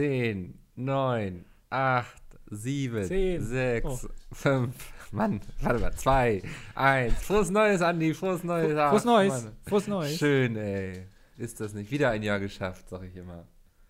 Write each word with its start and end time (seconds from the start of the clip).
10, 0.00 0.54
9, 0.76 1.44
8, 1.68 2.22
7, 2.50 3.04
Zehn. 3.04 3.42
6, 3.44 3.84
Oh. 3.86 3.98
5, 4.32 4.74
Mann, 5.12 5.40
warte 5.60 5.78
mal, 5.78 5.92
2, 5.92 6.40
1. 6.74 7.12
Frohes 7.22 7.50
Neues, 7.50 7.82
Andi, 7.82 8.14
frohes 8.14 8.42
Neues. 8.42 8.74
Ach, 8.78 8.88
Frohes 8.92 9.04
Neues. 9.04 9.44
Mann. 9.44 9.52
Frohes 9.68 9.88
Neues. 9.88 10.16
Schön, 10.16 10.56
ey. 10.56 11.06
Ist 11.36 11.60
das 11.60 11.74
nicht? 11.74 11.90
Wieder 11.90 12.08
ein 12.12 12.22
Jahr 12.22 12.40
geschafft, 12.40 12.88
sag 12.88 13.02
ich 13.02 13.14
immer. 13.14 13.46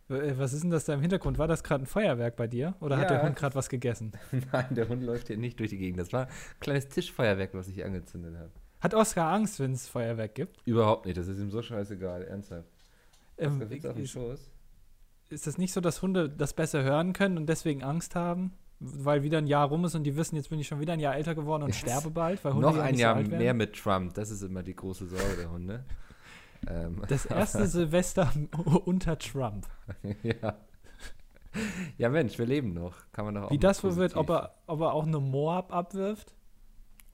Äh, 0.09 0.33
Was 0.37 0.53
ist 0.53 0.65
denn 0.65 0.71
das 0.71 0.85
da 0.85 0.95
im 0.95 1.01
Hintergrund? 1.01 1.39
War 1.39 1.47
das 1.47 1.63
gerade 1.63 1.85
ein 1.85 1.87
Feuerwerk 1.87 2.35
bei 2.35 2.49
dir? 2.49 2.75
Oder 2.81 2.97
hat 2.97 3.09
Ja. 3.09 3.19
der 3.19 3.23
Hund 3.23 3.37
gerade 3.37 3.55
was 3.55 3.69
gegessen? 3.69 4.11
Nein, 4.53 4.67
der 4.75 4.89
Hund 4.89 5.05
läuft 5.05 5.29
hier 5.29 5.37
nicht 5.37 5.61
durch 5.61 5.71
die 5.71 5.79
Gegend. 5.79 6.01
Das 6.01 6.13
war 6.13 6.23
ein 6.27 6.33
kleines 6.59 6.89
Tischfeuerwerk, 6.89 7.55
was 7.55 7.69
ich 7.69 7.85
angezündet 7.85 8.35
habe. 8.37 8.51
Hat 8.81 8.95
Oskar 8.95 9.33
Angst, 9.33 9.61
wenn 9.61 9.75
es 9.75 9.87
Feuerwerk 9.87 10.35
gibt? 10.35 10.61
Überhaupt 10.67 11.07
nicht, 11.07 11.17
das 11.19 11.29
ist 11.29 11.39
ihm 11.39 11.51
so 11.53 11.63
scheißegal, 11.63 12.25
ernsthaft. 12.25 12.69
Ähm, 13.39 13.61
liegt 13.69 13.87
auf 13.87 13.97
ist, 13.97 14.11
Schoß. 14.11 14.51
Ist 15.31 15.47
das 15.47 15.59
nicht 15.59 15.73
so, 15.73 15.81
dass 15.81 16.03
Hunde 16.03 16.29
das 16.29 16.53
besser 16.55 16.83
hören 16.83 17.13
können 17.13 17.37
und 17.39 17.49
deswegen 17.49 17.83
Angst 17.83 18.15
haben? 18.15 18.53
Weil 18.83 19.23
wieder 19.23 19.39
ein 19.39 19.47
Jahr 19.47 19.69
rum 19.69 19.85
ist 19.85 19.95
und 19.95 20.05
die 20.05 20.17
wissen, 20.17 20.37
jetzt 20.37 20.49
bin 20.49 20.59
ich 20.59 20.67
schon 20.67 20.81
wieder 20.81 20.95
ein 20.95 21.01
Jahr 21.01 21.15
älter 21.15 21.35
geworden 21.35 21.65
und 21.65 21.69
Yes. 21.69 21.79
sterbe 21.79 22.11
bald, 22.11 22.43
weil 22.45 22.55
Hunde 22.55 22.67
Noch 22.69 22.77
ja 22.77 22.83
ein 22.83 22.95
Jahr 22.95 23.23
so 23.23 23.31
mehr 23.31 23.53
mit 23.53 23.75
Trump, 23.77 24.15
das 24.15 24.31
ist 24.31 24.43
immer 24.43 24.63
die 24.63 24.75
große 24.75 25.07
Sorge 25.07 25.37
der 25.39 25.51
Hunde. 25.51 25.85
ähm, 26.67 27.03
Das 27.09 27.27
erste 27.27 27.67
Silvester 27.69 28.33
unter 28.87 29.19
Trump. 29.19 29.67
ja. 30.23 30.57
ja, 31.99 32.09
Mensch, 32.09 32.39
wir 32.39 32.47
leben 32.47 32.73
noch. 32.73 32.95
Kann 33.13 33.27
man 33.27 33.35
doch 33.35 33.43
auch 33.45 33.51
Wie 33.51 33.59
das 33.59 33.85
wohl 33.85 33.97
wird, 33.97 34.17
ob 34.17 34.31
er, 34.31 34.55
ob 34.67 34.81
er 34.81 34.95
auch 34.95 35.07
eine 35.07 35.21
Moab 35.21 35.75
abwirft? 35.75 36.35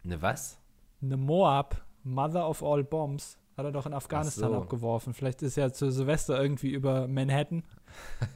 Ne, 0.04 0.22
was? 0.22 0.58
Eine 1.02 1.16
Moab, 1.16 1.84
Mother 2.04 2.48
of 2.48 2.62
all 2.62 2.84
Bombs, 2.84 3.38
hat 3.56 3.64
er 3.64 3.72
doch 3.72 3.86
in 3.86 3.92
Afghanistan 3.94 4.50
so. 4.52 4.56
abgeworfen. 4.58 5.14
Vielleicht 5.14 5.42
ist 5.42 5.56
ja 5.56 5.72
zu 5.72 5.90
Silvester 5.90 6.40
irgendwie 6.40 6.70
über 6.70 7.08
Manhattan, 7.08 7.64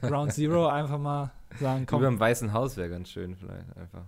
Ground 0.01 0.33
Zero, 0.33 0.67
einfach 0.67 0.99
mal 0.99 1.31
sagen, 1.59 1.85
komm, 1.85 1.99
Über 2.01 2.09
dem 2.09 2.19
Weißen 2.19 2.53
Haus 2.53 2.77
wäre 2.77 2.89
ganz 2.89 3.09
schön, 3.09 3.35
vielleicht 3.35 3.75
einfach. 3.75 4.05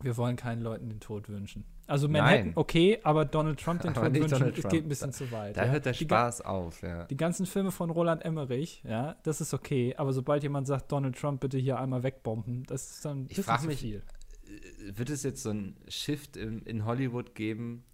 wir 0.00 0.16
wollen 0.16 0.36
keinen 0.36 0.62
Leuten 0.62 0.88
den 0.88 1.00
Tod 1.00 1.28
wünschen. 1.28 1.64
Also 1.86 2.06
Manhattan, 2.08 2.40
Nein. 2.48 2.52
okay, 2.54 3.00
aber 3.02 3.24
Donald 3.24 3.58
Trump 3.60 3.80
den 3.80 3.90
Aber 3.96 4.06
Tod 4.06 4.14
wünschen, 4.14 4.30
Donald 4.38 4.56
Trump. 4.60 4.70
geht 4.72 4.84
ein 4.84 4.88
bisschen 4.88 5.12
zu 5.12 5.30
weit. 5.32 5.56
Da 5.56 5.64
ja. 5.64 5.70
hört 5.72 5.86
der 5.86 5.92
Die 5.92 6.04
Spaß 6.04 6.42
auf, 6.42 6.82
ja. 6.82 7.04
Die 7.06 7.16
ganzen 7.16 7.46
Filme 7.46 7.70
von 7.72 7.88
Roland 7.90 8.22
Emmerich, 8.24 8.82
ja, 8.86 9.16
das 9.22 9.40
ist 9.40 9.54
okay, 9.54 9.94
aber 9.96 10.12
sobald 10.12 10.42
jemand 10.42 10.66
sagt, 10.66 10.92
Donald 10.92 11.16
Trump 11.18 11.40
bitte 11.40 11.56
hier 11.58 11.78
einmal 11.80 12.02
wegbomben, 12.02 12.64
das 12.64 12.90
ist 12.90 13.04
dann 13.06 13.20
ein 13.22 13.26
Ich 13.30 13.36
bisschen 13.36 13.58
zu 13.58 13.66
mich- 13.68 13.80
viel. 13.80 14.02
Äh, 14.46 14.98
Wird 14.98 15.08
es 15.10 15.22
jetzt 15.22 15.42
so 15.42 15.50
ein 15.50 15.76
Shift 15.88 16.36
in, 16.36 16.60
in 16.62 16.84
Hollywood 16.84 17.34
geben, 17.34 17.84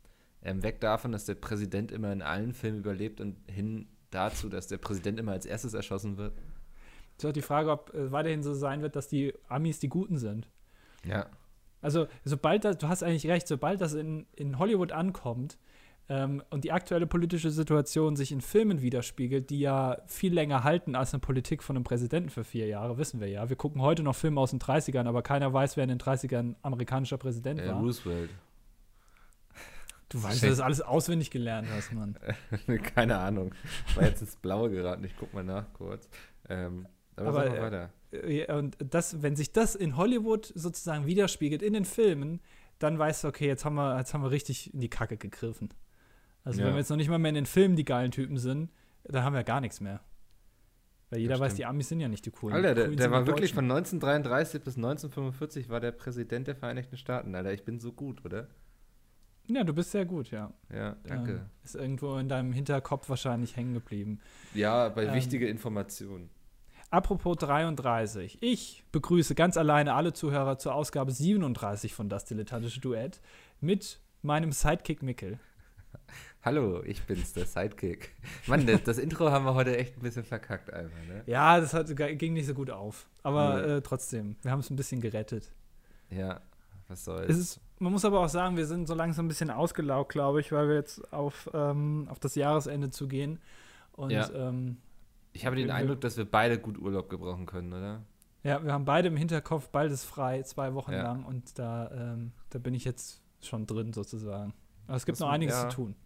ähm, 0.42 0.62
weg 0.64 0.80
davon, 0.80 1.12
dass 1.12 1.24
der 1.24 1.36
Präsident 1.36 1.90
immer 1.92 2.12
in 2.12 2.20
allen 2.20 2.52
Filmen 2.52 2.80
überlebt 2.80 3.20
und 3.20 3.36
hin 3.48 3.86
dazu, 4.14 4.48
dass 4.48 4.66
der 4.68 4.78
Präsident 4.78 5.18
immer 5.18 5.32
als 5.32 5.46
erstes 5.46 5.74
erschossen 5.74 6.16
wird? 6.16 6.32
Es 7.16 7.24
ist 7.24 7.28
auch 7.28 7.32
die 7.32 7.42
Frage, 7.42 7.70
ob 7.70 7.94
äh, 7.94 8.10
weiterhin 8.12 8.42
so 8.42 8.54
sein 8.54 8.82
wird, 8.82 8.96
dass 8.96 9.08
die 9.08 9.32
Amis 9.48 9.78
die 9.78 9.88
Guten 9.88 10.18
sind. 10.18 10.48
Ja. 11.04 11.26
Also, 11.80 12.06
sobald 12.24 12.64
das, 12.64 12.78
du 12.78 12.88
hast 12.88 13.02
eigentlich 13.02 13.26
recht, 13.28 13.46
sobald 13.46 13.80
das 13.80 13.92
in, 13.94 14.26
in 14.34 14.58
Hollywood 14.58 14.90
ankommt 14.90 15.58
ähm, 16.08 16.42
und 16.50 16.64
die 16.64 16.72
aktuelle 16.72 17.06
politische 17.06 17.50
Situation 17.50 18.16
sich 18.16 18.32
in 18.32 18.40
Filmen 18.40 18.80
widerspiegelt, 18.80 19.50
die 19.50 19.60
ja 19.60 19.98
viel 20.06 20.32
länger 20.32 20.64
halten 20.64 20.94
als 20.94 21.12
eine 21.12 21.20
Politik 21.20 21.62
von 21.62 21.76
einem 21.76 21.84
Präsidenten 21.84 22.30
für 22.30 22.42
vier 22.42 22.66
Jahre, 22.66 22.96
wissen 22.98 23.20
wir 23.20 23.28
ja. 23.28 23.48
Wir 23.48 23.56
gucken 23.56 23.82
heute 23.82 24.02
noch 24.02 24.16
Filme 24.16 24.40
aus 24.40 24.50
den 24.50 24.60
30ern, 24.60 25.06
aber 25.06 25.22
keiner 25.22 25.52
weiß, 25.52 25.76
wer 25.76 25.84
in 25.84 25.90
den 25.90 25.98
30ern 25.98 26.54
amerikanischer 26.62 27.18
Präsident 27.18 27.60
Äh, 27.60 27.68
war. 27.68 27.80
Roosevelt. 27.80 28.30
Du 30.14 30.22
weißt, 30.22 30.34
dass 30.34 30.40
du 30.42 30.46
das 30.48 30.60
alles 30.60 30.80
auswendig 30.80 31.30
gelernt 31.32 31.66
hast, 31.74 31.92
Mann. 31.92 32.16
Keine 32.94 33.18
Ahnung. 33.18 33.52
War 33.96 34.04
jetzt 34.04 34.20
ins 34.22 34.36
Blaue 34.36 34.70
geraten. 34.70 35.02
Ich 35.02 35.16
guck 35.18 35.34
mal 35.34 35.42
nach 35.42 35.72
kurz. 35.72 36.08
Ähm, 36.48 36.86
aber, 37.16 37.28
Aber, 37.28 37.42
sag 37.42 37.50
mal 37.50 37.56
äh, 37.58 37.62
weiter. 37.62 37.90
Äh, 38.12 38.52
Und 38.52 38.76
das, 38.78 39.22
wenn 39.22 39.34
sich 39.34 39.52
das 39.52 39.74
in 39.74 39.96
Hollywood 39.96 40.52
sozusagen 40.54 41.06
widerspiegelt 41.06 41.62
in 41.62 41.72
den 41.72 41.84
Filmen, 41.84 42.40
dann 42.78 42.96
weißt 42.96 43.24
du, 43.24 43.28
okay, 43.28 43.46
jetzt 43.48 43.64
haben 43.64 43.74
wir, 43.74 43.98
jetzt 43.98 44.14
haben 44.14 44.22
wir 44.22 44.30
richtig 44.30 44.72
in 44.72 44.80
die 44.80 44.88
Kacke 44.90 45.16
gegriffen. 45.16 45.74
Also 46.44 46.60
Ja. 46.60 46.66
wenn 46.66 46.74
wir 46.74 46.78
jetzt 46.78 46.90
noch 46.90 46.96
nicht 46.96 47.08
mal 47.08 47.18
mehr 47.18 47.30
in 47.30 47.34
den 47.34 47.46
Filmen 47.46 47.74
die 47.74 47.84
geilen 47.84 48.12
Typen 48.12 48.36
sind, 48.36 48.70
dann 49.04 49.24
haben 49.24 49.34
wir 49.34 49.42
gar 49.42 49.60
nichts 49.60 49.80
mehr. 49.80 50.00
Weil 51.10 51.20
jeder 51.20 51.38
weiß, 51.40 51.54
die 51.54 51.66
Amis 51.66 51.88
sind 51.88 52.00
ja 52.00 52.08
nicht 52.08 52.24
die 52.24 52.30
coolen. 52.30 52.54
Alter, 52.54 52.68
Die 52.70 52.74
der, 52.74 52.84
coolen 52.84 52.96
der 52.98 53.04
sind 53.04 53.12
war 53.12 53.26
wirklich 53.26 53.52
von 53.54 53.64
1933 53.64 54.62
bis 54.62 54.76
1945 54.76 55.68
war 55.68 55.80
der 55.80 55.92
Präsident 55.92 56.46
der 56.46 56.54
Vereinigten 56.56 56.96
Staaten. 56.96 57.34
Alter, 57.34 57.52
ich 57.52 57.64
bin 57.64 57.78
so 57.80 57.92
gut, 57.92 58.24
oder? 58.24 58.48
Ja, 59.46 59.62
du 59.64 59.74
bist 59.74 59.90
sehr 59.90 60.06
gut, 60.06 60.30
ja. 60.30 60.52
Ja, 60.72 60.96
danke. 61.04 61.32
Ähm, 61.32 61.40
ist 61.62 61.74
irgendwo 61.74 62.16
in 62.16 62.28
deinem 62.28 62.52
Hinterkopf 62.52 63.08
wahrscheinlich 63.08 63.56
hängen 63.56 63.74
geblieben. 63.74 64.20
Ja, 64.54 64.88
bei 64.88 65.04
ähm, 65.06 65.14
wichtige 65.14 65.48
Informationen. 65.48 66.30
Apropos 66.90 67.36
33. 67.38 68.38
Ich 68.40 68.84
begrüße 68.92 69.34
ganz 69.34 69.56
alleine 69.56 69.94
alle 69.94 70.12
Zuhörer 70.12 70.58
zur 70.58 70.74
Ausgabe 70.74 71.10
37 71.12 71.92
von 71.92 72.08
Das 72.08 72.24
Dilettantische 72.24 72.80
Duett 72.80 73.20
mit 73.60 74.00
meinem 74.22 74.52
Sidekick 74.52 75.02
Mickel. 75.02 75.38
Hallo, 76.42 76.82
ich 76.84 77.02
bin's, 77.02 77.32
der 77.32 77.46
Sidekick. 77.46 78.14
Mann, 78.46 78.66
das, 78.66 78.82
das 78.84 78.98
Intro 78.98 79.30
haben 79.30 79.44
wir 79.44 79.54
heute 79.54 79.76
echt 79.76 79.96
ein 79.96 80.02
bisschen 80.02 80.24
verkackt 80.24 80.72
einfach, 80.72 80.96
ne? 81.08 81.22
Ja, 81.26 81.58
das 81.60 81.74
hat, 81.74 81.94
ging 81.96 82.32
nicht 82.34 82.46
so 82.46 82.54
gut 82.54 82.70
auf. 82.70 83.08
Aber 83.22 83.60
Nee. 83.66 83.72
äh, 83.74 83.80
trotzdem, 83.80 84.36
wir 84.42 84.50
haben 84.50 84.60
es 84.60 84.70
ein 84.70 84.76
bisschen 84.76 85.00
gerettet. 85.00 85.52
Ja, 86.10 86.40
was 86.88 87.04
soll's. 87.04 87.36
Ist, 87.36 87.60
man 87.78 87.92
muss 87.92 88.04
aber 88.04 88.20
auch 88.20 88.28
sagen, 88.28 88.56
wir 88.56 88.66
sind 88.66 88.86
so 88.86 88.94
langsam 88.94 89.26
ein 89.26 89.28
bisschen 89.28 89.50
ausgelaugt, 89.50 90.12
glaube 90.12 90.40
ich, 90.40 90.52
weil 90.52 90.68
wir 90.68 90.74
jetzt 90.76 91.12
auf, 91.12 91.48
ähm, 91.54 92.06
auf 92.10 92.18
das 92.20 92.34
Jahresende 92.34 92.90
zugehen. 92.90 93.38
Und 93.92 94.10
Ja. 94.10 94.28
ähm, 94.32 94.78
ich 95.32 95.46
habe 95.46 95.56
den 95.56 95.66
wir- 95.68 95.74
Eindruck, 95.74 96.00
dass 96.00 96.16
wir 96.16 96.24
beide 96.24 96.58
gut 96.58 96.78
Urlaub 96.78 97.08
gebrauchen 97.08 97.46
können, 97.46 97.72
oder? 97.72 98.02
ja, 98.42 98.62
wir 98.62 98.72
haben 98.72 98.84
beide 98.84 99.08
im 99.08 99.16
Hinterkopf, 99.16 99.68
bald 99.70 99.90
ist 99.90 100.04
frei, 100.04 100.42
zwei 100.42 100.74
Wochen 100.74 100.92
Ja. 100.92 101.02
lang. 101.02 101.24
Und 101.24 101.58
da, 101.58 101.90
ähm, 101.90 102.32
da 102.50 102.58
bin 102.58 102.74
ich 102.74 102.84
jetzt 102.84 103.22
schon 103.40 103.66
drin 103.66 103.92
sozusagen. 103.92 104.52
Aber 104.86 104.96
es 104.96 105.06
gibt 105.06 105.14
Das 105.16 105.20
noch 105.20 105.30
einiges 105.30 105.54
ja. 105.54 105.68
zu 105.70 105.76
tun. 105.76 105.96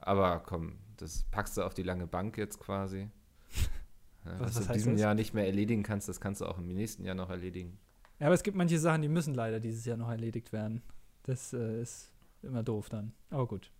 Aber 0.00 0.40
komm, 0.46 0.78
das 0.96 1.24
packst 1.30 1.56
du 1.56 1.62
auf 1.62 1.74
die 1.74 1.82
lange 1.82 2.06
Bank 2.06 2.38
jetzt 2.38 2.58
quasi. 2.60 3.08
Was- 4.24 4.40
was 4.40 4.40
was 4.40 4.54
du 4.54 4.60
in 4.66 4.72
diesem 4.74 4.92
das? 4.92 5.00
Jahr 5.02 5.14
nicht 5.14 5.34
mehr 5.34 5.46
erledigen 5.46 5.82
kannst, 5.82 6.08
das 6.08 6.20
kannst 6.20 6.40
du 6.40 6.46
auch 6.46 6.58
im 6.58 6.68
nächsten 6.68 7.04
Jahr 7.04 7.14
noch 7.14 7.30
erledigen. 7.30 7.78
Ja, 8.20 8.26
aber 8.26 8.34
es 8.34 8.42
gibt 8.42 8.56
manche 8.56 8.78
Sachen, 8.78 9.00
die 9.00 9.08
müssen 9.08 9.34
leider 9.34 9.60
dieses 9.60 9.86
Jahr 9.86 9.96
noch 9.96 10.10
erledigt 10.10 10.52
werden. 10.52 10.82
Das 11.22 11.54
äh, 11.54 11.80
ist 11.80 12.12
immer 12.42 12.62
doof 12.62 12.90
dann. 12.90 13.12
Aber 13.30 13.46
gut. 13.46 13.70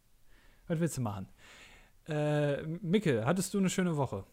Was 0.67 0.81
willst 0.81 0.97
du 0.97 1.03
machen? 1.03 1.28
Äh, 2.09 2.62
Mickel, 2.62 3.27
hattest 3.27 3.53
du 3.53 3.59
eine 3.59 3.69
schöne 3.69 3.97
Woche? 3.99 4.25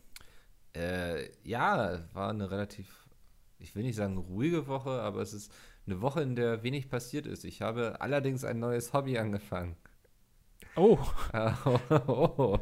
Äh, 0.73 1.29
ja, 1.43 2.05
war 2.13 2.29
eine 2.29 2.49
relativ, 2.49 3.07
ich 3.59 3.75
will 3.75 3.83
nicht 3.83 3.97
sagen 3.97 4.17
ruhige 4.17 4.67
Woche, 4.67 5.01
aber 5.01 5.21
es 5.21 5.33
ist 5.33 5.51
eine 5.85 6.01
Woche, 6.01 6.21
in 6.21 6.35
der 6.35 6.63
wenig 6.63 6.89
passiert 6.89 7.25
ist. 7.25 7.43
Ich 7.43 7.61
habe 7.61 7.99
allerdings 7.99 8.45
ein 8.45 8.59
neues 8.59 8.93
Hobby 8.93 9.17
angefangen. 9.17 9.75
Oh, 10.77 10.97
oh, 11.65 11.79
oh, 11.89 12.33
oh. 12.37 12.59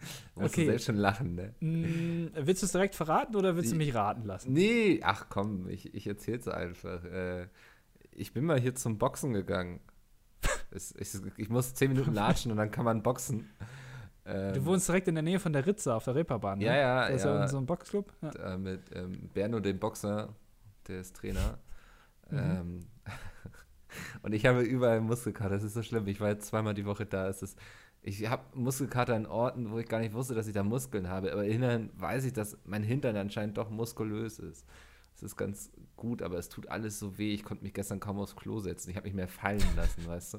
Musst 0.34 0.54
Okay. 0.54 0.64
du 0.64 0.70
selbst 0.70 0.84
schon 0.86 0.96
lachen, 0.96 1.34
ne? 1.34 1.54
mh, 1.60 2.30
willst 2.46 2.62
du 2.62 2.66
es 2.66 2.72
direkt 2.72 2.94
verraten 2.94 3.36
oder 3.36 3.56
willst 3.56 3.70
du 3.72 3.76
Ich- 3.76 3.86
mich 3.86 3.94
raten 3.94 4.24
lassen? 4.24 4.52
Nee, 4.52 5.00
ach 5.02 5.26
komm, 5.28 5.68
ich, 5.68 5.94
ich 5.94 6.06
erzähl's 6.06 6.48
einfach. 6.48 7.04
Äh, 7.04 7.46
ich 8.12 8.32
bin 8.32 8.44
mal 8.44 8.58
hier 8.60 8.74
zum 8.74 8.98
Boxen 8.98 9.32
gegangen. 9.32 9.80
es, 10.70 10.94
ich, 10.98 11.10
ich 11.36 11.48
muss 11.50 11.74
zehn 11.74 11.90
Minuten 11.92 12.12
latschen 12.14 12.50
und 12.50 12.56
dann 12.58 12.70
kann 12.70 12.84
man 12.84 13.02
boxen. 13.02 13.50
Ähm, 14.24 14.52
Du 14.54 14.64
wohnst 14.66 14.86
direkt 14.88 15.08
in 15.08 15.14
der 15.14 15.22
Nähe 15.22 15.38
von 15.40 15.52
der 15.52 15.66
Ritze 15.66 15.94
auf 15.94 16.04
der 16.04 16.14
Reeperbahn, 16.14 16.58
ne? 16.58 16.64
Ja, 16.66 16.76
ja, 16.76 17.00
Da 17.08 17.14
ist 17.14 17.24
ja. 17.24 17.48
so 17.48 17.56
ein 17.58 17.66
Boxclub. 17.66 18.12
Ja. 18.22 18.54
äh, 18.54 18.58
mit 18.58 18.80
ähm, 18.94 19.30
Berno, 19.32 19.60
dem 19.60 19.78
Boxer, 19.78 20.34
der 20.88 21.00
ist 21.00 21.16
Trainer. 21.16 21.58
Mhm. 22.30 22.38
Ähm, 22.38 22.80
und 24.22 24.32
ich 24.34 24.46
habe 24.46 24.62
überall 24.62 25.00
Muskelkater. 25.00 25.50
Das 25.50 25.62
ist 25.62 25.74
so 25.74 25.82
schlimm. 25.82 26.06
Ich 26.06 26.20
war 26.20 26.28
jetzt 26.28 26.46
zweimal 26.46 26.74
die 26.74 26.84
Woche 26.86 27.06
da. 27.06 27.28
Es 27.28 27.42
ist, 27.42 27.58
ich 28.02 28.28
habe 28.28 28.42
Muskelkater 28.54 29.16
in 29.16 29.26
Orten, 29.26 29.70
wo 29.70 29.78
ich 29.78 29.86
gar 29.86 30.00
nicht 30.00 30.14
wusste, 30.14 30.34
dass 30.34 30.46
ich 30.46 30.54
da 30.54 30.62
Muskeln 30.62 31.08
habe. 31.08 31.32
Aber 31.32 31.44
immerhin 31.44 31.90
weiß 31.96 32.24
ich, 32.24 32.32
dass 32.32 32.56
mein 32.64 32.82
Hintern 32.82 33.16
anscheinend 33.16 33.58
doch 33.58 33.68
muskulös 33.70 34.38
ist. 34.38 34.66
Das 35.14 35.22
ist 35.22 35.36
ganz 35.36 35.70
gut, 35.96 36.22
aber 36.22 36.38
es 36.38 36.48
tut 36.48 36.68
alles 36.68 36.98
so 36.98 37.18
weh. 37.18 37.34
Ich 37.34 37.44
konnte 37.44 37.62
mich 37.62 37.74
gestern 37.74 38.00
kaum 38.00 38.18
aufs 38.18 38.36
Klo 38.36 38.58
setzen. 38.60 38.88
Ich 38.90 38.96
habe 38.96 39.06
mich 39.06 39.14
mehr 39.14 39.28
fallen 39.28 39.62
lassen, 39.76 40.06
weißt 40.06 40.34
du? 40.34 40.38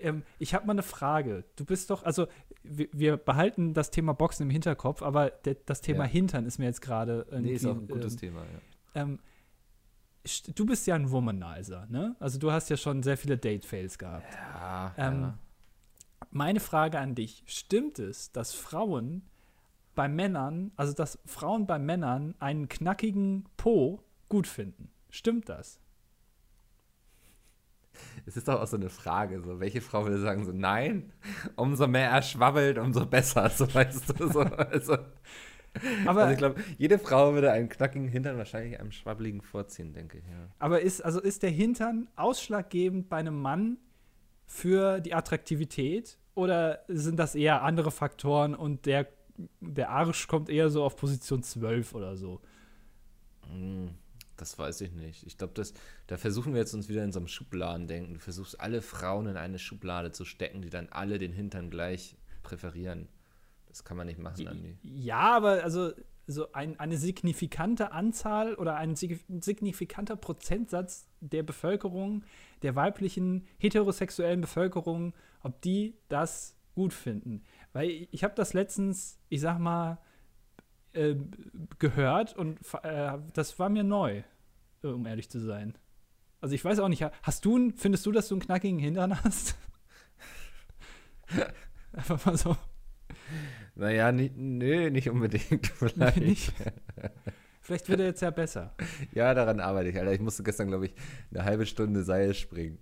Ähm, 0.00 0.24
ich 0.40 0.54
habe 0.54 0.66
mal 0.66 0.72
eine 0.72 0.82
Frage. 0.82 1.44
Du 1.54 1.64
bist 1.64 1.90
doch, 1.90 2.02
also 2.02 2.26
wir, 2.64 2.88
wir 2.92 3.16
behalten 3.16 3.74
das 3.74 3.92
Thema 3.92 4.12
Boxen 4.12 4.42
im 4.42 4.50
Hinterkopf, 4.50 5.02
aber 5.02 5.30
der, 5.30 5.54
das 5.66 5.80
Thema 5.82 6.04
Ja. 6.04 6.10
Hintern 6.10 6.46
ist 6.46 6.58
mir 6.58 6.64
jetzt 6.64 6.82
gerade. 6.82 7.26
Nee, 7.40 7.52
ist 7.52 7.64
auch 7.64 7.76
ein 7.76 7.86
gutes 7.86 8.14
ähm, 8.14 8.18
Thema, 8.18 8.40
ja. 8.40 9.02
ähm, 9.02 9.20
du 10.54 10.66
bist 10.66 10.86
ja 10.88 10.96
ein 10.96 11.10
Womanizer, 11.10 11.86
ne? 11.88 12.16
Also 12.18 12.40
du 12.40 12.50
hast 12.50 12.68
ja 12.70 12.76
schon 12.76 13.02
sehr 13.04 13.16
viele 13.16 13.38
Date-Fails 13.38 13.98
gehabt. 13.98 14.34
Ja, 14.34 14.92
Ähm, 14.96 15.20
ja. 15.20 15.38
Meine 16.32 16.60
Frage 16.60 16.98
an 16.98 17.14
dich: 17.14 17.44
Stimmt 17.46 17.98
es, 17.98 18.32
dass 18.32 18.54
Frauen 18.54 19.22
bei 19.94 20.08
Männern, 20.08 20.72
also 20.76 20.94
dass 20.94 21.18
Frauen 21.26 21.66
bei 21.66 21.78
Männern 21.78 22.34
einen 22.38 22.68
knackigen 22.68 23.44
Po 23.56 24.02
gut 24.28 24.46
finden? 24.46 24.90
Stimmt 25.10 25.50
das? 25.50 25.78
Es 28.24 28.38
ist 28.38 28.48
doch 28.48 28.60
auch 28.62 28.66
so 28.66 28.78
eine 28.78 28.88
Frage, 28.88 29.42
so, 29.42 29.60
welche 29.60 29.82
Frau 29.82 30.04
würde 30.04 30.18
sagen 30.18 30.46
so, 30.46 30.52
nein, 30.52 31.12
umso 31.56 31.86
mehr 31.86 32.08
er 32.08 32.22
schwabbelt, 32.22 32.78
umso 32.78 33.04
besser, 33.04 33.50
so 33.50 33.72
weißt 33.72 34.18
du, 34.18 34.28
so, 34.28 34.40
also, 34.40 34.96
Aber, 36.06 36.22
also 36.22 36.32
ich 36.32 36.38
glaube, 36.38 36.62
jede 36.78 36.98
Frau 36.98 37.34
würde 37.34 37.52
einen 37.52 37.68
knackigen 37.68 38.08
Hintern 38.08 38.38
wahrscheinlich 38.38 38.80
einem 38.80 38.92
schwabbeligen 38.92 39.42
vorziehen, 39.42 39.92
denke 39.92 40.18
ich. 40.18 40.24
Ja. 40.24 40.48
aber 40.58 40.80
ist, 40.80 41.04
also 41.04 41.20
ist 41.20 41.42
der 41.42 41.50
Hintern 41.50 42.08
ausschlaggebend 42.16 43.10
bei 43.10 43.18
einem 43.18 43.38
Mann 43.40 43.76
für 44.46 45.00
die 45.00 45.14
Attraktivität 45.14 46.18
oder 46.34 46.80
sind 46.88 47.18
das 47.18 47.34
eher 47.34 47.62
andere 47.62 47.90
Faktoren 47.90 48.54
und 48.54 48.86
der, 48.86 49.08
der 49.60 49.90
Arsch 49.90 50.26
kommt 50.28 50.48
eher 50.48 50.70
so 50.70 50.82
auf 50.84 50.96
Position 50.96 51.42
12 51.42 51.94
oder 51.94 52.16
so? 52.16 52.40
Hm, 53.50 53.90
Das 54.36 54.58
weiß 54.58 54.80
ich 54.80 54.92
nicht. 54.92 55.24
Ich 55.26 55.36
glaube, 55.38 55.52
da 56.06 56.16
versuchen 56.16 56.52
wir 56.54 56.60
jetzt 56.60 56.74
uns 56.74 56.88
wieder 56.88 57.04
in 57.04 57.12
so 57.12 57.20
einem 57.20 57.28
Schubladendenken. 57.28 58.14
Du 58.14 58.20
versuchst 58.20 58.60
alle 58.60 58.82
Frauen 58.82 59.26
in 59.26 59.36
eine 59.36 59.58
Schublade 59.58 60.10
zu 60.12 60.24
stecken, 60.24 60.62
die 60.62 60.70
dann 60.70 60.88
alle 60.90 61.18
den 61.18 61.32
Hintern 61.32 61.70
gleich 61.70 62.16
präferieren. 62.42 63.08
Das 63.68 63.84
kann 63.84 63.96
man 63.96 64.06
nicht 64.06 64.18
machen, 64.18 64.46
Andi. 64.48 64.76
Ja, 64.82 65.36
aber 65.36 65.62
also 65.62 65.92
so 66.26 66.52
ein, 66.52 66.78
eine 66.78 66.96
signifikante 66.98 67.92
Anzahl 67.92 68.54
oder 68.54 68.76
ein 68.76 68.94
sig- 68.96 69.24
signifikanter 69.40 70.16
Prozentsatz 70.16 71.08
der 71.20 71.42
Bevölkerung, 71.42 72.24
der 72.62 72.74
weiblichen 72.76 73.46
heterosexuellen 73.58 74.40
Bevölkerung, 74.40 75.14
ob 75.42 75.60
die 75.62 75.96
das 76.08 76.56
gut 76.74 76.92
finden. 76.92 77.42
Weil 77.72 78.06
ich, 78.10 78.24
habe 78.24 78.34
das 78.34 78.52
letztens, 78.54 79.18
ich 79.28 79.40
sag 79.40 79.58
mal, 79.58 79.98
äh, 80.92 81.14
gehört 81.78 82.36
und 82.36 82.58
äh, 82.82 83.18
das 83.34 83.58
war 83.58 83.68
mir 83.68 83.84
neu, 83.84 84.22
um 84.82 85.06
ehrlich 85.06 85.30
zu 85.30 85.38
sein. 85.40 85.76
Also 86.40 86.54
ich 86.54 86.64
weiß 86.64 86.80
auch 86.80 86.88
nicht, 86.88 87.04
hast 87.22 87.44
du, 87.44 87.56
einen- 87.56 87.72
findest 87.76 88.04
du, 88.06 88.12
dass 88.12 88.28
du 88.28 88.34
einen 88.34 88.42
knackigen 88.42 88.78
Hintern 88.78 89.22
hast? 89.22 89.56
Einfach 91.92 92.24
mal 92.26 92.36
so. 92.36 92.56
Naja, 93.74 94.12
ni- 94.12 94.32
nö, 94.34 94.90
nicht 94.90 95.08
unbedingt. 95.08 95.66
Vielleicht. 95.76 96.16
nicht? 96.18 96.52
Vielleicht 97.60 97.88
wird 97.88 98.00
er 98.00 98.06
jetzt 98.06 98.22
ja 98.22 98.30
besser. 98.30 98.74
Ja, 99.12 99.32
daran 99.34 99.60
arbeite 99.60 99.88
ich, 99.90 99.98
Alter. 99.98 100.12
Ich 100.12 100.20
musste 100.20 100.42
gestern, 100.42 100.68
glaube 100.68 100.86
ich, 100.86 100.94
eine 101.30 101.44
halbe 101.44 101.64
Stunde 101.64 102.02
Seil 102.02 102.34
springen. 102.34 102.78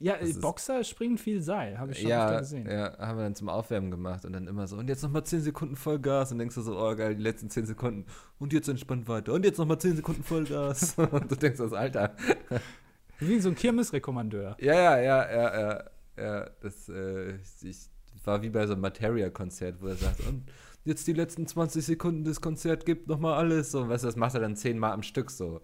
Ja, 0.00 0.16
Das 0.18 0.28
ist- 0.30 0.40
Boxer 0.40 0.82
springen 0.84 1.16
viel 1.18 1.40
Seil, 1.40 1.78
habe 1.78 1.92
ich 1.92 1.98
schon 1.98 2.10
öfter 2.10 2.32
Ja, 2.32 2.38
gesehen. 2.40 2.66
ja, 2.68 2.98
haben 2.98 3.16
wir 3.18 3.22
dann 3.24 3.34
zum 3.34 3.48
Aufwärmen 3.48 3.90
gemacht 3.90 4.24
und 4.24 4.32
dann 4.32 4.46
immer 4.48 4.66
so, 4.66 4.76
und 4.76 4.88
jetzt 4.88 5.02
nochmal 5.02 5.24
10 5.24 5.40
Sekunden 5.40 5.76
Vollgas 5.76 6.32
und 6.32 6.38
denkst 6.38 6.54
du 6.56 6.62
so, 6.62 6.76
oh 6.78 6.94
geil, 6.96 7.14
die 7.14 7.22
letzten 7.22 7.48
10 7.48 7.64
Sekunden 7.64 8.04
und 8.38 8.52
jetzt 8.52 8.68
entspannt 8.68 9.06
weiter 9.08 9.32
und 9.32 9.44
jetzt 9.44 9.58
nochmal 9.58 9.78
10 9.78 9.96
Sekunden 9.96 10.22
Vollgas 10.24 10.94
und 10.98 11.30
du 11.30 11.36
denkst 11.36 11.58
so, 11.58 11.74
Alter. 11.74 12.14
Wie 13.20 13.38
so 13.40 13.48
ein 13.48 13.54
Kirmesrekommandeur. 13.54 14.56
Ja, 14.60 14.74
ja, 14.74 14.98
ja, 15.00 15.30
ja, 15.32 15.60
ja, 15.60 15.84
ja, 16.18 16.50
das, 16.60 16.88
äh, 16.88 17.36
ich 17.62 17.88
war 18.24 18.42
wie 18.42 18.50
bei 18.50 18.66
so 18.66 18.72
einem 18.72 18.82
Materia-Konzert, 18.82 19.80
wo 19.80 19.86
er 19.86 19.96
sagt, 19.96 20.20
und 20.26 20.44
jetzt 20.84 21.06
die 21.06 21.12
letzten 21.12 21.46
20 21.46 21.84
Sekunden 21.84 22.24
des 22.24 22.40
Konzerts 22.40 22.84
gibt 22.84 23.06
nochmal 23.08 23.34
alles, 23.34 23.70
so, 23.70 23.88
weißt 23.88 24.02
du, 24.04 24.08
das 24.08 24.16
macht 24.16 24.34
er 24.34 24.40
dann 24.40 24.56
zehnmal 24.56 24.92
am 24.92 25.02
Stück 25.02 25.30
so. 25.30 25.60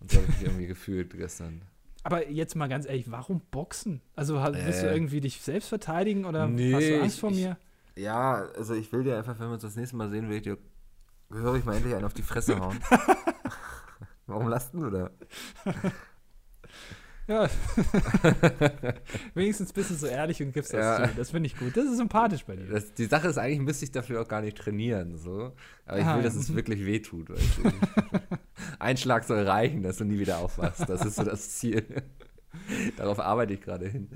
Und 0.00 0.10
so 0.10 0.18
habe 0.18 0.26
ich 0.28 0.34
mich 0.38 0.46
irgendwie 0.48 0.66
gefühlt 0.66 1.16
gestern. 1.16 1.62
Aber 2.04 2.28
jetzt 2.30 2.54
mal 2.54 2.68
ganz 2.68 2.86
ehrlich, 2.86 3.10
warum 3.10 3.40
Boxen? 3.50 4.00
Also 4.14 4.36
willst 4.36 4.82
du 4.82 4.86
Äh. 4.88 4.94
irgendwie 4.94 5.20
dich 5.20 5.40
selbst 5.40 5.68
verteidigen 5.68 6.24
oder 6.26 6.46
Nee, 6.46 6.72
hast 6.74 6.82
du 6.88 7.00
Angst 7.00 7.14
ich- 7.16 7.20
vor 7.20 7.30
ich- 7.30 7.36
mir? 7.36 7.56
Ja, 7.96 8.46
also 8.56 8.74
ich 8.74 8.92
will 8.92 9.02
dir 9.04 9.16
einfach, 9.16 9.38
wenn 9.40 9.46
wir 9.48 9.54
uns 9.54 9.62
das 9.62 9.74
nächste 9.76 9.96
Mal 9.96 10.10
sehen, 10.10 10.28
will 10.28 10.36
ich 10.36 10.42
dir, 10.42 10.58
höre 11.30 11.54
ich 11.56 11.64
mal 11.64 11.74
endlich 11.76 11.94
einen 11.94 12.04
auf 12.04 12.14
die 12.14 12.22
Fresse 12.22 12.58
hauen. 12.60 12.78
Warum 14.26 14.48
lachst 14.48 14.72
du 14.74 14.90
da? 14.90 15.10
Ja. 17.26 17.48
Wenigstens 19.34 19.72
bist 19.72 19.90
du 19.90 19.94
so 19.94 20.06
ehrlich 20.06 20.42
und 20.42 20.52
gibst 20.52 20.72
das 20.74 21.00
Ja. 21.00 21.08
zu. 21.08 21.14
Das 21.16 21.30
finde 21.30 21.46
ich 21.46 21.56
gut. 21.56 21.76
Das 21.76 21.84
ist 21.86 21.96
sympathisch 21.96 22.44
bei 22.44 22.56
dir. 22.56 22.66
Das, 22.66 22.92
die 22.94 23.06
Sache 23.06 23.28
ist 23.28 23.38
eigentlich, 23.38 23.60
müsste 23.60 23.84
ich 23.86 23.92
dafür 23.92 24.22
auch 24.22 24.28
gar 24.28 24.42
nicht 24.42 24.56
trainieren, 24.58 25.16
so. 25.16 25.52
Aber 25.86 25.98
ich 25.98 26.04
Ah, 26.04 26.16
will, 26.16 26.22
dass 26.22 26.34
es 26.34 26.54
wirklich 26.54 26.84
wehtut, 26.84 27.30
weißt 27.30 27.58
du. 27.62 27.72
Ein 28.78 28.96
Schlag 28.96 29.24
soll 29.24 29.46
reichen, 29.46 29.82
dass 29.82 29.98
du 29.98 30.04
nie 30.04 30.18
wieder 30.18 30.38
aufwachst. 30.38 30.88
Das 30.88 31.04
ist 31.04 31.16
so 31.16 31.24
das 31.24 31.50
Ziel. 31.56 31.84
Darauf 32.96 33.18
arbeite 33.20 33.54
ich 33.54 33.60
gerade 33.62 33.88
hin. 33.88 34.08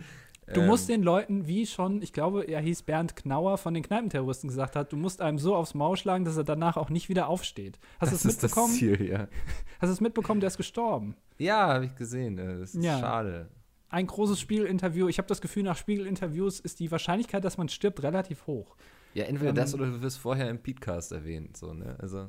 Du 0.54 0.60
Ähm, 0.60 0.66
musst 0.66 0.88
den 0.88 1.02
Leuten, 1.02 1.46
wie 1.46 1.66
schon, 1.66 2.00
ich 2.00 2.12
glaube, 2.12 2.44
er 2.44 2.60
hieß 2.60 2.82
Bernd 2.82 3.16
Knauer 3.16 3.58
von 3.58 3.74
den 3.74 3.82
Kneipenterroristen 3.82 4.48
gesagt 4.48 4.76
hat, 4.76 4.92
du 4.92 4.96
musst 4.96 5.20
einem 5.20 5.38
so 5.38 5.54
aufs 5.54 5.74
Maul 5.74 5.96
schlagen, 5.96 6.24
dass 6.24 6.36
er 6.36 6.44
danach 6.44 6.76
auch 6.76 6.88
nicht 6.90 7.08
wieder 7.08 7.28
aufsteht. 7.28 7.78
Hast 7.98 8.12
du 8.12 8.16
das 8.16 8.24
es 8.24 8.30
ist 8.34 8.42
das 8.42 8.50
mitbekommen? 8.50 8.72
Ziel, 8.74 9.08
ja. 9.08 9.18
Hast 9.80 9.88
du 9.88 9.92
es 9.92 10.00
mitbekommen, 10.00 10.40
der 10.40 10.48
ist 10.48 10.56
gestorben? 10.56 11.16
Ja, 11.38 11.74
habe 11.74 11.84
ich 11.86 11.94
gesehen. 11.96 12.36
Das 12.36 12.74
ist 12.74 12.82
Ja. 12.82 12.98
schade. 12.98 13.48
Ein 13.90 14.06
großes 14.06 14.38
Spiegelinterview. 14.40 15.08
Ich 15.08 15.18
habe 15.18 15.28
das 15.28 15.40
Gefühl, 15.40 15.62
nach 15.62 15.76
Spiegelinterviews 15.76 16.60
ist 16.60 16.80
die 16.80 16.90
Wahrscheinlichkeit, 16.90 17.44
dass 17.44 17.56
man 17.58 17.68
stirbt, 17.68 18.02
relativ 18.02 18.46
hoch. 18.46 18.76
Ja, 19.14 19.24
entweder 19.24 19.50
Ähm, 19.50 19.56
das 19.56 19.74
oder 19.74 19.86
du 19.86 20.02
wirst 20.02 20.18
vorher 20.18 20.50
im 20.50 20.62
Podcast 20.62 21.12
erwähnt, 21.12 21.56
so, 21.56 21.72
ne? 21.72 21.96
Also, 21.98 22.28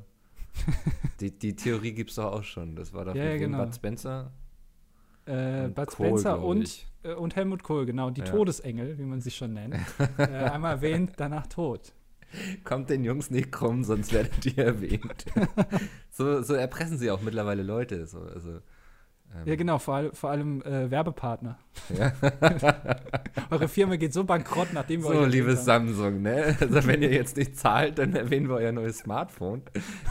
die, 1.20 1.30
die 1.38 1.54
Theorie 1.54 1.92
gibt's 1.92 2.14
doch 2.16 2.32
auch 2.32 2.44
schon. 2.44 2.76
Das 2.76 2.92
war 2.92 3.04
doch 3.04 3.14
Ja, 3.14 3.24
mit 3.24 3.32
ja, 3.32 3.38
genau. 3.38 3.64
Bud 3.64 3.74
Spencer. 3.74 4.32
Äh, 5.26 5.68
Bud 5.68 5.86
Kohl, 5.88 6.06
Spencer 6.06 6.42
und. 6.42 6.86
Äh, 7.02 7.12
und 7.14 7.36
Helmut 7.36 7.62
Kohl, 7.62 7.86
genau. 7.86 8.10
Die 8.10 8.20
Ja. 8.20 8.26
Todesengel, 8.26 8.98
wie 8.98 9.04
man 9.04 9.20
sie 9.20 9.30
schon 9.30 9.54
nennt. 9.54 9.76
äh, 10.18 10.22
einmal 10.22 10.76
erwähnt, 10.76 11.12
danach 11.16 11.46
tot. 11.46 11.92
Kommt 12.62 12.90
den 12.90 13.02
Jungs 13.02 13.30
nicht 13.30 13.50
krumm, 13.50 13.82
sonst 13.82 14.12
werdet 14.12 14.46
ihr 14.46 14.58
erwähnt. 14.64 15.26
so, 16.10 16.42
so 16.42 16.54
erpressen 16.54 16.96
sie 16.98 17.10
auch 17.10 17.20
mittlerweile 17.22 17.64
Leute. 17.64 18.06
So, 18.06 18.20
also, 18.20 18.50
ähm, 19.34 19.46
Ja, 19.46 19.56
genau, 19.56 19.78
vor, 19.78 19.94
all, 19.96 20.14
vor 20.14 20.30
allem 20.30 20.62
äh, 20.62 20.88
Werbepartner. 20.92 21.58
Ja. 21.98 22.12
Eure 23.50 23.66
Firma 23.66 23.96
geht 23.96 24.12
so 24.12 24.22
bankrott, 24.22 24.68
nachdem 24.72 25.00
wir 25.00 25.06
So, 25.06 25.08
euch 25.10 25.16
erwähnt 25.16 25.32
liebes. 25.34 25.64
Samsung, 25.64 26.22
ne? 26.22 26.56
Also, 26.60 26.86
wenn 26.86 27.02
ihr 27.02 27.12
jetzt 27.12 27.36
nicht 27.36 27.56
zahlt, 27.56 27.98
dann 27.98 28.14
erwähnen 28.14 28.48
wir 28.48 28.56
euer 28.56 28.70
neues 28.70 28.98
Smartphone. 28.98 29.62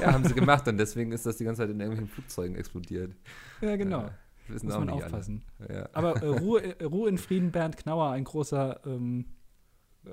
Ja, 0.02 0.12
haben 0.12 0.26
sie 0.26 0.34
gemacht 0.34 0.68
und 0.68 0.78
deswegen 0.78 1.14
ist 1.14 1.26
das 1.26 1.38
die 1.38 1.46
ganze 1.46 1.62
Zeit 1.62 1.70
in 1.70 1.80
irgendwelchen 1.80 2.14
Flugzeugen 2.14 2.58
explodiert. 2.58 3.14
Ja, 3.62 3.78
genau. 3.78 4.06
Äh, 4.08 4.10
wissen 4.50 4.68
Muss 4.68 4.78
man 4.78 4.90
aufpassen. 4.90 5.44
Ja. 5.68 5.90
Aber 5.94 6.22
äh, 6.22 6.28
Ruhe, 6.40 6.80
äh, 6.80 6.84
Ruhe 6.84 7.10
in 7.10 7.18
Frieden, 7.18 7.52
Bernd 7.52 7.78
Knauer, 7.78 8.12
ein 8.12 8.24
großer, 8.24 8.82
ähm, 8.86 9.26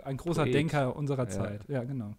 ein 0.05 0.17
großer 0.17 0.43
Poet. 0.43 0.55
Denker 0.55 0.97
unserer 0.97 1.25
Ja. 1.25 1.29
Zeit. 1.29 1.69
Ja, 1.69 1.85
genau. 1.85 2.15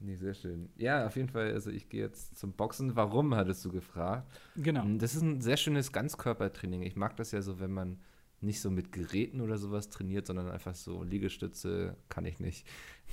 Nee, 0.00 0.16
sehr 0.16 0.34
schön. 0.34 0.68
Ja, 0.76 1.06
auf 1.06 1.16
jeden 1.16 1.28
Fall, 1.28 1.52
also 1.52 1.70
ich 1.70 1.88
gehe 1.88 2.02
jetzt 2.02 2.36
zum 2.36 2.52
Boxen. 2.52 2.94
Warum, 2.96 3.34
hattest 3.34 3.64
du 3.64 3.70
gefragt? 3.70 4.30
Genau. 4.56 4.84
Das 4.98 5.14
ist 5.14 5.22
ein 5.22 5.40
sehr 5.40 5.56
schönes 5.56 5.92
Ganzkörpertraining. 5.92 6.82
Ich 6.82 6.96
mag 6.96 7.16
das 7.16 7.30
ja 7.30 7.40
so, 7.40 7.58
wenn 7.60 7.72
man 7.72 8.00
nicht 8.40 8.60
so 8.60 8.70
mit 8.70 8.92
Geräten 8.92 9.40
oder 9.40 9.56
sowas 9.56 9.88
trainiert, 9.88 10.26
sondern 10.26 10.50
einfach 10.50 10.74
so 10.74 11.02
Liegestütze 11.02 11.96
kann 12.10 12.26
ich 12.26 12.40
nicht. 12.40 12.66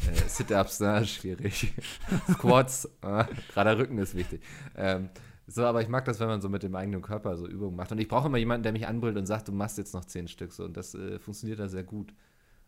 Äh, 0.05 0.27
Sit-Ups, 0.27 0.79
na, 0.81 1.05
schwierig. 1.05 1.73
Squats, 2.29 2.85
äh, 3.01 3.25
gerader 3.49 3.77
Rücken 3.77 3.97
ist 3.97 4.15
wichtig. 4.15 4.41
Ähm, 4.75 5.09
so, 5.47 5.65
aber 5.65 5.81
ich 5.81 5.87
mag 5.89 6.05
das, 6.05 6.19
wenn 6.19 6.27
man 6.27 6.41
so 6.41 6.49
mit 6.49 6.63
dem 6.63 6.75
eigenen 6.75 7.01
Körper 7.01 7.35
so 7.37 7.47
Übungen 7.47 7.75
macht. 7.75 7.91
Und 7.91 7.99
ich 7.99 8.07
brauche 8.07 8.27
immer 8.27 8.37
jemanden, 8.37 8.63
der 8.63 8.71
mich 8.71 8.87
anbrüllt 8.87 9.17
und 9.17 9.25
sagt, 9.25 9.47
du 9.47 9.51
machst 9.51 9.77
jetzt 9.77 9.93
noch 9.93 10.05
zehn 10.05 10.27
Stück. 10.27 10.53
So, 10.53 10.63
und 10.65 10.77
das 10.77 10.93
äh, 10.95 11.19
funktioniert 11.19 11.59
da 11.59 11.67
sehr 11.67 11.83
gut. 11.83 12.13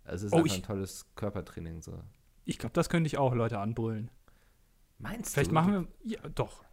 Also 0.03 0.25
es 0.27 0.31
ist 0.31 0.33
Oh, 0.33 0.43
einfach 0.43 0.55
ein 0.55 0.63
tolles 0.63 1.05
Körpertraining. 1.15 1.81
So. 1.81 1.97
Ich 2.45 2.57
glaube, 2.57 2.73
das 2.73 2.89
könnte 2.89 3.07
ich 3.07 3.17
auch 3.17 3.33
Leute 3.35 3.59
anbrüllen. 3.59 4.11
Meinst 4.97 5.33
Vielleicht 5.33 5.51
du? 5.51 5.55
machen 5.55 5.73
wir. 5.73 5.87
Ja, 6.03 6.19
doch. 6.35 6.63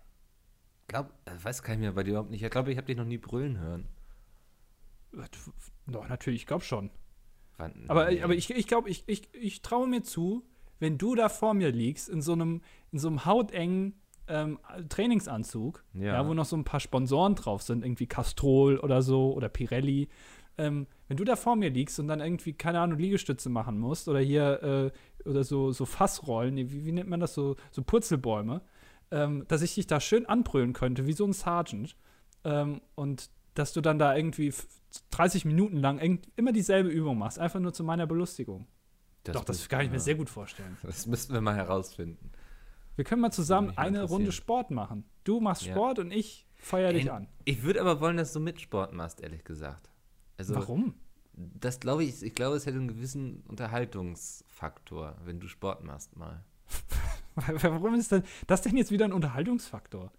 Glaub, 0.89 1.13
äh, 1.27 1.33
weiß 1.43 1.63
kann 1.63 1.75
ich 1.75 1.81
mir 1.81 1.93
bei 1.93 2.03
dir 2.03 2.11
überhaupt 2.11 2.31
nicht. 2.31 2.43
Ich 2.43 2.51
glaube, 2.51 2.73
ich 2.73 2.77
habe 2.77 2.87
dich 2.87 2.97
noch 2.97 3.05
nie 3.05 3.19
brüllen 3.19 3.59
hören. 3.59 3.89
Doch, 5.87 6.09
natürlich, 6.09 6.43
ich 6.43 6.47
glaube 6.47 6.65
schon. 6.65 6.91
Wann- 7.57 7.85
Aber, 7.89 8.11
nee. 8.11 8.23
aber 8.23 8.35
ich, 8.35 8.51
ich 8.51 8.67
glaube, 8.67 8.89
ich, 8.89 9.05
ich, 9.07 9.33
ich 9.35 9.63
traue 9.63 9.87
mir 9.89 10.03
zu, 10.03 10.45
wenn 10.79 10.99
du 10.99 11.15
da 11.15 11.29
vor 11.29 11.55
mir 11.55 11.71
liegst, 11.71 12.09
in 12.09 12.23
so 12.23 12.33
einem, 12.33 12.63
in 12.93 12.99
so 12.99 13.09
einem 13.09 13.25
hautengen 13.25 14.00
ähm, 14.31 14.59
Trainingsanzug, 14.89 15.85
Ja. 15.95 16.15
ja. 16.15 16.29
wo 16.29 16.35
noch 16.35 16.45
so 16.45 16.57
ein 16.57 16.65
paar 16.65 16.81
Sponsoren 16.81 17.35
drauf 17.35 17.63
sind, 17.63 17.85
irgendwie 17.85 18.07
Castrol 18.07 18.79
oder 18.79 19.03
so 19.03 19.33
oder 19.35 19.49
Pirelli. 19.49 20.09
Ähm, 20.59 20.87
wenn 21.09 21.17
du 21.17 21.25
da 21.25 21.37
vor 21.37 21.57
mir 21.57 21.71
liegst 21.71 21.99
und 22.01 22.09
dann 22.09 22.21
irgendwie, 22.21 22.53
keine 22.53 22.81
Ahnung, 22.81 22.99
Liegestütze 22.99 23.49
machen 23.49 23.79
musst 23.79 24.09
oder 24.09 24.21
hier 24.21 24.93
äh, 25.25 25.29
oder 25.29 25.43
so, 25.45 25.73
so 25.73 25.85
Fassrollen, 25.87 26.57
wie, 26.57 26.85
wie 26.85 26.93
nennt 26.93 27.09
man 27.09 27.21
das, 27.21 27.35
so, 27.35 27.57
so 27.71 27.83
Purzelbäume, 27.83 28.61
ähm, 29.11 29.45
dass 29.49 29.63
ich 29.63 29.75
dich 29.75 29.87
da 29.87 30.01
schön 30.01 30.27
anbrüllen 30.27 30.73
könnte, 30.73 31.07
wie 31.07 31.13
so 31.13 31.25
ein 31.25 31.33
Sergeant. 31.33 31.97
Ähm, 32.45 32.81
und 32.95 33.31
dass 33.55 33.73
du 33.73 33.81
dann 33.81 33.99
da 33.99 34.15
irgendwie 34.15 34.49
f- 34.49 34.67
30 35.11 35.45
Minuten 35.45 35.77
lang 35.77 36.21
immer 36.37 36.53
dieselbe 36.53 36.89
Übung 36.89 37.19
machst, 37.19 37.39
einfach 37.39 37.61
nur 37.61 37.73
zu 37.73 37.83
meiner 37.85 38.07
Belustigung. 38.07 38.67
Doch, 39.25 39.45
das 39.45 39.69
kann 39.69 39.83
ich 39.85 39.91
mir 39.91 40.01
sehr 40.01 40.15
gut 40.15 40.31
vorstellen. 40.31 40.77
Das 40.83 41.07
müssten 41.07 41.33
wir 41.35 41.41
mal 41.41 41.55
herausfinden. 41.57 42.31
Wir 43.01 43.05
können 43.05 43.23
mal 43.23 43.31
zusammen 43.31 43.73
eine 43.79 44.03
Runde. 44.03 44.31
Sport 44.31 44.71
machen. 44.71 45.05
Du 45.25 45.41
machst 45.41 45.63
Ja. 45.63 45.73
Sport 45.73 46.01
und 46.01 46.11
ich 46.11 46.47
feier 46.57 46.93
dich 46.93 47.05
Ey, 47.05 47.09
an. 47.09 47.29
Ich 47.47 47.63
würde 47.63 47.81
aber 47.81 47.99
wollen, 47.99 48.19
dass 48.19 48.35
du 48.35 48.41
mit 48.41 48.61
Sport 48.61 48.93
machst, 48.93 49.23
ehrlich 49.23 49.43
gesagt. 49.43 49.89
Also, 50.37 50.55
Warum? 50.55 50.93
Das 51.33 51.81
glaube 51.81 52.05
ich, 52.05 52.23
ich 52.23 52.35
glaube, 52.35 52.59
es 52.59 52.67
hätte 52.67 52.77
einen 52.77 52.89
gewissen 52.89 53.43
Unterhaltungsfaktor, 53.49 55.17
wenn 55.25 55.41
du 55.41 55.49
Sport 55.49 55.83
machst 55.83 56.15
mal. 56.15 56.45
Warum 57.37 57.95
ist 57.95 58.13
denn, 58.13 58.23
das 58.47 58.61
denn 58.61 58.77
jetzt 58.77 58.91
wieder 58.91 59.07
ein 59.07 59.15
Unterhaltungsfaktor? 59.15 60.13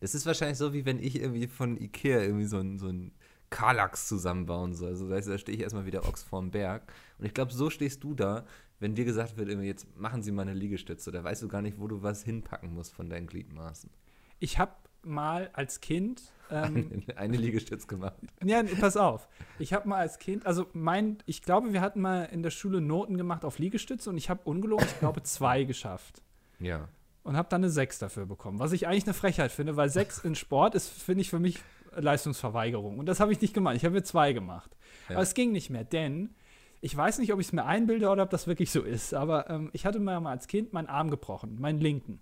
Das 0.00 0.16
ist 0.16 0.26
wahrscheinlich 0.26 0.58
so, 0.58 0.72
wie 0.72 0.84
wenn 0.84 0.98
ich 0.98 1.20
irgendwie 1.20 1.46
von 1.46 1.80
Ikea 1.80 2.20
irgendwie 2.20 2.46
so 2.46 2.58
ein, 2.58 2.80
so 2.80 2.88
ein 2.88 3.12
Kallax 3.50 4.08
zusammenbauen 4.08 4.74
soll. 4.74 4.88
Also 4.88 5.08
da, 5.08 5.20
da 5.20 5.38
stehe 5.38 5.56
ich 5.56 5.62
erstmal 5.62 5.86
wieder 5.86 6.08
Ochs 6.08 6.24
vorm 6.24 6.50
Berg. 6.50 6.92
Und 7.18 7.26
ich 7.26 7.34
glaube, 7.34 7.52
so 7.52 7.70
stehst 7.70 8.02
du 8.02 8.14
da, 8.14 8.44
wenn 8.80 8.94
dir 8.94 9.04
gesagt 9.04 9.36
wird, 9.36 9.48
jetzt 9.62 9.86
machen 9.96 10.22
Sie 10.22 10.32
mal 10.32 10.42
eine 10.42 10.54
Liegestütze, 10.54 11.12
da 11.12 11.22
weißt 11.22 11.42
du 11.42 11.48
gar 11.48 11.62
nicht, 11.62 11.78
wo 11.78 11.86
du 11.86 12.02
was 12.02 12.24
hinpacken 12.24 12.74
musst 12.74 12.94
von 12.94 13.08
deinen 13.08 13.26
Gliedmaßen. 13.26 13.90
Ich 14.38 14.58
habe 14.58 14.72
mal 15.02 15.50
als 15.52 15.80
Kind 15.80 16.22
ähm, 16.50 17.04
eine, 17.06 17.18
eine 17.18 17.36
Liegestütze 17.36 17.86
gemacht. 17.86 18.16
Ja, 18.42 18.62
pass 18.80 18.96
auf. 18.96 19.28
Ich 19.58 19.72
habe 19.72 19.88
mal 19.88 19.98
als 19.98 20.18
Kind, 20.18 20.46
also 20.46 20.66
mein, 20.72 21.18
ich 21.26 21.42
glaube, 21.42 21.72
wir 21.72 21.80
hatten 21.80 22.00
mal 22.00 22.24
in 22.24 22.42
der 22.42 22.50
Schule 22.50 22.80
Noten 22.80 23.16
gemacht 23.16 23.44
auf 23.44 23.58
Liegestütze 23.58 24.10
und 24.10 24.16
ich 24.16 24.30
habe 24.30 24.40
ungelogen, 24.44 24.86
ich 24.86 24.98
glaube, 24.98 25.22
zwei 25.22 25.64
geschafft. 25.64 26.22
Ja. 26.58 26.88
Und 27.22 27.36
habe 27.36 27.48
dann 27.50 27.62
eine 27.62 27.70
sechs 27.70 27.98
dafür 27.98 28.24
bekommen, 28.24 28.58
was 28.58 28.72
ich 28.72 28.86
eigentlich 28.86 29.04
eine 29.04 29.14
Frechheit 29.14 29.52
finde, 29.52 29.76
weil 29.76 29.90
sechs 29.90 30.18
in 30.18 30.34
Sport 30.34 30.74
ist, 30.74 30.88
finde 30.88 31.20
ich, 31.20 31.28
für 31.30 31.38
mich 31.38 31.58
Leistungsverweigerung. 31.94 32.98
Und 32.98 33.06
das 33.06 33.20
habe 33.20 33.32
ich 33.32 33.40
nicht 33.40 33.52
gemacht. 33.52 33.76
Ich 33.76 33.84
habe 33.84 33.94
mir 33.94 34.02
zwei 34.02 34.32
gemacht. 34.32 34.74
Ja. 35.08 35.16
Aber 35.16 35.22
es 35.22 35.34
ging 35.34 35.52
nicht 35.52 35.68
mehr, 35.68 35.84
denn 35.84 36.34
ich 36.80 36.96
weiß 36.96 37.18
nicht, 37.18 37.32
ob 37.32 37.40
ich 37.40 37.48
es 37.48 37.52
mir 37.52 37.64
einbilde 37.64 38.08
oder 38.08 38.22
ob 38.22 38.30
das 38.30 38.46
wirklich 38.46 38.70
so 38.70 38.82
ist, 38.82 39.14
aber 39.14 39.50
ähm, 39.50 39.70
ich 39.72 39.84
hatte 39.84 39.98
mir 39.98 40.18
mal 40.20 40.30
als 40.30 40.46
Kind 40.46 40.72
meinen 40.72 40.86
Arm 40.86 41.10
gebrochen, 41.10 41.60
meinen 41.60 41.80
linken. 41.80 42.20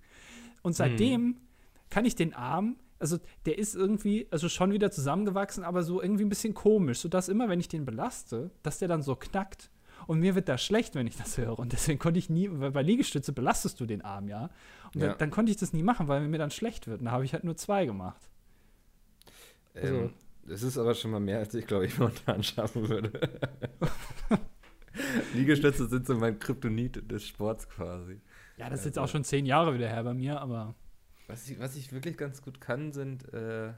Und 0.63 0.75
seitdem 0.75 1.21
hm. 1.21 1.37
kann 1.91 2.05
ich 2.05 2.17
den 2.17 2.35
Arm, 2.35 2.77
also 2.99 3.19
der 3.47 3.59
ist 3.59 3.77
irgendwie, 3.77 4.27
also 4.31 4.49
schon 4.49 4.73
wieder 4.73 4.91
zusammengewachsen, 4.91 5.63
aber 5.63 5.83
so 5.83 6.03
irgendwie 6.03 6.25
ein 6.25 6.29
bisschen 6.29 6.55
komisch, 6.55 6.99
sodass 6.99 7.29
immer, 7.29 7.49
wenn 7.49 7.61
ich 7.61 7.69
den 7.69 7.85
belaste, 7.85 8.51
dass 8.63 8.79
der 8.79 8.89
dann 8.89 9.03
so 9.03 9.15
knackt. 9.15 9.71
Und 10.07 10.21
mir 10.21 10.35
wird 10.35 10.49
da 10.49 10.59
schlecht, 10.59 10.95
wenn 10.95 11.07
ich 11.07 11.17
das 11.17 11.37
höre. 11.39 11.59
Und 11.59 11.73
deswegen 11.73 11.99
konnte 11.99 12.19
ich 12.19 12.31
nie, 12.31 12.49
weil 12.51 12.71
bei 12.71 12.83
Liegestütze 12.83 13.33
belastest 13.33 13.79
du 13.81 13.87
den 13.87 14.03
Arm, 14.03 14.29
ja. 14.29 14.51
Und 14.95 15.01
ja. 15.01 15.09
Dann, 15.09 15.19
dann, 15.19 15.31
konnte 15.31 15.51
ich 15.51 15.59
das 15.59 15.73
nie 15.73 15.83
machen, 15.83 16.09
weil 16.09 16.27
mir 16.27 16.39
dann 16.39 16.51
schlecht 16.51 16.87
wird. 16.87 17.01
Und 17.01 17.07
da 17.07 17.13
habe 17.13 17.25
ich 17.25 17.33
halt 17.33 17.45
nur 17.45 17.57
zwei 17.57 17.85
gemacht. 17.85 18.29
Ähm, 19.75 20.13
das 20.49 20.63
ist 20.63 20.79
aber 20.79 20.95
schon 20.95 21.11
mal 21.11 21.21
mehr, 21.21 21.39
als 21.39 21.55
ich 21.55 21.67
glaube 21.67 21.87
ich 21.87 21.99
momentan 21.99 22.43
schaffen 22.43 22.89
würde. 22.89 23.13
Liegestütze 25.35 25.87
sind 25.87 26.07
so 26.07 26.17
mein 26.17 26.39
Kryptonit 26.39 27.11
des 27.11 27.27
Sports 27.27 27.69
quasi. 27.69 28.21
Ja, 28.57 28.69
das 28.69 28.81
ist 28.81 28.87
jetzt 28.87 28.99
auch 28.99 29.03
also 29.03 29.13
schon 29.13 29.25
zehn 29.25 29.47
Jahre 29.47 29.75
wieder 29.75 29.89
her 29.89 30.03
bei 30.03 30.15
mir, 30.15 30.41
aber. 30.41 30.75
Was 31.29 31.49
ich, 31.49 31.59
was 31.61 31.77
ich 31.77 31.93
wirklich 31.93 32.17
ganz 32.17 32.43
gut 32.43 32.61
kann, 32.61 32.93
sind 32.93 33.33
äh, 33.33 33.73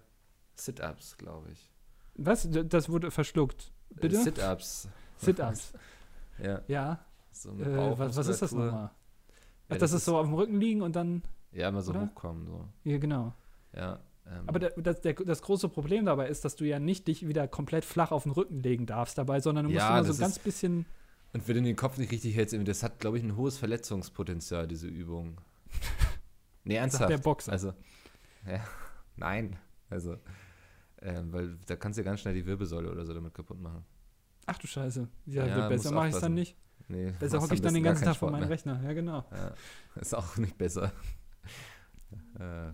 Sit-Ups, 0.55 1.19
glaube 1.19 1.51
ich. 1.51 1.71
Was? 2.15 2.49
Das 2.51 2.89
wurde 2.89 3.11
verschluckt. 3.11 3.73
Bitte? 3.91 4.17
Äh, 4.17 4.23
Sit-Ups. 4.23 4.89
Sit-Ups. 5.19 5.73
ja. 6.43 6.63
Ja. 6.69 7.05
So 7.33 7.51
äh, 7.51 7.99
was, 7.99 8.17
was, 8.17 8.29
ist 8.29 8.43
das 8.43 8.53
nochmal? 8.53 8.91
Ach, 8.91 9.69
das, 9.69 9.79
das 9.79 9.93
ist 9.93 10.05
so 10.05 10.17
auf 10.17 10.27
dem 10.27 10.35
Rücken 10.35 10.61
liegen 10.61 10.83
und 10.83 10.97
dann. 10.97 11.23
Ja, 11.53 11.69
immer 11.69 11.83
so 11.83 11.91
oder? 11.91 12.03
hochkommen. 12.03 12.47
So. 12.47 12.69
Ja, 12.85 12.99
genau. 12.99 13.35
Ja. 13.75 14.01
Ähm, 14.27 14.43
Aber 14.47 14.59
der, 14.59 14.71
das, 14.77 15.01
der, 15.01 15.15
das 15.15 15.43
große 15.43 15.69
Problem 15.69 16.07
dabei 16.07 16.29
ist, 16.29 16.45
dass 16.45 16.57
du 16.57 16.65
ja 16.65 16.79
nicht 16.79 17.09
dich 17.09 17.27
wieder 17.27 17.49
komplett 17.49 17.85
flach 17.85 18.13
auf 18.13 18.25
den 18.25 18.33
Rücken 18.33 18.61
legen 18.61 18.87
darfst 18.87 19.19
dabei, 19.19 19.41
sondern 19.41 19.67
du 19.67 19.71
musst 19.71 19.81
ja, 19.81 19.99
immer 19.99 20.05
so 20.05 20.13
ein 20.13 20.19
ganz 20.19 20.39
bisschen. 20.39 20.87
Und 21.33 21.47
wenn 21.47 21.57
du 21.57 21.63
den 21.63 21.77
Kopf 21.77 21.99
nicht 21.99 22.11
richtig 22.13 22.35
hältst, 22.35 22.57
das 22.67 22.83
hat, 22.83 22.99
glaube 22.99 23.19
ich, 23.19 23.25
ein 23.25 23.37
hohes 23.37 23.57
Verletzungspotenzial, 23.59 24.67
diese 24.67 24.89
Übung. 24.89 25.41
nee, 26.65 26.75
ernsthaft. 26.75 27.09
Sagt 27.09 27.11
der 27.11 27.19
Boxer. 27.19 27.53
Also, 27.53 27.73
ja, 28.47 28.65
nein. 29.17 29.57
Also, 29.89 30.15
äh, 30.97 31.23
weil 31.27 31.57
da 31.67 31.77
kannst 31.77 31.99
du 31.99 32.03
ja 32.03 32.05
ganz 32.05 32.21
schnell 32.21 32.35
die 32.35 32.47
Wirbelsäule 32.47 32.91
oder 32.91 33.05
so 33.05 33.15
damit 33.15 33.35
kaputt 33.35 33.61
machen. 33.61 33.85
Ach 34.47 34.59
du 34.59 34.67
Scheiße. 34.67 35.09
Ja, 35.27 35.47
ja 35.47 35.69
besser 35.69 35.93
mache 35.93 36.09
ich 36.09 36.15
es 36.15 36.21
dann 36.21 36.35
nicht. 36.35 36.57
Nee, 36.89 37.13
besser 37.19 37.41
hocke 37.41 37.55
ich 37.55 37.61
dann 37.61 37.75
den 37.75 37.85
ganzen 37.85 38.05
Tag 38.05 38.17
vor 38.17 38.31
meinem 38.33 38.49
Rechner. 38.49 38.83
Ja, 38.83 38.93
genau. 38.93 39.25
Ja, 39.31 39.55
ist 40.01 40.15
auch 40.15 40.37
nicht 40.39 40.59
besser. 40.59 40.93
äh, 42.39 42.73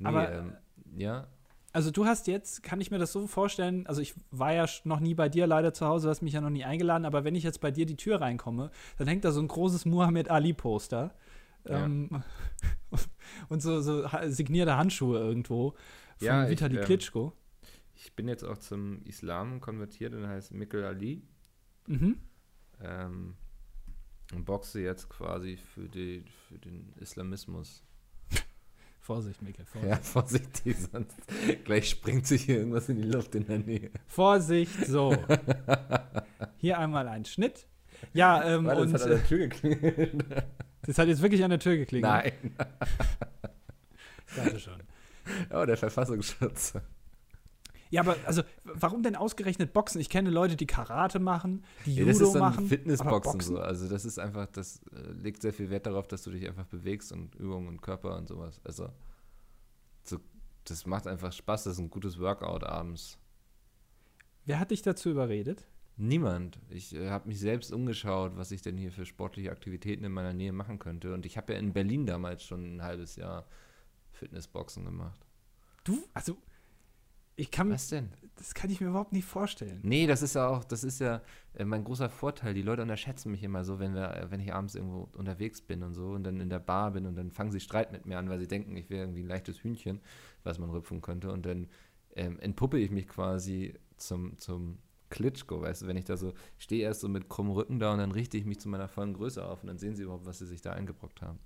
nee, 0.00 0.08
Aber 0.08 0.32
ähm, 0.32 0.52
ja. 0.96 1.26
Also 1.72 1.92
du 1.92 2.04
hast 2.04 2.26
jetzt, 2.26 2.64
kann 2.64 2.80
ich 2.80 2.90
mir 2.90 2.98
das 2.98 3.12
so 3.12 3.28
vorstellen, 3.28 3.86
also 3.86 4.00
ich 4.00 4.14
war 4.32 4.52
ja 4.52 4.66
noch 4.82 4.98
nie 4.98 5.14
bei 5.14 5.28
dir 5.28 5.46
leider 5.46 5.72
zu 5.72 5.86
Hause, 5.86 6.08
du 6.08 6.10
hast 6.10 6.20
mich 6.20 6.32
ja 6.32 6.40
noch 6.40 6.50
nie 6.50 6.64
eingeladen, 6.64 7.04
aber 7.04 7.22
wenn 7.22 7.36
ich 7.36 7.44
jetzt 7.44 7.60
bei 7.60 7.70
dir 7.70 7.86
die 7.86 7.96
Tür 7.96 8.20
reinkomme, 8.20 8.72
dann 8.98 9.06
hängt 9.06 9.24
da 9.24 9.30
so 9.30 9.40
ein 9.40 9.46
großes 9.46 9.84
Muhammad 9.84 10.28
Ali 10.30 10.52
Poster. 10.52 11.14
Ja. 11.68 11.84
Ähm, 11.84 12.24
und 13.48 13.62
so, 13.62 13.80
so 13.82 14.08
signierte 14.26 14.76
Handschuhe 14.76 15.20
irgendwo 15.20 15.76
von 16.16 16.26
ja, 16.26 16.48
Vitali 16.48 16.74
ich, 16.74 16.80
ähm, 16.80 16.86
Klitschko. 16.86 17.32
Ich 17.94 18.14
bin 18.16 18.26
jetzt 18.26 18.44
auch 18.44 18.58
zum 18.58 19.02
Islam 19.04 19.60
konvertiert 19.60 20.14
und 20.14 20.26
heißt 20.26 20.52
Mikkel 20.52 20.84
Ali. 20.84 21.22
Mhm. 21.86 22.16
Ähm, 22.82 23.34
und 24.32 24.44
boxe 24.44 24.80
jetzt 24.80 25.08
quasi 25.08 25.56
für, 25.56 25.88
die, 25.88 26.24
für 26.48 26.58
den 26.58 26.92
Islamismus. 26.96 27.84
Vorsicht, 29.10 29.42
Mikkel, 29.42 29.64
Vorsicht. 29.72 29.90
Ja, 29.90 29.96
vorsichtig, 29.96 30.76
sonst 30.92 31.16
gleich 31.64 31.90
springt 31.90 32.28
sich 32.28 32.42
hier 32.42 32.58
irgendwas 32.58 32.88
in 32.88 32.94
die 32.94 33.08
Luft 33.08 33.34
in 33.34 33.44
der 33.44 33.58
Nähe. 33.58 33.90
Vorsicht, 34.06 34.86
so. 34.86 35.16
hier 36.58 36.78
einmal 36.78 37.08
ein 37.08 37.24
Schnitt. 37.24 37.66
Ja, 38.12 38.44
ähm, 38.44 38.66
Warte, 38.66 38.82
und. 38.82 38.92
Das 38.92 39.02
hat 39.02 39.10
an 39.10 39.16
der 39.16 39.26
Tür 39.26 39.38
geklingelt. 39.48 40.24
das 40.82 40.96
hat 40.96 41.08
jetzt 41.08 41.22
wirklich 41.22 41.42
an 41.42 41.50
der 41.50 41.58
Tür 41.58 41.76
geklingelt. 41.76 42.08
Nein. 42.08 42.54
Dachte 44.36 44.60
schon. 44.60 44.80
Oh, 45.52 45.64
der 45.66 45.76
Verfassungsschutz. 45.76 46.74
Ja, 47.90 48.02
aber 48.02 48.16
also, 48.24 48.42
warum 48.62 49.02
denn 49.02 49.16
ausgerechnet 49.16 49.72
Boxen? 49.72 50.00
Ich 50.00 50.08
kenne 50.08 50.30
Leute, 50.30 50.56
die 50.56 50.66
Karate 50.66 51.18
machen, 51.18 51.64
die 51.86 51.96
ja, 51.96 52.04
Judo 52.04 52.38
machen. 52.38 52.54
Das 52.54 52.62
ist 52.62 52.68
Fitnessboxen 52.68 53.40
so. 53.40 53.58
Also 53.58 53.88
das 53.88 54.04
ist 54.04 54.18
einfach, 54.18 54.46
das 54.46 54.80
äh, 54.94 55.12
legt 55.12 55.42
sehr 55.42 55.52
viel 55.52 55.70
Wert 55.70 55.86
darauf, 55.86 56.06
dass 56.06 56.22
du 56.22 56.30
dich 56.30 56.46
einfach 56.46 56.66
bewegst 56.66 57.10
und 57.10 57.34
Übungen 57.34 57.66
und 57.66 57.82
Körper 57.82 58.16
und 58.16 58.28
sowas. 58.28 58.60
Also 58.62 58.90
so, 60.04 60.18
das 60.64 60.86
macht 60.86 61.08
einfach 61.08 61.32
Spaß. 61.32 61.64
Das 61.64 61.74
ist 61.74 61.78
ein 61.80 61.90
gutes 61.90 62.18
Workout 62.20 62.62
abends. 62.62 63.18
Wer 64.44 64.60
hat 64.60 64.70
dich 64.70 64.82
dazu 64.82 65.10
überredet? 65.10 65.66
Niemand. 65.96 66.60
Ich 66.70 66.94
äh, 66.94 67.10
habe 67.10 67.28
mich 67.28 67.40
selbst 67.40 67.72
umgeschaut, 67.72 68.36
was 68.36 68.52
ich 68.52 68.62
denn 68.62 68.76
hier 68.76 68.92
für 68.92 69.04
sportliche 69.04 69.50
Aktivitäten 69.50 70.04
in 70.04 70.12
meiner 70.12 70.32
Nähe 70.32 70.52
machen 70.52 70.78
könnte. 70.78 71.12
Und 71.12 71.26
ich 71.26 71.36
habe 71.36 71.52
ja 71.52 71.58
in 71.58 71.72
Berlin 71.72 72.06
damals 72.06 72.44
schon 72.44 72.76
ein 72.76 72.82
halbes 72.82 73.16
Jahr 73.16 73.46
Fitnessboxen 74.12 74.84
gemacht. 74.84 75.20
Du, 75.84 76.08
also 76.14 76.36
ich 77.40 77.50
kann, 77.50 77.70
Was 77.70 77.88
denn? 77.88 78.10
Das 78.36 78.54
kann 78.54 78.70
ich 78.70 78.80
mir 78.80 78.88
überhaupt 78.88 79.12
nicht 79.12 79.24
vorstellen. 79.24 79.80
Nee, 79.82 80.06
das 80.06 80.22
ist 80.22 80.34
ja 80.34 80.48
auch, 80.48 80.64
das 80.64 80.84
ist 80.84 81.00
ja 81.00 81.22
äh, 81.54 81.64
mein 81.64 81.84
großer 81.84 82.08
Vorteil. 82.08 82.54
Die 82.54 82.62
Leute 82.62 82.82
unterschätzen 82.82 83.30
mich 83.30 83.42
immer 83.42 83.64
so, 83.64 83.78
wenn 83.78 83.94
wir, 83.94 84.14
äh, 84.14 84.30
wenn 84.30 84.40
ich 84.40 84.52
abends 84.52 84.74
irgendwo 84.74 85.08
unterwegs 85.14 85.60
bin 85.60 85.82
und 85.82 85.94
so 85.94 86.10
und 86.10 86.24
dann 86.24 86.40
in 86.40 86.50
der 86.50 86.58
Bar 86.58 86.92
bin 86.92 87.06
und 87.06 87.16
dann 87.16 87.30
fangen 87.30 87.50
sie 87.50 87.60
Streit 87.60 87.92
mit 87.92 88.06
mir 88.06 88.18
an, 88.18 88.28
weil 88.28 88.38
sie 88.38 88.46
denken, 88.46 88.76
ich 88.76 88.90
wäre 88.90 89.04
irgendwie 89.04 89.22
ein 89.22 89.28
leichtes 89.28 89.62
Hühnchen, 89.62 90.00
was 90.42 90.58
man 90.58 90.70
rüpfen 90.70 91.00
könnte. 91.00 91.32
Und 91.32 91.46
dann 91.46 91.68
ähm, 92.14 92.38
entpuppe 92.40 92.78
ich 92.78 92.90
mich 92.90 93.08
quasi 93.08 93.74
zum, 93.96 94.36
zum 94.38 94.78
Klitschko, 95.08 95.62
weißt 95.62 95.82
du, 95.82 95.86
wenn 95.86 95.96
ich 95.96 96.04
da 96.04 96.16
so, 96.16 96.34
stehe 96.58 96.82
erst 96.82 97.00
so 97.00 97.08
mit 97.08 97.28
krummem 97.28 97.52
Rücken 97.52 97.78
da 97.78 97.92
und 97.92 97.98
dann 97.98 98.12
richte 98.12 98.36
ich 98.36 98.44
mich 98.44 98.60
zu 98.60 98.68
meiner 98.68 98.88
vollen 98.88 99.14
Größe 99.14 99.44
auf 99.44 99.62
und 99.62 99.68
dann 99.68 99.78
sehen 99.78 99.96
sie 99.96 100.02
überhaupt, 100.04 100.26
was 100.26 100.38
sie 100.38 100.46
sich 100.46 100.60
da 100.60 100.72
eingebrockt 100.72 101.22
haben. 101.22 101.38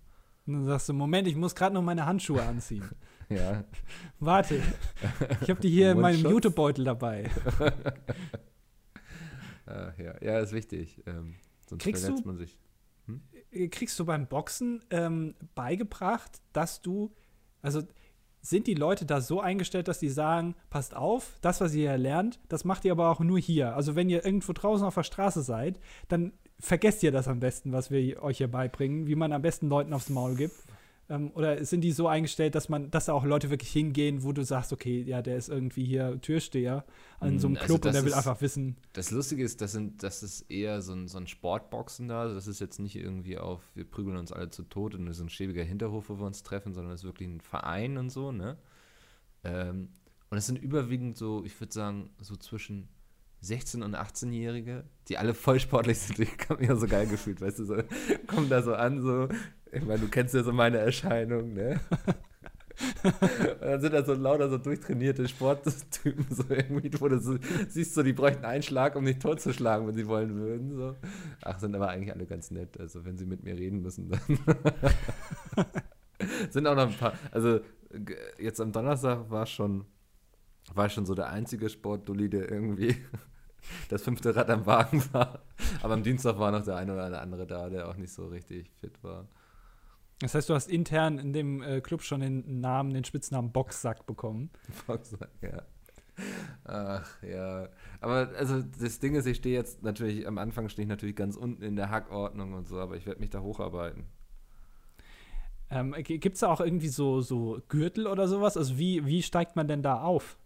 Und 0.46 0.54
dann 0.54 0.64
sagst 0.64 0.88
du, 0.88 0.92
Moment, 0.92 1.26
ich 1.26 1.36
muss 1.36 1.54
gerade 1.54 1.74
noch 1.74 1.82
meine 1.82 2.04
Handschuhe 2.04 2.42
anziehen. 2.42 2.84
ja. 3.28 3.64
Warte, 4.20 4.60
ich 5.40 5.48
habe 5.48 5.60
die 5.60 5.70
hier 5.70 5.92
in 5.92 6.00
meinem 6.00 6.20
Jutebeutel 6.20 6.84
dabei. 6.84 7.30
Ach, 9.66 9.98
ja. 9.98 10.14
ja, 10.20 10.38
ist 10.40 10.52
wichtig. 10.52 11.02
Ähm, 11.06 11.36
sonst 11.66 11.82
kriegst 11.82 12.04
verletzt 12.04 12.24
du, 12.24 12.28
man 12.28 12.36
sich. 12.36 12.58
Hm? 13.06 13.22
Äh, 13.50 13.68
kriegst 13.68 13.98
du 13.98 14.04
beim 14.04 14.26
Boxen 14.26 14.84
ähm, 14.90 15.34
beigebracht, 15.54 16.42
dass 16.52 16.82
du, 16.82 17.14
also 17.62 17.82
sind 18.42 18.66
die 18.66 18.74
Leute 18.74 19.06
da 19.06 19.22
so 19.22 19.40
eingestellt, 19.40 19.88
dass 19.88 20.00
die 20.00 20.10
sagen, 20.10 20.54
passt 20.68 20.94
auf, 20.94 21.38
das, 21.40 21.62
was 21.62 21.72
ihr 21.74 21.88
hier 21.88 21.98
lernt, 21.98 22.38
das 22.48 22.66
macht 22.66 22.84
ihr 22.84 22.92
aber 22.92 23.08
auch 23.08 23.20
nur 23.20 23.38
hier. 23.38 23.74
Also 23.74 23.96
wenn 23.96 24.10
ihr 24.10 24.22
irgendwo 24.22 24.52
draußen 24.52 24.86
auf 24.86 24.94
der 24.94 25.02
Straße 25.02 25.42
seid, 25.42 25.80
dann 26.08 26.34
vergesst 26.64 27.02
ihr 27.02 27.12
das 27.12 27.28
am 27.28 27.40
besten, 27.40 27.72
was 27.72 27.90
wir 27.90 28.22
euch 28.22 28.38
hier 28.38 28.48
beibringen, 28.48 29.06
wie 29.06 29.14
man 29.14 29.32
am 29.32 29.42
besten 29.42 29.68
Leuten 29.68 29.92
aufs 29.92 30.08
Maul 30.08 30.34
gibt? 30.34 30.54
Ähm, 31.10 31.30
oder 31.34 31.62
sind 31.64 31.82
die 31.82 31.92
so 31.92 32.08
eingestellt, 32.08 32.54
dass 32.54 32.70
man, 32.70 32.90
dass 32.90 33.06
da 33.06 33.12
auch 33.12 33.24
Leute 33.24 33.50
wirklich 33.50 33.70
hingehen, 33.70 34.22
wo 34.22 34.32
du 34.32 34.42
sagst, 34.42 34.72
okay, 34.72 35.02
ja, 35.02 35.20
der 35.20 35.36
ist 35.36 35.50
irgendwie 35.50 35.84
hier 35.84 36.18
Türsteher 36.22 36.84
an 37.20 37.38
so 37.38 37.46
einem 37.46 37.56
also 37.56 37.66
Club 37.66 37.84
und 37.84 37.94
der 37.94 38.04
will 38.04 38.14
einfach 38.14 38.40
wissen. 38.40 38.76
Das 38.94 39.10
Lustige 39.10 39.44
ist, 39.44 39.60
das, 39.60 39.72
sind, 39.72 40.02
das 40.02 40.22
ist 40.22 40.50
eher 40.50 40.80
so 40.80 40.94
ein, 40.94 41.06
so 41.06 41.18
ein 41.18 41.26
Sportboxen 41.26 42.08
da. 42.08 42.22
Also 42.22 42.34
das 42.34 42.46
ist 42.46 42.60
jetzt 42.60 42.78
nicht 42.78 42.96
irgendwie 42.96 43.36
auf, 43.36 43.60
wir 43.74 43.84
prügeln 43.84 44.16
uns 44.16 44.32
alle 44.32 44.48
zu 44.48 44.62
Tod 44.62 44.94
und 44.94 45.12
so 45.12 45.22
ein 45.22 45.28
schäbiger 45.28 45.62
Hinterhof, 45.62 46.08
wo 46.08 46.18
wir 46.18 46.26
uns 46.26 46.42
treffen, 46.42 46.72
sondern 46.72 46.94
es 46.94 47.00
ist 47.00 47.06
wirklich 47.06 47.28
ein 47.28 47.42
Verein 47.42 47.98
und 47.98 48.08
so, 48.08 48.32
ne? 48.32 48.56
Ähm, 49.44 49.90
und 50.30 50.38
es 50.38 50.46
sind 50.46 50.58
überwiegend 50.58 51.18
so, 51.18 51.44
ich 51.44 51.60
würde 51.60 51.72
sagen, 51.72 52.10
so 52.18 52.34
zwischen 52.36 52.88
16- 53.44 53.82
und 53.82 53.94
18-Jährige, 53.94 54.84
die 55.08 55.18
alle 55.18 55.34
voll 55.34 55.60
sportlich 55.60 55.98
sind. 55.98 56.18
Ich 56.18 56.48
habe 56.48 56.60
mich 56.60 56.68
ja 56.68 56.76
so 56.76 56.86
geil 56.86 57.06
gefühlt, 57.06 57.40
weißt 57.40 57.60
du, 57.60 57.64
so, 57.64 57.76
kommen 58.26 58.48
da 58.48 58.62
so 58.62 58.74
an, 58.74 59.02
so, 59.02 59.28
ich 59.72 59.84
meine, 59.84 60.00
du 60.00 60.08
kennst 60.08 60.34
ja 60.34 60.42
so 60.42 60.52
meine 60.52 60.78
Erscheinung, 60.78 61.52
ne? 61.52 61.80
Und 63.04 63.60
dann 63.60 63.80
sind 63.80 63.94
da 63.94 64.04
so 64.04 64.14
lauter 64.14 64.50
so 64.50 64.58
durchtrainierte 64.58 65.28
Sporttypen, 65.28 66.26
so 66.30 66.44
irgendwie, 66.48 66.90
wo 67.00 67.08
du 67.08 67.20
so, 67.20 67.38
siehst, 67.68 67.94
so, 67.94 68.02
die 68.02 68.12
bräuchten 68.12 68.44
einen 68.44 68.62
Schlag, 68.62 68.96
um 68.96 69.04
dich 69.04 69.18
totzuschlagen, 69.18 69.86
wenn 69.86 69.94
sie 69.94 70.08
wollen 70.08 70.34
würden. 70.34 70.76
So. 70.76 70.96
Ach, 71.42 71.58
sind 71.58 71.74
aber 71.74 71.88
eigentlich 71.88 72.12
alle 72.12 72.26
ganz 72.26 72.50
nett. 72.50 72.78
Also, 72.80 73.04
wenn 73.04 73.16
sie 73.16 73.26
mit 73.26 73.44
mir 73.44 73.56
reden 73.56 73.82
müssen, 73.82 74.08
dann. 74.08 74.20
sind 76.50 76.66
auch 76.66 76.74
noch 76.74 76.88
ein 76.88 76.98
paar. 76.98 77.14
Also, 77.30 77.60
jetzt 78.38 78.60
am 78.60 78.72
Donnerstag 78.72 79.30
war 79.30 79.46
schon, 79.46 79.84
war 80.74 80.88
schon 80.88 81.06
so 81.06 81.14
der 81.14 81.28
einzige 81.28 81.68
Sportdulli, 81.68 82.28
der 82.28 82.50
irgendwie 82.50 82.96
das 83.88 84.02
fünfte 84.02 84.34
Rad 84.34 84.50
am 84.50 84.66
Wagen 84.66 85.02
war. 85.12 85.40
Aber 85.82 85.94
am 85.94 86.02
Dienstag 86.02 86.38
war 86.38 86.50
noch 86.50 86.64
der 86.64 86.76
eine 86.76 86.92
oder 86.92 87.20
andere 87.20 87.46
da, 87.46 87.68
der 87.68 87.88
auch 87.88 87.96
nicht 87.96 88.12
so 88.12 88.26
richtig 88.26 88.70
fit 88.80 89.02
war. 89.02 89.26
Das 90.20 90.34
heißt, 90.34 90.48
du 90.48 90.54
hast 90.54 90.68
intern 90.68 91.18
in 91.18 91.32
dem 91.32 91.62
äh, 91.62 91.80
Club 91.80 92.02
schon 92.02 92.20
den 92.20 92.60
Namen, 92.60 92.94
den 92.94 93.04
Spitznamen 93.04 93.52
Boxsack 93.52 94.06
bekommen. 94.06 94.50
Boxsack, 94.86 95.30
ja. 95.42 95.62
Ach 96.64 97.22
ja. 97.22 97.68
Aber 98.00 98.30
also 98.38 98.62
das 98.62 99.00
Ding 99.00 99.16
ist, 99.16 99.26
ich 99.26 99.38
stehe 99.38 99.54
jetzt 99.56 99.82
natürlich, 99.82 100.26
am 100.26 100.38
Anfang 100.38 100.68
stehe 100.68 100.84
ich 100.84 100.88
natürlich 100.88 101.16
ganz 101.16 101.36
unten 101.36 101.62
in 101.62 101.76
der 101.76 101.90
Hackordnung 101.90 102.54
und 102.54 102.68
so, 102.68 102.78
aber 102.78 102.96
ich 102.96 103.06
werde 103.06 103.20
mich 103.20 103.30
da 103.30 103.40
hocharbeiten. 103.40 104.06
Ähm, 105.70 105.94
Gibt 105.98 106.34
es 106.34 106.40
da 106.40 106.52
auch 106.52 106.60
irgendwie 106.60 106.88
so, 106.88 107.20
so 107.20 107.60
Gürtel 107.68 108.06
oder 108.06 108.28
sowas? 108.28 108.56
Also 108.56 108.78
wie, 108.78 109.04
wie 109.06 109.22
steigt 109.22 109.56
man 109.56 109.66
denn 109.66 109.82
da 109.82 110.02
auf? 110.02 110.38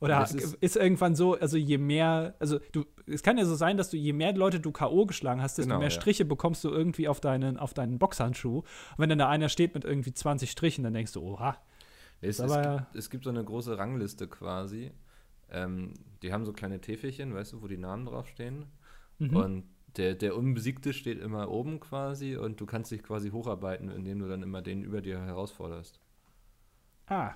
Oder 0.00 0.22
ist, 0.22 0.54
ist, 0.54 0.76
irgendwann 0.76 1.14
so, 1.14 1.34
also 1.34 1.56
je 1.56 1.78
mehr, 1.78 2.34
also 2.38 2.58
du, 2.72 2.84
es 3.06 3.22
kann 3.22 3.38
ja 3.38 3.46
so 3.46 3.54
sein, 3.54 3.76
dass 3.76 3.88
du 3.88 3.96
je 3.96 4.12
mehr 4.12 4.34
Leute 4.34 4.60
du 4.60 4.70
K.O. 4.70 5.06
geschlagen 5.06 5.40
hast, 5.40 5.56
desto 5.56 5.70
genau, 5.70 5.80
mehr 5.80 5.90
Striche 5.90 6.24
ja. 6.24 6.28
bekommst 6.28 6.62
du 6.64 6.70
irgendwie 6.70 7.08
auf 7.08 7.20
deinen, 7.20 7.56
auf 7.56 7.72
deinen 7.72 7.98
Boxhandschuh. 7.98 8.58
Und 8.58 8.64
wenn 8.98 9.08
dann 9.08 9.18
da 9.18 9.28
einer 9.28 9.48
steht 9.48 9.74
mit 9.74 9.84
irgendwie 9.84 10.12
20 10.12 10.50
Strichen, 10.50 10.84
dann 10.84 10.92
denkst 10.92 11.12
du, 11.12 11.22
oha. 11.22 11.56
Es, 12.20 12.38
es, 12.38 12.52
gibt, 12.52 12.96
es 12.96 13.10
gibt 13.10 13.24
so 13.24 13.30
eine 13.30 13.44
große 13.44 13.78
Rangliste 13.78 14.28
quasi. 14.28 14.92
Ähm, 15.50 15.94
die 16.22 16.32
haben 16.32 16.44
so 16.44 16.52
kleine 16.52 16.80
Täfelchen, 16.80 17.34
weißt 17.34 17.54
du, 17.54 17.62
wo 17.62 17.66
die 17.66 17.78
Namen 17.78 18.06
draufstehen. 18.06 18.66
Mhm. 19.18 19.36
Und 19.36 19.64
der, 19.96 20.14
der 20.14 20.36
Unbesiegte 20.36 20.92
steht 20.92 21.20
immer 21.20 21.50
oben 21.50 21.80
quasi 21.80 22.36
und 22.36 22.60
du 22.60 22.66
kannst 22.66 22.90
dich 22.90 23.02
quasi 23.02 23.30
hocharbeiten, 23.30 23.90
indem 23.90 24.18
du 24.18 24.28
dann 24.28 24.42
immer 24.42 24.60
den 24.60 24.82
über 24.82 25.00
dir 25.00 25.20
herausforderst. 25.20 26.00
Ah, 27.06 27.34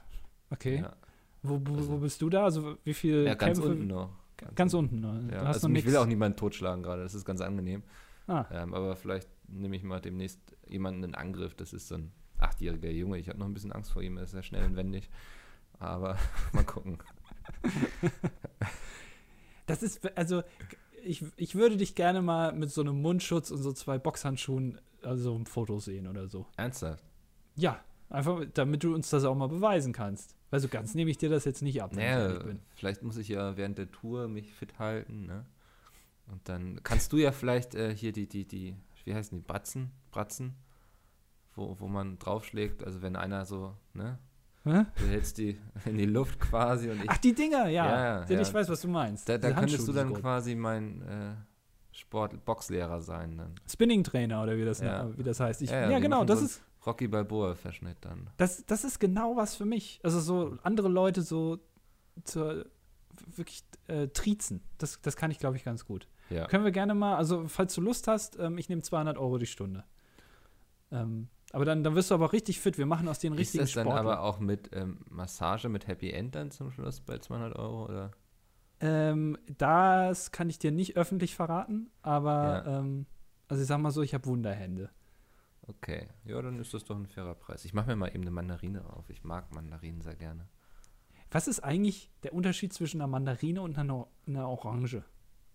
okay. 0.51 0.81
Ja. 0.81 0.97
Wo, 1.43 1.61
wo, 1.65 1.75
also, 1.77 1.93
wo, 1.93 1.97
bist 1.99 2.21
du 2.23 2.31
da? 2.31 2.45
Also 2.45 2.77
wie 2.85 2.95
viel 2.95 3.25
Ja, 3.25 3.35
ganz 3.35 3.59
Kämpfe? 3.59 3.73
unten 3.73 3.87
noch. 3.87 4.11
Ganz, 4.37 4.55
ganz 4.55 4.75
unten 4.75 5.01
noch. 5.01 5.15
Ja, 5.33 5.43
also 5.43 5.69
mich 5.69 5.85
will 5.87 5.97
auch 5.97 6.07
niemand 6.07 6.39
totschlagen 6.39 6.83
gerade, 6.83 7.03
das 7.03 7.15
ist 7.15 7.25
ganz 7.25 7.41
angenehm. 7.41 7.83
Ah. 8.27 8.47
Ähm, 8.53 8.75
aber 8.75 8.97
vielleicht 8.97 9.29
nehme 9.49 9.77
ich 9.77 9.83
mal 9.83 10.01
demnächst 10.01 10.41
jemanden 10.69 11.03
in 11.03 11.15
Angriff. 11.15 11.55
Das 11.55 11.73
ist 11.73 11.89
so 11.89 11.97
ein 11.97 12.13
achtjähriger 12.39 12.91
Junge. 12.91 13.19
Ich 13.19 13.29
habe 13.29 13.39
noch 13.39 13.47
ein 13.47 13.55
bisschen 13.55 13.73
Angst 13.73 13.93
vor 13.93 14.03
ihm, 14.03 14.17
er 14.17 14.25
ist 14.25 14.31
sehr 14.31 14.43
schnell 14.43 14.65
und 14.65 14.77
wendig. 14.77 15.11
Aber 15.79 16.17
mal 16.53 16.65
gucken. 16.65 16.99
das 19.67 19.83
ist, 19.83 20.17
also 20.17 20.43
ich, 21.03 21.25
ich 21.37 21.55
würde 21.55 21.77
dich 21.77 21.95
gerne 21.95 22.23
mal 22.23 22.53
mit 22.53 22.71
so 22.71 22.83
einem 22.83 23.01
Mundschutz 23.01 23.51
und 23.51 23.63
so 23.63 23.73
zwei 23.73 23.99
Boxhandschuhen, 23.99 24.81
also 25.03 25.35
ein 25.35 25.47
Foto 25.47 25.79
sehen 25.79 26.07
oder 26.07 26.29
so. 26.29 26.47
Ernsthaft? 26.57 27.05
Ja, 27.57 27.83
einfach, 28.09 28.45
damit 28.55 28.85
du 28.85 28.95
uns 28.95 29.11
das 29.11 29.25
auch 29.25 29.35
mal 29.35 29.49
beweisen 29.49 29.93
kannst. 29.93 30.37
Weil 30.51 30.61
so 30.61 30.69
ganz 30.69 30.95
nehme 30.95 31.11
ich 31.11 31.19
dir 31.19 31.29
das 31.29 31.45
jetzt 31.45 31.63
nicht 31.63 31.81
ab, 31.83 31.95
wenn 31.95 32.05
naja. 32.05 32.41
Vielleicht 32.75 33.03
muss 33.03 33.17
ich 33.17 33.29
ja 33.29 33.57
während 33.57 33.79
der 33.79 33.91
Tour 33.91 34.29
mich 34.29 34.53
fit 34.53 34.79
halten, 34.79 35.27
ne? 35.27 35.47
Und 36.27 36.49
dann 36.49 36.81
kannst 36.83 37.13
du 37.13 37.17
ja 37.17 37.33
vielleicht 37.33 37.75
äh, 37.75 37.95
hier 37.95 38.13
die, 38.13 38.29
die, 38.29 38.47
die, 38.47 38.77
wie 39.05 39.15
heißen 39.15 39.37
die, 39.37 39.43
Bratzen? 39.43 39.91
Bratzen? 40.11 40.55
Wo, 41.55 41.77
wo 41.79 41.89
man 41.89 42.19
draufschlägt, 42.19 42.85
also 42.85 43.03
wenn 43.03 43.17
einer 43.17 43.45
so, 43.45 43.77
ne? 43.95 44.19
Hä? 44.65 44.85
Du 44.97 45.07
hältst 45.07 45.39
die 45.39 45.59
in 45.87 45.99
die 45.99 46.07
Luft 46.07 46.39
quasi 46.39 46.91
und 46.91 47.03
ich. 47.03 47.11
Ach, 47.11 47.19
die 47.19 47.35
Dinger, 47.35 47.69
ja. 47.69 47.87
ja, 47.87 48.27
ja. 48.29 48.41
Ich 48.41 48.53
weiß, 48.53 48.69
was 48.69 48.81
du 48.83 48.89
meinst. 48.89 49.29
Da, 49.29 49.39
da 49.39 49.53
könntest 49.53 49.87
du 49.89 49.93
dann 49.93 50.13
quasi 50.15 50.55
mein 50.55 51.03
äh, 51.03 51.35
Sport-Boxlehrer 51.93 53.01
sein. 53.01 53.39
Dann. 53.39 53.55
Spinning-Trainer 53.69 54.43
oder 54.43 54.57
wie 54.57 54.65
das, 54.65 54.81
ja. 54.81 55.09
wie 55.17 55.23
das 55.23 55.41
heißt. 55.41 55.63
Ich, 55.63 55.71
ja, 55.71 55.99
genau, 55.99 56.25
das 56.25 56.43
ist. 56.43 56.63
Rocky 56.87 57.09
Balboa-Verschnitt 57.09 57.99
dann. 58.01 58.31
Das, 58.37 58.65
das 58.67 58.85
ist 58.85 58.99
genau 58.99 59.37
was 59.37 59.55
für 59.55 59.67
mich. 59.67 60.01
Also 60.03 60.21
so 60.21 60.59
andere 60.63 60.89
Leute 60.89 61.23
so 61.23 61.59
zur, 62.25 62.67
wirklich 63.27 63.65
äh, 63.87 64.09
trizen. 64.09 64.63
Das, 64.79 65.01
das 65.03 65.17
kann 65.17 65.31
ich, 65.31 65.39
glaube 65.39 65.57
ich, 65.57 65.65
ganz 65.65 65.85
gut. 65.85 66.09
Ja. 66.31 66.47
Können 66.47 66.65
wir 66.65 66.71
gerne 66.71 66.95
mal, 66.95 67.17
also 67.17 67.49
falls 67.49 67.75
du 67.75 67.81
Lust 67.81 68.09
hast, 68.09 68.39
ähm, 68.39 68.57
ich 68.59 68.69
nehme 68.69 68.83
200 68.83 69.19
Euro 69.19 69.39
die 69.39 69.47
Stunde. 69.47 69.85
Ähm, 70.91 71.29
aber 71.53 71.65
dann, 71.65 71.83
dann 71.83 71.95
wirst 71.95 72.11
du 72.11 72.15
aber 72.15 72.33
richtig 72.33 72.61
fit. 72.61 72.79
Wir 72.79 72.87
machen 72.87 73.09
aus 73.09 73.19
den 73.19 73.33
richtigen 73.33 73.65
Ist 73.65 73.77
das 73.77 73.85
dann 73.85 73.93
aber 73.93 74.23
auch 74.23 74.39
mit 74.39 74.71
ähm, 74.73 75.01
Massage, 75.11 75.69
mit 75.69 75.87
Happy 75.87 76.11
End 76.11 76.35
dann 76.35 76.51
zum 76.51 76.71
Schluss 76.71 77.01
bei 77.01 77.19
200 77.19 77.57
Euro, 77.57 77.85
oder? 77.87 78.13
Ähm, 78.81 79.37
das 79.59 80.31
kann 80.31 80.49
ich 80.49 80.59
dir 80.59 80.71
nicht 80.71 80.97
öffentlich 80.97 81.35
verraten, 81.35 81.91
aber 82.03 82.65
ja. 82.65 82.79
ähm, 82.79 83.07
also 83.49 83.63
ich 83.63 83.69
sag 83.69 83.79
mal 83.79 83.91
so, 83.91 84.03
ich 84.03 84.15
habe 84.15 84.27
Wunderhände. 84.27 84.91
Okay, 85.71 86.09
ja, 86.25 86.43
dann 86.43 86.59
ist 86.59 86.75
das 86.75 86.85
doch 86.85 86.97
ein 86.97 87.07
fairer 87.07 87.35
Preis. 87.35 87.65
Ich 87.65 87.73
mache 87.73 87.87
mir 87.89 87.97
mal 87.97 88.09
eben 88.09 88.23
eine 88.23 88.33
Mandarine 88.33 88.85
auf. 88.93 89.09
Ich 89.09 89.23
mag 89.23 89.55
Mandarinen 89.55 90.01
sehr 90.01 90.17
gerne. 90.17 90.49
Was 91.31 91.47
ist 91.47 91.61
eigentlich 91.61 92.11
der 92.25 92.33
Unterschied 92.33 92.73
zwischen 92.73 93.01
einer 93.01 93.07
Mandarine 93.07 93.63
und 93.63 93.79
einer, 93.79 94.09
einer 94.27 94.49
Orange? 94.49 95.05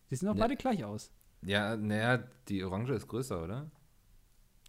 Die 0.09 0.15
sehen 0.15 0.27
doch 0.27 0.35
ja. 0.35 0.41
beide 0.41 0.55
gleich 0.55 0.85
aus. 0.85 1.11
Ja, 1.41 1.75
naja, 1.75 2.23
die 2.47 2.63
Orange 2.63 2.93
ist 2.93 3.07
größer, 3.07 3.43
oder? 3.43 3.69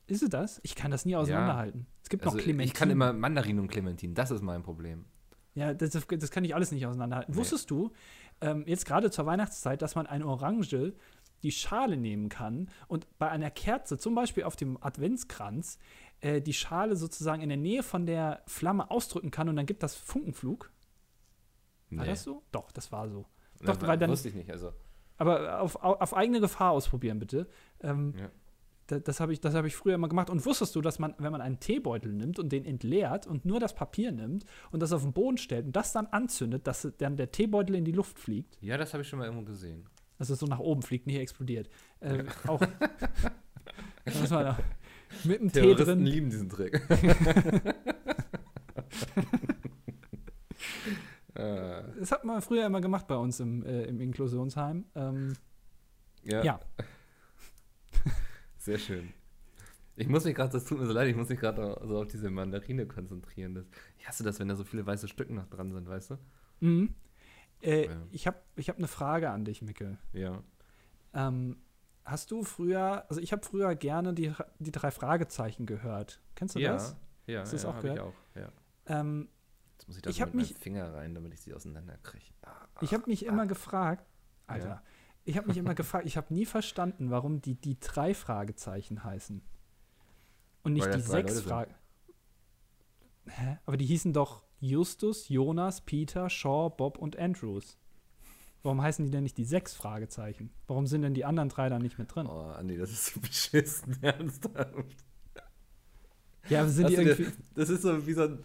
Ist 0.09 0.23
es 0.23 0.31
das? 0.31 0.61
Ich 0.65 0.75
kann 0.75 0.91
das 0.91 1.05
nie 1.05 1.15
auseinanderhalten. 1.15 1.81
Ja. 1.81 1.87
Es 2.03 2.09
gibt 2.09 2.25
also 2.25 2.37
noch 2.37 2.43
Clementin. 2.43 2.67
Ich 2.67 2.75
kann 2.75 2.91
immer 2.91 3.13
Mandarin 3.13 3.61
und 3.61 3.69
Clementin, 3.69 4.15
das 4.15 4.31
ist 4.33 4.43
mein 4.43 4.63
Problem. 4.63 5.05
Ja, 5.55 5.75
das, 5.75 5.91
das 5.91 6.31
kann 6.31 6.45
ich 6.45 6.55
alles 6.55 6.73
nicht 6.73 6.87
auseinanderhalten. 6.87 7.33
Nee. 7.33 7.39
Wusstest 7.39 7.71
du, 7.71 7.93
ähm, 8.41 8.65
jetzt 8.67 8.85
gerade 8.85 9.11
zur 9.11 9.27
Weihnachtszeit, 9.27 9.81
dass 9.81 9.95
man 9.95 10.07
eine 10.07 10.27
Orange 10.27 10.95
die 11.43 11.53
Schale 11.53 11.97
nehmen 11.97 12.29
kann 12.29 12.71
und 12.89 13.07
bei 13.19 13.29
einer 13.29 13.51
Kerze, 13.51 13.99
zum 13.99 14.15
Beispiel 14.15 14.45
auf 14.45 14.57
dem 14.57 14.83
Adventskranz, 14.83 15.79
äh, 16.21 16.41
die 16.41 16.53
Schale 16.53 16.97
sozusagen 16.97 17.43
in 17.43 17.49
der 17.49 17.59
Nähe 17.59 17.83
von 17.83 18.07
der 18.07 18.43
Flamme 18.47 18.91
ausdrücken 18.91 19.31
kann 19.31 19.49
und 19.49 19.57
dann 19.57 19.67
gibt 19.67 19.83
das 19.83 19.95
Funkenflug? 19.95 20.71
Nee. 21.91 21.99
War 21.99 22.07
das 22.07 22.25
so? 22.25 22.43
Doch, 22.53 22.73
das 22.73 22.91
war 22.93 23.09
so. 23.09 23.27
Doch, 23.61 23.81
weil 23.83 23.99
dann, 23.99 24.11
wusste 24.11 24.29
ich 24.29 24.35
nicht. 24.35 24.51
Also. 24.51 24.73
Aber 25.19 25.61
auf, 25.61 25.77
auf, 25.77 26.01
auf 26.01 26.17
eigene 26.17 26.41
Gefahr 26.41 26.73
ausprobieren, 26.73 27.19
bitte. 27.19 27.49
Ähm, 27.81 28.15
ja 28.19 28.31
das 28.87 29.21
habe 29.21 29.33
ich, 29.33 29.41
hab 29.43 29.65
ich 29.65 29.75
früher 29.75 29.95
immer 29.95 30.09
gemacht. 30.09 30.31
Und 30.31 30.45
wusstest 30.47 30.75
du, 30.77 30.81
dass 30.81 30.99
man, 30.99 31.15
wenn 31.19 31.33
man 31.33 31.41
einen 31.41 31.59
Teebeutel 31.59 32.13
nimmt 32.13 32.39
und 32.39 32.51
den 32.51 32.65
entleert 32.65 33.27
und 33.27 33.45
nur 33.45 33.61
das 33.61 33.75
Papier 33.75 34.13
nimmt 34.13 34.45
und 34.71 34.81
das 34.81 34.93
auf 34.93 35.03
den 35.03 35.13
Boden 35.13 35.39
stellt 35.39 35.67
und 35.67 35.75
das 35.75 35.93
dann 35.93 36.07
anzündet, 36.07 36.67
dass 36.67 36.89
dann 36.99 37.17
der 37.17 37.31
Teebeutel 37.33 37.75
in 37.75 37.85
die 37.85 37.93
Luft 37.93 38.19
fliegt? 38.19 38.59
Ja, 38.61 38.77
das 38.77 38.93
habe 38.93 39.03
ich 39.03 39.09
schon 39.09 39.19
mal 39.19 39.27
irgendwo 39.27 39.45
gesehen. 39.45 39.87
Dass 40.19 40.31
es 40.31 40.39
so 40.39 40.47
nach 40.47 40.59
oben 40.59 40.83
fliegt, 40.83 41.07
nicht 41.07 41.19
explodiert. 41.19 41.69
Äh, 42.01 42.25
auch. 42.47 42.61
das 44.05 44.31
war 44.31 44.45
da, 44.45 44.59
mit 45.25 45.41
dem 45.41 45.53
Tee 45.53 45.75
drin. 45.75 46.05
lieben 46.05 46.31
diesen 46.31 46.49
Trick. 46.49 46.83
das 52.07 52.13
hat 52.13 52.25
man 52.25 52.41
früher 52.41 52.67
immer 52.67 52.81
gemacht 52.81 53.07
bei 53.07 53.17
uns 53.17 53.41
im, 53.41 53.65
äh, 53.65 53.85
im 53.85 54.01
Inklusionsheim. 54.01 54.85
Ähm, 54.95 55.35
ja. 56.23 56.43
ja. 56.43 56.61
Sehr 58.59 58.79
schön. 58.79 59.13
Ich 59.97 60.09
muss 60.09 60.25
mich 60.25 60.35
gerade, 60.35 60.53
das 60.53 60.65
tut 60.65 60.79
mir 60.79 60.87
so 60.87 60.93
leid, 60.93 61.09
ich 61.09 61.17
muss 61.17 61.29
mich 61.29 61.41
gerade 61.41 61.81
so 61.87 61.99
auf 61.99 62.07
diese 62.07 62.31
Mandarine 62.31 62.87
konzentrieren. 62.87 63.55
Das, 63.55 63.65
ich 63.99 64.07
hasse 64.07 64.23
das, 64.25 64.39
wenn 64.39 64.49
da 64.49 64.57
so 64.57 64.65
viele 64.65 64.85
weiße 64.87 65.09
Stücke 65.09 65.33
noch 65.33 65.49
dran 65.49 65.73
sind, 65.73 65.89
weißt 65.89 66.11
du? 66.11 66.19
Mhm. 66.61 66.95
Äh, 67.63 67.87
ja. 67.87 68.03
Ich 68.11 68.27
habe 68.27 68.39
ich 68.57 68.69
hab 68.69 68.77
eine 68.77 68.89
Frage 68.89 69.31
an 69.31 69.45
dich, 69.45 69.63
Mickel. 69.63 69.99
Ja. 70.13 70.43
Ähm, 71.15 71.59
hast 72.05 72.31
du 72.31 72.45
früher, 72.45 73.05
also 73.09 73.21
ich 73.21 73.33
habe 73.33 73.45
früher 73.45 73.75
gerne 73.75 74.15
die, 74.15 74.33
die 74.59 74.73
drei 74.73 74.91
Fragezeichen 74.91 75.67
gehört. 75.67 76.21
Kennst 76.35 76.55
du 76.55 76.61
ja, 76.61 76.73
das? 76.73 76.97
Ja, 77.27 77.41
Hast 77.41 77.53
du 77.53 77.57
ja, 77.57 77.63
das 77.63 77.65
auch 77.65 77.81
gehört? 77.81 77.99
Ich 77.99 78.03
auch, 78.03 78.15
ja. 78.35 78.53
Ähm, 78.87 79.29
Jetzt 79.79 79.89
muss 79.89 79.97
ich 79.97 80.03
da 80.03 80.11
ich 80.11 80.17
so 80.17 80.25
mit 80.27 80.35
mich, 80.35 80.55
Finger 80.55 80.95
rein, 80.95 81.15
damit 81.15 81.35
ich 81.35 81.41
sie 81.41 81.55
auseinanderkriege. 81.55 82.25
Ah, 82.43 82.67
ich 82.81 82.95
habe 82.95 83.05
mich 83.07 83.27
ah, 83.27 83.33
immer 83.33 83.47
gefragt, 83.47 84.07
Alter, 84.47 84.67
ja 84.67 84.83
ich 85.27 85.37
habe 85.37 85.49
mich 85.49 85.59
immer 85.59 85.75
gefragt, 85.75 86.07
ich 86.07 86.17
habe 86.17 86.33
nie 86.33 86.47
verstanden, 86.47 87.11
warum 87.11 87.43
die 87.43 87.57
die 87.57 87.79
drei 87.79 88.15
Fragezeichen 88.15 89.05
heißen. 89.05 89.43
Und 90.63 90.73
nicht 90.73 90.93
die 90.95 91.01
sechs 91.01 91.41
Fragen. 91.43 91.75
Hä? 93.27 93.59
Aber 93.67 93.77
die 93.77 93.87
hießen 93.87 94.13
doch 94.13 94.45
Justus, 94.67 95.29
Jonas, 95.29 95.81
Peter, 95.81 96.29
Shaw, 96.29 96.71
Bob 96.71 96.99
und 96.99 97.19
Andrews. 97.19 97.79
Warum 98.63 98.83
heißen 98.83 99.05
die 99.05 99.13
denn 99.13 99.23
nicht 99.23 99.39
die 99.39 99.45
sechs 99.45 99.75
Fragezeichen? 99.75 100.51
Warum 100.67 100.87
sind 100.87 101.03
denn 101.03 101.15
die 101.15 101.25
anderen 101.25 101.49
drei 101.49 101.69
da 101.69 101.79
nicht 101.79 101.99
mit 101.99 102.15
drin? 102.15 102.27
Oh, 102.27 102.53
Andi, 102.57 102.77
das 102.77 102.91
ist 102.91 103.07
so 103.07 103.21
beschissen, 103.21 103.97
ernsthaft. 104.03 104.97
Ja, 106.49 106.61
aber 106.61 106.69
sind 106.69 106.91
die 106.91 106.95
irgendwie. 106.95 107.25
Der, 107.25 107.33
das 107.55 107.71
ist 107.71 107.83
so 107.83 108.07
wie 108.07 108.13
so 108.13 108.23
ein 108.23 108.39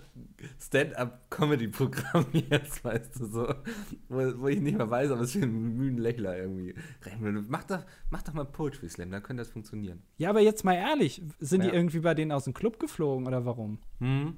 Stand-up-Comedy-Programm 0.60 2.26
jetzt, 2.50 2.84
weißt 2.84 3.20
du, 3.20 3.26
so. 3.28 3.54
Wo, 4.10 4.42
wo, 4.42 4.48
ich 4.48 4.60
nicht 4.60 4.78
mehr 4.78 4.90
weiß, 4.90 5.12
ob 5.12 5.20
es 5.20 5.34
für 5.34 5.44
ein 5.44 5.76
Mühenlächler 5.78 6.38
irgendwie. 6.38 6.76
Mach 7.48 7.64
doch, 7.64 7.86
mach 8.10 8.22
doch 8.24 8.34
mal 8.34 8.46
Poetry 8.46 8.90
Slam, 8.90 9.12
dann 9.12 9.24
könnte 9.24 9.42
das 9.42 9.52
funktionieren. 9.52 10.02
Ja, 10.18 10.30
aber 10.30 10.42
jetzt 10.42 10.64
mal 10.64 10.74
ehrlich, 10.74 11.22
sind 11.40 11.64
ja. 11.64 11.70
die 11.70 11.76
irgendwie 11.76 12.00
bei 12.00 12.14
denen 12.14 12.32
aus 12.32 12.46
dem 12.46 12.54
Club 12.54 12.80
geflogen 12.80 13.28
oder 13.28 13.46
warum? 13.46 13.80
Hm. 14.00 14.38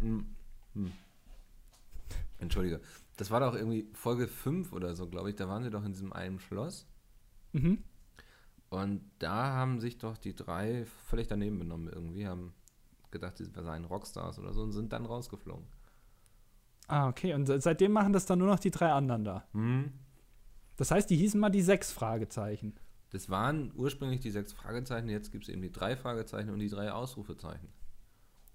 Hm. 0.00 0.26
hm. 0.74 0.92
Entschuldige. 2.40 2.80
Das 3.16 3.30
war 3.30 3.40
doch 3.40 3.54
irgendwie 3.54 3.88
Folge 3.92 4.26
5 4.26 4.72
oder 4.72 4.94
so, 4.94 5.08
glaube 5.08 5.30
ich. 5.30 5.36
Da 5.36 5.48
waren 5.48 5.62
sie 5.62 5.70
doch 5.70 5.84
in 5.84 5.92
diesem 5.92 6.12
einen 6.12 6.40
Schloss. 6.40 6.86
Mhm. 7.52 7.84
Und 8.70 9.02
da 9.18 9.52
haben 9.52 9.80
sich 9.80 9.98
doch 9.98 10.16
die 10.16 10.34
drei 10.34 10.86
völlig 11.06 11.26
daneben 11.26 11.58
benommen 11.58 11.88
irgendwie, 11.92 12.26
haben 12.26 12.54
gedacht, 13.10 13.36
sie 13.36 13.44
seien 13.44 13.84
Rockstars 13.84 14.38
oder 14.38 14.52
so 14.52 14.62
und 14.62 14.72
sind 14.72 14.92
dann 14.92 15.06
rausgeflogen. 15.06 15.66
Ah, 16.86 17.08
okay. 17.08 17.34
Und 17.34 17.46
seitdem 17.46 17.92
machen 17.92 18.12
das 18.12 18.26
dann 18.26 18.38
nur 18.38 18.48
noch 18.48 18.60
die 18.60 18.70
drei 18.70 18.92
anderen 18.92 19.24
da. 19.24 19.44
Hm. 19.52 19.92
Das 20.76 20.90
heißt, 20.90 21.10
die 21.10 21.16
hießen 21.16 21.38
mal 21.38 21.50
die 21.50 21.62
sechs 21.62 21.92
Fragezeichen. 21.92 22.74
Das 23.10 23.28
waren 23.28 23.72
ursprünglich 23.74 24.20
die 24.20 24.30
sechs 24.30 24.52
Fragezeichen, 24.52 25.08
jetzt 25.08 25.32
gibt 25.32 25.44
es 25.44 25.50
eben 25.50 25.62
die 25.62 25.72
drei 25.72 25.96
Fragezeichen 25.96 26.50
und 26.50 26.60
die 26.60 26.68
drei 26.68 26.92
Ausrufezeichen. 26.92 27.68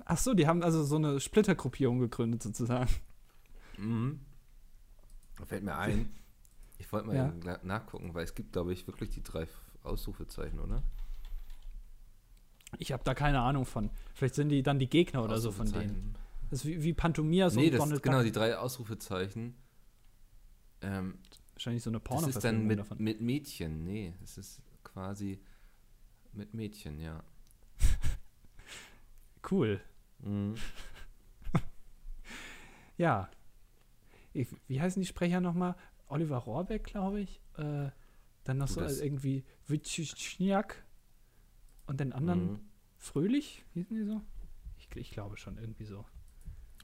Ach 0.05 0.17
so, 0.17 0.33
die 0.33 0.47
haben 0.47 0.63
also 0.63 0.83
so 0.83 0.95
eine 0.95 1.19
Splittergruppierung 1.19 1.99
gegründet 1.99 2.41
sozusagen. 2.41 2.89
Mhm. 3.77 4.19
Da 5.37 5.45
fällt 5.45 5.63
mir 5.63 5.75
ein, 5.77 6.09
ich 6.77 6.91
wollte 6.91 7.07
mal 7.07 7.15
Ja. 7.15 7.59
nachgucken, 7.63 8.13
weil 8.13 8.23
es 8.23 8.35
gibt, 8.35 8.53
glaube 8.53 8.73
ich, 8.73 8.87
wirklich 8.87 9.09
die 9.09 9.23
drei 9.23 9.47
Ausrufezeichen, 9.83 10.59
oder? 10.59 10.83
Ich 12.79 12.91
habe 12.91 13.03
da 13.03 13.13
keine 13.13 13.39
Ahnung 13.41 13.65
von. 13.65 13.89
Vielleicht 14.13 14.35
sind 14.35 14.49
die 14.49 14.63
dann 14.63 14.79
die 14.79 14.89
Gegner 14.89 15.23
oder 15.23 15.39
so 15.39 15.51
von 15.51 15.71
denen. 15.71 16.17
Das 16.49 16.59
ist 16.59 16.65
wie, 16.65 16.83
wie 16.83 16.93
Pantomias 16.93 17.55
nee, 17.55 17.65
und 17.67 17.71
das 17.73 17.79
Donald 17.79 18.03
genau, 18.03 18.17
Duck. 18.17 18.25
die 18.25 18.31
drei 18.31 18.57
Ausrufezeichen. 18.57 19.55
Ähm, 20.81 21.17
Wahrscheinlich 21.53 21.83
so 21.83 21.89
eine 21.89 21.99
das 21.99 22.05
ist 22.05 22.09
Porno 22.09 22.39
dann 22.39 22.67
mit, 22.67 22.79
davon. 22.79 22.97
mit 23.01 23.21
Mädchen. 23.21 23.83
Nee, 23.85 24.13
es 24.23 24.37
ist 24.37 24.61
quasi 24.83 25.39
mit 26.33 26.53
Mädchen, 26.53 26.99
ja. 26.99 27.23
Cool. 29.49 29.79
Mhm. 30.19 30.55
Ja. 32.97 33.29
Ich, 34.35 34.47
wie 34.67 34.81
heißen 34.81 35.01
die 35.01 35.07
Sprecher 35.07 35.41
nochmal? 35.41 35.75
Oliver 36.07 36.37
Rohrbeck, 36.37 36.83
glaube 36.83 37.21
ich. 37.21 37.41
Äh, 37.57 37.89
dann 38.43 38.57
noch 38.57 38.67
Du, 38.67 38.73
so 38.75 38.81
das- 38.81 38.99
irgendwie 38.99 39.43
Witschniak 39.67 40.83
und 41.87 41.99
den 41.99 42.13
anderen 42.13 42.51
Mhm. 42.53 42.59
Fröhlich, 42.97 43.63
hießen 43.73 43.95
die 43.95 44.03
so? 44.03 44.21
Ich, 44.77 44.89
ich 44.95 45.11
glaube 45.11 45.37
schon, 45.37 45.57
irgendwie 45.57 45.85
so. 45.85 46.05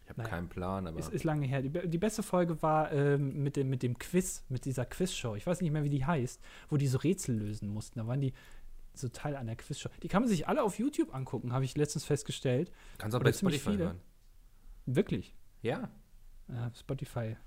Ich 0.03 0.09
habe 0.09 0.21
Naja. 0.21 0.29
keinen 0.29 0.49
Plan, 0.49 0.87
aber 0.87 0.99
Es 0.99 1.07
ist 1.09 1.23
lange 1.23 1.47
her. 1.47 1.61
Die, 1.61 1.69
die 1.89 1.97
beste 1.97 2.21
Folge 2.21 2.61
war 2.61 2.91
ähm, 2.91 3.41
mit, 3.43 3.55
dem, 3.55 3.69
mit 3.69 3.81
dem 3.81 3.97
Quiz, 3.97 4.43
mit 4.49 4.65
dieser 4.65 4.85
Quizshow. 4.85 5.35
Ich 5.35 5.45
weiß 5.47 5.61
nicht 5.61 5.71
mehr, 5.71 5.83
wie 5.83 5.89
die 5.89 6.05
heißt, 6.05 6.41
wo 6.69 6.77
die 6.77 6.87
so 6.87 6.97
Rätsel 6.99 7.37
lösen 7.37 7.69
mussten. 7.69 7.99
Da 7.99 8.07
waren 8.07 8.21
die 8.21 8.33
so 8.93 9.07
Teil 9.07 9.35
einer 9.35 9.55
Quizshow. 9.55 9.89
Die 10.03 10.09
kann 10.09 10.21
man 10.21 10.29
sich 10.29 10.47
alle 10.47 10.63
auf 10.63 10.77
YouTube 10.79 11.15
angucken, 11.15 11.53
habe 11.53 11.63
ich 11.65 11.75
letztens 11.77 12.03
festgestellt. 12.03 12.71
kannst 12.97 13.15
auch 13.15 13.21
oder 13.21 13.29
bei 13.31 13.33
Spotify 13.37 13.77
hören. 13.77 14.01
Wirklich. 14.85 15.33
Ja. 15.61 15.89
Ja, 16.51 16.71
Spotify. 16.75 17.37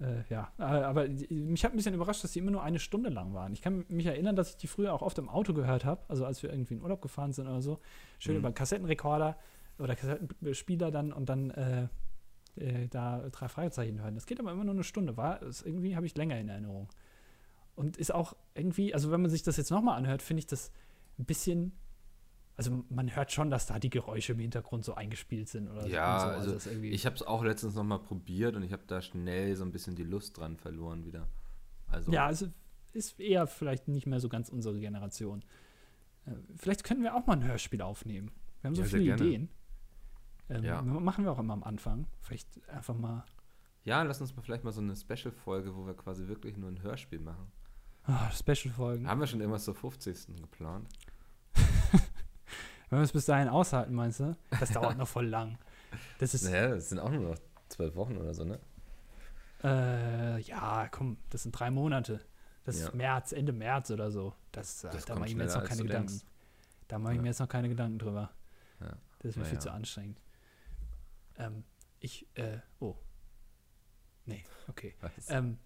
Äh, 0.00 0.22
ja, 0.28 0.52
äh, 0.58 0.62
aber 0.62 1.06
mich 1.08 1.64
hat 1.64 1.72
ein 1.72 1.76
bisschen 1.76 1.94
überrascht, 1.94 2.24
dass 2.24 2.32
die 2.32 2.40
immer 2.40 2.50
nur 2.50 2.62
eine 2.62 2.78
Stunde 2.78 3.10
lang 3.10 3.32
waren. 3.32 3.52
Ich 3.52 3.62
kann 3.62 3.84
mich 3.88 4.06
erinnern, 4.06 4.34
dass 4.34 4.50
ich 4.50 4.56
die 4.56 4.66
früher 4.66 4.92
auch 4.92 5.02
oft 5.02 5.18
im 5.18 5.28
Auto 5.28 5.54
gehört 5.54 5.84
habe, 5.84 6.02
also 6.08 6.24
als 6.26 6.42
wir 6.42 6.50
irgendwie 6.50 6.74
in 6.74 6.82
Urlaub 6.82 7.00
gefahren 7.00 7.32
sind 7.32 7.46
oder 7.46 7.62
so. 7.62 7.80
Schön 8.18 8.34
Mhm. 8.34 8.38
über 8.40 8.48
einen 8.48 8.54
Kassettenrekorder 8.54 9.36
oder 9.78 9.94
Kassettenspieler 9.94 10.90
dann 10.90 11.12
und 11.12 11.28
dann 11.28 11.50
äh, 11.50 11.88
äh, 12.56 12.88
da 12.88 13.28
drei 13.30 13.48
Fragezeichen 13.48 14.00
hören. 14.00 14.14
Das 14.14 14.26
geht 14.26 14.40
aber 14.40 14.52
immer 14.52 14.64
nur 14.64 14.74
eine 14.74 14.84
Stunde. 14.84 15.16
War 15.16 15.40
irgendwie 15.42 15.96
habe 15.96 16.06
ich 16.06 16.16
länger 16.16 16.38
in 16.38 16.48
Erinnerung. 16.48 16.88
Und 17.76 17.96
ist 17.96 18.14
auch 18.14 18.36
irgendwie, 18.54 18.94
also 18.94 19.10
wenn 19.10 19.20
man 19.20 19.30
sich 19.30 19.42
das 19.42 19.56
jetzt 19.56 19.70
nochmal 19.70 19.96
anhört, 19.98 20.22
finde 20.22 20.38
ich 20.40 20.46
das 20.46 20.70
ein 21.18 21.24
bisschen. 21.24 21.72
Also 22.56 22.84
man 22.88 23.14
hört 23.16 23.32
schon, 23.32 23.50
dass 23.50 23.66
da 23.66 23.78
die 23.80 23.90
Geräusche 23.90 24.32
im 24.32 24.38
Hintergrund 24.38 24.84
so 24.84 24.94
eingespielt 24.94 25.48
sind 25.48 25.68
oder 25.68 25.86
Ja, 25.88 26.40
so. 26.42 26.52
also 26.54 26.70
irgendwie- 26.70 26.90
Ich 26.90 27.04
habe 27.04 27.16
es 27.16 27.22
auch 27.22 27.42
letztens 27.42 27.74
nochmal 27.74 27.98
probiert 27.98 28.54
und 28.54 28.62
ich 28.62 28.72
habe 28.72 28.84
da 28.86 29.02
schnell 29.02 29.56
so 29.56 29.64
ein 29.64 29.72
bisschen 29.72 29.96
die 29.96 30.04
Lust 30.04 30.38
dran 30.38 30.56
verloren 30.56 31.04
wieder. 31.04 31.26
Also, 31.88 32.12
Ja, 32.12 32.26
also 32.26 32.46
ist 32.92 33.18
eher 33.18 33.46
vielleicht 33.48 33.88
nicht 33.88 34.06
mehr 34.06 34.20
so 34.20 34.28
ganz 34.28 34.48
unsere 34.50 34.78
Generation. 34.78 35.44
Äh, 36.26 36.30
Vielleicht 36.56 36.84
können 36.84 37.02
wir 37.02 37.16
auch 37.16 37.26
mal 37.26 37.32
ein 37.34 37.42
Hörspiel 37.44 37.82
aufnehmen. 37.82 38.30
Wir 38.60 38.68
haben 38.68 38.74
so 38.76 38.82
Ja, 38.82 38.88
viele. 38.88 39.14
Ideen. 39.14 39.48
Ähm, 40.48 40.62
Ja. 40.62 40.80
Machen 40.80 41.24
wir 41.24 41.32
auch 41.32 41.38
immer 41.40 41.54
am 41.54 41.64
Anfang. 41.64 42.06
Vielleicht 42.20 42.48
einfach 42.68 42.94
mal. 42.96 43.24
ja, 43.82 44.02
lass 44.04 44.20
uns 44.20 44.34
mal 44.36 44.42
vielleicht 44.42 44.62
mal 44.62 44.72
so 44.72 44.80
eine 44.80 44.94
Special-Folge, 44.94 45.74
wo 45.74 45.86
wir 45.86 45.94
quasi 45.94 46.28
wirklich 46.28 46.56
nur 46.56 46.70
ein 46.70 46.80
Hörspiel 46.82 47.18
machen. 47.20 47.50
ah, 48.04 48.30
Special-Folgen. 48.30 49.08
Haben 49.08 49.20
wir 49.20 49.26
schon 49.26 49.40
irgendwas 49.40 49.64
zur 49.64 49.74
50. 49.74 50.36
geplant? 50.40 50.88
Wenn 52.90 52.98
wir 52.98 53.04
es 53.04 53.12
bis 53.12 53.26
dahin 53.26 53.48
aushalten, 53.48 53.94
meinst 53.94 54.20
du? 54.20 54.36
Das 54.60 54.70
dauert 54.70 54.96
noch 54.98 55.08
voll 55.08 55.26
lang. 55.26 55.58
Das 56.18 56.34
ist. 56.34 56.44
Naja, 56.44 56.74
es 56.74 56.88
sind 56.90 56.98
auch 56.98 57.10
nur 57.10 57.30
noch 57.30 57.38
zwölf 57.68 57.94
Wochen 57.96 58.16
oder 58.16 58.34
so, 58.34 58.44
ne? 58.44 58.58
Äh, 59.62 60.40
ja, 60.42 60.88
komm, 60.90 61.16
das 61.30 61.42
sind 61.44 61.52
drei 61.52 61.70
Monate. 61.70 62.20
Das 62.64 62.78
Ja. 62.80 62.86
ist 62.88 62.94
März, 62.94 63.32
Ende 63.32 63.52
März 63.52 63.90
oder 63.90 64.10
so. 64.10 64.34
Das, 64.52 64.84
äh, 64.84 64.90
Das 64.90 65.04
da 65.04 65.14
mache 65.14 65.28
ich 65.28 65.34
mir 65.36 65.44
jetzt 65.44 65.54
noch 65.54 65.64
keine 65.64 65.82
Gedanken. 65.82 66.08
denkst. 66.08 66.24
Da 66.88 66.98
mache 66.98 67.12
ich 67.12 67.16
Ja. 67.16 67.22
mir 67.22 67.28
jetzt 67.28 67.40
noch 67.40 67.48
keine 67.48 67.68
Gedanken 67.68 67.98
drüber. 67.98 68.30
Ja. 68.80 68.92
Das 69.20 69.30
ist 69.30 69.36
mir 69.36 69.44
viel 69.44 69.58
zu 69.58 69.70
anstrengend. 69.72 70.20
Ähm, 71.38 71.64
ich, 72.00 72.26
äh, 72.34 72.58
oh. 72.80 72.96
Nee, 74.26 74.44
okay. 74.68 74.94
Ähm, 75.28 75.58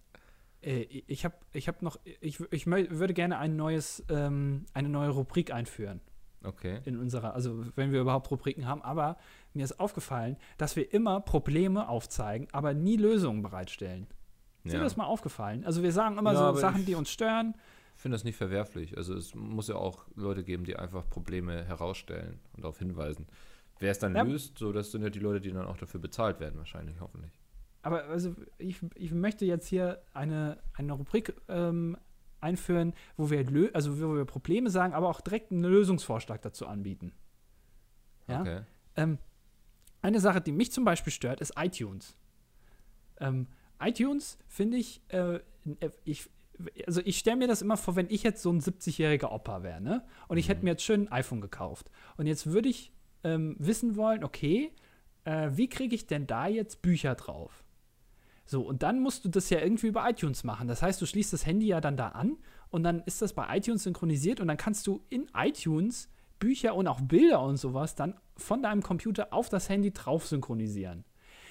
äh, 0.61 0.81
ich 0.81 1.25
habe 1.25 1.35
ich 1.51 1.67
hab 1.67 1.81
noch, 1.81 1.99
ich, 2.03 2.39
ich 2.51 2.65
würde 2.67 3.13
gerne 3.13 3.37
ein 3.37 3.55
neues, 3.55 4.03
ähm, 4.09 4.65
eine 4.73 4.89
neue 4.89 5.09
Rubrik 5.09 5.51
einführen 5.53 6.01
Okay. 6.43 6.79
in 6.85 6.97
unserer, 6.97 7.33
also 7.33 7.65
wenn 7.75 7.91
wir 7.91 7.99
überhaupt 8.01 8.31
Rubriken 8.31 8.65
haben, 8.65 8.81
aber 8.81 9.17
mir 9.53 9.63
ist 9.65 9.79
aufgefallen, 9.79 10.37
dass 10.57 10.75
wir 10.75 10.93
immer 10.93 11.19
Probleme 11.19 11.89
aufzeigen, 11.89 12.47
aber 12.53 12.73
nie 12.73 12.95
Lösungen 12.95 13.41
bereitstellen. 13.41 14.07
Ist 14.63 14.73
dir 14.73 14.79
das 14.79 14.95
mal 14.97 15.05
aufgefallen? 15.05 15.65
Also 15.65 15.83
wir 15.83 15.91
sagen 15.91 16.17
immer 16.17 16.33
Ja, 16.33 16.53
so 16.53 16.59
Sachen, 16.59 16.85
die 16.85 16.95
uns 16.95 17.09
stören. 17.09 17.55
Ich 17.95 18.01
finde 18.01 18.15
das 18.15 18.23
nicht 18.23 18.37
verwerflich. 18.37 18.95
Also 18.97 19.13
es 19.15 19.33
muss 19.35 19.67
ja 19.67 19.75
auch 19.75 20.05
Leute 20.15 20.43
geben, 20.43 20.63
die 20.63 20.77
einfach 20.77 21.09
Probleme 21.09 21.65
herausstellen 21.65 22.39
und 22.53 22.63
darauf 22.63 22.79
hinweisen. 22.79 23.27
Wer 23.79 23.91
es 23.91 23.99
dann 23.99 24.15
Ja. 24.15 24.23
löst, 24.23 24.57
so 24.57 24.71
das 24.71 24.91
sind 24.91 25.01
ja 25.01 25.09
die 25.09 25.19
Leute, 25.19 25.41
die 25.41 25.51
dann 25.51 25.65
auch 25.65 25.77
dafür 25.77 25.99
bezahlt 25.99 26.39
werden, 26.39 26.57
wahrscheinlich, 26.57 26.99
hoffentlich. 27.01 27.31
Aber 27.81 28.03
also 28.05 28.35
ich, 28.57 28.77
ich 28.95 29.11
möchte 29.11 29.45
jetzt 29.45 29.67
hier 29.67 30.01
eine, 30.13 30.57
eine 30.73 30.93
Rubrik 30.93 31.33
ähm, 31.47 31.97
einführen, 32.41 32.93
wo 33.17 33.29
wir, 33.29 33.43
lö 33.43 33.69
also 33.73 33.99
wo 34.01 34.15
wir 34.15 34.25
Probleme 34.25 34.69
sagen, 34.69 34.93
aber 34.93 35.09
auch 35.09 35.21
direkt 35.21 35.51
einen 35.51 35.63
Lösungsvorschlag 35.63 36.41
dazu 36.41 36.67
anbieten. 36.67 37.13
Ja? 38.27 38.41
Okay. 38.41 38.61
Ähm, 38.95 39.17
eine 40.01 40.19
Sache, 40.19 40.41
die 40.41 40.51
mich 40.51 40.71
zum 40.71 40.85
Beispiel 40.85 41.11
stört, 41.11 41.41
ist 41.41 41.53
iTunes. 41.57 42.15
Ähm, 43.19 43.47
iTunes 43.81 44.37
finde 44.47 44.77
ich, 44.77 45.01
äh, 45.09 45.35
äh, 45.35 45.41
ich, 46.05 46.29
also 46.87 47.01
ich 47.03 47.17
stelle 47.17 47.37
mir 47.37 47.47
das 47.47 47.61
immer 47.61 47.77
vor, 47.77 47.95
wenn 47.95 48.09
ich 48.09 48.23
jetzt 48.23 48.41
so 48.41 48.51
ein 48.51 48.61
70-jähriger 48.61 49.31
Opa 49.31 49.63
wäre, 49.63 49.81
ne? 49.81 50.03
Und 50.27 50.37
ich 50.37 50.47
hätte 50.49 50.59
Mhm. 50.59 50.63
mir 50.65 50.71
jetzt 50.71 50.83
schön 50.83 51.07
ein 51.07 51.11
iPhone 51.11 51.41
gekauft. 51.41 51.89
Und 52.17 52.27
jetzt 52.27 52.47
würde 52.47 52.69
ich 52.69 52.93
ähm, 53.23 53.55
wissen 53.59 53.95
wollen, 53.97 54.23
okay, 54.23 54.71
äh, 55.25 55.49
wie 55.53 55.67
kriege 55.67 55.95
ich 55.95 56.07
denn 56.07 56.27
da 56.27 56.47
jetzt 56.47 56.81
Bücher 56.81 57.15
drauf? 57.15 57.63
So, 58.49 58.61
und 58.61 58.81
dann 58.81 58.99
musst 58.99 59.23
du 59.25 59.29
das 59.29 59.51
ja 59.51 59.59
irgendwie 59.59 59.85
über 59.85 60.09
iTunes 60.09 60.43
machen. 60.43 60.67
Das 60.67 60.81
heißt, 60.81 60.99
du 60.99 61.05
schließt 61.05 61.31
das 61.33 61.45
Handy 61.45 61.67
ja 61.67 61.81
dann 61.81 61.95
da 61.95 62.07
an 62.07 62.35
und 62.71 62.81
dann 62.81 63.01
ist 63.01 63.21
das 63.21 63.33
bei 63.33 63.55
iTunes 63.55 63.83
synchronisiert 63.83 64.39
und 64.39 64.47
dann 64.47 64.57
kannst 64.57 64.87
du 64.87 65.05
in 65.09 65.27
iTunes 65.35 66.09
Bücher 66.39 66.73
und 66.73 66.87
auch 66.87 66.99
Bilder 66.99 67.43
und 67.43 67.57
sowas 67.57 67.93
dann 67.93 68.15
von 68.37 68.63
deinem 68.63 68.81
Computer 68.81 69.33
auf 69.33 69.49
das 69.49 69.69
Handy 69.69 69.91
drauf 69.91 70.25
synchronisieren. 70.25 71.05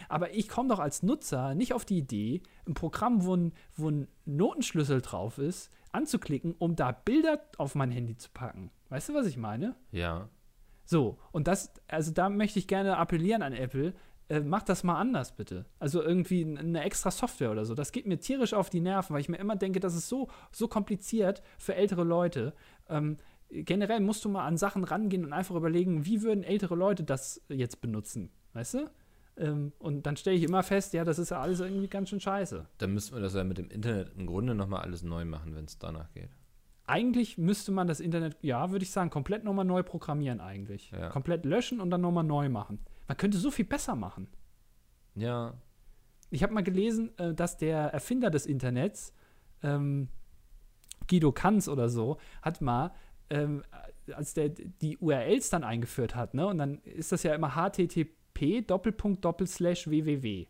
Aber 0.08 0.34
ich 0.34 0.48
komme 0.48 0.70
doch 0.70 0.80
als 0.80 1.04
Nutzer 1.04 1.54
nicht 1.54 1.72
auf 1.72 1.84
die 1.84 1.98
Idee, 1.98 2.42
ein 2.66 2.74
Programm, 2.74 3.24
wo 3.24 3.36
ein, 3.36 3.52
wo 3.76 3.90
ein 3.90 4.08
Notenschlüssel 4.24 5.00
drauf 5.00 5.38
ist, 5.38 5.70
anzuklicken, 5.92 6.56
um 6.58 6.74
da 6.74 6.90
Bilder 6.90 7.40
auf 7.58 7.76
mein 7.76 7.92
Handy 7.92 8.16
zu 8.16 8.28
packen. 8.34 8.72
Weißt 8.88 9.10
du, 9.10 9.14
was 9.14 9.26
ich 9.26 9.36
meine? 9.36 9.76
Ja. 9.92 10.28
So, 10.84 11.18
und 11.30 11.46
das, 11.46 11.72
also 11.86 12.10
da 12.10 12.28
möchte 12.28 12.58
ich 12.58 12.66
gerne 12.66 12.96
appellieren 12.96 13.42
an 13.42 13.52
Apple, 13.52 13.94
äh, 14.28 14.40
macht 14.40 14.68
das 14.68 14.84
mal 14.84 14.98
anders 14.98 15.32
bitte. 15.32 15.64
Also 15.78 16.02
irgendwie 16.02 16.44
eine 16.44 16.82
extra 16.82 17.10
Software 17.10 17.50
oder 17.50 17.64
so. 17.64 17.74
Das 17.74 17.92
geht 17.92 18.06
mir 18.06 18.18
tierisch 18.18 18.54
auf 18.54 18.70
die 18.70 18.80
Nerven, 18.80 19.14
weil 19.14 19.20
ich 19.20 19.28
mir 19.28 19.38
immer 19.38 19.56
denke, 19.56 19.80
das 19.80 19.94
ist 19.94 20.08
so, 20.08 20.28
so 20.52 20.68
kompliziert 20.68 21.42
für 21.58 21.74
ältere 21.74 22.04
Leute. 22.04 22.52
Ähm, 22.88 23.16
generell 23.50 24.00
musst 24.00 24.24
du 24.24 24.28
mal 24.28 24.46
an 24.46 24.56
Sachen 24.56 24.84
rangehen 24.84 25.24
und 25.24 25.32
einfach 25.32 25.54
überlegen, 25.54 26.04
wie 26.04 26.22
würden 26.22 26.44
ältere 26.44 26.74
Leute 26.74 27.04
das 27.04 27.40
jetzt 27.48 27.80
benutzen, 27.80 28.30
weißt 28.52 28.74
du? 28.74 28.90
Ähm, 29.38 29.72
und 29.78 30.06
dann 30.06 30.16
stelle 30.16 30.36
ich 30.36 30.42
immer 30.42 30.62
fest, 30.62 30.92
ja, 30.92 31.04
das 31.04 31.18
ist 31.18 31.30
ja 31.30 31.40
alles 31.40 31.60
irgendwie 31.60 31.88
ganz 31.88 32.10
schön 32.10 32.20
scheiße. 32.20 32.66
Dann 32.78 32.92
müssten 32.92 33.14
wir 33.14 33.22
das 33.22 33.34
ja 33.34 33.44
mit 33.44 33.58
dem 33.58 33.70
Internet 33.70 34.12
im 34.16 34.26
Grunde 34.26 34.54
nochmal 34.54 34.82
alles 34.82 35.02
neu 35.02 35.24
machen, 35.24 35.54
wenn 35.54 35.64
es 35.64 35.78
danach 35.78 36.12
geht. 36.12 36.30
Eigentlich 36.86 37.38
müsste 37.38 37.70
man 37.70 37.86
das 37.86 38.00
Internet, 38.00 38.36
ja, 38.40 38.70
würde 38.70 38.82
ich 38.82 38.90
sagen, 38.90 39.10
komplett 39.10 39.44
nochmal 39.44 39.64
neu 39.66 39.82
programmieren 39.82 40.40
eigentlich. 40.40 40.90
Ja. 40.90 41.10
Komplett 41.10 41.44
löschen 41.44 41.80
und 41.80 41.90
dann 41.90 42.00
nochmal 42.00 42.24
neu 42.24 42.48
machen. 42.48 42.80
Man 43.08 43.16
könnte 43.16 43.38
so 43.38 43.50
viel 43.50 43.64
besser 43.64 43.96
machen. 43.96 44.28
Ja. 45.14 45.54
Ich 46.30 46.42
habe 46.42 46.52
mal 46.52 46.62
gelesen, 46.62 47.18
äh, 47.18 47.34
dass 47.34 47.56
der 47.56 47.78
Erfinder 47.78 48.30
des 48.30 48.46
Internets, 48.46 49.14
ähm, 49.62 50.08
Guido 51.08 51.32
Kanz 51.32 51.68
oder 51.68 51.88
so, 51.88 52.18
hat 52.42 52.60
mal, 52.60 52.92
ähm, 53.30 53.64
als 54.14 54.34
der 54.34 54.50
die 54.50 54.98
URLs 54.98 55.50
dann 55.50 55.64
eingeführt 55.64 56.14
hat, 56.14 56.34
ne, 56.34 56.46
und 56.46 56.58
dann 56.58 56.78
ist 56.82 57.12
das 57.12 57.22
ja 57.22 57.34
immer 57.34 57.54
http 57.56 58.62
Doppelpunkt 58.62 59.24
Doppelslash 59.24 59.88
www. 59.88 60.46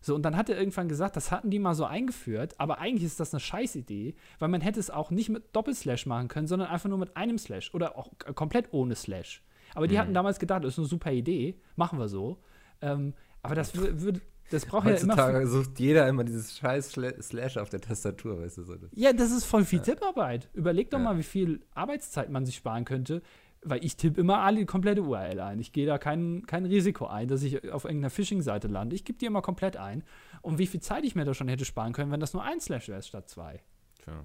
So, 0.00 0.14
und 0.14 0.22
dann 0.22 0.36
hat 0.36 0.48
er 0.48 0.56
irgendwann 0.56 0.88
gesagt, 0.88 1.16
das 1.16 1.32
hatten 1.32 1.50
die 1.50 1.58
mal 1.58 1.74
so 1.74 1.84
eingeführt, 1.84 2.54
aber 2.58 2.78
eigentlich 2.78 3.04
ist 3.04 3.18
das 3.18 3.34
eine 3.34 3.40
Scheißidee, 3.40 4.14
weil 4.38 4.48
man 4.48 4.60
hätte 4.60 4.78
es 4.78 4.90
auch 4.90 5.10
nicht 5.10 5.28
mit 5.28 5.56
Doppelslash 5.56 6.06
machen 6.06 6.28
können, 6.28 6.46
sondern 6.46 6.68
einfach 6.68 6.88
nur 6.88 6.98
mit 6.98 7.16
einem 7.16 7.38
Slash 7.38 7.74
oder 7.74 7.98
auch 7.98 8.12
komplett 8.34 8.72
ohne 8.72 8.94
Slash. 8.94 9.42
Aber 9.78 9.86
die 9.86 9.94
Mhm. 9.94 9.98
hatten 10.00 10.14
damals 10.14 10.40
gedacht, 10.40 10.64
das 10.64 10.72
ist 10.74 10.78
eine 10.78 10.88
super 10.88 11.12
Idee, 11.12 11.54
machen 11.76 12.00
wir 12.00 12.08
so. 12.08 12.38
Ähm, 12.82 13.14
aber 13.42 13.54
das 13.54 13.74
wür- 13.76 14.00
würde 14.00 14.20
Das 14.50 14.66
braucht 14.66 14.86
ja 14.86 14.94
immer. 14.96 15.12
Heutzutage 15.14 15.46
sucht 15.46 15.78
jeder 15.78 16.08
immer 16.08 16.24
dieses 16.24 16.56
scheiß 16.58 16.96
Sla- 16.96 17.22
Slash 17.22 17.58
auf 17.58 17.68
der 17.68 17.80
Tastatur, 17.80 18.40
weißt 18.40 18.58
du 18.58 18.62
so. 18.64 18.74
Ja, 18.94 19.12
das 19.12 19.30
ist 19.30 19.44
voll 19.44 19.64
viel 19.64 19.80
Tipparbeit. 19.80 20.48
Überleg 20.52 20.90
doch 20.90 20.98
Ja. 20.98 21.04
mal, 21.04 21.18
wie 21.18 21.22
viel 21.22 21.60
Arbeitszeit 21.74 22.28
man 22.30 22.44
sich 22.46 22.56
sparen 22.56 22.84
könnte, 22.84 23.22
weil 23.62 23.84
ich 23.84 23.96
tippe 23.96 24.20
immer 24.20 24.38
alle 24.40 24.58
die 24.60 24.64
komplette 24.66 25.02
URL 25.02 25.38
ein. 25.40 25.60
Ich 25.60 25.72
gehe 25.72 25.86
da 25.86 25.98
kein, 25.98 26.44
kein 26.46 26.64
Risiko 26.64 27.06
ein, 27.06 27.28
dass 27.28 27.42
ich 27.44 27.70
auf 27.72 27.84
irgendeiner 27.84 28.10
Phishing-Seite 28.10 28.66
lande. 28.68 28.96
Ich 28.96 29.04
gebe 29.04 29.18
die 29.18 29.26
immer 29.26 29.42
komplett 29.42 29.76
ein. 29.76 30.02
Und 30.42 30.58
wie 30.58 30.66
viel 30.66 30.80
Zeit 30.80 31.04
ich 31.04 31.14
mir 31.14 31.24
da 31.24 31.34
schon 31.34 31.48
hätte 31.48 31.64
sparen 31.64 31.92
können, 31.92 32.10
wenn 32.10 32.20
das 32.20 32.32
nur 32.32 32.42
ein 32.42 32.58
Slash 32.60 32.88
wäre 32.88 33.02
statt 33.02 33.28
zwei. 33.28 33.60
Tja. 34.02 34.24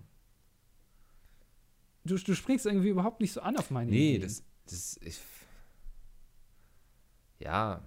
Du, 2.05 2.15
du 2.17 2.35
springst 2.35 2.65
irgendwie 2.65 2.89
überhaupt 2.89 3.21
nicht 3.21 3.31
so 3.33 3.41
an 3.41 3.55
auf 3.57 3.71
meine 3.71 3.89
Nee, 3.91 4.15
Ideen. 4.15 4.21
das, 4.23 4.43
das, 4.69 4.99
ich, 5.01 5.19
ja. 7.43 7.81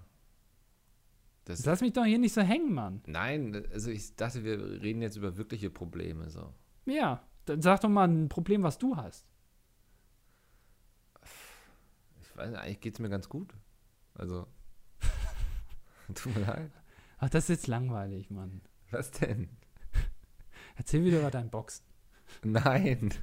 Das, 1.44 1.64
Lass 1.64 1.80
mich 1.80 1.92
doch 1.92 2.04
hier 2.04 2.18
nicht 2.18 2.34
so 2.34 2.40
hängen, 2.40 2.74
Mann. 2.74 3.02
nein, 3.06 3.66
also 3.72 3.90
ich 3.90 4.16
dachte, 4.16 4.42
wir 4.42 4.82
reden 4.82 5.00
jetzt 5.00 5.16
über 5.16 5.36
wirkliche 5.36 5.70
Probleme, 5.70 6.28
so. 6.28 6.52
Ja, 6.86 7.22
dann 7.44 7.62
sag 7.62 7.80
doch 7.80 7.88
mal 7.88 8.08
ein 8.08 8.28
Problem, 8.28 8.64
was 8.64 8.78
du 8.78 8.96
hast. 8.96 9.24
Ich 12.20 12.36
weiß 12.36 12.50
nicht, 12.50 12.58
eigentlich 12.58 12.80
geht 12.80 12.94
es 12.94 12.98
mir 12.98 13.08
ganz 13.08 13.28
gut. 13.28 13.54
Also, 14.14 14.46
tut 16.14 16.34
mir 16.34 16.42
leid. 16.44 16.70
Ach, 17.18 17.30
das 17.30 17.44
ist 17.44 17.48
jetzt 17.48 17.66
langweilig, 17.68 18.28
Mann. 18.30 18.60
Was 18.90 19.10
denn? 19.12 19.48
Erzähl 20.76 21.04
wieder 21.04 21.20
über 21.20 21.30
dein 21.30 21.48
Boxen. 21.48 21.84
Nein. 22.42 23.14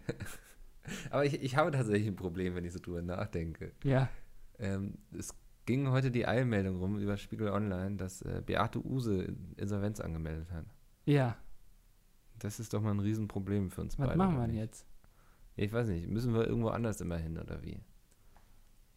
Aber 1.10 1.24
ich, 1.24 1.34
ich 1.42 1.56
habe 1.56 1.70
tatsächlich 1.70 2.08
ein 2.08 2.16
Problem, 2.16 2.54
wenn 2.54 2.64
ich 2.64 2.72
so 2.72 2.78
drüber 2.78 3.02
nachdenke. 3.02 3.72
Ja. 3.84 4.08
Ähm, 4.58 4.98
es 5.16 5.34
ging 5.66 5.90
heute 5.90 6.10
die 6.10 6.26
Eilmeldung 6.26 6.78
rum 6.78 6.98
über 6.98 7.16
Spiegel 7.16 7.48
Online, 7.48 7.96
dass 7.96 8.22
äh, 8.22 8.42
Beate 8.44 8.84
Use 8.84 9.34
Insolvenz 9.56 10.00
angemeldet 10.00 10.50
hat. 10.52 10.64
Ja. 11.04 11.36
Das 12.38 12.60
ist 12.60 12.72
doch 12.74 12.80
mal 12.82 12.90
ein 12.92 13.00
Riesenproblem 13.00 13.70
für 13.70 13.80
uns 13.82 13.98
Was 13.98 14.06
beide. 14.06 14.18
machen 14.18 14.36
wir 14.36 14.46
denn 14.46 14.56
jetzt? 14.56 14.86
Ja, 15.56 15.64
ich 15.64 15.72
weiß 15.72 15.88
nicht, 15.88 16.08
müssen 16.08 16.34
wir 16.34 16.46
irgendwo 16.46 16.68
anders 16.68 17.00
immer 17.00 17.16
hin 17.16 17.38
oder 17.38 17.62
wie? 17.62 17.80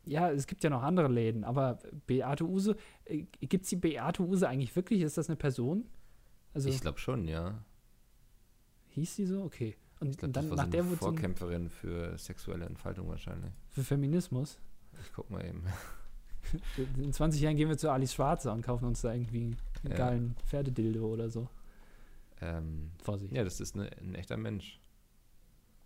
Ja, 0.06 0.32
es 0.32 0.48
gibt 0.48 0.64
ja 0.64 0.70
noch 0.70 0.82
andere 0.82 1.08
Läden, 1.08 1.44
aber 1.44 1.80
Beate 2.08 2.46
Use, 2.46 2.76
äh, 3.06 3.24
gibt 3.42 3.64
es 3.64 3.70
die 3.70 3.76
Beate 3.76 4.24
Use 4.24 4.48
eigentlich 4.48 4.76
wirklich? 4.76 5.02
Ist 5.02 5.18
das 5.18 5.30
eine 5.30 5.36
Person? 5.36 5.86
Also 6.54 6.70
ich 6.70 6.82
glaube 6.82 7.00
schon, 7.00 7.28
ja. 7.28 7.64
hieß 8.90 9.16
sie 9.16 9.26
so? 9.26 9.44
Okay. 9.44 9.76
Und, 10.00 10.10
Ich 10.10 10.18
glaube, 10.18 10.28
und 10.30 10.36
dann 10.38 10.50
war 10.50 10.58
nach 10.58 10.66
so 10.66 10.72
der 10.72 10.84
wurde 10.86 10.94
sie 10.96 11.00
Vorkämpferin 11.00 11.70
für 11.70 12.18
sexuelle 12.18 12.66
Entfaltung 12.66 13.08
wahrscheinlich. 13.10 13.52
für 13.70 13.84
Feminismus. 13.84 14.60
Ich 15.02 15.14
guck 15.14 15.30
mal 15.30 15.46
eben. 15.46 15.64
In 16.98 17.14
20 17.14 17.42
Jahren 17.42 17.56
gehen 17.56 17.70
wir 17.70 17.78
zu 17.78 17.92
Alice 17.92 18.14
Schwarzer 18.14 18.54
und 18.54 18.62
kaufen 18.64 18.86
uns 18.86 19.02
da 19.02 19.14
irgendwie 19.14 19.56
einen 19.84 19.92
Ja. 19.92 19.96
geilen 19.98 20.36
Pferdedildo 20.46 21.06
oder 21.06 21.30
so. 21.30 21.48
Ähm, 22.42 22.92
Vorsicht. 23.04 23.34
ja, 23.34 23.44
das 23.44 23.60
ist 23.60 23.76
eine, 23.76 23.90
ein 24.00 24.16
echter 24.16 24.38
Mensch. 24.38 24.80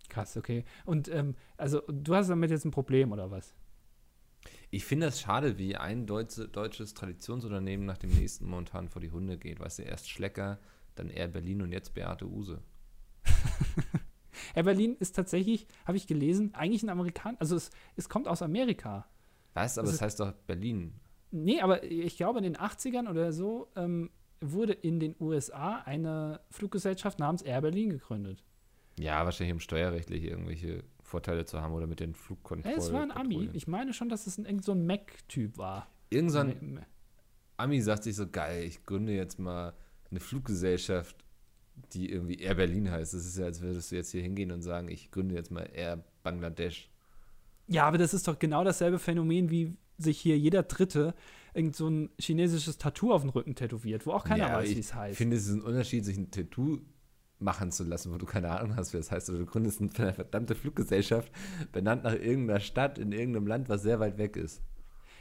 Krass, 0.08 0.36
okay. 0.36 0.64
Und 0.84 1.08
ähm, 1.08 1.34
also 1.56 1.80
du 1.88 2.14
hast 2.14 2.28
damit 2.28 2.50
jetzt 2.50 2.64
ein 2.64 2.70
Problem 2.70 3.12
oder 3.12 3.30
was? 3.30 3.54
Ich 4.70 4.84
finde 4.84 5.06
das 5.06 5.20
schade, 5.20 5.58
wie 5.58 5.76
ein 5.76 6.06
deutsche, 6.06 6.48
deutsches 6.48 6.94
Traditionsunternehmen 6.94 7.86
nach 7.86 7.98
dem 7.98 8.10
nächsten 8.10 8.46
momentan 8.46 8.88
vor 8.88 9.00
die 9.00 9.10
Hunde 9.10 9.38
geht. 9.38 9.60
Weißt 9.60 9.78
du, 9.80 9.82
erst 9.82 10.08
Schlecker, 10.10 10.58
dann 10.94 11.10
Air 11.10 11.28
Berlin 11.28 11.62
und 11.62 11.72
jetzt 11.72 11.94
Beate 11.94 12.26
Use. 12.28 12.62
Air 14.54 14.64
Berlin 14.64 14.96
ist 14.98 15.16
tatsächlich, 15.16 15.66
habe 15.86 15.96
ich 15.96 16.06
gelesen, 16.06 16.54
eigentlich 16.54 16.82
ein 16.82 16.88
Amerikaner, 16.90 17.36
also 17.40 17.56
es, 17.56 17.70
es 17.96 18.08
kommt 18.08 18.28
aus 18.28 18.42
Amerika. 18.42 19.06
Weißt 19.54 19.76
du, 19.76 19.80
aber 19.80 19.86
Das 19.86 19.96
es 19.96 20.02
heißt 20.02 20.20
doch 20.20 20.32
Berlin. 20.46 20.94
Nee, 21.30 21.60
aber 21.60 21.82
ich 21.84 22.16
glaube, 22.16 22.38
in 22.38 22.44
den 22.44 22.56
80ern 22.56 23.08
oder 23.08 23.32
so 23.32 23.68
ähm, 23.76 24.10
wurde 24.40 24.72
in 24.72 25.00
den 25.00 25.16
USA 25.18 25.78
eine 25.84 26.40
Fluggesellschaft 26.50 27.18
namens 27.18 27.42
Air 27.42 27.62
Berlin 27.62 27.90
gegründet. 27.90 28.44
Ja, 28.98 29.24
wahrscheinlich 29.24 29.54
um 29.54 29.60
steuerrechtlich 29.60 30.24
irgendwelche 30.24 30.84
Vorteile 31.02 31.44
zu 31.44 31.60
haben 31.60 31.72
oder 31.72 31.86
mit 31.86 32.00
den 32.00 32.14
Flugkontrollen. 32.14 32.78
Ja, 32.78 32.84
es 32.84 32.92
war 32.92 33.02
ein 33.02 33.10
Ami. 33.10 33.50
Ich 33.52 33.66
meine 33.66 33.92
schon, 33.92 34.08
dass 34.08 34.26
es 34.26 34.38
ein, 34.38 34.62
so 34.62 34.72
ein 34.72 34.86
Mac-Typ 34.86 35.58
war. 35.58 35.88
Irgend 36.10 36.30
so 36.30 36.38
ein 36.38 36.84
Ami 37.56 37.80
sagt 37.80 38.04
sich 38.04 38.16
so, 38.16 38.28
geil, 38.28 38.64
ich 38.64 38.84
gründe 38.84 39.12
jetzt 39.12 39.38
mal 39.38 39.74
eine 40.10 40.20
Fluggesellschaft, 40.20 41.23
die 41.92 42.10
irgendwie 42.10 42.40
Air 42.40 42.54
Berlin 42.54 42.90
heißt. 42.90 43.14
Das 43.14 43.26
ist 43.26 43.38
ja, 43.38 43.44
als 43.44 43.60
würdest 43.60 43.90
du 43.90 43.96
jetzt 43.96 44.10
hier 44.10 44.22
hingehen 44.22 44.50
und 44.50 44.62
sagen, 44.62 44.88
ich 44.88 45.10
gründe 45.10 45.34
jetzt 45.34 45.50
mal 45.50 45.68
Air 45.72 46.04
Bangladesch. 46.22 46.90
Ja, 47.66 47.86
aber 47.86 47.98
das 47.98 48.14
ist 48.14 48.28
doch 48.28 48.38
genau 48.38 48.64
dasselbe 48.64 48.98
Phänomen, 48.98 49.50
wie 49.50 49.76
sich 49.96 50.18
hier 50.20 50.38
jeder 50.38 50.64
Dritte 50.64 51.14
irgend 51.54 51.76
so 51.76 51.88
ein 51.88 52.10
chinesisches 52.18 52.78
Tattoo 52.78 53.12
auf 53.12 53.22
den 53.22 53.30
Rücken 53.30 53.54
tätowiert, 53.54 54.06
wo 54.06 54.12
auch 54.12 54.24
keiner 54.24 54.48
Ja, 54.48 54.56
weiß, 54.56 54.70
wie 54.70 54.80
es 54.80 54.94
heißt. 54.94 55.12
Ich 55.12 55.18
finde, 55.18 55.36
es 55.36 55.46
ist 55.46 55.54
ein 55.54 55.62
Unterschied, 55.62 56.04
sich 56.04 56.16
ein 56.16 56.30
Tattoo 56.30 56.80
machen 57.38 57.70
zu 57.70 57.84
lassen, 57.84 58.12
wo 58.12 58.18
du 58.18 58.26
keine 58.26 58.50
Ahnung 58.50 58.76
hast, 58.76 58.92
wie 58.92 58.96
das 58.96 59.10
heißt. 59.10 59.30
Oder 59.30 59.40
du 59.40 59.46
gründest 59.46 59.80
eine 59.80 60.12
verdammte 60.12 60.54
Fluggesellschaft, 60.54 61.30
benannt 61.72 62.04
nach 62.04 62.14
irgendeiner 62.14 62.60
Stadt 62.60 62.98
in 62.98 63.12
irgendeinem 63.12 63.46
Land, 63.46 63.68
was 63.68 63.82
sehr 63.82 64.00
weit 64.00 64.18
weg 64.18 64.36
ist. 64.36 64.62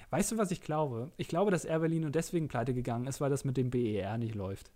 Weißt 0.10 0.32
du, 0.32 0.38
was 0.38 0.52
ich 0.52 0.62
glaube? 0.62 1.12
Ich 1.18 1.28
glaube, 1.28 1.52
dass 1.52 1.66
Air 1.66 1.80
Berlin 1.80 2.02
nur 2.02 2.12
deswegen 2.12 2.48
pleite 2.48 2.74
gegangen 2.74 3.08
ist, 3.08 3.22
weil 3.22 3.30
das 3.30 3.46
mit 3.46 3.58
dem 3.58 3.70
BER 3.70 4.18
nicht 4.18 4.36
läuft. 4.36 4.72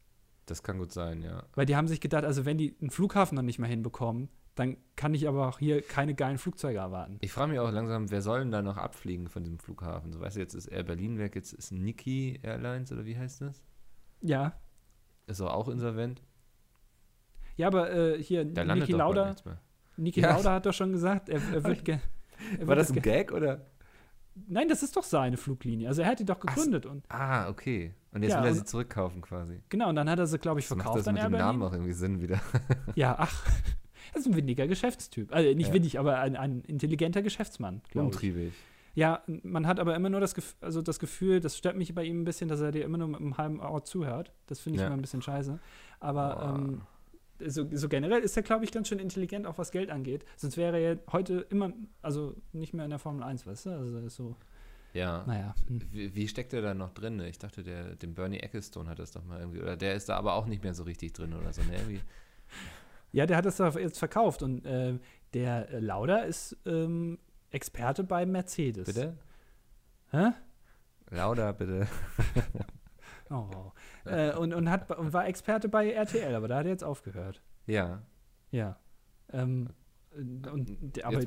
Das 0.48 0.64
kann 0.64 0.80
gut 0.80 0.92
sein, 0.92 1.22
ja. 1.22 1.44
Weil 1.56 1.66
die 1.66 1.76
haben 1.76 1.88
sich 1.88 2.02
gedacht, 2.02 2.24
also 2.24 2.46
wenn 2.46 2.58
die 2.58 2.76
einen 2.82 2.90
Flughafen 2.90 3.36
noch 3.36 3.44
nicht 3.44 3.60
mehr 3.60 3.70
hinbekommen, 3.70 4.30
dann 4.56 4.78
kann 4.96 5.14
ich 5.14 5.28
aber 5.28 5.48
auch 5.48 5.60
hier 5.60 5.82
keine 5.82 6.16
geilen 6.16 6.38
Flugzeuge 6.38 6.80
erwarten. 6.80 7.18
Ich 7.22 7.32
frage 7.32 7.52
mich 7.52 7.60
auch 7.60 7.70
langsam, 7.72 8.10
wer 8.10 8.22
soll 8.22 8.40
denn 8.40 8.52
da 8.52 8.62
noch 8.62 8.78
abfliegen 8.78 9.28
von 9.28 9.44
diesem 9.44 9.60
Flughafen? 9.60 10.12
So, 10.12 10.20
weißt 10.20 10.38
du, 10.38 10.40
jetzt 10.40 10.56
ist 10.56 10.68
Air 10.68 10.84
Berlin 10.84 11.20
weg, 11.20 11.36
jetzt 11.36 11.54
ist 11.54 11.72
Niki 11.72 12.40
Airlines 12.42 12.92
oder 12.92 13.06
wie 13.06 13.18
heißt 13.18 13.42
das? 13.42 13.62
Ja. 14.22 14.60
Ist 15.28 15.42
doch 15.42 15.54
auch 15.54 15.68
insolvent. 15.68 16.24
Ja, 17.58 17.68
aber 17.68 17.92
äh, 17.92 18.24
hier, 18.24 18.46
Da 18.46 18.64
Niki 18.64 18.94
Lauda. 18.94 19.36
Niki 19.98 20.22
Ja. 20.22 20.36
Lauda 20.38 20.54
hat 20.54 20.66
doch 20.66 20.74
schon 20.74 20.94
gesagt, 20.94 21.28
er, 21.28 21.42
er 21.54 21.64
wird 21.66 21.88
er 21.90 22.00
War 22.62 22.68
wird 22.68 22.80
das 22.80 22.92
ein 22.92 23.02
Gag 23.02 23.32
oder? 23.34 23.66
Nein, 24.48 24.70
das 24.70 24.84
ist 24.84 24.96
doch 24.96 25.04
seine 25.04 25.38
Fluglinie. 25.38 25.88
Also 25.88 26.04
er 26.04 26.10
hat 26.10 26.20
die 26.20 26.26
doch 26.26 26.38
Ach 26.46 26.56
gegründet 26.56 26.86
und 26.86 27.04
Ah, 27.10 27.50
okay. 27.50 27.94
Und 28.18 28.24
jetzt 28.24 28.32
Ja, 28.34 28.42
will 28.42 28.50
er 28.50 28.54
sie 28.56 28.66
zurückkaufen 28.66 29.22
quasi. 29.22 29.60
genau, 29.70 29.90
und 29.90 29.96
dann 29.96 30.10
hat 30.10 30.18
er 30.20 30.28
sie, 30.28 30.38
glaube 30.40 30.60
ich, 30.60 30.68
Das 30.68 30.76
macht 30.76 30.86
verkauft 30.86 31.08
das 31.08 31.14
mit 31.14 31.24
dem 31.24 31.32
Namen 31.32 31.62
auch 31.64 31.72
irgendwie 31.72 31.94
Sinn 31.94 32.20
wieder. 32.22 32.40
Ja, 32.96 33.16
ach, 33.20 33.46
das 34.14 34.22
ist 34.24 34.28
ein 34.28 34.36
windiger 34.36 34.68
Geschäftstyp. 34.68 35.32
Also 35.34 35.54
nicht 35.54 35.68
Ja. 35.68 35.74
windig, 35.74 36.00
aber 36.00 36.18
ein, 36.20 36.36
ein 36.36 36.62
intelligenter 36.62 37.22
Geschäftsmann, 37.22 37.82
glaube 37.92 38.08
ich. 38.10 38.14
Umtriebig. 38.16 38.54
Ja, 38.96 39.22
man 39.44 39.68
hat 39.68 39.80
aber 39.80 39.96
immer 39.96 40.10
nur 40.10 40.20
das, 40.20 40.34
Gef 40.34 40.56
also 40.60 40.82
das 40.82 40.98
Gefühl, 40.98 41.40
das 41.40 41.56
stört 41.56 41.78
mich 41.78 41.94
bei 41.94 42.04
ihm 42.04 42.22
ein 42.22 42.26
bisschen, 42.26 42.50
dass 42.50 42.60
er 42.62 42.72
dir 42.72 42.84
immer 42.84 42.98
nur 42.98 43.08
mit 43.08 43.20
einem 43.22 43.38
halben 43.38 43.60
Ohr 43.60 43.84
zuhört. 43.84 44.34
Das 44.48 44.60
finde 44.60 44.78
ich 44.78 44.82
Ja. 44.82 44.88
immer 44.88 44.98
ein 44.98 45.02
bisschen 45.02 45.22
scheiße. 45.22 45.60
Aber 46.00 46.56
ähm, 46.58 46.82
so, 47.48 47.68
so 47.72 47.88
generell 47.90 48.22
ist 48.22 48.36
er, 48.36 48.42
glaube 48.42 48.66
ich, 48.66 48.72
ganz 48.72 48.88
schön 48.88 48.98
intelligent, 48.98 49.46
auch 49.46 49.60
was 49.60 49.70
Geld 49.72 49.92
angeht. 49.92 50.26
Sonst 50.36 50.58
wäre 50.58 50.80
er 50.80 50.98
heute 51.12 51.46
immer, 51.52 51.72
also 52.02 52.34
nicht 52.54 52.74
mehr 52.74 52.86
in 52.86 52.90
der 52.90 52.98
Formel 52.98 53.22
1, 53.22 53.46
weißt 53.46 53.68
du? 53.68 53.70
Also 53.70 54.00
ist 54.00 54.16
so, 54.16 54.36
Ja. 54.94 55.24
naja. 55.28 55.54
Hm. 55.68 55.82
Wie, 55.92 56.16
wie 56.16 56.28
steckt 56.28 56.54
der 56.54 56.62
da 56.62 56.74
noch 56.74 56.92
drin? 56.92 57.20
Ich 57.22 57.38
dachte, 57.38 57.64
der, 57.64 57.96
den 57.96 58.14
Bernie 58.16 58.40
Ecclestone 58.40 58.90
hat 58.90 59.00
das 59.00 59.12
doch 59.12 59.24
mal 59.24 59.40
irgendwie. 59.40 59.62
Oder 59.62 59.78
der 59.78 59.94
ist 59.96 60.10
da 60.10 60.18
aber 60.18 60.34
auch 60.34 60.46
nicht 60.48 60.64
mehr 60.64 60.74
so 60.74 60.84
richtig 60.84 61.14
drin 61.14 61.34
oder 61.34 61.54
so. 61.54 61.62
Ne? 61.64 61.76
Irgendwie. 61.76 62.02
Ja, 63.12 63.26
der 63.26 63.38
hat 63.38 63.46
das 63.46 63.58
doch 63.58 63.76
jetzt 63.78 64.00
verkauft 64.00 64.44
und 64.44 64.66
äh, 64.66 64.98
der 65.34 65.82
Lauda 65.82 66.20
ist 66.20 66.58
ähm, 66.66 67.20
Experte 67.52 68.04
bei 68.04 68.26
Mercedes. 68.26 68.86
Bitte? 68.86 69.18
Hä? 70.12 70.32
Lauda, 71.10 71.52
bitte. 71.52 71.88
Oh. 73.30 73.74
äh, 74.06 74.34
und, 74.36 74.54
und, 74.54 74.70
hat, 74.70 74.90
und 74.98 75.12
war 75.12 75.28
Experte 75.28 75.68
bei 75.68 75.92
RTL, 75.92 76.34
aber 76.34 76.48
da 76.48 76.60
hat 76.60 76.66
er 76.66 76.72
jetzt 76.72 76.84
aufgehört. 76.86 77.42
Ja. 77.66 78.02
Ja. 78.52 78.80
Ähm, 79.34 79.68
und, 80.16 80.96
der- 80.96 81.08
aber 81.08 81.22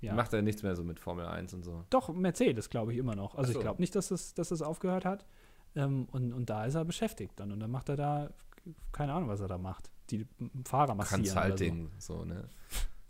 ja. 0.00 0.14
Macht 0.14 0.32
er 0.32 0.42
nichts 0.42 0.62
mehr 0.62 0.76
so 0.76 0.84
mit 0.84 1.00
Formel 1.00 1.26
1 1.26 1.54
und 1.54 1.64
so. 1.64 1.84
doch 1.90 2.08
Mercedes, 2.10 2.70
glaube 2.70 2.92
ich, 2.92 2.98
immer 2.98 3.16
noch. 3.16 3.34
Also 3.34 3.52
so. 3.52 3.58
ich 3.58 3.62
glaube 3.62 3.80
nicht, 3.80 3.94
dass 3.94 4.08
das, 4.08 4.34
dass 4.34 4.50
das 4.50 4.62
aufgehört 4.62 5.04
hat. 5.04 5.26
Ähm, 5.74 6.06
und, 6.12 6.32
und 6.32 6.50
da 6.50 6.64
ist 6.64 6.74
er 6.74 6.84
beschäftigt 6.84 7.32
dann. 7.36 7.52
Und 7.52 7.60
dann 7.60 7.70
macht 7.70 7.88
er 7.88 7.96
da, 7.96 8.30
keine 8.92 9.12
Ahnung, 9.12 9.28
was 9.28 9.40
er 9.40 9.48
da 9.48 9.58
macht. 9.58 9.90
Die 10.10 10.26
Fahrer 10.64 10.94
massieren. 10.94 11.22
Oder 11.22 11.30
so. 11.30 11.40
Consulting, 11.40 11.90
so, 11.98 12.24
ne? 12.24 12.48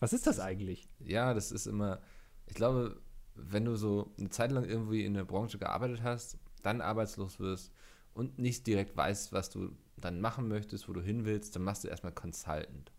Was 0.01 0.13
ist 0.13 0.27
das 0.27 0.41
eigentlich? 0.41 0.89
Ja, 1.01 1.35
das 1.35 1.53
ist 1.53 1.67
immer. 1.67 2.01
Ich 2.47 2.55
glaube, 2.55 3.01
wenn 3.35 3.65
du 3.65 3.77
so 3.77 4.13
eine 4.19 4.31
Zeit 4.31 4.53
lang 4.53 4.65
irgendwie 4.65 5.05
in 5.05 5.15
der 5.15 5.25
Branche 5.25 5.59
gearbeitet 5.59 6.03
hast, 6.03 6.39
dann 6.63 6.81
arbeitslos 6.81 7.39
wirst 7.39 7.73
und 8.15 8.39
nicht 8.39 8.67
direkt 8.67 8.97
weißt, 8.97 9.33
was 9.33 9.51
du 9.51 9.73
dann 9.97 10.21
machen 10.21 10.49
möchtest, 10.49 10.89
wo 10.89 10.93
du 10.93 11.01
hin 11.01 11.25
willst, 11.25 11.55
dann 11.55 11.63
machst 11.63 11.85
du 11.85 11.89
erstmal 11.89 12.13
Consultant. 12.13 12.93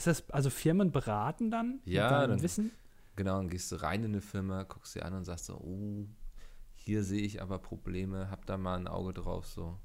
Ist 0.00 0.06
das, 0.06 0.30
also 0.30 0.48
Firmen 0.48 0.92
beraten 0.92 1.50
dann? 1.50 1.80
Ja, 1.84 2.26
dann- 2.26 2.40
Wissen? 2.40 2.70
Genau, 3.16 3.36
dann 3.36 3.50
gehst 3.50 3.70
du 3.70 3.76
rein 3.76 4.02
in 4.02 4.12
eine 4.12 4.22
Firma, 4.22 4.62
guckst 4.62 4.94
dir 4.94 5.04
an 5.04 5.12
und 5.12 5.26
sagst 5.26 5.44
so, 5.44 5.56
oh, 5.58 6.06
hier 6.74 7.04
sehe 7.04 7.20
ich 7.20 7.42
aber 7.42 7.58
Probleme, 7.58 8.30
hab 8.30 8.46
da 8.46 8.56
mal 8.56 8.78
ein 8.78 8.88
Auge 8.88 9.12
drauf, 9.12 9.46
so. 9.46 9.78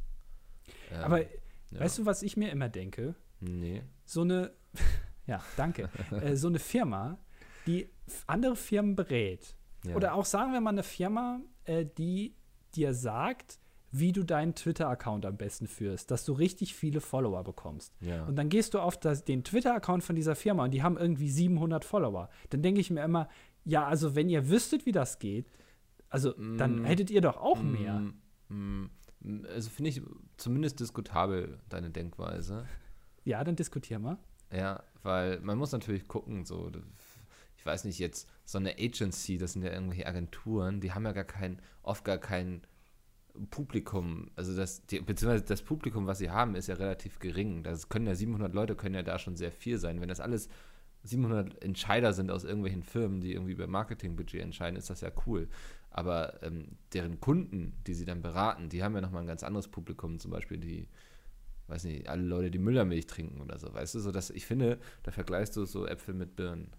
Ähm, 0.89 1.01
Aber 1.03 1.21
ja. 1.21 1.27
weißt 1.71 1.97
du, 1.97 2.05
was 2.05 2.23
ich 2.23 2.37
mir 2.37 2.49
immer 2.49 2.69
denke? 2.69 3.15
Nee. 3.41 3.83
so 4.05 4.21
eine, 4.21 4.53
ja, 5.27 5.43
danke, 5.57 5.89
äh, 6.11 6.37
so 6.37 6.47
eine 6.47 6.59
Firma, 6.59 7.17
die 7.67 7.89
andere 8.25 8.55
Firmen 8.55 8.95
berät. 8.95 9.53
Ja. 9.83 9.97
Oder 9.97 10.13
auch 10.13 10.23
sagen 10.23 10.53
wir 10.53 10.61
mal 10.61 10.69
eine 10.69 10.83
Firma, 10.83 11.41
äh, 11.65 11.85
die 11.85 12.37
dir 12.73 12.93
sagt, 12.93 13.59
wie 13.99 14.11
du 14.11 14.23
deinen 14.23 14.55
Twitter-Account 14.55 15.25
am 15.25 15.37
besten 15.37 15.67
führst, 15.67 16.11
dass 16.11 16.25
du 16.25 16.33
richtig 16.33 16.75
viele 16.75 17.01
Follower 17.01 17.43
bekommst. 17.43 17.93
Ja. 18.01 18.25
Und 18.25 18.35
dann 18.35 18.49
gehst 18.49 18.73
du 18.73 18.79
auf 18.79 18.97
das, 18.99 19.23
den 19.23 19.43
Twitter-Account 19.43 20.03
von 20.03 20.15
dieser 20.15 20.35
Firma 20.35 20.63
und 20.65 20.71
die 20.71 20.83
haben 20.83 20.97
irgendwie 20.97 21.29
700 21.29 21.85
Follower. 21.85 22.29
Dann 22.49 22.61
denke 22.61 22.81
ich 22.81 22.89
mir 22.91 23.03
immer, 23.03 23.29
ja, 23.63 23.85
also 23.87 24.15
wenn 24.15 24.29
ihr 24.29 24.49
wüsstet, 24.49 24.85
wie 24.85 24.91
das 24.91 25.19
geht, 25.19 25.47
also 26.09 26.33
dann 26.33 26.81
Mm, 26.81 26.85
hättet 26.85 27.09
ihr 27.11 27.21
doch 27.21 27.37
auch 27.37 27.61
mehr. 27.61 27.99
Mm, 28.49 28.89
mm, 29.21 29.45
Also 29.53 29.69
finde 29.69 29.89
ich 29.89 30.01
zumindest 30.37 30.79
diskutabel, 30.79 31.57
deine 31.69 31.89
Denkweise. 31.89 32.65
Ja, 33.23 33.43
dann 33.43 33.55
diskutier 33.55 33.97
mal. 33.99 34.17
Ja, 34.51 34.83
weil 35.03 35.39
man 35.41 35.57
muss 35.57 35.71
natürlich 35.71 36.07
gucken, 36.07 36.45
so, 36.45 36.71
ich 37.57 37.65
weiß 37.65 37.85
nicht, 37.85 37.97
jetzt 37.99 38.29
so 38.45 38.59
eine 38.59 38.75
Agency, 38.77 39.37
das 39.37 39.53
sind 39.53 39.63
ja 39.63 39.71
irgendwelche 39.71 40.05
Agenturen, 40.05 40.79
die 40.79 40.93
haben 40.93 41.05
ja 41.05 41.11
gar 41.11 41.23
kein, 41.23 41.59
oft 41.81 42.05
gar 42.05 42.19
kein 42.19 42.61
Publikum, 43.49 44.29
also 44.35 44.55
das, 44.55 44.85
die, 44.85 44.99
beziehungsweise 44.99 45.43
das 45.43 45.61
Publikum, 45.61 46.07
was 46.07 46.19
sie 46.19 46.29
haben, 46.29 46.55
ist 46.55 46.67
ja 46.67 46.75
relativ 46.75 47.19
gering. 47.19 47.63
Das 47.63 47.89
können 47.89 48.07
ja 48.07 48.15
700 48.15 48.53
Leute, 48.53 48.75
können 48.75 48.95
ja 48.95 49.03
da 49.03 49.19
schon 49.19 49.35
sehr 49.35 49.51
viel 49.51 49.77
sein. 49.77 50.01
Wenn 50.01 50.09
das 50.09 50.19
alles 50.19 50.49
700 51.03 51.63
Entscheider 51.63 52.13
sind 52.13 52.31
aus 52.31 52.43
irgendwelchen 52.43 52.83
Firmen, 52.83 53.21
die 53.21 53.33
irgendwie 53.33 53.53
über 53.53 53.67
Marketingbudget 53.67 54.41
entscheiden, 54.41 54.77
ist 54.77 54.89
das 54.89 55.01
ja 55.01 55.11
cool. 55.25 55.47
Aber 55.89 56.41
ähm, 56.43 56.77
deren 56.93 57.19
Kunden, 57.19 57.73
die 57.87 57.93
sie 57.93 58.05
dann 58.05 58.21
beraten, 58.21 58.69
die 58.69 58.83
haben 58.83 58.95
ja 58.95 59.01
nochmal 59.01 59.23
ein 59.23 59.27
ganz 59.27 59.43
anderes 59.43 59.67
Publikum, 59.67 60.19
zum 60.19 60.31
Beispiel 60.31 60.57
die, 60.57 60.87
weiß 61.67 61.85
nicht, 61.85 62.09
alle 62.09 62.23
Leute, 62.23 62.51
die 62.51 62.59
Müllermilch 62.59 63.07
trinken 63.07 63.39
oder 63.41 63.57
so, 63.59 63.73
weißt 63.73 63.95
du, 63.95 63.99
so 63.99 64.11
dass 64.11 64.29
ich 64.29 64.45
finde, 64.45 64.79
da 65.03 65.11
vergleichst 65.11 65.55
du 65.55 65.65
so 65.65 65.87
Äpfel 65.87 66.13
mit 66.13 66.35
Birnen. 66.35 66.71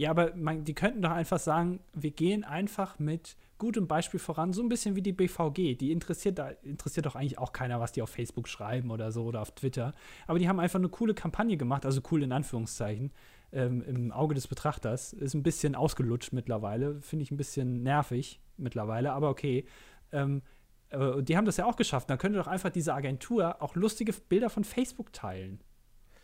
Ja, 0.00 0.08
aber 0.08 0.34
man, 0.34 0.64
die 0.64 0.72
könnten 0.72 1.02
doch 1.02 1.10
einfach 1.10 1.38
sagen, 1.38 1.80
wir 1.92 2.10
gehen 2.10 2.42
einfach 2.42 2.98
mit 2.98 3.36
gutem 3.58 3.86
Beispiel 3.86 4.18
voran, 4.18 4.54
so 4.54 4.62
ein 4.62 4.70
bisschen 4.70 4.96
wie 4.96 5.02
die 5.02 5.12
BVG. 5.12 5.76
Die 5.76 5.92
interessiert, 5.92 6.38
da 6.38 6.48
interessiert 6.62 7.04
doch 7.04 7.16
eigentlich 7.16 7.36
auch 7.36 7.52
keiner, 7.52 7.80
was 7.80 7.92
die 7.92 8.00
auf 8.00 8.08
Facebook 8.08 8.48
schreiben 8.48 8.90
oder 8.90 9.12
so 9.12 9.24
oder 9.24 9.42
auf 9.42 9.50
Twitter. 9.54 9.92
Aber 10.26 10.38
die 10.38 10.48
haben 10.48 10.58
einfach 10.58 10.78
eine 10.78 10.88
coole 10.88 11.12
Kampagne 11.12 11.58
gemacht, 11.58 11.84
also 11.84 12.00
cool 12.10 12.22
in 12.22 12.32
Anführungszeichen, 12.32 13.12
ähm, 13.52 13.82
im 13.82 14.10
Auge 14.10 14.34
des 14.34 14.48
Betrachters. 14.48 15.12
Ist 15.12 15.34
ein 15.34 15.42
bisschen 15.42 15.74
ausgelutscht 15.74 16.32
mittlerweile, 16.32 17.02
finde 17.02 17.24
ich 17.24 17.30
ein 17.30 17.36
bisschen 17.36 17.82
nervig 17.82 18.40
mittlerweile, 18.56 19.12
aber 19.12 19.28
okay. 19.28 19.66
Ähm, 20.12 20.40
äh, 20.88 21.22
die 21.22 21.36
haben 21.36 21.44
das 21.44 21.58
ja 21.58 21.66
auch 21.66 21.76
geschafft. 21.76 22.08
Dann 22.08 22.16
könnte 22.16 22.38
doch 22.38 22.46
einfach 22.46 22.70
diese 22.70 22.94
Agentur 22.94 23.60
auch 23.60 23.74
lustige 23.74 24.14
Bilder 24.14 24.48
von 24.48 24.64
Facebook 24.64 25.12
teilen. 25.12 25.60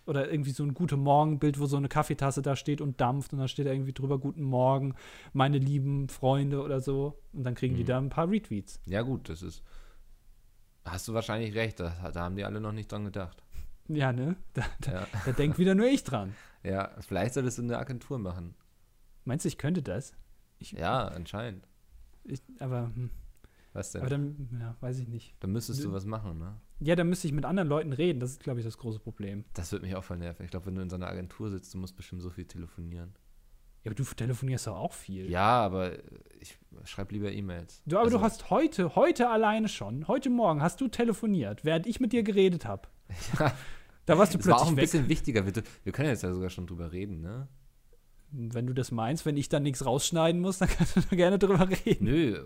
Oder 0.07 0.31
irgendwie 0.31 0.53
so 0.53 0.63
ein 0.63 0.73
Gute 0.75 0.97
Morgen-Bild, 0.97 1.59
wo 1.59 1.67
so 1.67 1.77
eine 1.77 1.89
Kaffeetasse 1.89 2.41
da 2.41 2.55
steht 2.57 2.81
und 2.81 3.01
dampft 3.01 3.33
und 3.33 3.41
dann 3.41 3.49
steht 3.49 3.67
da 3.67 3.73
irgendwie 3.73 3.93
drüber 3.93 4.19
Guten 4.19 4.43
Morgen, 4.45 4.95
meine 5.33 5.59
lieben 5.59 6.09
Freunde 6.09 6.63
oder 6.63 6.81
so. 6.81 7.19
Und 7.33 7.43
dann 7.45 7.55
kriegen 7.57 7.75
die 7.75 7.83
Mhm. 7.83 7.87
da 7.87 7.99
ein 7.99 8.09
paar 8.09 8.31
Retweets. 8.31 8.81
Ja, 8.87 9.03
gut, 9.03 9.29
das 9.29 9.43
ist. 9.43 9.63
Hast 10.85 11.09
du 11.09 11.15
wahrscheinlich 11.15 11.55
recht, 11.55 11.81
da, 11.81 12.11
da 12.13 12.21
haben 12.23 12.37
die 12.37 12.45
alle 12.45 12.61
noch 12.61 12.71
nicht 12.73 12.91
dran 12.93 13.05
gedacht. 13.05 13.43
Ja, 13.89 14.13
ne? 14.13 14.37
Da, 14.55 14.65
da, 14.81 14.93
Ja, 14.93 15.07
da 15.25 15.33
denkt 15.33 15.59
wieder 15.59 15.75
nur 15.75 15.87
ich 15.87 16.05
dran. 16.05 16.35
ja 16.63 16.91
vielleicht 17.01 17.35
solltest 17.35 17.59
du 17.59 17.63
eine 17.63 17.79
Agentur 17.79 18.19
machen. 18.19 18.55
Meinst 19.25 19.45
du, 19.45 19.49
ich 19.49 19.59
könnte 19.59 19.83
das? 19.83 20.15
Ja, 20.61 21.09
anscheinend. 21.09 21.67
Ich, 22.25 22.41
aber, 22.61 22.93
hm, 22.95 23.11
Was 23.73 23.91
denn? 23.93 24.03
aber 24.03 24.11
dann, 24.11 24.49
ja, 24.61 24.77
weiß 24.81 24.99
ich 25.01 25.09
nicht. 25.09 25.35
Dann 25.41 25.51
müsstest 25.53 25.83
du 25.83 25.89
Nö. 25.89 25.95
was 25.95 26.05
machen, 26.05 26.39
ne? 26.39 26.55
Ja, 26.81 26.95
dann 26.95 27.09
müsste 27.09 27.27
ich 27.27 27.33
mit 27.33 27.45
anderen 27.45 27.69
Leuten 27.69 27.93
reden. 27.93 28.21
Das 28.21 28.33
ist, 28.33 28.43
glaube 28.43 28.61
ich, 28.61 28.67
das 28.67 28.77
große 28.79 28.99
Problem. 28.99 29.45
Das 29.55 29.73
wird 29.73 29.83
mich 29.83 29.95
auch 29.97 30.05
voll 30.05 30.19
nerven. 30.19 30.45
Ich 30.45 30.51
glaube, 30.51 30.67
wenn 30.67 30.75
du 30.75 30.83
in 30.83 30.91
so 30.91 30.97
einer 30.97 31.09
Agentur 31.09 31.51
sitzt, 31.51 31.73
du 31.75 31.79
musst 31.79 31.97
bestimmt 31.97 32.21
so 32.23 32.31
viel 32.31 32.45
telefonieren. 32.45 33.15
Ja, 33.83 33.91
aber 33.91 33.95
du 33.95 34.05
telefonierst 34.05 34.67
doch 34.67 34.77
auch 34.77 34.93
viel. 34.93 35.31
Ja, 35.31 35.61
aber 35.63 35.93
ich 36.41 36.59
schreibe 36.85 37.15
lieber 37.15 37.31
E-Mails. 37.33 37.83
Du, 37.87 37.97
aber 37.97 38.05
Also, 38.07 38.19
du 38.19 38.25
hast 38.25 38.51
heute, 38.51 38.97
heute 38.97 39.31
alleine 39.31 39.69
schon, 39.69 40.09
heute 40.09 40.29
Morgen 40.29 40.61
hast 40.61 40.81
du 40.81 40.89
telefoniert, 40.89 41.65
während 41.65 41.87
ich 41.87 42.01
mit 42.01 42.13
dir 42.13 42.23
geredet 42.23 42.65
habe. 42.67 42.89
Ja, 43.39 43.53
Da 44.07 44.19
warst 44.19 44.35
du 44.35 44.39
das 44.39 44.47
war 44.49 44.57
auch 44.57 44.59
plötzlich 44.59 44.73
ein 44.73 44.77
weg. 44.77 44.83
bisschen 44.85 45.09
wichtiger. 45.09 45.47
Wir, 45.47 45.63
wir 45.85 45.93
können 45.93 46.09
jetzt 46.11 46.23
ja 46.23 46.33
sogar 46.33 46.51
schon 46.51 46.67
drüber 46.67 46.93
reden, 46.93 47.21
ne? 47.23 47.49
Wenn 48.39 48.67
du 48.67 48.75
das 48.75 48.91
meinst, 48.91 49.25
wenn 49.25 49.37
ich 49.37 49.49
dann 49.49 49.63
nichts 49.63 49.85
rausschneiden 49.87 50.41
muss, 50.41 50.59
dann 50.59 50.69
kannst 50.77 50.97
du 50.97 51.01
da 51.01 51.17
gerne 51.17 51.39
drüber 51.39 51.69
reden. 51.69 52.05
Nö, 52.05 52.45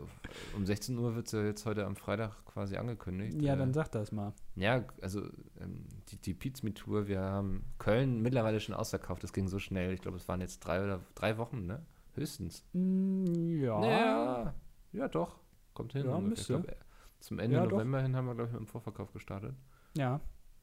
um 0.57 0.65
16 0.65 0.97
Uhr 0.99 1.15
wird 1.17 1.27
es 1.27 1.33
ja 1.33 1.43
jetzt 1.45 1.67
heute 1.67 1.85
am 1.85 1.97
Freitag 1.97 2.45
quasi 2.45 2.77
angekündigt. 2.77 3.41
Ja, 3.43 3.55
Äh, 3.55 3.59
dann 3.59 3.73
sag 3.73 3.91
das 3.93 4.13
mal. 4.13 4.33
Ja, 4.55 4.85
also 5.03 5.23
ähm, 5.61 5.87
die, 6.09 6.17
die 6.17 6.35
Pizza 6.35 6.73
Tour, 6.75 7.09
wir 7.09 7.21
haben 7.21 7.65
Köln 7.79 8.23
mittlerweile 8.23 8.61
schon 8.61 8.75
ausverkauft. 8.75 9.23
Das 9.25 9.33
ging 9.33 9.49
so 9.49 9.59
schnell. 9.59 9.93
Ich 9.93 10.01
glaube, 10.01 10.17
es 10.17 10.29
waren 10.29 10.41
jetzt 10.41 10.61
drei 10.61 10.83
oder 10.85 11.01
drei 11.15 11.39
Wochen, 11.39 11.67
ne? 11.67 11.85
Höchstens. 12.15 12.65
Mm, 12.73 13.61
Ja. 13.61 13.85
Ja, 13.85 14.55
ja 14.93 15.09
doch. 15.09 15.39
Kommt 15.75 15.93
hin. 15.93 16.07
Ja, 16.07 16.19
müsste. 16.21 16.61
Glaub, 16.61 16.77
zum 17.21 17.39
Ende 17.39 17.57
Ja, 17.57 17.65
doch. 17.65 17.73
November 17.73 18.01
hin 18.03 18.17
haben 18.17 18.27
wir, 18.27 18.35
glaube 18.35 18.49
ich, 18.49 18.53
mit 18.53 18.61
dem 18.61 18.67
Vorverkauf 18.67 19.13
gestartet. 19.13 19.55
Ja. 19.97 20.21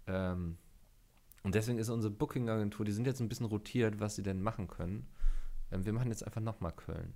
Ähm, 0.08 0.58
und 1.44 1.56
deswegen 1.56 1.78
ist 1.78 1.90
unsere 1.90 2.12
Booking-Agentur, 2.14 2.86
die 2.86 2.92
sind 2.92 3.08
jetzt 3.08 3.22
ein 3.22 3.30
bisschen 3.30 3.46
rotiert, 3.46 4.00
was 4.00 4.16
sie 4.16 4.24
denn 4.24 4.42
machen 4.42 4.68
können. 4.68 5.08
Ähm, 5.72 5.86
wir 5.86 5.94
machen 5.94 6.10
jetzt 6.10 6.26
einfach 6.26 6.42
nochmal 6.42 6.72
Köln. 6.72 7.14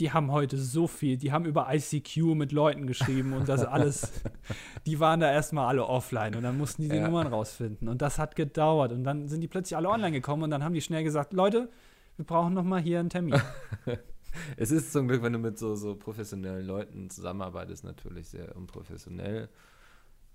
Die 0.00 0.12
haben 0.12 0.32
heute 0.32 0.56
so 0.56 0.86
viel, 0.86 1.18
die 1.18 1.30
haben 1.30 1.44
über 1.44 1.68
ICQ 1.70 2.34
mit 2.34 2.52
Leuten 2.52 2.86
geschrieben 2.86 3.34
und 3.34 3.50
das 3.50 3.64
alles. 3.64 4.10
die 4.86 4.98
waren 4.98 5.20
da 5.20 5.30
erstmal 5.30 5.66
alle 5.66 5.84
offline 5.86 6.34
und 6.34 6.42
dann 6.42 6.56
mussten 6.56 6.82
die 6.82 6.88
die 6.88 6.96
Ja. 6.96 7.04
Nummern 7.06 7.26
rausfinden. 7.26 7.86
Und 7.86 8.00
das 8.00 8.18
hat 8.18 8.34
gedauert. 8.34 8.92
Und 8.92 9.04
dann 9.04 9.28
sind 9.28 9.42
die 9.42 9.48
plötzlich 9.48 9.76
alle 9.76 9.90
online 9.90 10.12
gekommen 10.12 10.42
und 10.44 10.50
dann 10.50 10.64
haben 10.64 10.72
die 10.72 10.80
schnell 10.80 11.04
gesagt: 11.04 11.34
Leute, 11.34 11.68
wir 12.16 12.24
brauchen 12.24 12.54
noch 12.54 12.64
mal 12.64 12.80
hier 12.80 13.00
einen 13.00 13.10
Termin. 13.10 13.40
Es 14.56 14.70
ist 14.70 14.92
zum 14.92 15.08
Glück, 15.08 15.24
wenn 15.24 15.32
du 15.32 15.40
mit 15.40 15.58
so, 15.58 15.74
so 15.74 15.96
professionellen 15.96 16.64
Leuten 16.64 17.10
zusammenarbeitest, 17.10 17.82
natürlich 17.82 18.28
sehr 18.28 18.54
unprofessionell. 18.54 19.48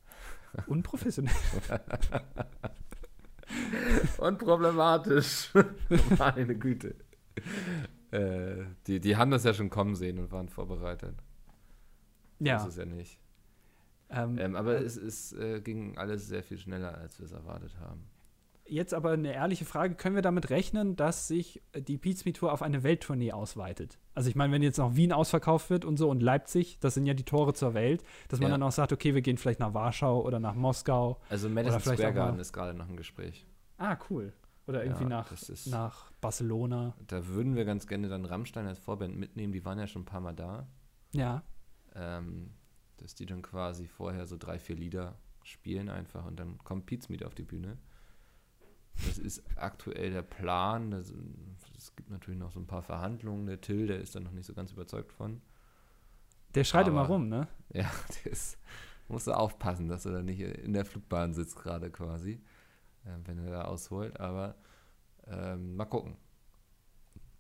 Unprofessionell. 0.67 1.34
Und 4.17 4.39
problematisch. 4.39 5.52
Meine 6.17 6.56
Güte. 6.56 6.95
Äh, 8.12 8.65
die, 8.88 9.00
die 9.00 9.17
haben 9.17 9.32
das 9.32 9.43
ja 9.43 9.54
schon 9.54 9.69
kommen 9.69 9.95
sehen 9.95 10.19
und 10.19 10.32
waren 10.32 10.48
vorbereitet. 10.50 11.15
Das 12.39 12.48
Ja. 12.63 12.67
ist 12.67 12.78
ja 12.78 12.86
nicht. 12.86 13.19
Ähm, 14.10 14.38
Ähm, 14.38 14.56
aber 14.56 14.80
es, 14.82 14.95
es 14.98 15.34
äh, 15.34 15.60
ging 15.62 15.98
alles 15.98 16.28
sehr 16.28 16.43
viel 16.43 16.58
schneller, 16.58 16.98
als 16.98 17.19
wir 17.19 17.26
es 17.26 17.32
erwartet 17.32 17.76
haben. 17.80 18.04
Jetzt 18.67 18.93
aber 18.95 19.12
eine 19.12 19.34
ehrliche 19.34 19.65
Frage: 19.65 19.93
Können 19.95 20.15
wir 20.15 20.21
damit 20.24 20.50
rechnen, 20.50 20.95
dass 20.95 21.28
sich 21.28 21.62
die 21.78 21.98
Pizza 21.98 22.32
Tour 22.34 22.52
auf 22.52 22.62
eine 22.63 22.82
Welttournee 22.84 23.32
ausweitet? 23.32 24.00
Also, 24.15 24.30
ich 24.30 24.36
meine, 24.36 24.54
wenn 24.54 24.63
jetzt 24.63 24.78
noch 24.80 24.95
Wien 24.95 25.12
ausverkauft 25.12 25.69
wird 25.69 25.86
und 25.86 25.98
so 25.98 26.10
und 26.10 26.24
Leipzig, 26.24 26.80
das 26.80 26.95
sind 26.95 27.06
ja 27.06 27.13
die 27.13 27.24
Tore 27.26 27.54
zur 27.54 27.74
Welt, 27.76 28.04
dass 28.28 28.39
man 28.39 28.50
Ja. 28.50 28.54
dann 28.58 28.63
auch 28.63 28.71
sagt: 28.71 28.91
Okay, 28.91 29.13
wir 29.13 29.21
gehen 29.21 29.38
vielleicht 29.38 29.60
nach 29.60 29.74
Warschau 29.76 30.24
oder 30.24 30.39
nach 30.39 30.56
Moskau. 30.56 31.19
Also 31.30 31.48
Madison 31.50 31.80
Square 31.80 32.13
Garden 32.13 32.39
ist 32.39 32.54
gerade 32.54 32.74
noch 32.76 32.89
ein 32.89 32.98
Gespräch. 32.98 33.45
Ah, 33.78 33.98
cool. 34.10 34.34
Oder 34.67 34.84
irgendwie 34.84 35.04
Ja, 35.04 35.10
nach, 35.10 35.32
ist- 35.32 35.67
nach 35.67 36.12
Barcelona. 36.21 36.95
Da 37.08 37.28
würden 37.28 37.56
wir 37.56 37.65
ganz 37.65 37.86
gerne 37.88 38.08
dann 38.10 38.25
Rammstein 38.25 38.65
als 38.67 38.80
Vorband 38.80 39.15
mitnehmen. 39.15 39.54
Die 39.54 39.63
waren 39.63 39.78
ja 39.78 39.86
schon 39.88 40.01
ein 40.04 40.06
paar 40.06 40.21
Mal 40.21 40.34
da. 40.34 40.67
Ja. 41.13 41.43
Ähm, 41.93 42.51
dass 42.97 43.13
die 43.15 43.25
dann 43.25 43.41
quasi 43.41 43.88
vorher 43.88 44.25
so 44.25 44.38
drei, 44.38 44.58
vier 44.58 44.75
Lieder 44.75 45.17
spielen 45.43 45.89
einfach 45.89 46.25
und 46.25 46.39
dann 46.39 46.58
kommt 46.60 46.88
Pete 46.88 47.12
Meet 47.12 47.23
auf 47.23 47.36
die 47.36 47.43
Bühne. 47.43 47.78
Das 49.06 49.17
ist 49.17 49.43
aktuell 49.58 50.10
der 50.12 50.21
Plan. 50.23 50.91
Es 50.93 51.13
gibt 51.95 52.10
natürlich 52.10 52.39
noch 52.39 52.51
so 52.51 52.60
ein 52.60 52.65
paar 52.67 52.82
Verhandlungen. 52.82 53.45
Der 53.45 53.60
Till, 53.62 53.88
der 53.88 53.99
ist 53.99 54.15
da 54.15 54.19
noch 54.21 54.32
nicht 54.32 54.45
so 54.45 54.54
ganz 54.54 54.71
überzeugt 54.71 55.12
von. 55.12 55.41
Der 56.56 56.63
schreit 56.63 56.88
immer 56.88 57.01
Aber- 57.01 57.10
rum, 57.15 57.28
ne? 57.30 57.47
Ja, 57.73 57.91
der 58.23 58.32
ist, 58.32 58.58
musst 59.10 59.28
du 59.28 59.34
aufpassen, 59.34 59.89
dass 59.89 60.06
er 60.06 60.13
da 60.13 60.21
nicht 60.23 60.39
in 60.39 60.71
der 60.73 60.86
Flugbahn 60.86 61.34
sitzt 61.34 61.58
gerade 61.58 61.91
quasi, 61.91 62.41
wenn 63.25 63.37
er 63.39 63.51
da 63.51 63.61
ausholt. 63.63 64.19
Aber 64.19 64.55
ähm, 65.27 65.75
mal 65.75 65.85
gucken. 65.85 66.17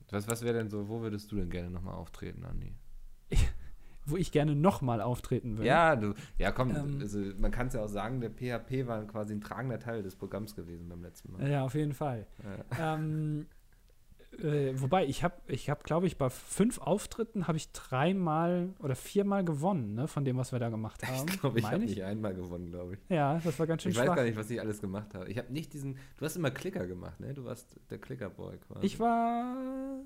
Was, 0.09 0.27
was 0.27 0.43
wäre 0.43 0.57
denn 0.57 0.69
so, 0.69 0.87
wo 0.87 1.01
würdest 1.01 1.31
du 1.31 1.37
denn 1.37 1.49
gerne 1.49 1.69
nochmal 1.69 1.95
auftreten, 1.95 2.45
Andi? 2.45 2.75
Wo 4.07 4.17
ich 4.17 4.31
gerne 4.31 4.55
nochmal 4.55 5.01
auftreten 5.01 5.57
will. 5.57 5.65
Ja, 5.65 5.95
du, 5.95 6.13
ja 6.37 6.51
komm, 6.51 6.75
Ähm. 6.75 6.99
also 7.01 7.19
man 7.39 7.49
kann 7.49 7.67
es 7.67 7.73
ja 7.73 7.83
auch 7.83 7.87
sagen, 7.87 8.21
der 8.21 8.29
PHP 8.29 8.85
war 8.85 9.03
quasi 9.05 9.33
ein 9.33 9.41
tragender 9.41 9.79
Teil 9.79 10.03
des 10.03 10.15
Programms 10.15 10.55
gewesen 10.55 10.87
beim 10.87 11.01
letzten 11.01 11.31
Mal. 11.31 11.49
Ja, 11.49 11.63
auf 11.65 11.73
jeden 11.73 11.93
Fall. 11.93 12.27
Ja. 12.77 12.93
ähm, 12.95 13.47
äh, 14.39 14.79
wobei, 14.79 15.05
ich 15.05 15.23
habe, 15.23 15.35
ich 15.47 15.69
hab, 15.69 15.83
glaube 15.83 16.07
ich, 16.07 16.17
bei 16.17 16.29
fünf 16.29 16.79
Auftritten 16.79 17.47
habe 17.47 17.57
ich 17.57 17.71
dreimal 17.71 18.69
oder 18.79 18.95
viermal 18.95 19.43
gewonnen, 19.43 19.93
ne, 19.95 20.07
von 20.07 20.25
dem, 20.25 20.37
was 20.37 20.51
wir 20.51 20.59
da 20.59 20.69
gemacht 20.69 21.05
haben. 21.05 21.27
Ich 21.29 21.39
glaube, 21.39 21.59
ich 21.59 21.65
habe 21.65 21.79
nicht 21.79 22.01
einmal 22.03 22.33
gewonnen, 22.33 22.71
glaube 22.71 22.93
ich. 22.95 22.99
Ja, 23.09 23.39
das 23.43 23.57
war 23.59 23.67
ganz 23.67 23.83
schön 23.83 23.91
Ich 23.91 23.97
weiß 23.97 24.05
schwach. 24.05 24.15
gar 24.15 24.23
nicht, 24.23 24.37
was 24.37 24.49
ich 24.49 24.59
alles 24.59 24.81
gemacht 24.81 25.13
habe. 25.13 25.29
Ich 25.29 25.37
habe 25.37 25.51
nicht 25.51 25.73
diesen, 25.73 25.97
du 26.17 26.25
hast 26.25 26.35
immer 26.35 26.51
Klicker 26.51 26.85
gemacht, 26.87 27.19
ne? 27.19 27.33
Du 27.33 27.45
warst 27.45 27.75
der 27.89 27.97
Klickerboy 27.97 28.57
quasi. 28.57 28.85
Ich 28.85 28.99
war, 28.99 29.55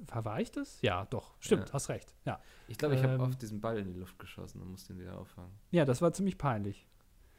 war, 0.08 0.26
war 0.26 0.40
ich 0.42 0.52
das? 0.52 0.82
Ja, 0.82 1.06
doch, 1.06 1.36
stimmt, 1.40 1.68
Ja. 1.70 1.74
hast 1.74 1.90
recht. 1.90 2.14
Ja, 2.26 2.40
Ich 2.68 2.78
glaube, 2.78 2.96
ich 2.96 3.04
habe 3.04 3.14
ähm, 3.14 3.22
oft 3.22 3.42
diesen 3.42 3.60
Ball 3.62 3.78
in 3.78 3.94
die 3.94 4.00
Luft 4.00 4.18
geschossen 4.20 4.62
und 4.62 4.72
musste 4.72 4.94
ihn 4.94 5.00
wieder 5.00 5.18
auffangen. 5.18 5.52
ja, 5.72 5.86
das 5.86 6.02
war 6.02 6.14
ziemlich 6.14 6.38
peinlich. 6.38 6.88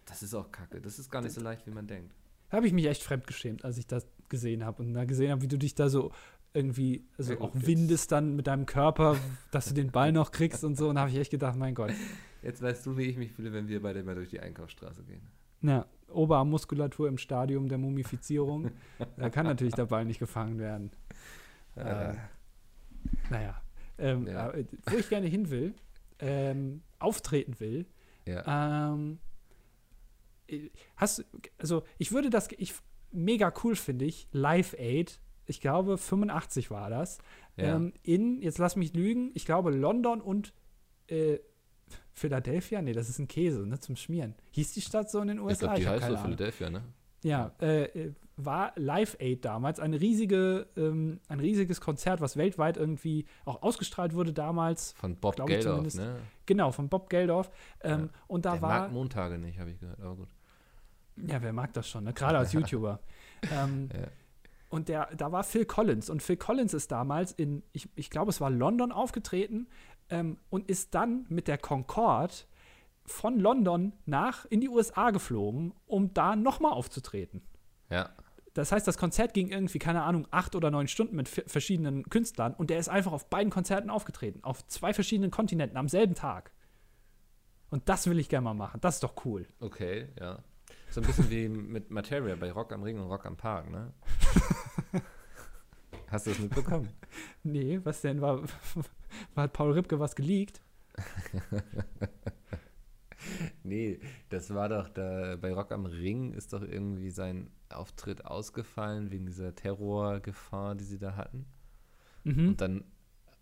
Das 0.07 0.23
ist 0.23 0.35
auch 0.35 0.51
kacke. 0.51 0.81
Das 0.81 0.99
ist 0.99 1.11
gar 1.11 1.23
nicht 1.23 1.33
so 1.33 1.41
leicht, 1.41 1.67
wie 1.67 1.71
man 1.71 1.87
denkt. 1.87 2.15
Da 2.49 2.57
habe 2.57 2.67
ich 2.67 2.73
mich 2.73 2.87
echt 2.87 3.05
fremdgeschämt, 3.05 3.65
als 3.65 3.79
ich 3.79 3.87
das 3.87 4.09
gesehen 4.29 4.65
habe 4.65 4.83
und 4.83 4.93
da 4.95 5.05
gesehen 5.05 5.31
habe, 5.31 5.41
wie 5.43 5.47
du 5.47 5.57
dich 5.57 5.77
da 5.77 5.89
so 5.89 6.11
irgendwie 6.53 7.05
also 7.19 7.35
Ja, 7.35 7.41
auch 7.41 7.53
windest 7.55 8.11
dann 8.13 8.35
mit 8.37 8.47
deinem 8.47 8.67
Körper, 8.67 9.17
dass 9.51 9.67
du 9.69 9.75
den 9.75 9.91
Ball 9.91 10.13
noch 10.13 10.33
kriegst 10.33 10.65
und 10.65 10.77
so. 10.77 10.89
Und 10.89 10.97
da 10.97 11.03
habe 11.03 11.11
ich 11.11 11.17
echt 11.17 11.31
gedacht, 11.31 11.57
mein 11.57 11.75
Gott. 11.75 11.93
Jetzt 12.43 12.63
weißt 12.63 12.85
du, 12.87 12.97
wie 12.97 13.05
ich 13.05 13.17
mich 13.17 13.33
fühle, 13.33 13.53
wenn 13.53 13.69
wir 13.69 13.83
beide 13.83 14.03
mal 14.03 14.15
durch 14.15 14.31
die 14.31 14.41
Einkaufsstraße 14.41 15.03
gehen. 15.05 15.21
Ja, 15.63 15.87
Oberarmmuskulatur 16.09 17.07
im 17.09 17.19
Stadium 17.19 17.69
der 17.69 17.79
Mumifizierung. 17.79 18.71
da 19.17 19.29
kann 19.31 19.47
natürlich 19.47 19.75
der 19.75 19.87
Ball 19.87 20.05
nicht 20.05 20.19
gefangen 20.19 20.59
werden. 20.59 20.91
Äh, 21.77 22.15
naja. 23.31 23.61
Ähm, 23.99 24.27
Ja. 24.27 24.51
äh, 24.51 24.65
wo 24.91 24.97
ich 24.97 25.09
gerne 25.09 25.27
hin 25.27 25.51
will, 25.51 25.75
ähm, 26.19 26.83
auftreten 26.99 27.61
will, 27.61 27.87
Ja. 28.27 28.93
ähm, 28.95 29.19
äh, 30.49 30.71
hast 30.97 31.25
also 31.59 31.85
ich 31.99 32.11
würde 32.13 32.31
das, 32.31 32.49
ich 32.57 32.75
mega 33.13 33.53
cool 33.63 33.77
finde 33.77 34.07
ich, 34.07 34.27
Live 34.33 34.75
Aid, 34.79 35.21
ich 35.51 35.61
glaube 35.61 35.99
85 35.99 36.71
war 36.71 36.89
das, 36.91 37.19
ja. 37.57 37.77
ähm, 37.77 37.93
in, 38.03 38.41
jetzt 38.41 38.59
lass 38.59 38.77
mich 38.77 38.95
lügen, 38.95 39.31
ich 39.35 39.45
glaube 39.45 39.71
London 39.71 40.21
und 40.21 40.55
äh, 41.09 41.39
Philadelphia, 42.13 42.83
nee, 42.83 42.93
das 42.93 43.09
ist 43.09 43.19
ein 43.19 43.29
Käse, 43.29 43.67
ne, 43.67 43.79
zum 43.81 43.97
Schmieren. 43.97 44.35
Hieß 44.53 44.73
die 44.75 44.81
Stadt 44.81 45.11
so 45.11 45.21
in 45.21 45.29
den 45.29 45.37
ich 45.39 45.43
USA? 45.45 45.67
glaube, 45.67 45.81
die 45.81 45.87
hab 45.89 46.01
heißt 46.01 46.09
so. 46.09 46.17
Philadelphia, 46.17 46.71
ne? 46.71 46.83
Ja, 47.23 47.53
äh, 47.61 47.85
äh, 47.85 48.13
war 48.37 48.73
Live 48.77 49.17
Aid 49.21 49.45
damals 49.45 49.79
eine 49.81 50.01
riesige, 50.01 50.67
ähm, 50.77 51.21
ein 51.29 51.41
riesiges 51.41 51.81
Konzert, 51.83 52.21
was 52.23 52.37
weltweit 52.39 52.79
irgendwie 52.79 53.27
auch 53.45 53.63
ausgestrahlt 53.63 54.15
wurde 54.15 54.33
damals. 54.33 54.93
Von 54.93 55.17
Bob 55.17 55.37
Glaub 55.37 55.51
ich 55.51 55.57
Geldof, 55.61 55.95
ne? 55.95 56.17
Genau, 56.47 56.71
von 56.73 56.89
Bob 56.89 57.11
Geldorf. 57.11 57.51
Ähm, 57.83 58.01
Ja. 58.13 58.21
Und 58.29 58.45
da 58.47 58.53
Der 58.53 58.63
war, 58.63 58.81
mag 58.83 58.93
Montage 58.93 59.37
nicht, 59.39 59.59
habe 59.59 59.71
ich 59.71 59.79
gehört, 59.81 60.01
aber 60.01 60.17
gut. 60.17 60.29
ja, 61.17 61.43
wer 61.43 61.53
mag 61.53 61.73
das 61.75 61.89
schon, 61.89 62.05
ne? 62.05 62.15
gerade 62.15 62.39
als 62.39 62.53
YouTuber. 62.55 63.01
ähm, 63.53 63.91
Ja. 63.93 64.07
Und 64.71 64.89
der, 64.89 65.15
da 65.17 65.33
war 65.33 65.45
Phil 65.45 65.67
Collins. 65.67 66.09
Und 66.09 66.23
Phil 66.23 66.37
Collins 66.37 66.73
ist 66.73 66.91
damals 66.93 67.33
in, 67.33 67.63
ich, 67.73 67.89
ich 67.97 68.09
glaube, 68.09 68.31
es 68.31 68.41
war 68.41 68.51
London 68.51 68.93
aufgetreten 68.93 69.69
ähm, 70.09 70.39
und 70.49 70.71
ist 70.71 70.95
dann 70.95 71.27
mit 71.29 71.49
der 71.49 71.59
Concorde 71.59 72.35
von 73.05 73.41
London 73.41 73.93
nach 74.07 74.47
in 74.47 74.61
die 74.61 74.69
USA 74.69 75.11
geflogen, 75.11 75.75
um 75.87 76.15
da 76.15 76.37
nochmal 76.37 76.73
aufzutreten. 76.73 77.43
Ja. 77.91 78.11
Das 78.55 78.73
heißt, 78.73 78.87
das 78.87 78.97
Konzert 78.97 79.35
ging 79.35 79.49
irgendwie, 79.49 79.79
keine 79.79 80.03
Ahnung, 80.03 80.27
acht 80.31 80.55
oder 80.55 80.71
neun 80.71 80.89
Stunden 80.89 81.17
mit 81.17 81.29
verschiedenen 81.29 82.05
Künstlern 82.09 82.55
und 82.55 82.71
der 82.71 82.79
ist 82.79 82.89
einfach 82.89 83.13
auf 83.13 83.29
beiden 83.29 83.51
Konzerten 83.51 83.91
aufgetreten, 83.91 84.43
auf 84.43 84.67
zwei 84.67 84.93
verschiedenen 84.93 85.31
Kontinenten 85.31 85.77
am 85.77 85.89
selben 85.89 86.15
Tag. 86.15 86.53
Und 87.71 87.89
das 87.89 88.09
will 88.09 88.19
ich 88.19 88.29
gerne 88.29 88.45
mal 88.45 88.55
machen. 88.55 88.81
Das 88.81 88.97
ist 88.97 89.05
doch 89.05 89.25
cool. 89.25 89.47
Okay, 89.61 90.09
ja. 90.19 90.43
So 90.91 91.01
ein 91.01 91.07
bisschen 91.07 91.31
wie 91.31 91.49
mit 91.49 91.91
Materia 91.91 92.35
bei 92.35 92.51
Rock 92.51 92.73
am 92.73 92.83
Ring 92.83 92.99
und 92.99 93.07
Rock 93.07 93.25
am 93.25 93.37
Park, 93.37 93.71
ne? 93.71 93.93
Hast 96.09 96.27
du 96.27 96.31
das 96.31 96.41
mitbekommen? 96.41 96.89
Nee, 97.45 97.81
was 97.85 98.01
denn? 98.01 98.21
War, 98.21 98.43
war 99.35 99.45
hat 99.45 99.53
Paul 99.53 99.73
Ripke 99.73 99.99
was 100.01 100.17
geleakt? 100.17 100.61
Nee, 103.63 104.01
das 104.31 104.55
war 104.55 104.71
doch 104.71 104.89
da 104.89 105.37
bei 105.37 105.53
Rock 105.53 105.73
am 105.73 105.85
Ring 105.85 106.33
ist 106.33 106.55
doch 106.55 106.63
irgendwie 106.63 107.11
sein 107.11 107.51
Auftritt 107.69 108.25
ausgefallen 108.25 109.11
wegen 109.11 109.27
dieser 109.27 109.55
Terrorgefahr, 109.55 110.75
die 110.75 110.85
sie 110.85 110.99
da 110.99 111.17
hatten. 111.17 111.45
Mhm. 112.25 112.49
Und 112.49 112.61
dann, 112.63 112.85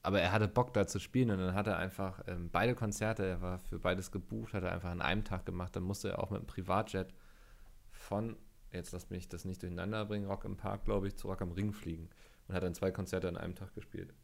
aber 0.02 0.20
er 0.20 0.32
hatte 0.32 0.48
Bock 0.48 0.74
da 0.74 0.88
zu 0.88 0.98
spielen 0.98 1.30
und 1.30 1.38
dann 1.38 1.54
hat 1.54 1.68
er 1.68 1.78
einfach 1.78 2.22
ähm, 2.26 2.50
beide 2.50 2.74
Konzerte, 2.74 3.24
er 3.24 3.40
war 3.40 3.58
für 3.58 3.78
beides 3.78 4.10
gebucht, 4.10 4.52
hat 4.52 4.64
er 4.64 4.72
einfach 4.72 4.90
an 4.90 5.00
einem 5.00 5.24
Tag 5.24 5.46
gemacht. 5.46 5.76
Dann 5.76 5.84
musste 5.84 6.10
er 6.10 6.18
auch 6.18 6.30
mit 6.30 6.40
dem 6.40 6.46
Privatjet 6.46 7.14
von, 8.08 8.36
jetzt 8.72 8.92
lass 8.92 9.10
mich 9.10 9.28
das 9.28 9.44
nicht 9.44 9.62
durcheinander 9.62 10.04
bringen, 10.06 10.26
Rock 10.26 10.44
im 10.44 10.56
Park, 10.56 10.84
glaube 10.84 11.06
ich, 11.08 11.16
zu 11.16 11.28
Rock 11.28 11.42
am 11.42 11.52
Ring 11.52 11.72
fliegen. 11.72 12.08
Und 12.48 12.54
hat 12.54 12.62
dann 12.62 12.74
zwei 12.74 12.90
Konzerte 12.90 13.28
an 13.28 13.36
einem 13.36 13.54
Tag 13.54 13.74
gespielt. 13.74 14.14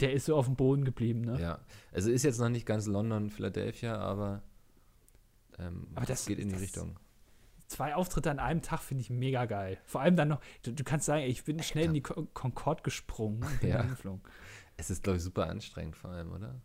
Der 0.00 0.12
ist 0.12 0.26
so 0.26 0.36
auf 0.36 0.44
dem 0.46 0.54
Boden 0.54 0.84
geblieben, 0.84 1.22
ne? 1.22 1.40
Ja, 1.40 1.58
also 1.92 2.10
ist 2.10 2.22
jetzt 2.22 2.38
noch 2.38 2.50
nicht 2.50 2.66
ganz 2.66 2.86
London, 2.86 3.30
Philadelphia, 3.30 3.96
aber, 3.98 4.42
ähm, 5.58 5.88
Aber 5.94 6.06
das- 6.06 6.26
geht 6.26 6.38
in 6.38 6.48
die 6.48 6.52
das- 6.54 6.62
Richtung. 6.62 7.00
Zwei 7.66 7.94
Auftritte 7.94 8.30
an 8.30 8.38
einem 8.38 8.62
Tag 8.62 8.80
finde 8.80 9.02
ich 9.02 9.10
mega 9.10 9.44
geil. 9.44 9.78
Vor 9.84 10.00
allem 10.00 10.16
dann 10.16 10.28
noch, 10.28 10.40
du, 10.62 10.72
du 10.72 10.84
kannst 10.84 11.04
sagen, 11.06 11.24
ich 11.24 11.44
bin 11.44 11.62
schnell 11.62 11.86
in 11.86 11.94
die 11.94 12.00
Con- 12.00 12.32
Concorde 12.32 12.82
gesprungen 12.82 13.42
und 13.42 13.60
bin 13.60 13.70
Ja. 13.70 13.84
Es 14.78 14.88
ist, 14.90 15.02
glaube 15.02 15.18
ich, 15.18 15.22
super 15.24 15.48
anstrengend 15.50 15.94
vor 15.96 16.10
allem, 16.10 16.32
oder? 16.32 16.60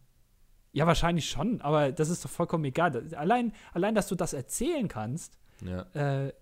Ja, 0.72 0.88
wahrscheinlich 0.88 1.30
schon, 1.30 1.60
aber 1.62 1.92
das 1.92 2.10
ist 2.10 2.24
doch 2.24 2.30
vollkommen 2.30 2.64
egal. 2.66 3.14
Allein, 3.16 3.52
allein 3.74 3.96
dass 3.96 4.08
du 4.08 4.16
das 4.16 4.32
erzählen 4.34 4.88
kannst, 4.88 5.38
Ja. 5.66 5.86
äh, 5.94 6.34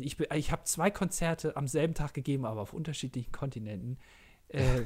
ich, 0.00 0.16
bin- 0.16 0.26
ich 0.34 0.50
habe 0.52 0.64
zwei 0.64 0.90
Konzerte 0.90 1.56
am 1.56 1.68
selben 1.68 1.94
Tag 1.94 2.14
gegeben, 2.14 2.44
aber 2.46 2.60
auf 2.62 2.72
unterschiedlichen 2.72 3.32
Kontinenten. 3.32 3.98
Äh, 4.48 4.82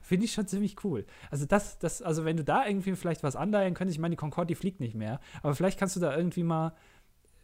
Finde 0.00 0.24
ich 0.24 0.32
schon 0.32 0.46
ziemlich 0.46 0.82
cool. 0.84 1.04
Also 1.30 1.44
das, 1.44 1.78
das, 1.78 2.00
also 2.00 2.24
wenn 2.24 2.36
du 2.38 2.44
da 2.44 2.66
irgendwie 2.66 2.94
vielleicht 2.96 3.22
was 3.22 3.36
anleihen 3.36 3.74
könntest, 3.74 3.96
ich 3.96 4.00
meine, 4.00 4.12
die 4.14 4.18
Concorde, 4.18 4.46
die 4.48 4.54
fliegt 4.54 4.80
nicht 4.80 4.94
mehr, 4.94 5.20
aber 5.42 5.54
vielleicht 5.54 5.78
kannst 5.78 5.96
du 5.96 6.00
da 6.00 6.16
irgendwie 6.16 6.42
mal 6.42 6.74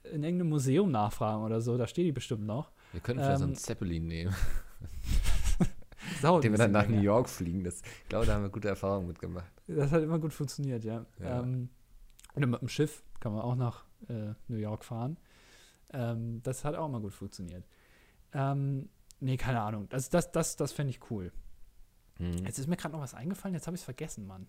in 0.05 0.25
irgendeinem 0.25 0.49
Museum 0.49 0.91
nachfragen 0.91 1.43
oder 1.45 1.61
so, 1.61 1.77
da 1.77 1.87
steht 1.87 2.07
die 2.07 2.13
bestimmt 2.13 2.47
noch. 2.47 2.71
Wir 2.93 3.01
könnten 3.01 3.23
vielleicht 3.23 3.39
so 3.39 3.45
Ähm, 3.45 3.51
einen 3.51 3.57
Zeppelin 3.57 4.07
nehmen, 4.07 4.35
den 6.23 6.53
wir 6.53 6.59
dann 6.59 6.73
nach 6.73 6.81
bisschen 6.83 6.87
New 6.87 6.91
länger. 6.97 7.03
York 7.03 7.29
fliegen. 7.29 7.65
Das, 7.65 7.83
ich 8.03 8.09
glaube, 8.09 8.25
da 8.27 8.35
haben 8.35 8.43
wir 8.43 8.49
gute 8.51 8.69
Erfahrungen 8.69 9.07
mitgemacht. 9.09 9.51
Das 9.67 9.91
hat 9.93 10.03
immer 10.03 10.19
gut 10.19 10.33
funktioniert, 10.33 10.85
ja. 10.85 11.05
Ja. 11.21 11.41
Ähm, 11.43 11.69
oder 12.35 12.47
mit 12.47 12.61
dem 12.63 12.69
Schiff 12.69 13.03
kann 13.21 13.33
man 13.33 13.43
auch 13.43 13.57
nach 13.57 13.85
äh, 14.09 14.35
New 14.49 14.57
York 14.57 14.85
fahren. 14.85 15.19
Ähm, 15.93 16.43
das 16.43 16.65
hat 16.65 16.75
auch 16.75 16.87
immer 16.87 17.01
gut 17.01 17.15
funktioniert. 17.15 17.65
Ähm, 18.33 18.89
nee, 19.21 19.37
keine 19.37 19.61
Ahnung. 19.61 19.89
Das, 19.89 20.11
das, 20.11 20.33
das, 20.33 20.57
das 20.57 20.73
fände 20.73 20.91
ich 20.91 21.11
cool. 21.11 21.33
Mhm. 22.19 22.45
Jetzt 22.45 22.59
ist 22.59 22.67
mir 22.67 22.77
gerade 22.77 22.93
noch 22.93 23.01
was 23.01 23.15
eingefallen, 23.15 23.55
jetzt 23.55 23.67
habe 23.67 23.75
ich 23.75 23.81
es 23.81 23.85
vergessen, 23.85 24.27
Mann. 24.27 24.49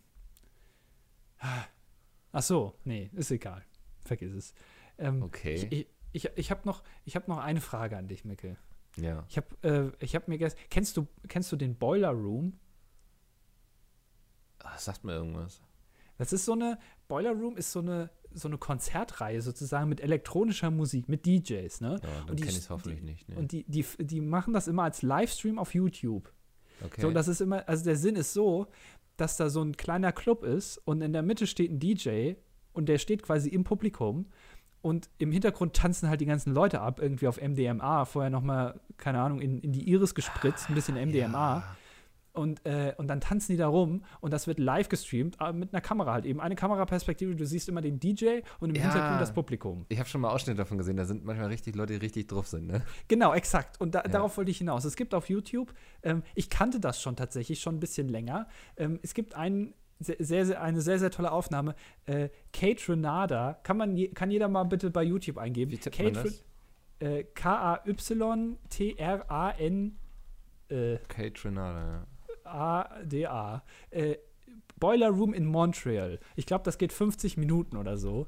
Ach 2.31 2.41
so, 2.43 2.75
nee, 2.83 3.09
ist 3.13 3.31
egal. 3.31 3.63
Vergiss 4.03 4.33
es. 4.33 4.53
Ähm, 4.97 5.23
Okay. 5.23 5.55
Ich, 5.55 5.71
ich, 5.71 5.87
ich, 6.11 6.37
ich 6.37 6.51
habe 6.51 6.61
noch, 6.65 6.83
ich 7.05 7.15
hab 7.15 7.27
noch 7.27 7.37
eine 7.37 7.61
Frage 7.61 7.97
an 7.97 8.07
dich, 8.07 8.25
Mikkel. 8.25 8.57
Ja. 8.97 9.25
Ich 9.29 9.37
habe 9.37 9.93
äh, 9.99 10.03
ich 10.03 10.15
hab 10.15 10.27
mir 10.27 10.37
gestern. 10.37 10.61
Kennst 10.69 10.97
du, 10.97 11.07
kennst 11.27 11.51
du 11.51 11.55
den 11.55 11.75
Boiler 11.75 12.09
Room? 12.09 12.59
Ach, 14.59 14.77
sagt 14.77 15.03
mir 15.03 15.13
irgendwas. 15.13 15.61
Das 16.17 16.33
ist 16.33 16.45
so 16.45 16.53
eine, 16.53 16.77
Boiler 17.07 17.31
Room 17.31 17.55
ist 17.55 17.71
so 17.71 17.79
eine, 17.79 18.09
so 18.33 18.47
eine 18.47 18.57
Konzertreihe 18.57 19.41
sozusagen 19.41 19.89
mit 19.89 20.01
elektronischer 20.01 20.71
Musik, 20.71 21.09
mit 21.09 21.25
DJs, 21.25 21.81
ne? 21.81 21.89
Ja, 21.91 21.97
dann 22.21 22.29
Und 22.29 22.39
die- 22.39 22.43
kenne 22.43 22.51
ich 22.57 22.63
es 22.63 22.69
hoffentlich 22.69 23.01
nicht. 23.01 23.27
Ne? 23.29 23.35
Und 23.35 23.51
die, 23.51 23.63
die, 23.67 23.85
die 23.99 24.21
machen 24.21 24.53
das 24.53 24.67
immer 24.67 24.83
als 24.83 25.01
Livestream 25.01 25.57
auf 25.59 25.73
YouTube. 25.73 26.31
okay. 26.85 27.01
So, 27.01 27.11
das 27.11 27.27
ist 27.27 27.41
immer, 27.41 27.67
also 27.67 27.83
der 27.83 27.95
Sinn 27.95 28.15
ist 28.15 28.33
so, 28.33 28.67
dass 29.17 29.35
da 29.37 29.49
so 29.49 29.61
ein 29.61 29.75
kleiner 29.75 30.11
Club 30.11 30.43
ist 30.43 30.77
und 30.85 31.01
in 31.01 31.11
der 31.13 31.23
Mitte 31.23 31.45
steht 31.47 31.71
ein 31.71 31.79
DJ 31.79 32.33
und 32.73 32.87
der 32.87 32.97
steht 32.99 33.23
quasi 33.23 33.49
im 33.49 33.63
Publikum 33.65 34.27
und 34.81 35.09
im 35.17 35.31
Hintergrund 35.33 35.75
tanzen 35.75 36.07
halt 36.07 36.21
die 36.21 36.25
ganzen 36.25 36.53
Leute 36.53 36.79
ab, 36.79 37.01
irgendwie 37.01 37.27
auf 37.27 37.41
MDMA, 37.41 38.05
vorher 38.05 38.29
nochmal, 38.29 38.79
keine 38.95 39.19
Ahnung, 39.19 39.41
in, 39.41 39.59
in 39.59 39.73
die 39.73 39.89
Iris 39.89 40.15
gespritzt, 40.15 40.69
ein 40.69 40.75
bisschen 40.75 40.95
MDMA. 40.95 41.57
Ja. 41.57 41.75
Und, 42.39 42.65
äh, 42.65 42.93
und 42.97 43.07
dann 43.09 43.19
tanzen 43.19 43.51
die 43.51 43.57
da 43.57 43.67
rum 43.67 44.05
und 44.21 44.31
das 44.31 44.47
wird 44.47 44.59
live 44.59 44.87
gestreamt, 44.87 45.41
aber 45.41 45.51
mit 45.51 45.73
einer 45.73 45.81
Kamera 45.81 46.13
halt 46.13 46.25
eben. 46.25 46.39
Eine 46.39 46.55
Kameraperspektive, 46.55 47.35
du 47.35 47.45
siehst 47.45 47.67
immer 47.67 47.81
den 47.81 47.99
DJ 47.99 48.39
und 48.61 48.69
im 48.69 48.75
Ja. 48.75 48.83
Hintergrund 48.83 49.19
das 49.19 49.33
Publikum. 49.33 49.85
Ich 49.89 49.99
habe 49.99 50.07
schon 50.07 50.21
mal 50.21 50.29
Ausschnitte 50.29 50.55
davon 50.57 50.77
gesehen, 50.77 50.95
da 50.95 51.03
sind 51.03 51.25
manchmal 51.25 51.47
richtig 51.47 51.75
Leute, 51.75 51.93
die 51.93 51.99
richtig 51.99 52.27
drauf 52.27 52.47
sind, 52.47 52.67
ne? 52.67 52.81
Genau, 53.09 53.33
exakt. 53.33 53.81
Und 53.81 53.93
da, 53.93 54.03
Ja. 54.03 54.07
darauf 54.07 54.37
wollte 54.37 54.51
ich 54.51 54.57
hinaus. 54.59 54.85
Es 54.85 54.95
gibt 54.95 55.13
auf 55.13 55.27
YouTube, 55.29 55.73
ähm, 56.01 56.23
ich 56.33 56.49
kannte 56.49 56.79
das 56.79 57.01
schon 57.01 57.17
tatsächlich, 57.17 57.59
schon 57.59 57.75
ein 57.75 57.79
bisschen 57.81 58.07
länger. 58.07 58.47
Ähm, 58.77 58.99
es 59.03 59.13
gibt 59.13 59.35
einen, 59.35 59.73
sehr, 59.99 60.45
sehr, 60.45 60.61
eine 60.61 60.79
sehr, 60.79 60.97
sehr 60.97 61.11
tolle 61.11 61.33
Aufnahme. 61.33 61.75
Äh, 62.05 62.29
Kate 62.53 62.87
Renada, 62.87 63.59
kann, 63.63 63.75
man 63.75 63.97
kann 64.13 64.31
jeder 64.31 64.47
mal 64.47 64.63
bitte 64.63 64.91
bei 64.91 65.03
YouTube 65.03 65.37
eingeben. 65.37 65.71
Wie 65.71 65.77
tippt 65.77 66.01
man 66.01 66.13
das? 66.13 66.45
Äh, 66.99 67.25
K-A-Y-T-R-A-N 68.69 69.97
äh, 70.69 70.97
Kate 71.07 71.33
Trinada, 71.33 71.79
ja. 71.91 72.05
A-D-A. 72.49 73.63
Äh, 73.91 74.15
Boiler 74.79 75.09
Room 75.09 75.33
in 75.33 75.45
Montreal. 75.45 76.19
Ich 76.35 76.45
glaube, 76.45 76.63
das 76.63 76.77
geht 76.77 76.93
50 76.93 77.37
Minuten 77.37 77.77
oder 77.77 77.97
so. 77.97 78.27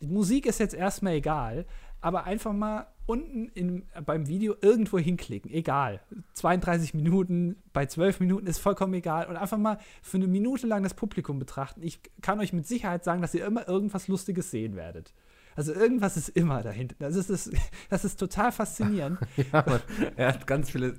Musik 0.00 0.46
ist 0.46 0.58
jetzt 0.58 0.74
erstmal 0.74 1.14
egal, 1.14 1.66
aber 2.00 2.24
einfach 2.24 2.54
mal 2.54 2.86
unten 3.04 3.48
in, 3.48 3.82
beim 4.06 4.28
Video 4.28 4.54
irgendwo 4.60 4.98
hinklicken. 4.98 5.50
Egal. 5.50 6.00
32 6.34 6.94
Minuten, 6.94 7.56
bei 7.72 7.86
12 7.86 8.20
Minuten 8.20 8.46
ist 8.46 8.58
vollkommen 8.58 8.94
egal. 8.94 9.26
Und 9.26 9.36
einfach 9.36 9.58
mal 9.58 9.78
für 10.00 10.16
eine 10.16 10.26
Minute 10.26 10.66
lang 10.66 10.82
das 10.82 10.94
Publikum 10.94 11.38
betrachten. 11.38 11.82
Ich 11.82 12.00
kann 12.22 12.40
euch 12.40 12.52
mit 12.52 12.66
Sicherheit 12.66 13.04
sagen, 13.04 13.20
dass 13.20 13.34
ihr 13.34 13.44
immer 13.44 13.68
irgendwas 13.68 14.08
Lustiges 14.08 14.50
sehen 14.50 14.76
werdet. 14.76 15.12
Also 15.56 15.74
irgendwas 15.74 16.16
ist 16.16 16.28
immer 16.30 16.62
dahinter. 16.62 16.94
Das 16.98 17.16
ist, 17.16 17.28
das, 17.28 17.50
das 17.90 18.04
ist 18.04 18.16
total 18.18 18.52
faszinierend. 18.52 19.18
ja 19.52 19.80
er 20.16 20.28
hat 20.28 20.46
ganz 20.46 20.70
viele 20.70 20.94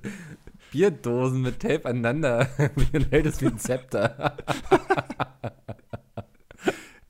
Bierdosen 0.71 1.41
mit 1.41 1.59
Tape 1.59 1.85
aneinander 1.85 2.45
hält 3.11 3.25
es 3.25 3.41
wie 3.41 3.47
ein 3.47 3.59
Zepter. 3.59 4.37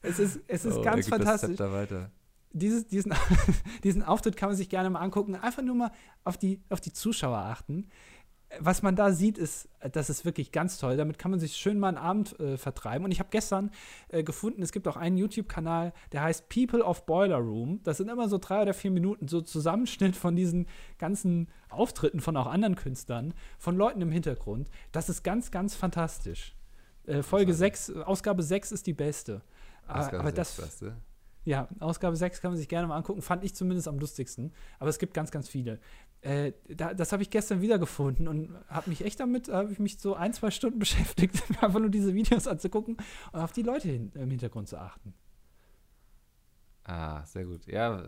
es 0.01 0.19
ist, 0.19 0.39
es 0.47 0.65
ist 0.65 0.77
Oh, 0.77 0.81
ganz 0.81 1.07
fantastisch. 1.07 1.57
Dieses, 2.53 2.87
diesen, 2.87 3.13
diesen 3.83 4.03
Auftritt 4.03 4.35
kann 4.35 4.49
man 4.49 4.57
sich 4.57 4.67
gerne 4.67 4.89
mal 4.89 4.99
angucken. 4.99 5.35
Einfach 5.35 5.61
nur 5.61 5.75
mal 5.75 5.91
auf 6.23 6.37
die, 6.37 6.61
auf 6.69 6.81
die 6.81 6.91
Zuschauer 6.91 7.37
achten. 7.37 7.87
Was 8.59 8.81
man 8.81 8.95
da 8.95 9.11
sieht, 9.11 9.37
ist, 9.37 9.69
das 9.91 10.09
ist 10.09 10.25
wirklich 10.25 10.51
ganz 10.51 10.77
toll. 10.77 10.97
Damit 10.97 11.17
kann 11.17 11.31
man 11.31 11.39
sich 11.39 11.55
schön 11.55 11.79
mal 11.79 11.89
einen 11.89 11.97
Abend 11.97 12.39
äh, 12.39 12.57
vertreiben. 12.57 13.05
Und 13.05 13.11
ich 13.11 13.19
habe 13.19 13.29
gestern 13.31 13.71
äh, 14.09 14.23
gefunden, 14.23 14.61
es 14.61 14.71
gibt 14.71 14.87
auch 14.87 14.97
einen 14.97 15.17
YouTube-Kanal, 15.17 15.93
der 16.11 16.23
heißt 16.23 16.49
People 16.49 16.83
of 16.83 17.05
Boiler 17.05 17.37
Room. 17.37 17.79
Das 17.83 17.97
sind 17.97 18.09
immer 18.09 18.27
so 18.27 18.37
drei 18.37 18.61
oder 18.61 18.73
vier 18.73 18.91
Minuten, 18.91 19.27
so 19.27 19.41
Zusammenschnitt 19.41 20.15
von 20.15 20.35
diesen 20.35 20.67
ganzen 20.97 21.47
Auftritten 21.69 22.19
von 22.19 22.35
auch 22.35 22.47
anderen 22.47 22.75
Künstlern, 22.75 23.33
von 23.57 23.77
Leuten 23.77 24.01
im 24.01 24.11
Hintergrund. 24.11 24.69
Das 24.91 25.09
ist 25.09 25.23
ganz, 25.23 25.51
ganz 25.51 25.75
fantastisch. 25.75 26.55
Äh, 27.05 27.23
Folge 27.23 27.53
6, 27.53 27.91
Ausgabe 27.95 28.43
6 28.43 28.71
ist 28.73 28.87
die 28.87 28.93
beste. 28.93 29.41
Ausgabe 29.87 30.19
aber 30.19 30.31
das, 30.31 30.55
beste. 30.55 30.95
Ja, 31.43 31.67
Ausgabe 31.79 32.15
6 32.15 32.41
kann 32.41 32.51
man 32.51 32.57
sich 32.57 32.69
gerne 32.69 32.87
mal 32.87 32.97
angucken. 32.97 33.21
Fand 33.21 33.43
ich 33.43 33.55
zumindest 33.55 33.87
am 33.87 33.97
lustigsten. 33.97 34.53
Aber 34.79 34.89
es 34.89 34.99
gibt 34.99 35.13
ganz, 35.13 35.31
ganz 35.31 35.49
viele. 35.49 35.79
Äh, 36.21 36.53
da, 36.69 36.93
das 36.93 37.11
habe 37.13 37.23
ich 37.23 37.31
gestern 37.31 37.61
wiedergefunden 37.61 38.27
und 38.27 38.55
habe 38.67 38.89
mich 38.91 39.03
echt 39.03 39.19
damit, 39.19 39.49
habe 39.49 39.71
ich 39.71 39.79
mich 39.79 39.99
so 39.99 40.13
ein, 40.13 40.33
zwei 40.33 40.51
Stunden 40.51 40.77
beschäftigt, 40.79 41.41
einfach 41.61 41.79
nur 41.79 41.89
diese 41.89 42.13
Videos 42.13 42.47
anzugucken 42.47 42.97
und 43.31 43.39
auf 43.39 43.51
die 43.51 43.63
Leute 43.63 43.87
hin, 43.87 44.11
im 44.13 44.29
Hintergrund 44.29 44.69
zu 44.69 44.77
achten. 44.79 45.15
Ah, 46.83 47.25
sehr 47.25 47.45
gut. 47.45 47.65
Ja, 47.65 48.03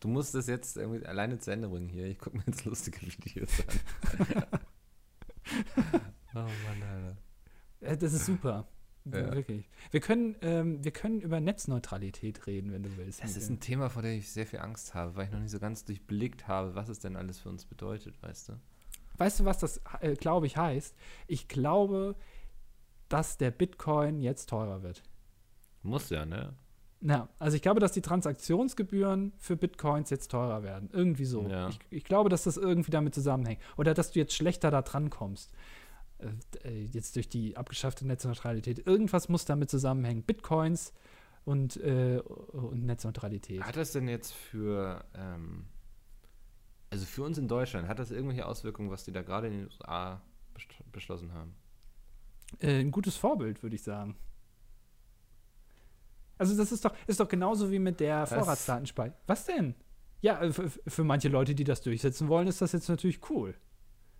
du 0.00 0.08
musst 0.08 0.34
das 0.34 0.48
jetzt 0.48 0.76
irgendwie 0.76 1.06
alleine 1.06 1.38
zu 1.38 1.52
Ende 1.52 1.68
bringen 1.68 1.88
hier. 1.88 2.06
Ich 2.06 2.18
gucke 2.18 2.36
mir 2.36 2.44
jetzt 2.46 2.64
lustige 2.64 3.00
Videos 3.00 3.50
an. 3.60 4.42
oh 6.34 6.38
Mann, 6.38 6.82
Alter. 6.90 7.16
Äh, 7.80 7.96
das 7.96 8.12
ist 8.12 8.26
super. 8.26 8.66
Ja. 9.04 9.34
Wirklich. 9.34 9.68
Wir 9.90 10.00
können, 10.00 10.36
ähm, 10.42 10.84
wir 10.84 10.92
können 10.92 11.20
über 11.20 11.40
Netzneutralität 11.40 12.46
reden, 12.46 12.72
wenn 12.72 12.84
du 12.84 12.96
willst. 12.96 13.22
Das 13.22 13.36
ist 13.36 13.48
ein 13.48 13.58
Thema, 13.58 13.90
vor 13.90 14.02
dem 14.02 14.18
ich 14.18 14.30
sehr 14.30 14.46
viel 14.46 14.60
Angst 14.60 14.94
habe, 14.94 15.16
weil 15.16 15.26
ich 15.26 15.32
noch 15.32 15.40
nicht 15.40 15.50
so 15.50 15.58
ganz 15.58 15.84
durchblickt 15.84 16.46
habe, 16.46 16.74
was 16.74 16.88
es 16.88 17.00
denn 17.00 17.16
alles 17.16 17.40
für 17.40 17.48
uns 17.48 17.64
bedeutet, 17.64 18.22
weißt 18.22 18.50
du? 18.50 18.52
Weißt 19.16 19.40
du, 19.40 19.44
was 19.44 19.58
das, 19.58 19.80
äh, 20.00 20.14
glaube 20.14 20.46
ich, 20.46 20.56
heißt? 20.56 20.96
Ich 21.26 21.48
glaube, 21.48 22.14
dass 23.08 23.38
der 23.38 23.50
Bitcoin 23.50 24.20
jetzt 24.20 24.48
teurer 24.48 24.82
wird. 24.82 25.02
Muss 25.82 26.10
ja, 26.10 26.24
ne? 26.24 26.54
Ja, 27.02 27.28
also 27.40 27.56
ich 27.56 27.62
glaube, 27.62 27.80
dass 27.80 27.92
die 27.92 28.00
Transaktionsgebühren 28.00 29.32
für 29.36 29.56
Bitcoins 29.56 30.10
jetzt 30.10 30.30
teurer 30.30 30.62
werden. 30.62 30.88
Irgendwie 30.92 31.24
so. 31.24 31.48
Ja. 31.48 31.68
Ich, 31.68 31.78
ich, 31.90 32.04
glaube, 32.04 32.30
dass 32.30 32.44
das 32.44 32.56
irgendwie 32.56 32.92
damit 32.92 33.14
zusammenhängt. 33.14 33.60
Oder 33.76 33.92
dass 33.92 34.12
du 34.12 34.20
jetzt 34.20 34.34
schlechter 34.34 34.70
da 34.70 34.82
dran 34.82 35.10
kommst. 35.10 35.52
Äh, 36.22 36.68
äh, 36.68 36.84
jetzt 36.92 37.16
durch 37.16 37.28
die 37.28 37.56
abgeschaffte 37.56 38.06
Netzneutralität. 38.06 38.86
Irgendwas 38.86 39.28
muss 39.28 39.44
damit 39.44 39.70
zusammenhängen. 39.70 40.22
Bitcoins 40.22 40.92
und, 41.44 41.76
äh, 41.78 42.18
und 42.18 42.84
Netzneutralität. 42.84 43.62
Hat 43.62 43.76
das 43.76 43.92
denn 43.92 44.08
jetzt 44.08 44.32
für, 44.32 45.04
ähm, 45.14 45.66
also 46.90 47.04
für 47.06 47.24
uns 47.24 47.38
in 47.38 47.48
Deutschland, 47.48 47.88
hat 47.88 47.98
das 47.98 48.10
irgendwelche 48.10 48.46
Auswirkungen, 48.46 48.90
was 48.90 49.04
die 49.04 49.12
da 49.12 49.22
gerade 49.22 49.48
in 49.48 49.52
den 49.54 49.64
USA 49.64 50.22
beschlossen 50.92 51.32
haben? 51.32 51.54
Äh, 52.60 52.80
ein 52.80 52.90
gutes 52.90 53.16
Vorbild, 53.16 53.62
würde 53.62 53.76
ich 53.76 53.82
sagen. 53.82 54.16
Also 56.38 56.56
das 56.56 56.72
ist 56.72 56.84
doch, 56.84 56.94
ist 57.06 57.20
doch 57.20 57.28
genauso 57.28 57.70
wie 57.70 57.78
mit 57.78 58.00
der 58.00 58.26
Vorratsdatenspeicherung. 58.26 59.18
Was 59.26 59.46
denn? 59.46 59.74
Ja, 60.20 60.40
äh, 60.42 60.52
für 60.52 61.04
manche 61.04 61.28
Leute, 61.28 61.54
die 61.54 61.64
das 61.64 61.82
durchsetzen 61.82 62.28
wollen, 62.28 62.46
ist 62.46 62.60
das 62.60 62.72
jetzt 62.72 62.88
natürlich 62.88 63.28
cool. 63.30 63.54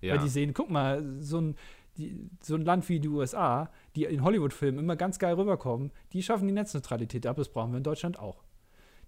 Ja. 0.01 0.15
Weil 0.15 0.23
die 0.23 0.29
sehen, 0.29 0.53
guck 0.53 0.69
mal, 0.69 1.21
so 1.21 1.41
ein, 1.41 1.57
die, 1.97 2.31
so 2.43 2.55
ein 2.55 2.63
Land 2.63 2.89
wie 2.89 3.01
die 3.01 3.09
USA, 3.09 3.71
die 3.97 4.05
in 4.05 4.23
Hollywood-Filmen 4.23 4.81
immer 4.81 4.97
ganz 4.97 5.19
geil 5.19 5.35
rüberkommen, 5.35 5.93
die 6.13 6.23
schaffen 6.23 6.47
die 6.47 6.55
Netzneutralität 6.55 7.27
ab. 7.27 7.37
Das 7.37 7.49
brauchen 7.49 7.73
wir 7.73 7.79
in 7.79 7.85
Deutschland 7.85 8.19
auch. 8.19 8.45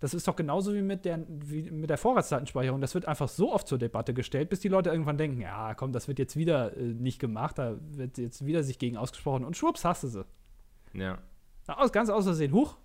Das 0.01 0.13
ist 0.13 0.29
doch 0.29 0.37
genauso 0.37 0.75
wie 0.75 0.83
mit 0.83 1.05
der, 1.05 1.25
wie 1.29 1.71
mit 1.71 1.89
der 1.89 1.97
Vorratsdatenspeicherung. 1.97 2.81
Das 2.81 2.95
wird 2.95 3.07
einfach 3.07 3.29
so 3.29 3.53
oft 3.53 3.67
zur 3.67 3.79
Debatte 3.79 4.13
gestellt, 4.13 4.51
bis 4.51 4.61
die 4.61 4.69
Leute 4.69 4.91
irgendwann 4.91 5.17
denken, 5.17 5.41
ja, 5.41 5.73
komm, 5.75 5.93
das 5.93 6.09
wird 6.09 6.19
jetzt 6.19 6.37
wieder 6.37 6.77
äh, 6.77 6.83
nicht 6.83 7.19
gemacht, 7.19 7.59
da 7.59 7.77
wird 7.81 8.19
jetzt 8.19 8.45
wieder 8.45 8.63
sich 8.63 8.79
gegen 8.79 8.97
ausgesprochen 8.97 9.45
und 9.45 9.57
schwupps, 9.57 9.85
hast 9.85 10.03
du 10.03 10.09
sie. 10.09 10.27
Ja. 10.93 11.19
Aus, 11.67 11.91
ganz 11.93 12.11
aus 12.11 12.25
Versehen, 12.25 12.53
huch, 12.53 12.77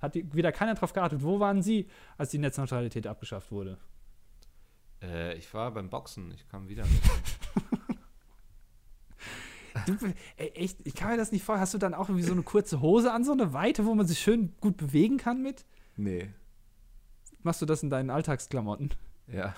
hat 0.00 0.14
die, 0.14 0.32
wieder 0.32 0.52
keiner 0.52 0.74
drauf 0.74 0.92
geachtet. 0.92 1.22
Wo 1.22 1.40
waren 1.40 1.62
Sie, 1.62 1.88
als 2.16 2.30
die 2.30 2.38
Netzneutralität 2.38 3.06
abgeschafft 3.06 3.50
wurde? 3.50 3.78
Äh, 5.02 5.36
ich 5.36 5.52
war 5.52 5.72
beim 5.72 5.90
Boxen, 5.90 6.30
ich 6.32 6.46
kam 6.48 6.68
wieder. 6.68 6.84
Du, 9.86 9.96
ey, 10.36 10.48
echt, 10.50 10.78
ich 10.84 10.94
kann 10.94 11.10
mir 11.10 11.16
das 11.16 11.32
nicht 11.32 11.44
vorstellen. 11.44 11.62
Hast 11.62 11.74
du 11.74 11.78
dann 11.78 11.94
auch 11.94 12.08
irgendwie 12.08 12.26
so 12.26 12.32
eine 12.32 12.42
kurze 12.42 12.80
Hose 12.80 13.12
an, 13.12 13.24
so 13.24 13.32
eine 13.32 13.52
Weite, 13.52 13.84
wo 13.86 13.94
man 13.94 14.06
sich 14.06 14.18
schön 14.18 14.54
gut 14.60 14.76
bewegen 14.76 15.16
kann 15.16 15.42
mit? 15.42 15.64
Nee. 15.96 16.30
Machst 17.42 17.62
du 17.62 17.66
das 17.66 17.82
in 17.82 17.90
deinen 17.90 18.10
Alltagsklamotten? 18.10 18.90
Ja. 19.26 19.54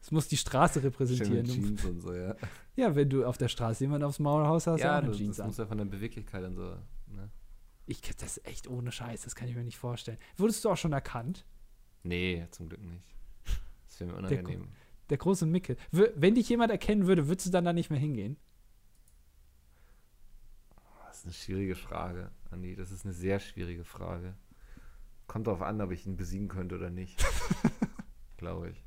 Es 0.00 0.10
muss 0.12 0.28
die 0.28 0.36
Straße 0.36 0.82
repräsentieren. 0.82 1.46
Schön 1.46 1.64
Jeans 1.64 1.84
und 1.84 2.00
so, 2.00 2.14
ja. 2.14 2.36
Ja, 2.76 2.94
wenn 2.94 3.10
du 3.10 3.24
auf 3.24 3.38
der 3.38 3.48
Straße 3.48 3.82
jemanden 3.84 4.04
aufs 4.06 4.20
Maul 4.20 4.46
haust, 4.46 4.68
hast 4.68 4.80
ja, 4.80 4.92
auch 4.92 4.98
eine 4.98 5.08
das, 5.08 5.16
Jeans 5.16 5.36
das 5.36 5.40
an. 5.40 5.46
muss 5.48 5.56
ja 5.58 5.66
von 5.66 5.78
der 5.78 5.84
Beweglichkeit 5.86 6.44
und 6.44 6.54
so, 6.54 6.76
ne? 7.08 7.30
Ich 7.86 8.00
das 8.00 8.40
echt 8.44 8.68
ohne 8.68 8.92
Scheiß, 8.92 9.22
das 9.22 9.34
kann 9.34 9.48
ich 9.48 9.56
mir 9.56 9.64
nicht 9.64 9.78
vorstellen. 9.78 10.18
Wurdest 10.36 10.64
du 10.64 10.70
auch 10.70 10.76
schon 10.76 10.92
erkannt? 10.92 11.44
Nee, 12.02 12.46
zum 12.50 12.68
Glück 12.68 12.82
nicht. 12.82 13.14
Das 13.88 14.00
wäre 14.00 14.10
mir 14.12 14.18
unangenehm. 14.18 14.60
Der, 14.62 14.68
der 15.10 15.18
große 15.18 15.46
Mickel. 15.46 15.76
Wenn 15.90 16.34
dich 16.34 16.48
jemand 16.48 16.70
erkennen 16.70 17.06
würde, 17.06 17.28
würdest 17.28 17.46
du 17.46 17.50
dann 17.50 17.64
da 17.64 17.72
nicht 17.72 17.90
mehr 17.90 17.98
hingehen? 17.98 18.36
Das 21.26 21.34
ist 21.34 21.48
eine 21.48 21.56
schwierige 21.56 21.74
Frage, 21.74 22.30
Andi. 22.52 22.76
Das 22.76 22.92
ist 22.92 23.04
eine 23.04 23.12
sehr 23.12 23.40
schwierige 23.40 23.84
Frage. 23.84 24.34
Kommt 25.26 25.48
darauf 25.48 25.60
an, 25.60 25.80
ob 25.80 25.90
ich 25.90 26.06
ihn 26.06 26.16
besiegen 26.16 26.46
könnte 26.46 26.76
oder 26.76 26.88
nicht. 26.88 27.20
Glaube 28.36 28.70
ich. 28.70 28.84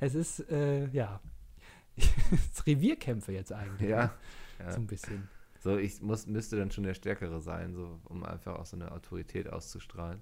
es 0.00 0.14
ist, 0.14 0.40
äh, 0.50 0.88
ja. 0.88 1.22
Revierkämpfe 2.66 3.32
jetzt 3.32 3.50
eigentlich. 3.50 3.88
Ja, 3.88 4.04
ne? 4.04 4.10
ja. 4.58 4.72
So 4.72 4.80
ein 4.80 4.86
bisschen. 4.86 5.26
So, 5.60 5.78
ich 5.78 6.02
muss, 6.02 6.26
müsste 6.26 6.58
dann 6.58 6.70
schon 6.70 6.84
der 6.84 6.92
Stärkere 6.92 7.40
sein, 7.40 7.72
so, 7.72 7.98
um 8.04 8.22
einfach 8.22 8.56
auch 8.58 8.66
so 8.66 8.76
eine 8.76 8.92
Autorität 8.92 9.48
auszustrahlen. 9.48 10.20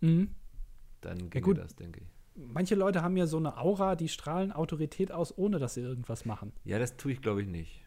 Mhm. 0.00 0.34
Dann 1.02 1.28
geht 1.28 1.46
ja, 1.46 1.52
das, 1.52 1.76
denke 1.76 2.00
ich. 2.00 2.08
Manche 2.36 2.74
Leute 2.74 3.02
haben 3.02 3.18
ja 3.18 3.26
so 3.26 3.36
eine 3.36 3.58
Aura, 3.58 3.96
die 3.96 4.08
strahlen 4.08 4.50
Autorität 4.50 5.12
aus, 5.12 5.36
ohne 5.36 5.58
dass 5.58 5.74
sie 5.74 5.82
irgendwas 5.82 6.24
machen. 6.24 6.52
Ja, 6.64 6.78
das 6.78 6.96
tue 6.96 7.12
ich, 7.12 7.20
glaube 7.20 7.42
ich, 7.42 7.48
nicht. 7.48 7.83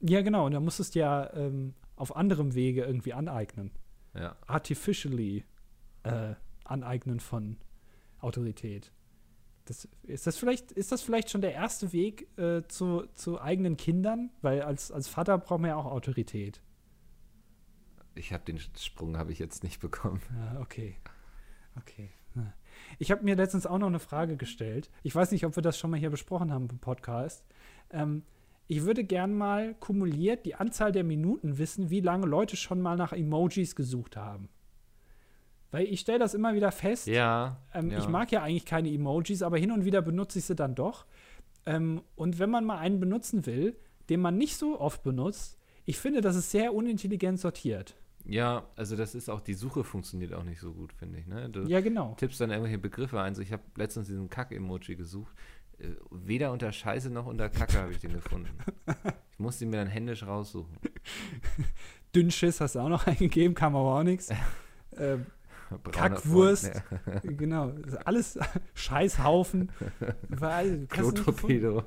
Ja, 0.00 0.22
genau. 0.22 0.46
Und 0.46 0.52
da 0.52 0.60
musstest 0.60 0.94
du 0.94 1.00
ja 1.00 1.32
ähm, 1.34 1.74
auf 1.96 2.16
anderem 2.16 2.54
Wege 2.54 2.84
irgendwie 2.84 3.12
aneignen. 3.12 3.70
Ja. 4.14 4.36
Artificially 4.46 5.44
äh, 6.02 6.34
aneignen 6.64 7.20
von 7.20 7.58
Autorität. 8.18 8.92
Das, 9.66 9.88
ist, 10.02 10.26
das 10.26 10.36
vielleicht, 10.36 10.72
ist 10.72 10.90
das 10.90 11.02
vielleicht 11.02 11.30
schon 11.30 11.42
der 11.42 11.52
erste 11.52 11.92
Weg 11.92 12.26
äh, 12.38 12.62
zu, 12.66 13.06
zu 13.14 13.40
eigenen 13.40 13.76
Kindern? 13.76 14.30
Weil 14.40 14.62
als, 14.62 14.90
als 14.90 15.06
Vater 15.06 15.38
braucht 15.38 15.60
man 15.60 15.70
ja 15.70 15.76
auch 15.76 15.86
Autorität. 15.86 16.60
Ich 18.14 18.32
habe 18.32 18.44
den 18.44 18.58
Sprung 18.58 19.16
habe 19.16 19.32
ich 19.32 19.38
jetzt 19.38 19.62
nicht 19.62 19.80
bekommen. 19.80 20.20
Ja, 20.34 20.60
okay. 20.60 20.96
Okay. 21.76 22.10
Ich 22.98 23.10
habe 23.10 23.24
mir 23.24 23.36
letztens 23.36 23.66
auch 23.66 23.78
noch 23.78 23.86
eine 23.86 23.98
Frage 23.98 24.36
gestellt. 24.36 24.90
Ich 25.02 25.14
weiß 25.14 25.30
nicht, 25.32 25.44
ob 25.44 25.56
wir 25.56 25.62
das 25.62 25.78
schon 25.78 25.90
mal 25.90 25.98
hier 25.98 26.10
besprochen 26.10 26.52
haben 26.52 26.68
im 26.70 26.78
Podcast. 26.78 27.44
Ähm, 27.90 28.22
ich 28.70 28.84
würde 28.84 29.02
gern 29.02 29.34
mal 29.34 29.74
kumuliert 29.74 30.46
die 30.46 30.54
Anzahl 30.54 30.92
der 30.92 31.02
Minuten 31.02 31.58
wissen, 31.58 31.90
wie 31.90 31.98
lange 31.98 32.26
Leute 32.26 32.54
schon 32.54 32.80
mal 32.80 32.96
nach 32.96 33.12
Emojis 33.12 33.74
gesucht 33.74 34.16
haben. 34.16 34.48
Weil 35.72 35.86
ich 35.86 35.98
stelle 35.98 36.20
das 36.20 36.34
immer 36.34 36.54
wieder 36.54 36.70
fest. 36.70 37.08
Ja, 37.08 37.56
ähm, 37.74 37.90
ja, 37.90 37.98
Ich 37.98 38.06
mag 38.06 38.30
ja 38.30 38.44
eigentlich 38.44 38.66
keine 38.66 38.88
Emojis, 38.88 39.42
aber 39.42 39.58
hin 39.58 39.72
und 39.72 39.84
wieder 39.84 40.02
benutze 40.02 40.38
ich 40.38 40.44
sie 40.44 40.54
dann 40.54 40.76
doch. 40.76 41.06
Ähm, 41.66 42.02
und 42.14 42.38
wenn 42.38 42.48
man 42.48 42.64
mal 42.64 42.78
einen 42.78 43.00
benutzen 43.00 43.44
will, 43.44 43.74
den 44.08 44.20
man 44.20 44.38
nicht 44.38 44.56
so 44.56 44.78
oft 44.78 45.02
benutzt, 45.02 45.58
ich 45.84 45.98
finde, 45.98 46.20
das 46.20 46.36
ist 46.36 46.52
sehr 46.52 46.72
unintelligent 46.72 47.40
sortiert. 47.40 47.96
Ja, 48.24 48.68
also 48.76 48.94
das 48.94 49.16
ist 49.16 49.28
auch, 49.28 49.40
die 49.40 49.54
Suche 49.54 49.82
funktioniert 49.82 50.32
auch 50.32 50.44
nicht 50.44 50.60
so 50.60 50.72
gut, 50.72 50.92
finde 50.92 51.18
ich. 51.18 51.26
Ne? 51.26 51.48
Du 51.50 51.62
ja, 51.62 51.80
genau. 51.80 52.14
tippst 52.14 52.40
dann 52.40 52.50
irgendwelche 52.50 52.78
Begriffe 52.78 53.20
ein. 53.20 53.34
So, 53.34 53.42
ich 53.42 53.52
habe 53.52 53.62
letztens 53.76 54.06
diesen 54.06 54.28
Kack-Emoji 54.28 54.94
gesucht. 54.94 55.34
Äh, 55.80 55.96
weder 56.10 56.52
unter 56.52 56.72
Scheiße 56.72 57.10
noch 57.10 57.26
unter 57.26 57.48
Kacke 57.48 57.78
habe 57.78 57.92
ich 57.92 57.98
den 57.98 58.12
gefunden. 58.12 58.50
Ich 59.32 59.38
musste 59.38 59.64
ihn 59.64 59.70
mir 59.70 59.78
dann 59.78 59.88
händisch 59.88 60.22
raussuchen. 60.24 60.76
Dünnschiss 62.14 62.60
hast 62.60 62.74
du 62.74 62.80
auch 62.80 62.88
noch 62.88 63.06
eingegeben, 63.06 63.54
kam 63.54 63.76
aber 63.76 63.96
auch 63.96 64.02
nichts. 64.02 64.28
Ähm, 64.96 65.26
Kackwurst. 65.92 66.72
genau. 67.22 67.72
Alles 68.04 68.38
Scheißhaufen. 68.74 69.70
Klotorpedo. 70.88 71.84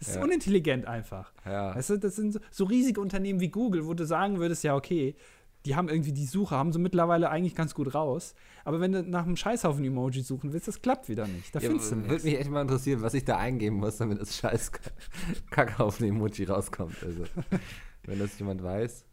Das 0.00 0.08
ist 0.08 0.16
ja. 0.16 0.22
unintelligent 0.24 0.86
einfach. 0.86 1.32
Ja. 1.44 1.76
Weißt 1.76 1.90
du, 1.90 1.96
das 1.98 2.16
sind 2.16 2.32
so, 2.32 2.40
so, 2.50 2.64
riesige 2.64 3.00
Unternehmen 3.00 3.38
wie 3.38 3.48
Google, 3.48 3.86
wo 3.86 3.94
du 3.94 4.04
sagen 4.04 4.40
würdest, 4.40 4.64
ja, 4.64 4.74
okay, 4.74 5.14
die 5.64 5.76
haben 5.76 5.88
irgendwie 5.88 6.12
die 6.12 6.26
Suche, 6.26 6.56
haben 6.56 6.72
sie 6.72 6.78
mittlerweile 6.78 7.30
eigentlich 7.30 7.54
ganz 7.54 7.74
gut 7.74 7.94
raus. 7.94 8.34
Aber 8.64 8.80
wenn 8.80 8.92
du 8.92 9.02
nach 9.02 9.24
einem 9.24 9.36
Scheißhaufen-Emoji 9.36 10.22
suchen 10.22 10.52
willst, 10.52 10.68
das 10.68 10.82
klappt 10.82 11.08
wieder 11.08 11.26
nicht. 11.26 11.54
Da 11.54 11.60
ja, 11.60 11.68
findest 11.68 11.92
du 11.92 11.96
nichts. 11.96 12.10
Würde 12.10 12.24
mich 12.24 12.38
echt 12.38 12.50
mal 12.50 12.62
interessieren, 12.62 13.02
was 13.02 13.14
ich 13.14 13.24
da 13.24 13.36
eingeben 13.38 13.76
muss, 13.76 13.96
damit 13.98 14.20
das 14.20 14.36
scheiß 14.36 14.72
Kackhaufen-Emoji 15.50 16.44
rauskommt. 16.44 16.96
Also, 17.02 17.24
wenn 18.04 18.18
das 18.18 18.38
jemand 18.38 18.62
weiß. 18.62 19.04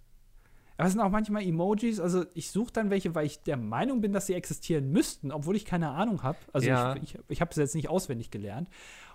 Aber 0.78 0.88
es 0.88 0.94
sind 0.94 1.02
auch 1.02 1.12
manchmal 1.12 1.44
Emojis, 1.44 2.00
also 2.00 2.24
ich 2.34 2.52
suche 2.52 2.72
dann 2.72 2.90
welche, 2.90 3.14
weil 3.14 3.26
ich 3.26 3.44
der 3.44 3.58
Meinung 3.58 4.00
bin, 4.00 4.14
dass 4.14 4.28
sie 4.28 4.34
existieren 4.34 4.94
müssten, 4.94 5.34
obwohl 5.34 5.58
ich 5.58 5.66
keine 5.66 5.90
Ahnung 5.90 6.24
habe. 6.24 6.38
Also 6.54 6.70
ja. 6.70 6.96
ich, 6.96 7.16
ich, 7.16 7.20
ich 7.28 7.42
habe 7.42 7.52
es 7.52 7.58
jetzt 7.58 7.76
nicht 7.76 7.90
auswendig 7.90 8.32
gelernt. 8.32 8.70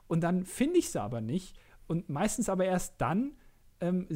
und 0.07 0.21
dann 0.21 0.45
finde 0.45 0.79
ich 0.79 0.91
sie 0.91 1.01
aber 1.01 1.23
nicht. 1.23 1.57
Und 1.87 2.11
meistens 2.11 2.51
aber 2.51 2.67
erst 2.67 2.95
dann 2.99 3.33
ähm, 3.85 4.09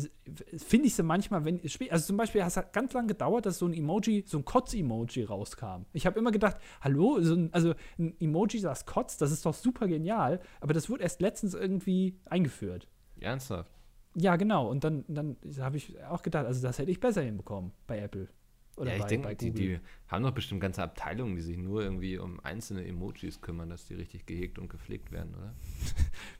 finde 0.56 0.86
ich 0.86 0.94
sie 0.94 1.02
manchmal, 1.02 1.44
wenn 1.44 1.60
also 1.90 2.06
zum 2.06 2.16
Beispiel 2.16 2.40
es 2.40 2.56
hat 2.56 2.72
ganz 2.72 2.92
lange 2.92 3.08
gedauert, 3.08 3.46
dass 3.46 3.58
so 3.58 3.66
ein 3.66 3.74
Emoji, 3.74 4.24
so 4.26 4.38
ein 4.38 4.44
Kotz-Emoji 4.44 5.24
rauskam. 5.24 5.84
Ich 5.92 6.06
habe 6.06 6.18
immer 6.18 6.30
gedacht, 6.30 6.56
hallo, 6.80 7.20
so 7.20 7.34
ein, 7.34 7.52
also 7.52 7.74
ein 7.98 8.14
Emoji, 8.20 8.60
das 8.60 8.86
kotzt, 8.86 9.20
das 9.20 9.30
ist 9.30 9.44
doch 9.44 9.54
super 9.54 9.86
genial, 9.86 10.40
aber 10.60 10.72
das 10.72 10.88
wurde 10.88 11.02
erst 11.02 11.20
letztens 11.20 11.54
irgendwie 11.54 12.18
eingeführt. 12.24 12.88
Ernsthaft? 13.20 13.70
Ja, 14.14 14.36
genau. 14.36 14.68
Und 14.68 14.84
dann, 14.84 15.04
dann 15.08 15.36
habe 15.60 15.76
ich 15.76 16.02
auch 16.04 16.22
gedacht, 16.22 16.46
also 16.46 16.62
das 16.62 16.78
hätte 16.78 16.90
ich 16.90 17.00
besser 17.00 17.22
hinbekommen 17.22 17.72
bei 17.86 17.98
Apple. 17.98 18.28
Oder 18.76 18.92
ja, 18.92 18.98
ich 18.98 19.04
denke, 19.04 19.34
die, 19.34 19.50
die, 19.50 19.80
haben 20.06 20.22
doch 20.22 20.30
bestimmt 20.30 20.60
ganze 20.60 20.82
Abteilungen, 20.82 21.34
die 21.34 21.42
sich 21.42 21.56
nur 21.56 21.82
irgendwie 21.82 22.16
um 22.16 22.38
einzelne 22.40 22.86
Emojis 22.86 23.40
kümmern, 23.40 23.70
dass 23.70 23.86
die 23.86 23.94
richtig 23.94 24.24
gehegt 24.24 24.58
und 24.58 24.68
gepflegt 24.68 25.10
werden, 25.10 25.34
oder? 25.34 25.54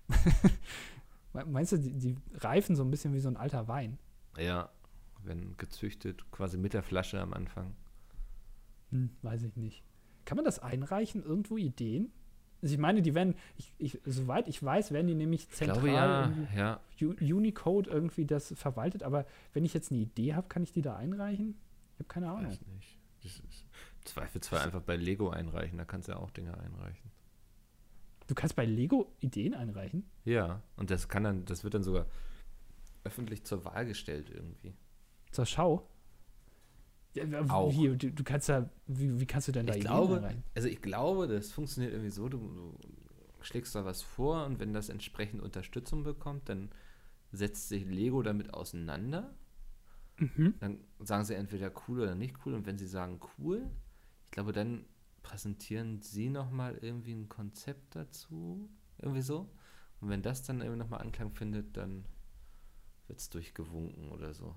Meinst 1.47 1.73
du, 1.73 1.79
die, 1.79 1.93
die, 1.93 2.17
reifen 2.35 2.77
so 2.77 2.83
ein 2.83 2.91
bisschen 2.91 3.15
wie 3.15 3.21
so 3.21 3.29
ein 3.29 3.37
alter 3.37 3.69
Wein? 3.69 3.99
Ja, 4.37 4.71
wenn 5.25 5.57
gezüchtet, 5.57 6.31
quasi 6.31 6.57
mit 6.57 6.75
der 6.75 6.83
Flasche 6.83 7.21
am 7.21 7.33
Anfang. 7.33 7.75
Hm, 8.91 9.11
weiß 9.23 9.43
ich 9.43 9.57
nicht. 9.57 9.83
Kann 10.25 10.37
man 10.37 10.45
das 10.45 10.59
einreichen? 10.59 11.23
Irgendwo 11.23 11.57
Ideen? 11.57 12.13
Also 12.61 12.75
ich 12.75 12.81
meine, 12.81 13.03
die 13.03 13.15
werden, 13.15 13.35
ich, 13.57 13.73
ich, 13.79 14.01
soweit 14.05 14.49
ich 14.49 14.63
weiß, 14.63 14.91
werden 14.91 15.07
die 15.07 15.15
nämlich 15.15 15.49
zentral 15.51 15.81
glaube, 15.81 16.49
ja, 16.57 16.81
ja. 17.01 17.17
Unicode 17.35 17.89
irgendwie 17.89 18.27
das 18.27 18.53
verwaltet. 18.57 19.03
Aber 19.03 19.27
wenn 19.53 19.65
ich 19.65 19.75
jetzt 19.75 19.93
eine 19.93 20.01
Idee 20.01 20.35
habe, 20.35 20.49
kann 20.49 20.63
ich 20.63 20.73
die 20.73 20.83
da 20.83 20.97
einreichen? 20.97 21.57
Ich 21.93 22.01
habe 22.01 22.09
keine 22.09 22.31
Ahnung. 22.31 22.51
Weiß 22.51 22.67
nicht. 22.67 22.99
Das 23.23 23.39
ist 23.39 23.65
Zweifelsfall 24.05 24.61
einfach 24.61 24.83
bei 24.83 24.97
Lego 24.97 25.31
einreichen, 25.31 25.79
da 25.79 25.85
kannst 25.85 26.09
du 26.09 26.13
ja 26.13 26.19
auch 26.19 26.31
Dinge 26.31 26.57
einreichen. 26.57 27.11
Du 28.29 28.35
kannst 28.35 28.55
bei 28.55 28.65
Lego 28.65 29.13
Ideen 29.21 29.55
einreichen? 29.55 30.09
Ja, 30.25 30.63
und 30.77 30.91
das 30.91 31.09
kann 31.09 31.25
dann, 31.25 31.45
das 31.45 31.65
wird 31.65 31.75
dann 31.75 31.83
sogar 31.83 32.07
öffentlich 33.03 33.45
zur 33.45 33.65
Wahl 33.65 33.87
gestellt 33.87 34.31
irgendwie. 34.31 34.75
Zur 35.33 35.47
Schau? 35.47 35.89
Ja, 37.15 37.25
auch. 37.49 37.73
Wie, 37.73 37.97
du, 37.97 38.13
du, 38.13 38.25
kannst 38.25 38.49
ja, 38.49 38.69
wie, 38.87 39.19
wie, 39.19 39.27
kannst 39.27 39.49
du 39.49 39.53
denn 39.53 39.67
da 39.67 39.73
ich 39.73 39.81
Ideen 39.81 39.91
glaube, 39.91 40.17
einreichen? 40.19 40.45
Also 40.55 40.69
ich 40.69 40.81
glaube, 40.81 41.27
das 41.27 41.51
funktioniert 41.51 41.93
irgendwie 41.93 42.11
so, 42.11 42.29
du, 42.29 42.39
du 42.39 42.79
schlägst 43.41 43.75
da 43.75 43.85
was 43.85 44.03
vor 44.03 44.47
und 44.47 44.61
wenn 44.61 44.73
das 44.73 44.89
entsprechend 44.89 45.43
Unterstützung 45.43 46.05
bekommt, 46.05 46.49
dann 46.49 46.71
setzt 47.33 47.69
sich 47.69 47.87
Lego 47.87 48.23
damit 48.23 48.55
auseinander 48.55 49.35
Mhm. 50.19 50.55
Dann 50.59 50.81
sagen 50.99 51.25
sie 51.25 51.35
entweder 51.35 51.73
cool 51.87 52.01
oder 52.01 52.15
nicht 52.15 52.37
cool. 52.45 52.55
Und 52.55 52.67
wenn 52.67 52.79
sie 52.79 52.87
sagen 52.87 53.21
cool, 53.39 53.71
ich 54.25 54.31
glaube, 54.31 54.53
dann 54.53 54.85
präsentieren 55.23 56.01
sie 56.01 56.31
nochmal 56.31 56.79
irgendwie 56.81 57.13
ein 57.13 57.29
Konzept 57.29 57.97
dazu. 57.97 58.69
Irgendwie 58.99 59.23
so. 59.23 59.49
Und 60.01 60.11
wenn 60.11 60.23
das 60.23 60.43
dann 60.43 60.61
irgendwie 60.61 60.79
nochmal 60.79 61.01
Anklang 61.01 61.33
findet, 61.33 61.77
dann 61.77 62.05
wird 63.07 63.19
es 63.21 63.31
durchgewunken 63.31 64.11
oder 64.11 64.35
so. 64.35 64.55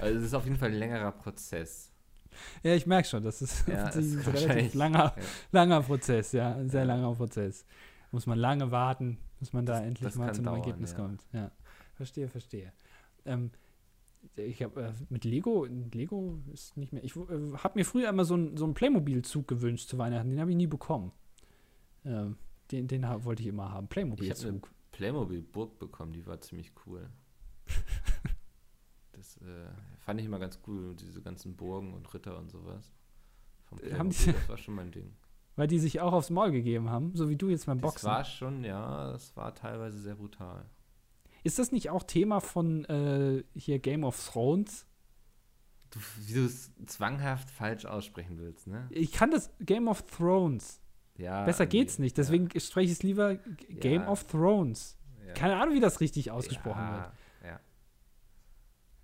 Also 0.00 0.18
es 0.18 0.26
ist 0.26 0.34
auf 0.34 0.44
jeden 0.44 0.56
Fall 0.56 0.70
ein 0.70 0.78
längerer 0.78 1.12
Prozess. 1.12 1.92
Ja, 2.62 2.74
ich 2.74 2.86
merke 2.86 3.08
schon, 3.08 3.22
das 3.22 3.42
ist, 3.42 3.66
ja, 3.66 3.84
das 3.86 3.96
ist 3.96 4.26
ein 4.26 4.34
relativ 4.34 4.74
langer, 4.74 5.14
ja. 5.16 5.22
langer 5.52 5.82
Prozess, 5.82 6.32
ja, 6.32 6.54
ein 6.54 6.70
sehr 6.70 6.82
ja. 6.82 6.86
langer 6.86 7.14
Prozess. 7.14 7.64
Muss 8.10 8.26
man 8.26 8.38
lange 8.38 8.70
warten, 8.70 9.18
bis 9.40 9.52
man 9.52 9.66
da 9.66 9.74
das, 9.74 9.82
endlich 9.82 10.08
das 10.08 10.16
mal 10.16 10.32
zu 10.32 10.40
einem 10.40 10.46
dauern, 10.46 10.60
Ergebnis 10.60 10.94
kommt. 10.94 11.22
Ja, 11.32 11.50
verstehe, 11.94 12.28
verstehe. 12.28 12.72
Ähm, 13.24 13.50
ich 14.36 14.62
habe 14.62 14.82
äh, 14.82 14.92
mit 15.08 15.24
Lego, 15.24 15.64
Lego 15.64 16.38
ist 16.52 16.76
nicht 16.76 16.92
mehr. 16.92 17.02
Ich 17.04 17.16
äh, 17.16 17.52
habe 17.56 17.78
mir 17.78 17.84
früher 17.84 18.08
immer 18.08 18.24
so, 18.24 18.36
ein, 18.36 18.56
so 18.56 18.64
einen 18.64 18.74
Playmobil-Zug 18.74 19.48
gewünscht 19.48 19.88
zu 19.88 19.98
Weihnachten. 19.98 20.30
Den 20.30 20.40
habe 20.40 20.50
ich 20.50 20.56
nie 20.56 20.66
bekommen. 20.66 21.12
Äh, 22.04 22.26
den, 22.70 22.86
den 22.86 23.02
wollte 23.24 23.42
ich 23.42 23.48
immer 23.48 23.72
haben. 23.72 23.88
Playmobil-Zug. 23.88 24.70
Playmobil-Burg 24.92 25.78
bekommen, 25.78 26.12
die 26.12 26.26
war 26.26 26.40
ziemlich 26.40 26.72
cool. 26.86 27.08
das 29.12 29.36
äh, 29.38 29.68
fand 29.98 30.20
ich 30.20 30.26
immer 30.26 30.38
ganz 30.38 30.58
cool, 30.66 30.94
diese 30.96 31.22
ganzen 31.22 31.56
Burgen 31.56 31.94
und 31.94 32.12
Ritter 32.12 32.38
und 32.38 32.50
sowas. 32.50 32.92
Vom 33.64 33.78
äh, 33.78 33.94
haben 33.94 34.10
die, 34.10 34.26
das 34.32 34.48
war 34.48 34.56
schon 34.56 34.74
mein 34.74 34.90
Ding. 34.90 35.14
Weil 35.56 35.66
die 35.66 35.78
sich 35.78 36.00
auch 36.00 36.12
aufs 36.12 36.30
Maul 36.30 36.52
gegeben 36.52 36.88
haben, 36.88 37.14
so 37.16 37.28
wie 37.28 37.36
du 37.36 37.48
jetzt 37.48 37.66
beim 37.66 37.80
Boxen. 37.80 38.06
Das 38.06 38.16
war 38.16 38.24
schon, 38.24 38.64
ja, 38.64 39.12
das 39.12 39.36
war 39.36 39.54
teilweise 39.54 39.98
sehr 39.98 40.14
brutal. 40.14 40.64
Ist 41.44 41.58
das 41.58 41.72
nicht 41.72 41.90
auch 41.90 42.02
Thema 42.02 42.40
von 42.40 42.84
äh, 42.86 43.44
hier 43.54 43.78
Game 43.78 44.04
of 44.04 44.32
Thrones? 44.32 44.86
Du, 45.90 46.00
wie 46.26 46.34
du 46.34 46.44
es 46.44 46.70
zwanghaft 46.86 47.50
falsch 47.50 47.86
aussprechen 47.86 48.38
willst, 48.38 48.66
ne? 48.66 48.86
Ich 48.90 49.12
kann 49.12 49.30
das 49.30 49.50
Game 49.60 49.88
of 49.88 50.02
Thrones. 50.02 50.80
Ja. 51.16 51.44
Besser 51.44 51.66
geht's 51.66 51.98
nicht. 51.98 52.16
Deswegen 52.18 52.48
ja. 52.52 52.60
spreche 52.60 52.86
ich 52.86 52.92
es 52.92 53.02
lieber 53.02 53.36
Game 53.36 54.02
ja. 54.02 54.08
of 54.08 54.24
Thrones. 54.24 54.98
Ja. 55.26 55.32
Keine 55.34 55.56
Ahnung, 55.56 55.74
wie 55.74 55.80
das 55.80 56.00
richtig 56.00 56.30
ausgesprochen 56.30 56.90
wird. 56.92 57.12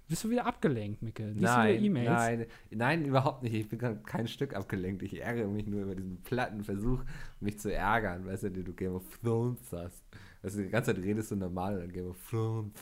Bist 0.09 0.23
du 0.23 0.31
wieder 0.31 0.47
abgelenkt, 0.47 1.01
Micke? 1.01 1.33
Nein, 1.35 1.83
E-Mails? 1.83 2.11
Nein, 2.11 2.47
nein, 2.71 3.05
überhaupt 3.07 3.43
nicht. 3.43 3.55
Ich 3.55 3.69
bin 3.69 4.03
kein 4.05 4.29
Stück 4.29 4.55
abgelenkt. 4.55 5.03
Ich 5.03 5.21
ärgere 5.21 5.49
mich 5.49 5.67
nur 5.67 5.83
über 5.83 5.95
diesen 5.95 6.23
platten 6.23 6.63
Versuch, 6.63 7.03
mich 7.41 7.59
zu 7.59 7.73
ärgern, 7.73 8.27
weißt 8.27 8.45
du, 8.45 8.51
den 8.51 8.65
du 8.65 8.75
Game 8.75 8.95
of 8.95 9.19
Thrones 9.19 9.73
hast. 9.73 10.05
Also 10.43 10.63
die 10.63 10.69
ganze 10.69 10.95
Zeit 10.95 11.03
redest 11.03 11.31
du 11.31 11.37
normal 11.37 11.81
in 11.81 11.93
Game 11.93 12.09
of 12.09 12.19
Thrones. 12.29 12.75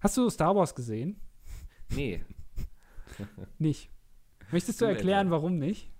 Hast 0.00 0.16
du 0.16 0.30
Star 0.30 0.56
Wars 0.56 0.74
gesehen? 0.74 1.20
Nee. 1.90 2.24
nicht. 3.58 3.90
Möchtest 4.50 4.80
du, 4.80 4.86
du 4.86 4.92
erklären, 4.92 5.30
warum 5.30 5.58
nicht? 5.58 5.90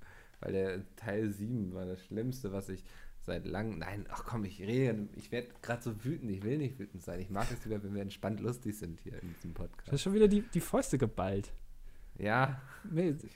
Weil 0.41 0.53
der 0.53 0.97
Teil 0.97 1.31
7 1.31 1.75
war 1.75 1.85
das 1.85 2.03
Schlimmste, 2.05 2.53
was 2.53 2.69
ich 2.69 2.85
seit 3.27 3.47
langem. 3.47 3.79
Nein, 3.79 4.07
ach 4.09 4.25
komm, 4.25 4.45
ich 4.45 4.61
rede. 4.61 5.09
Ich 5.17 5.33
werde 5.33 5.49
gerade 5.61 5.83
so 5.83 6.05
wütend. 6.05 6.31
Ich 6.31 6.43
will 6.43 6.59
nicht 6.59 6.79
wütend 6.79 7.03
sein. 7.03 7.21
Ich 7.21 7.29
mag 7.29 7.51
es 7.51 7.65
lieber, 7.65 7.83
wenn 7.83 7.95
wir 7.95 8.03
entspannt 8.03 8.41
lustig 8.41 8.79
sind 8.79 9.01
hier 9.01 9.21
in 9.23 9.35
diesem 9.35 9.53
Podcast. 9.53 9.89
Du 9.89 9.93
hast 9.93 10.03
schon 10.03 10.15
wieder 10.15 10.29
die, 10.29 10.43
die 10.43 10.61
Fäuste 10.61 10.97
geballt. 10.97 11.53
Ja. 12.19 12.63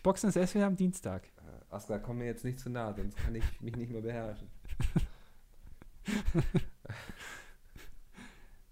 Boxen 0.02 0.28
ist 0.30 0.36
erst 0.36 0.54
wieder 0.54 0.66
am 0.66 0.76
Dienstag. 0.76 1.26
Äh, 1.38 1.74
Oskar, 1.74 1.98
komm 1.98 2.18
mir 2.18 2.26
jetzt 2.26 2.44
nicht 2.44 2.60
zu 2.60 2.70
nah, 2.70 2.94
sonst 2.94 3.16
kann 3.18 3.34
ich 3.34 3.44
mich 3.60 3.76
nicht 3.76 3.92
mehr 3.92 4.02
beherrschen. 4.02 4.48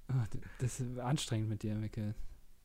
oh, 0.08 0.24
das 0.60 0.80
ist 0.80 0.98
anstrengend 0.98 1.48
mit 1.48 1.62
dir, 1.62 1.74
Micke. 1.74 2.14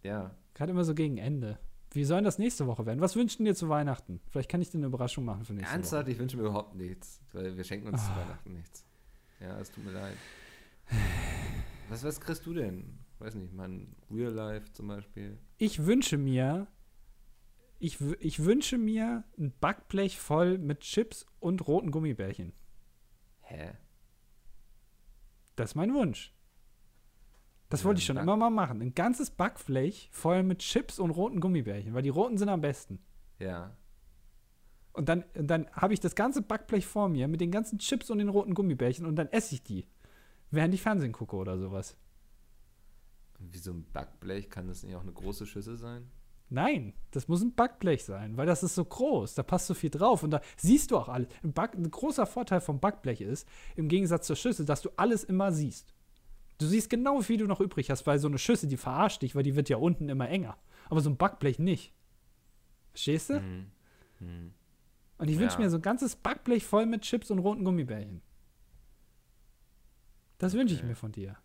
Ja. 0.04 0.36
Gerade 0.54 0.72
immer 0.72 0.86
so 0.86 0.94
gegen 0.94 1.18
Ende. 1.18 1.58
Wie 1.94 2.04
soll 2.06 2.24
das 2.24 2.40
nächste 2.40 2.66
Woche 2.66 2.86
werden? 2.86 3.02
Was 3.02 3.16
wünschen 3.16 3.46
dir 3.46 3.54
zu 3.54 3.70
Weihnachten? 3.70 4.20
Vielleicht 4.30 4.50
kann 4.50 4.62
ich 4.62 4.72
dir 4.72 4.80
eine 4.80 4.88
Überraschung 4.88 5.26
machen 5.26 5.46
für 5.46 5.54
nächste 5.54 5.74
Ernsthaft, 5.74 6.06
Woche. 6.06 6.12
ich 6.12 6.20
wünsche 6.20 6.38
mir 6.38 6.44
überhaupt 6.44 6.76
nichts, 6.76 7.22
weil 7.34 7.56
wir 7.56 7.64
schenken 7.64 7.88
uns 7.88 8.02
oh. 8.02 8.06
zu 8.06 8.20
Weihnachten 8.20 8.54
nichts. 8.54 8.86
Ja, 9.40 9.60
es 9.60 9.72
tut 9.72 9.86
mir 9.86 9.92
leid. 9.92 10.18
Was, 11.90 12.04
was 12.04 12.20
kriegst 12.20 12.46
du 12.46 12.54
denn? 12.54 12.98
Weiß 13.20 13.36
nicht, 13.36 13.54
mein 13.54 13.96
Real 14.10 14.32
Life 14.32 14.72
zum 14.74 14.88
Beispiel. 14.88 15.38
Ich 15.58 15.86
wünsche 15.86 16.18
mir, 16.18 16.68
ich, 17.78 18.02
ich 18.20 18.44
wünsche 18.44 18.78
mir 18.78 19.24
ein 19.38 19.54
Backblech 19.60 20.18
voll 20.18 20.58
mit 20.58 20.80
Chips 20.80 21.26
und 21.40 21.68
roten 21.68 21.92
Gummibärchen. 21.92 22.54
Hä? 23.42 23.74
Das 25.56 25.72
ist 25.72 25.76
mein 25.76 25.94
Wunsch. 25.94 26.34
Das 27.74 27.86
wollte 27.86 27.98
ich 27.98 28.06
schon 28.06 28.18
immer 28.18 28.38
mal 28.38 28.52
machen. 28.52 28.84
Ein 28.84 28.94
ganzes 28.94 29.32
Backblech 29.32 30.10
voll 30.12 30.44
mit 30.44 30.60
Chips 30.60 31.00
und 31.00 31.10
roten 31.10 31.40
Gummibärchen, 31.40 31.96
weil 31.96 32.04
die 32.04 32.10
roten 32.10 32.38
sind 32.38 32.50
am 32.50 32.62
besten. 32.62 33.00
Ja. 33.40 33.76
Und 34.92 35.10
dann, 35.10 35.26
dann 35.34 35.68
habe 35.72 35.96
ich 35.96 36.00
das 36.00 36.14
ganze 36.14 36.44
Backblech 36.44 36.86
vor 36.86 37.10
mir 37.10 37.28
mit 37.28 37.42
den 37.42 37.50
ganzen 37.50 37.80
Chips 37.80 38.12
und 38.12 38.20
den 38.20 38.30
roten 38.30 38.54
Gummibärchen 38.54 39.08
und 39.08 39.16
dann 39.16 39.28
esse 39.30 39.56
ich 39.56 39.64
die, 39.64 39.88
während 40.52 40.76
ich 40.76 40.84
Fernsehen 40.84 41.14
gucke 41.14 41.36
oder 41.36 41.58
sowas. 41.58 41.98
Wie 43.40 43.58
so 43.58 43.72
ein 43.72 43.92
Backblech, 43.92 44.52
kann 44.52 44.68
das 44.68 44.84
nicht 44.84 44.96
auch 44.96 45.02
eine 45.02 45.12
große 45.12 45.48
Schüssel 45.48 45.78
sein? 45.78 46.12
Nein, 46.50 46.94
das 47.10 47.28
muss 47.28 47.42
ein 47.42 47.56
Backblech 47.56 48.04
sein, 48.04 48.38
weil 48.38 48.46
das 48.46 48.62
ist 48.62 48.76
so 48.76 48.86
groß, 48.86 49.34
da 49.34 49.42
passt 49.42 49.66
so 49.66 49.74
viel 49.74 49.90
drauf 49.90 50.22
und 50.22 50.30
da 50.30 50.42
siehst 50.58 50.92
du 50.92 50.98
auch 50.98 51.10
alles. 51.10 51.28
Ein, 51.44 51.54
Back, 51.54 51.74
ein 51.74 51.90
großer 51.90 52.28
Vorteil 52.28 52.62
vom 52.62 52.80
Backblech 52.80 53.22
ist, 53.22 53.48
im 53.76 53.88
Gegensatz 53.88 54.28
zur 54.28 54.36
Schüssel, 54.36 54.68
dass 54.68 54.84
du 54.84 54.92
alles 54.96 55.24
immer 55.24 55.52
siehst. 55.52 55.93
Du 56.64 56.70
siehst 56.70 56.90
genau, 56.90 57.20
wie 57.20 57.24
viel 57.24 57.38
du 57.38 57.46
noch 57.46 57.60
übrig 57.60 57.90
hast, 57.90 58.08
weil 58.08 58.20
so 58.20 58.30
eine 58.30 58.38
Schüssel, 58.38 58.70
die 58.70 58.78
verarscht 58.78 59.22
dich, 59.22 59.36
weil 59.36 59.44
die 59.44 59.58
wird 59.58 59.68
ja 59.68 59.76
unten 59.76 60.08
immer 60.08 60.30
enger. 60.30 60.58
Aber 60.90 61.02
so 61.02 61.10
ein 61.10 61.18
Backblech 61.18 61.60
nicht. 61.60 61.94
Verstehst 62.92 63.32
du? 63.32 63.42
Mhm. 63.42 63.66
Mhm. 64.20 64.54
Und 65.18 65.28
ich 65.28 65.38
wünsche 65.40 65.58
ja. 65.58 65.66
mir 65.66 65.70
so 65.70 65.78
ein 65.78 65.82
ganzes 65.82 66.16
Backblech 66.16 66.66
voll 66.66 66.86
mit 66.86 67.02
Chips 67.02 67.32
und 67.32 67.40
roten 67.40 67.66
Gummibärchen. 67.66 68.22
Das 70.38 70.54
wünsche 70.54 70.74
ich 70.74 70.80
okay. 70.80 70.88
mir 70.88 70.96
von 70.96 71.12
dir. 71.12 71.36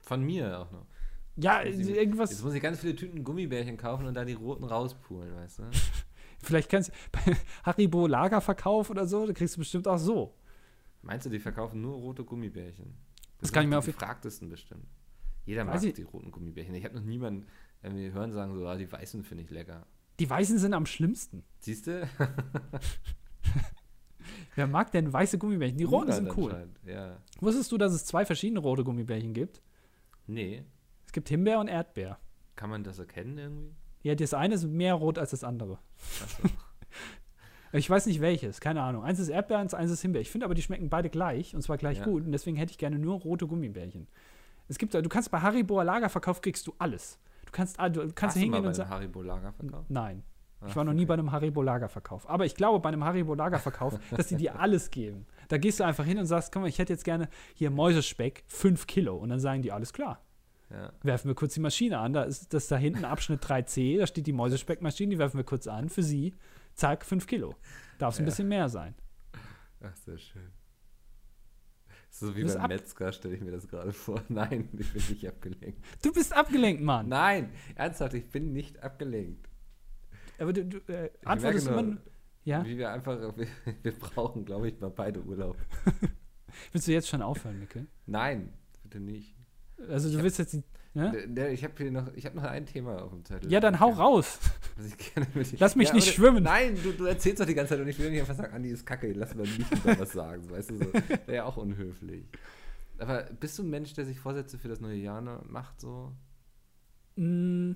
Von 0.00 0.24
mir 0.24 0.58
auch 0.58 0.72
noch. 0.72 0.86
Ja, 1.36 1.62
jetzt 1.62 1.78
ich, 1.78 1.88
irgendwas. 1.90 2.30
Jetzt 2.30 2.42
muss 2.42 2.54
ich 2.54 2.62
ganz 2.62 2.80
viele 2.80 2.96
Tüten 2.96 3.22
Gummibärchen 3.22 3.76
kaufen 3.76 4.06
und 4.06 4.14
da 4.14 4.24
die 4.24 4.32
roten 4.32 4.64
rauspulen, 4.64 5.32
weißt 5.36 5.60
du? 5.60 5.70
Vielleicht 6.42 6.68
kannst 6.68 6.90
du 6.90 6.92
bei 7.12 7.36
Haribo 7.64 8.08
Lagerverkauf 8.08 8.90
oder 8.90 9.06
so, 9.06 9.26
da 9.26 9.32
kriegst 9.32 9.54
du 9.54 9.60
bestimmt 9.60 9.86
auch 9.86 9.98
so. 9.98 10.34
Meinst 11.02 11.26
du, 11.26 11.30
die 11.30 11.38
verkaufen 11.38 11.80
nur 11.80 11.94
rote 11.94 12.24
Gummibärchen? 12.24 12.96
Das, 13.38 13.48
das 13.48 13.52
kann 13.52 13.64
ich 13.64 13.70
mir 13.70 13.78
auf 13.78 13.86
gefragtesten 13.86 14.48
bestimmt. 14.48 14.86
Jeder 15.44 15.64
mag 15.64 15.80
die 15.80 16.02
roten 16.02 16.30
Gummibärchen. 16.30 16.74
Ich 16.74 16.84
habe 16.84 16.94
noch 16.96 17.04
niemanden 17.04 17.46
irgendwie 17.82 18.12
hören 18.12 18.32
sagen, 18.32 18.54
so, 18.54 18.66
ah, 18.66 18.76
die 18.76 18.90
weißen 18.90 19.24
finde 19.24 19.44
ich 19.44 19.50
lecker. 19.50 19.86
Die 20.18 20.28
weißen 20.28 20.58
sind 20.58 20.74
am 20.74 20.84
schlimmsten. 20.84 21.44
Siehst 21.60 21.86
du? 21.86 22.08
Wer 24.56 24.66
mag 24.66 24.90
denn 24.90 25.12
weiße 25.12 25.38
Gummibärchen? 25.38 25.78
Die 25.78 25.84
roten 25.84 26.12
sind 26.12 26.36
cool. 26.36 26.68
Ja. 26.84 27.18
Wusstest 27.40 27.70
du, 27.70 27.78
dass 27.78 27.92
es 27.92 28.04
zwei 28.04 28.26
verschiedene 28.26 28.58
rote 28.58 28.82
Gummibärchen 28.82 29.32
gibt? 29.32 29.62
Nee. 30.26 30.64
Es 31.06 31.12
gibt 31.12 31.28
Himbeer 31.28 31.60
und 31.60 31.68
Erdbeer. 31.68 32.18
Kann 32.56 32.68
man 32.68 32.82
das 32.82 32.98
erkennen 32.98 33.38
irgendwie? 33.38 33.70
Ja, 34.02 34.14
das 34.16 34.34
eine 34.34 34.54
ist 34.54 34.64
mehr 34.64 34.94
rot 34.94 35.18
als 35.18 35.30
das 35.30 35.44
andere. 35.44 35.78
Achso. 36.22 36.48
Ich 37.72 37.88
weiß 37.88 38.06
nicht 38.06 38.20
welches, 38.20 38.60
keine 38.60 38.82
Ahnung. 38.82 39.04
Eins 39.04 39.18
ist 39.18 39.28
Erdbeer, 39.28 39.58
eins 39.58 39.72
ist 39.74 40.00
Himbeer. 40.02 40.20
Ich 40.22 40.30
finde 40.30 40.46
aber, 40.46 40.54
die 40.54 40.62
schmecken 40.62 40.88
beide 40.88 41.10
gleich 41.10 41.54
und 41.54 41.62
zwar 41.62 41.76
gleich 41.76 41.98
Ja. 41.98 42.04
gut. 42.04 42.24
Und 42.24 42.32
deswegen 42.32 42.56
hätte 42.56 42.72
ich 42.72 42.78
gerne 42.78 42.98
nur 42.98 43.20
rote 43.20 43.46
Gummibärchen. 43.46 44.06
Es 44.68 44.78
gibt, 44.78 44.94
du 44.94 45.08
kannst 45.08 45.30
bei 45.30 45.40
Haribo 45.40 45.82
Lagerverkauf 45.82 46.40
kriegst 46.40 46.66
du 46.66 46.74
alles. 46.78 47.18
Du 47.46 47.52
kannst, 47.52 47.78
ah, 47.80 47.88
du 47.88 48.00
kannst 48.12 48.22
Hast 48.22 48.36
du 48.36 48.38
mal 48.38 48.42
hingehen 48.42 48.52
bei 48.52 48.58
und 48.58 48.64
einem 48.66 48.74
sagen. 48.74 48.90
Haribo 48.90 49.22
Lagerverkauf? 49.22 49.84
Nein. 49.88 50.22
Ich 50.66 50.72
Ach, 50.72 50.76
war 50.76 50.84
noch 50.84 50.92
nie 50.92 51.02
okay. 51.02 51.06
bei 51.06 51.14
einem 51.14 51.30
Haribo 51.32 51.62
Lagerverkauf. 51.62 52.28
Aber 52.28 52.44
ich 52.44 52.54
glaube, 52.54 52.80
bei 52.80 52.88
einem 52.88 53.04
Haribo 53.04 53.34
Lagerverkauf, 53.34 53.98
dass 54.16 54.26
die 54.26 54.36
dir 54.36 54.58
alles 54.58 54.90
geben. 54.90 55.26
Da 55.48 55.56
gehst 55.56 55.78
du 55.80 55.84
einfach 55.84 56.04
hin 56.04 56.18
und 56.18 56.26
sagst, 56.26 56.52
komm 56.52 56.62
mal, 56.62 56.68
ich 56.68 56.78
hätte 56.78 56.92
jetzt 56.92 57.04
gerne 57.04 57.28
hier 57.54 57.70
Mäusespeck, 57.70 58.42
5 58.48 58.86
Kilo. 58.86 59.16
Und 59.16 59.28
dann 59.28 59.40
sagen 59.40 59.62
die, 59.62 59.72
alles 59.72 59.92
klar. 59.92 60.20
Ja. 60.70 60.92
Werfen 61.02 61.28
wir 61.28 61.34
kurz 61.34 61.54
die 61.54 61.60
Maschine 61.60 61.98
an. 61.98 62.12
Da 62.12 62.24
ist 62.24 62.52
das 62.52 62.66
da 62.68 62.76
hinten 62.76 63.04
Abschnitt 63.04 63.42
3C, 63.42 63.98
da 63.98 64.06
steht 64.06 64.26
die 64.26 64.32
Mäusespeckmaschine, 64.32 65.10
die 65.10 65.18
werfen 65.18 65.38
wir 65.38 65.44
kurz 65.44 65.66
an 65.66 65.88
für 65.88 66.02
sie. 66.02 66.34
Zack, 66.78 67.04
5 67.04 67.26
Kilo. 67.26 67.54
Darf 67.98 68.14
es 68.14 68.20
ein 68.20 68.22
Ja. 68.24 68.26
bisschen 68.30 68.48
mehr 68.48 68.68
sein. 68.68 68.94
Ach, 69.82 69.94
sehr 69.96 70.16
schön. 70.16 70.50
So 72.10 72.34
wie 72.36 72.44
beim 72.44 72.56
ab- 72.56 72.68
Metzger 72.70 73.12
stelle 73.12 73.34
ich 73.34 73.40
mir 73.42 73.50
das 73.50 73.66
gerade 73.68 73.92
vor. 73.92 74.22
Nein, 74.28 74.68
ich 74.78 74.92
bin 74.92 75.02
nicht 75.08 75.26
abgelenkt. 75.28 75.84
Du 76.02 76.12
bist 76.12 76.32
abgelenkt, 76.32 76.80
Mann. 76.82 77.08
Nein, 77.08 77.50
ernsthaft, 77.74 78.14
ich 78.14 78.30
bin 78.30 78.52
nicht 78.52 78.80
abgelenkt. 78.82 79.48
Aber 80.38 80.52
du, 80.52 80.64
du 80.64 80.78
äh, 80.92 81.10
Ich 81.20 81.26
antwortest 81.26 81.66
immer. 81.66 81.82
nur, 81.82 81.92
nur- 81.94 82.02
Ja? 82.44 82.64
Wie 82.64 82.78
wir 82.78 82.92
einfach, 82.92 83.18
wir, 83.36 83.46
wir 83.82 83.98
brauchen, 83.98 84.44
glaube 84.44 84.68
ich, 84.68 84.80
mal 84.80 84.90
beide 84.90 85.20
Urlaub. 85.22 85.56
Willst 86.72 86.86
du 86.86 86.92
jetzt 86.92 87.08
schon 87.08 87.22
aufhören, 87.22 87.58
Mikkel? 87.58 87.86
Nein, 88.06 88.52
bitte 88.84 89.00
nicht. 89.00 89.36
Also, 89.88 90.06
Ich 90.08 90.12
du 90.14 90.18
hab- 90.18 90.24
willst 90.24 90.38
jetzt. 90.38 90.52
die- 90.54 90.62
Ja, 90.94 91.12
Ich 91.48 91.62
habe 91.64 91.74
hier 91.76 91.90
noch, 91.90 92.12
ich 92.14 92.26
habe 92.26 92.36
noch 92.36 92.44
ein 92.44 92.66
Thema 92.66 93.02
auf 93.02 93.10
dem 93.12 93.24
Zettel. 93.24 93.50
ja 93.52 93.60
dann 93.60 93.78
hau 93.78 93.90
raus. 93.90 94.38
Lass 95.58 95.76
mich 95.76 95.88
Ja, 95.88 95.94
nicht 95.94 96.14
schwimmen. 96.14 96.42
Nein, 96.44 96.78
du, 96.82 96.92
du 96.92 97.04
erzählst 97.04 97.40
doch 97.40 97.46
die 97.46 97.54
ganze 97.54 97.74
Zeit 97.74 97.80
und 97.80 97.88
ich 97.88 97.98
will 97.98 98.10
nicht 98.10 98.20
einfach 98.20 98.34
sagen, 98.34 98.54
Andi 98.54 98.70
ist 98.70 98.84
kacke, 98.86 99.12
lass 99.12 99.34
mal 99.34 99.42
nicht 99.42 99.70
über 99.72 99.98
was 99.98 100.12
sagen. 100.12 100.48
Weißt 100.50 100.70
du, 100.70 100.78
so. 100.78 100.92
wäre 100.92 101.34
ja 101.34 101.44
auch 101.44 101.56
unhöflich. 101.56 102.24
Aber 102.98 103.24
bist 103.24 103.58
du 103.58 103.62
ein 103.62 103.70
Mensch, 103.70 103.92
der 103.94 104.04
sich 104.06 104.18
Vorsätze 104.18 104.58
für 104.58 104.68
das 104.68 104.80
neue 104.80 104.96
Jahr 104.96 105.20
macht, 105.46 105.80
so? 105.80 106.12
Mm, 107.16 107.72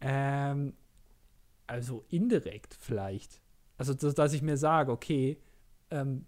ähm, 0.00 0.74
also 1.66 2.04
indirekt 2.08 2.76
vielleicht. 2.80 3.40
Also, 3.78 3.94
dass, 3.94 4.14
dass 4.14 4.32
ich 4.32 4.42
mir 4.42 4.56
sage, 4.56 4.90
okay, 4.92 5.38
ähm, 5.90 6.26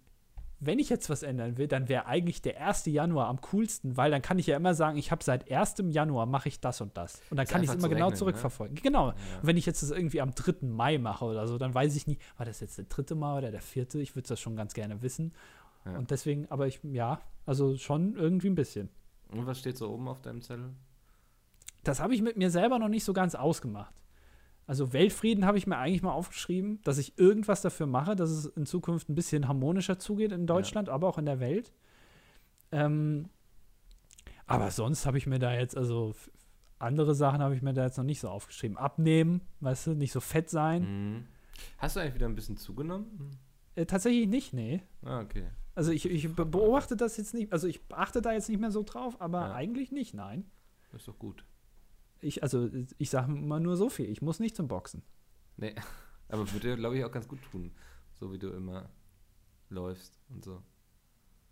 wenn 0.58 0.78
ich 0.78 0.88
jetzt 0.88 1.10
was 1.10 1.22
ändern 1.22 1.58
will, 1.58 1.68
dann 1.68 1.88
wäre 1.88 2.06
eigentlich 2.06 2.40
der 2.40 2.66
1. 2.66 2.86
Januar 2.86 3.28
am 3.28 3.40
coolsten, 3.42 3.96
weil 3.96 4.10
dann 4.10 4.22
kann 4.22 4.38
ich 4.38 4.46
ja 4.46 4.56
immer 4.56 4.74
sagen, 4.74 4.96
ich 4.96 5.10
habe 5.10 5.22
seit 5.22 5.50
1. 5.50 5.76
Januar 5.90 6.26
mache 6.26 6.48
ich 6.48 6.60
das 6.60 6.80
und 6.80 6.96
das. 6.96 7.20
Und 7.30 7.36
dann 7.36 7.44
Ist 7.44 7.52
kann 7.52 7.62
ich 7.62 7.68
es 7.68 7.74
immer 7.74 7.88
genau 7.88 8.06
rechnen, 8.06 8.10
ne? 8.10 8.18
zurückverfolgen. 8.18 8.76
Genau. 8.82 9.08
Ja. 9.08 9.14
Und 9.40 9.46
wenn 9.46 9.56
ich 9.56 9.66
jetzt 9.66 9.82
das 9.82 9.90
irgendwie 9.90 10.20
am 10.20 10.34
3. 10.34 10.66
Mai 10.66 10.98
mache 10.98 11.24
oder 11.26 11.46
so, 11.46 11.58
dann 11.58 11.74
weiß 11.74 11.94
ich 11.94 12.06
nie, 12.06 12.18
war 12.38 12.46
das 12.46 12.60
jetzt 12.60 12.78
der 12.78 12.86
dritte 12.86 13.14
Mai 13.14 13.36
oder 13.36 13.50
der 13.50 13.60
vierte? 13.60 14.00
Ich 14.00 14.16
würde 14.16 14.28
das 14.28 14.40
schon 14.40 14.56
ganz 14.56 14.72
gerne 14.72 15.02
wissen. 15.02 15.34
Ja. 15.84 15.98
Und 15.98 16.10
deswegen, 16.10 16.46
aber 16.50 16.66
ich, 16.66 16.80
ja, 16.82 17.20
also 17.44 17.76
schon 17.76 18.16
irgendwie 18.16 18.48
ein 18.48 18.54
bisschen. 18.54 18.88
Und 19.30 19.46
was 19.46 19.58
steht 19.58 19.76
so 19.76 19.90
oben 19.90 20.08
auf 20.08 20.22
deinem 20.22 20.40
Zettel? 20.40 20.70
Das 21.84 22.00
habe 22.00 22.14
ich 22.14 22.22
mit 22.22 22.36
mir 22.36 22.50
selber 22.50 22.78
noch 22.78 22.88
nicht 22.88 23.04
so 23.04 23.12
ganz 23.12 23.34
ausgemacht. 23.34 23.94
Also 24.66 24.92
Weltfrieden 24.92 25.46
habe 25.46 25.58
ich 25.58 25.66
mir 25.66 25.78
eigentlich 25.78 26.02
mal 26.02 26.12
aufgeschrieben, 26.12 26.80
dass 26.82 26.98
ich 26.98 27.18
irgendwas 27.18 27.62
dafür 27.62 27.86
mache, 27.86 28.16
dass 28.16 28.30
es 28.30 28.46
in 28.46 28.66
Zukunft 28.66 29.08
ein 29.08 29.14
bisschen 29.14 29.46
harmonischer 29.46 29.98
zugeht 29.98 30.32
in 30.32 30.46
Deutschland, 30.46 30.88
aber 30.88 31.06
auch 31.08 31.18
in 31.18 31.26
der 31.26 31.38
Welt. 31.38 31.72
Ähm, 32.72 33.28
aber 34.46 34.70
sonst 34.70 35.06
habe 35.06 35.18
ich 35.18 35.26
mir 35.26 35.38
da 35.38 35.54
jetzt, 35.54 35.76
also 35.76 36.14
andere 36.78 37.14
Sachen 37.14 37.40
habe 37.40 37.54
ich 37.54 37.62
mir 37.62 37.72
da 37.74 37.84
jetzt 37.84 37.96
noch 37.96 38.04
nicht 38.04 38.20
so 38.20 38.28
aufgeschrieben. 38.28 38.76
Abnehmen, 38.76 39.40
weißt 39.60 39.88
du, 39.88 39.90
nicht 39.94 40.12
so 40.12 40.20
fett 40.20 40.50
sein. 40.50 40.82
Mhm. 41.14 41.26
Hast 41.78 41.96
du 41.96 42.00
eigentlich 42.00 42.14
wieder 42.16 42.26
ein 42.26 42.34
bisschen 42.34 42.56
zugenommen? 42.56 43.30
Äh, 43.76 43.86
tatsächlich 43.86 44.26
nicht, 44.28 44.52
nee. 44.52 44.82
Ah, 45.04 45.20
okay. 45.20 45.46
Also 45.74 45.92
ich, 45.92 46.06
ich 46.10 46.34
be- 46.34 46.44
beobachte 46.46 46.96
das 46.96 47.16
jetzt 47.18 47.34
nicht, 47.34 47.52
also 47.52 47.66
ich 47.68 47.80
achte 47.92 48.20
da 48.20 48.32
jetzt 48.32 48.48
nicht 48.48 48.60
mehr 48.60 48.70
so 48.70 48.82
drauf, 48.82 49.20
aber 49.20 49.40
Ja. 49.42 49.54
eigentlich 49.54 49.92
nicht, 49.92 50.12
nein. 50.14 50.44
Das 50.90 51.02
ist 51.02 51.08
doch 51.08 51.18
gut. 51.18 51.44
Ich, 52.20 52.42
also 52.42 52.68
ich 52.98 53.10
sage 53.10 53.32
immer 53.32 53.60
nur 53.60 53.76
so 53.76 53.88
viel, 53.88 54.08
ich 54.08 54.22
muss 54.22 54.40
nicht 54.40 54.56
zum 54.56 54.68
Boxen. 54.68 55.02
Nee, 55.56 55.74
aber 56.28 56.50
würde 56.52 56.76
glaube 56.76 56.98
ich, 56.98 57.04
auch 57.04 57.12
ganz 57.12 57.28
gut 57.28 57.40
tun. 57.50 57.72
So 58.14 58.32
wie 58.32 58.38
du 58.38 58.50
immer 58.50 58.90
läufst 59.68 60.18
und 60.28 60.44
so. 60.44 60.62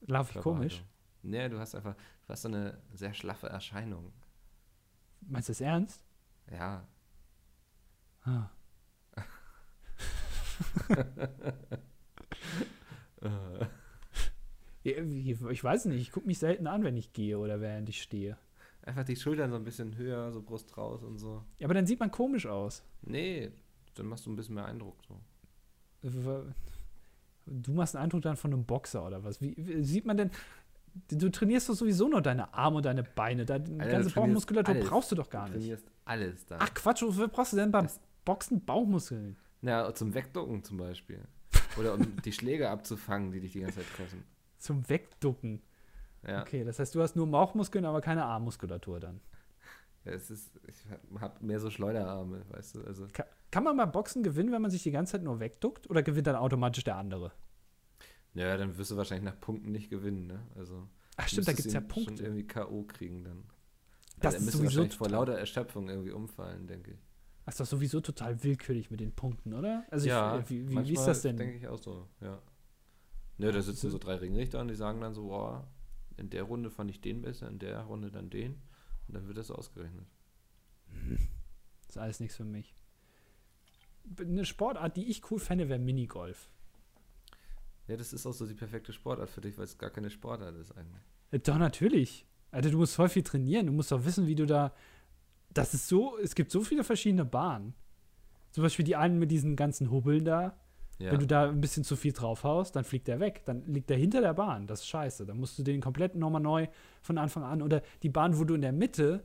Lauf 0.07 0.35
ich 0.35 0.43
komisch? 0.43 0.85
Nee, 1.23 1.49
du 1.49 1.59
hast 1.59 1.75
einfach, 1.75 1.95
du 1.95 2.29
hast 2.29 2.43
so 2.43 2.49
eine 2.49 2.83
sehr 2.93 3.15
schlaffe 3.15 3.49
Erscheinung. 3.49 4.13
Meinst 5.21 5.49
du 5.49 5.53
das 5.53 5.61
ernst? 5.61 6.05
Ja. 6.51 6.87
Ah. 8.23 8.51
Ich 14.85 15.65
weiß 15.65 15.87
nicht, 15.87 16.03
ich 16.03 16.13
gucke 16.13 16.27
mich 16.27 16.39
selten 16.39 16.67
an, 16.67 16.85
wenn 16.85 16.97
ich 16.97 17.15
gehe 17.15 17.39
oder 17.39 17.61
während 17.61 17.89
ich 17.89 18.03
stehe. 18.03 18.37
Einfach 18.87 19.05
die 19.05 19.17
Schultern 19.17 19.51
so 19.51 19.57
ein 19.57 19.65
bisschen 19.65 19.97
höher, 19.97 20.31
so 20.33 20.43
Brust 20.43 20.77
raus 20.77 21.03
und 21.03 21.19
so. 21.19 21.43
Ja, 21.59 21.67
aber 21.67 21.75
dann 21.75 21.87
sieht 21.87 22.01
man 22.01 22.11
komisch 22.11 22.47
aus. 22.47 22.83
Nee, 23.03 23.51
dann 23.95 24.07
machst 24.07 24.27
du 24.27 24.31
ein 24.31 24.37
bisschen 24.37 24.55
mehr 24.57 24.67
Eindruck. 24.67 24.97
So. 25.09 25.19
Du 27.47 27.73
machst 27.73 27.95
einen 27.97 28.05
Eindruck 28.05 28.23
dann 28.23 28.37
von 28.37 28.53
einem 28.53 28.65
Boxer 28.65 29.07
oder 29.07 29.23
was? 29.25 29.41
Wie, 29.41 29.55
wie 29.57 29.83
sieht 29.85 30.05
man 30.07 30.17
denn? 30.17 30.31
Du 31.09 31.29
trainierst 31.31 31.69
doch 31.69 31.75
sowieso 31.75 32.09
nur 32.09 32.23
deine 32.23 32.53
Arme 32.55 32.77
und 32.77 32.85
deine 32.87 33.03
Beine. 33.03 33.45
Deine 33.45 33.65
Alter, 33.65 33.85
du 33.87 33.89
ganze 33.93 34.11
Bauchmuskulatur 34.15 34.75
alles. 34.75 34.89
brauchst 34.89 35.11
du 35.13 35.17
doch 35.17 35.29
gar 35.29 35.47
du 35.47 35.53
nicht. 35.53 35.63
trainierst 35.63 35.87
alles 36.05 36.47
dann. 36.47 36.59
Ach 36.63 36.73
Quatsch, 36.75 37.03
wofür 37.03 37.29
brauchst 37.29 37.53
du 37.53 37.57
denn 37.57 37.71
beim 37.73 37.85
Das- 37.87 38.01
Boxen 38.25 38.65
Bauchmuskeln? 38.65 39.37
Na, 39.61 39.93
zum 39.95 40.15
Wegducken 40.15 40.63
zum 40.63 40.77
Beispiel. 40.79 41.21
Oder 41.79 41.95
um 41.95 42.17
die 42.23 42.33
Schläge 42.33 42.71
abzufangen, 42.71 43.33
die 43.33 43.41
dich 43.41 43.53
die 43.53 43.61
ganze 43.61 43.77
Zeit 43.81 43.87
treffen. 43.97 44.25
Zum 44.59 44.89
Wegducken. 44.89 45.61
Ja. 46.27 46.43
Okay, 46.43 46.65
das 46.65 46.79
heißt, 46.79 46.95
du 46.95 47.03
hast 47.03 47.17
nur 47.17 47.27
Bauchmuskeln, 47.31 47.85
aber 47.85 48.01
keine 48.01 48.25
Armmuskulatur 48.25 49.01
dann. 49.01 49.21
Ja, 50.05 50.13
Es 50.13 50.31
ist, 50.31 50.59
ich 50.67 50.85
habe 51.21 51.45
mehr 51.45 51.61
so 51.61 51.71
Schleuderarme, 51.71 52.43
weißt 52.51 52.77
du. 52.77 52.85
Also, 52.85 53.07
Ka 53.13 53.25
kann 53.51 53.65
man 53.65 53.77
beim 53.77 53.93
Boxen 53.93 54.23
gewinnen, 54.23 54.51
wenn 54.53 54.63
man 54.63 54.71
sich 54.71 54.83
die 54.83 54.91
ganze 54.91 55.13
Zeit 55.13 55.23
nur 55.23 55.39
wegduckt? 55.41 55.89
Oder 55.89 56.03
gewinnt 56.03 56.27
dann 56.27 56.37
automatisch 56.37 56.85
der 56.85 56.97
andere? 56.97 57.33
ja, 58.35 58.57
dann 58.57 58.77
wirst 58.77 58.91
du 58.91 58.97
wahrscheinlich 58.97 59.25
nach 59.33 59.39
Punkten 59.41 59.71
nicht 59.71 59.91
gewinnen, 59.91 60.27
ne? 60.27 60.41
Also, 60.57 60.89
Ach 61.17 61.29
stimmt, 61.29 61.47
da 61.47 61.53
gibt 61.53 61.67
es 61.67 61.73
ja 61.73 61.81
ihn 61.81 61.89
Schon 61.91 62.05
Punkte. 62.05 62.23
irgendwie 62.25 62.47
K.O. 62.47 62.83
kriegen 62.83 63.23
dann. 63.23 63.45
Das 64.19 64.35
er 64.35 64.41
ist 64.41 64.47
sowieso 64.47 64.65
wahrscheinlich 64.65 64.97
vor 64.97 65.09
lauter 65.09 65.39
Erschöpfung 65.39 65.89
irgendwie 65.89 66.11
umfallen, 66.11 66.67
denke 66.67 66.93
ich. 66.93 66.99
Das 67.45 67.55
ist 67.55 67.61
doch 67.61 67.67
sowieso 67.67 68.01
total 68.01 68.43
willkürlich 68.43 68.91
mit 68.91 69.01
den 69.01 69.13
Punkten, 69.13 69.53
oder? 69.55 69.85
Also 69.91 70.09
ja, 70.09 70.39
ich, 70.41 70.51
wie, 70.51 70.65
wie, 70.65 70.71
wie 70.71 70.75
manchmal 70.75 70.95
ist 70.95 71.05
das 71.05 71.23
denn? 71.23 71.37
denke 71.37 71.57
ich 71.59 71.69
auch 71.69 71.79
so, 71.79 72.09
ja. 72.21 72.41
Ne, 73.39 73.53
da 73.53 73.61
sitzen 73.61 73.91
so 73.91 73.99
drei 73.99 74.15
Ringrichter 74.17 74.61
und 74.61 74.69
die 74.69 74.75
sagen 74.75 75.01
dann 75.01 75.13
so, 75.15 75.25
boah, 75.27 75.67
in 76.17 76.31
der 76.31 76.45
Runde 76.45 76.71
fand 76.71 76.91
ich 76.91 77.01
den 77.01 77.23
besser, 77.23 77.49
in 77.49 77.59
der 77.59 77.81
Runde 77.81 78.11
dann 78.11 78.31
den. 78.31 78.63
Und 79.07 79.15
dann 79.15 79.27
wird 79.27 79.39
das 79.39 79.51
ausgerechnet. 79.51 80.07
Das 81.87 81.97
ist 81.97 81.99
alles 81.99 82.21
nichts 82.21 82.37
für 82.37 82.45
mich. 82.45 82.75
Eine 84.19 84.45
Sportart, 84.45 84.97
die 84.97 85.09
ich 85.11 85.31
cool 85.31 85.39
fände, 85.39 85.69
wäre 85.69 85.79
Minigolf. 85.79 86.51
Ja, 87.87 87.97
das 87.97 88.13
ist 88.13 88.27
auch 88.27 88.33
so 88.33 88.47
die 88.47 88.55
perfekte 88.55 88.93
Sportart 88.93 89.31
für 89.31 89.41
dich, 89.41 89.59
weil 89.59 89.65
es 89.65 89.77
gar 89.77 89.91
keine 89.91 90.11
Sportart 90.11 90.57
ist 90.57 90.73
eigentlich. 90.73 91.03
Äh, 91.31 91.39
Doch, 91.41 91.59
natürlich. 91.59 92.27
Alter, 92.51 92.71
du 92.71 92.79
musst 92.79 92.95
voll 92.95 93.09
viel 93.09 93.23
trainieren. 93.23 93.67
Du 93.67 93.73
musst 93.73 93.93
doch 93.93 94.05
wissen, 94.05 94.27
wie 94.27 94.35
du 94.35 94.47
da. 94.47 94.73
Das 95.53 95.75
ist 95.75 95.89
so, 95.89 96.19
es 96.19 96.35
gibt 96.35 96.51
so 96.51 96.63
viele 96.63 96.85
verschiedene 96.85 97.25
Bahnen. 97.25 97.75
Zum 98.53 98.63
Beispiel 98.63 98.85
die 98.85 98.97
einen 98.97 99.19
mit 99.19 99.31
diesen 99.31 99.57
ganzen 99.57 99.91
Hubbeln 99.91 100.25
da. 100.25 100.57
Ja. 100.99 101.11
Wenn 101.11 101.21
du 101.21 101.27
da 101.27 101.49
ein 101.49 101.61
bisschen 101.61 101.85
zu 101.85 101.97
viel 101.97 102.13
draufhaust, 102.13 102.77
dann 102.77 102.85
fliegt 102.85 103.09
der 103.09 103.21
weg. 103.21 103.43
Dann 103.47 103.65
liegt 103.67 103.91
der 103.91 103.97
hinter 103.97 104.21
der 104.21 104.35
Bahn. 104.35 104.67
Das 104.67 104.81
ist 104.81 104.87
scheiße. 104.89 105.27
Dann 105.27 105.39
musst 105.39 105.59
du 105.59 105.63
den 105.63 105.81
komplett 105.81 106.15
nochmal 106.15 106.41
neu 106.41 106.69
von 107.03 107.19
Anfang 107.19 107.43
an. 107.43 107.63
Oder 107.63 107.83
die 108.03 108.09
Bahn, 108.09 108.39
wo 108.39 108.45
du 108.45 108.55
in 108.55 108.63
der 108.63 108.73
Mitte 108.73 109.25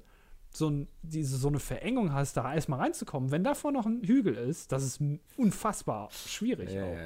so, 0.51 0.69
ein, 0.69 0.87
diese, 1.03 1.37
so 1.37 1.47
eine 1.47 1.59
Verengung 1.59 2.11
hast, 2.11 2.37
da 2.37 2.53
erstmal 2.53 2.79
reinzukommen. 2.79 3.31
Wenn 3.31 3.43
davor 3.43 3.71
noch 3.71 3.85
ein 3.85 4.01
Hügel 4.03 4.35
ist, 4.35 4.71
das 4.71 4.83
ist 4.83 4.99
unfassbar 5.37 6.09
schwierig. 6.11 6.71
ja, 6.71 6.83
auch. 6.83 6.97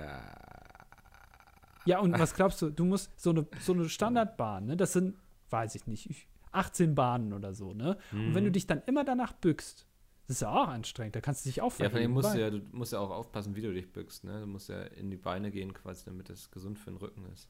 ja. 1.85 1.99
Und 1.99 2.17
was 2.17 2.33
glaubst 2.33 2.61
du? 2.61 2.69
Du 2.69 2.85
musst 2.85 3.11
so 3.19 3.31
eine, 3.31 3.45
so 3.59 3.73
eine 3.73 3.89
Standardbahn, 3.89 4.65
ne? 4.65 4.77
Das 4.77 4.93
sind, 4.93 5.15
weiß 5.49 5.75
ich 5.75 5.87
nicht, 5.87 6.27
18 6.53 6.95
Bahnen 6.95 7.33
oder 7.33 7.53
so, 7.53 7.73
ne? 7.73 7.97
Und 8.11 8.33
wenn 8.33 8.45
du 8.45 8.51
dich 8.51 8.65
dann 8.65 8.81
immer 8.85 9.03
danach 9.03 9.33
bückst, 9.33 9.85
das 10.33 10.37
ist 10.37 10.41
ja 10.41 10.49
auch 10.51 10.67
anstrengend, 10.67 11.15
da 11.15 11.21
kannst 11.21 11.45
du 11.45 11.49
dich 11.49 11.61
auch 11.61 11.71
Mhm. 11.77 11.83
Ja, 11.83 11.89
vor 11.89 11.99
allem 11.99 12.11
musst 12.11 12.33
du 12.33 12.39
ja, 12.39 12.49
du 12.49 12.61
musst 12.71 12.93
ja 12.93 12.99
auch 12.99 13.09
aufpassen, 13.11 13.55
wie 13.55 13.61
du 13.61 13.73
dich 13.73 13.91
bückst, 13.91 14.23
ne? 14.23 14.41
Du 14.41 14.47
musst 14.47 14.69
ja 14.69 14.81
in 14.83 15.09
die 15.09 15.17
Beine 15.17 15.51
gehen 15.51 15.73
quasi, 15.73 16.05
damit 16.05 16.29
das 16.29 16.49
gesund 16.51 16.79
für 16.79 16.91
den 16.91 16.97
Rücken 16.97 17.23
ist. 17.33 17.49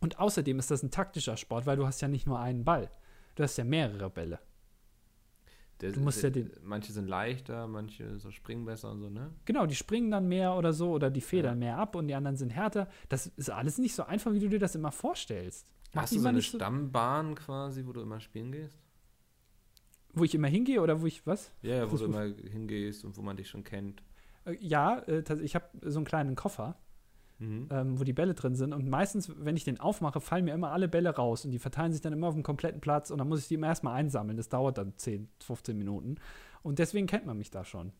Und 0.00 0.18
außerdem 0.18 0.58
ist 0.58 0.70
das 0.70 0.82
ein 0.82 0.90
taktischer 0.90 1.36
Sport, 1.36 1.66
weil 1.66 1.76
du 1.76 1.86
hast 1.86 2.00
ja 2.00 2.08
nicht 2.08 2.26
nur 2.26 2.38
einen 2.38 2.64
Ball. 2.64 2.90
Du 3.34 3.42
hast 3.42 3.56
ja 3.56 3.64
mehrere 3.64 4.10
Bälle. 4.10 4.38
Der, 5.80 5.92
Du 5.92 6.00
musst 6.00 6.22
der, 6.24 6.30
ja 6.30 6.34
den- 6.34 6.50
manche 6.64 6.92
sind 6.92 7.06
leichter, 7.08 7.68
manche 7.68 8.18
so 8.18 8.30
springen 8.32 8.64
besser 8.64 8.90
und 8.90 9.00
so, 9.00 9.10
ne? 9.10 9.32
Genau, 9.44 9.64
die 9.66 9.76
springen 9.76 10.10
dann 10.10 10.26
mehr 10.26 10.54
oder 10.54 10.72
so 10.72 10.90
oder 10.90 11.08
die 11.10 11.20
federn 11.20 11.58
mehr 11.60 11.78
ab 11.78 11.94
und 11.94 12.08
die 12.08 12.14
anderen 12.14 12.36
sind 12.36 12.50
härter. 12.50 12.88
Das 13.08 13.26
ist 13.28 13.50
alles 13.50 13.78
nicht 13.78 13.94
so 13.94 14.02
einfach, 14.02 14.32
wie 14.32 14.40
du 14.40 14.48
dir 14.48 14.58
das 14.58 14.74
immer 14.74 14.90
vorstellst. 14.90 15.70
Mach 15.94 16.02
Hast 16.02 16.14
du 16.14 16.18
so 16.18 16.28
eine 16.28 16.40
so- 16.40 16.56
Stammbahn 16.56 17.34
quasi, 17.36 17.86
wo 17.86 17.92
du 17.92 18.00
immer 18.02 18.18
spielen 18.20 18.50
gehst? 18.50 18.76
Wo 20.14 20.24
ich 20.24 20.34
immer 20.34 20.48
hingehe 20.48 20.80
oder 20.80 21.00
wo 21.02 21.06
ich 21.06 21.26
was? 21.26 21.52
Ja, 21.62 21.90
wo 21.90 21.96
du 21.96 22.06
immer 22.06 22.22
hingehst 22.22 23.04
und 23.04 23.16
wo 23.16 23.22
man 23.22 23.36
dich 23.36 23.48
schon 23.48 23.64
kennt. 23.64 24.02
Äh, 24.44 24.56
Ja, 24.60 24.98
äh, 25.00 25.22
ich 25.42 25.54
habe 25.54 25.66
so 25.82 25.98
einen 25.98 26.06
kleinen 26.06 26.34
Koffer, 26.34 26.76
Mhm. 27.40 27.68
ähm, 27.70 28.00
wo 28.00 28.04
die 28.04 28.12
Bälle 28.12 28.34
drin 28.34 28.56
sind. 28.56 28.72
Und 28.72 28.88
meistens, 28.88 29.30
wenn 29.38 29.56
ich 29.56 29.62
den 29.64 29.78
aufmache, 29.78 30.20
fallen 30.20 30.44
mir 30.44 30.54
immer 30.54 30.72
alle 30.72 30.88
Bälle 30.88 31.10
raus 31.10 31.44
und 31.44 31.52
die 31.52 31.60
verteilen 31.60 31.92
sich 31.92 32.00
dann 32.00 32.12
immer 32.12 32.26
auf 32.28 32.34
dem 32.34 32.42
kompletten 32.42 32.80
Platz 32.80 33.10
und 33.12 33.18
dann 33.18 33.28
muss 33.28 33.40
ich 33.42 33.48
die 33.48 33.54
immer 33.54 33.68
erstmal 33.68 33.94
einsammeln. 33.94 34.36
Das 34.36 34.48
dauert 34.48 34.76
dann 34.78 34.94
10, 34.96 35.28
15 35.44 35.78
Minuten. 35.78 36.16
Und 36.62 36.80
deswegen 36.80 37.06
kennt 37.06 37.26
man 37.26 37.38
mich 37.38 37.50
da 37.52 37.64
schon. 37.64 37.92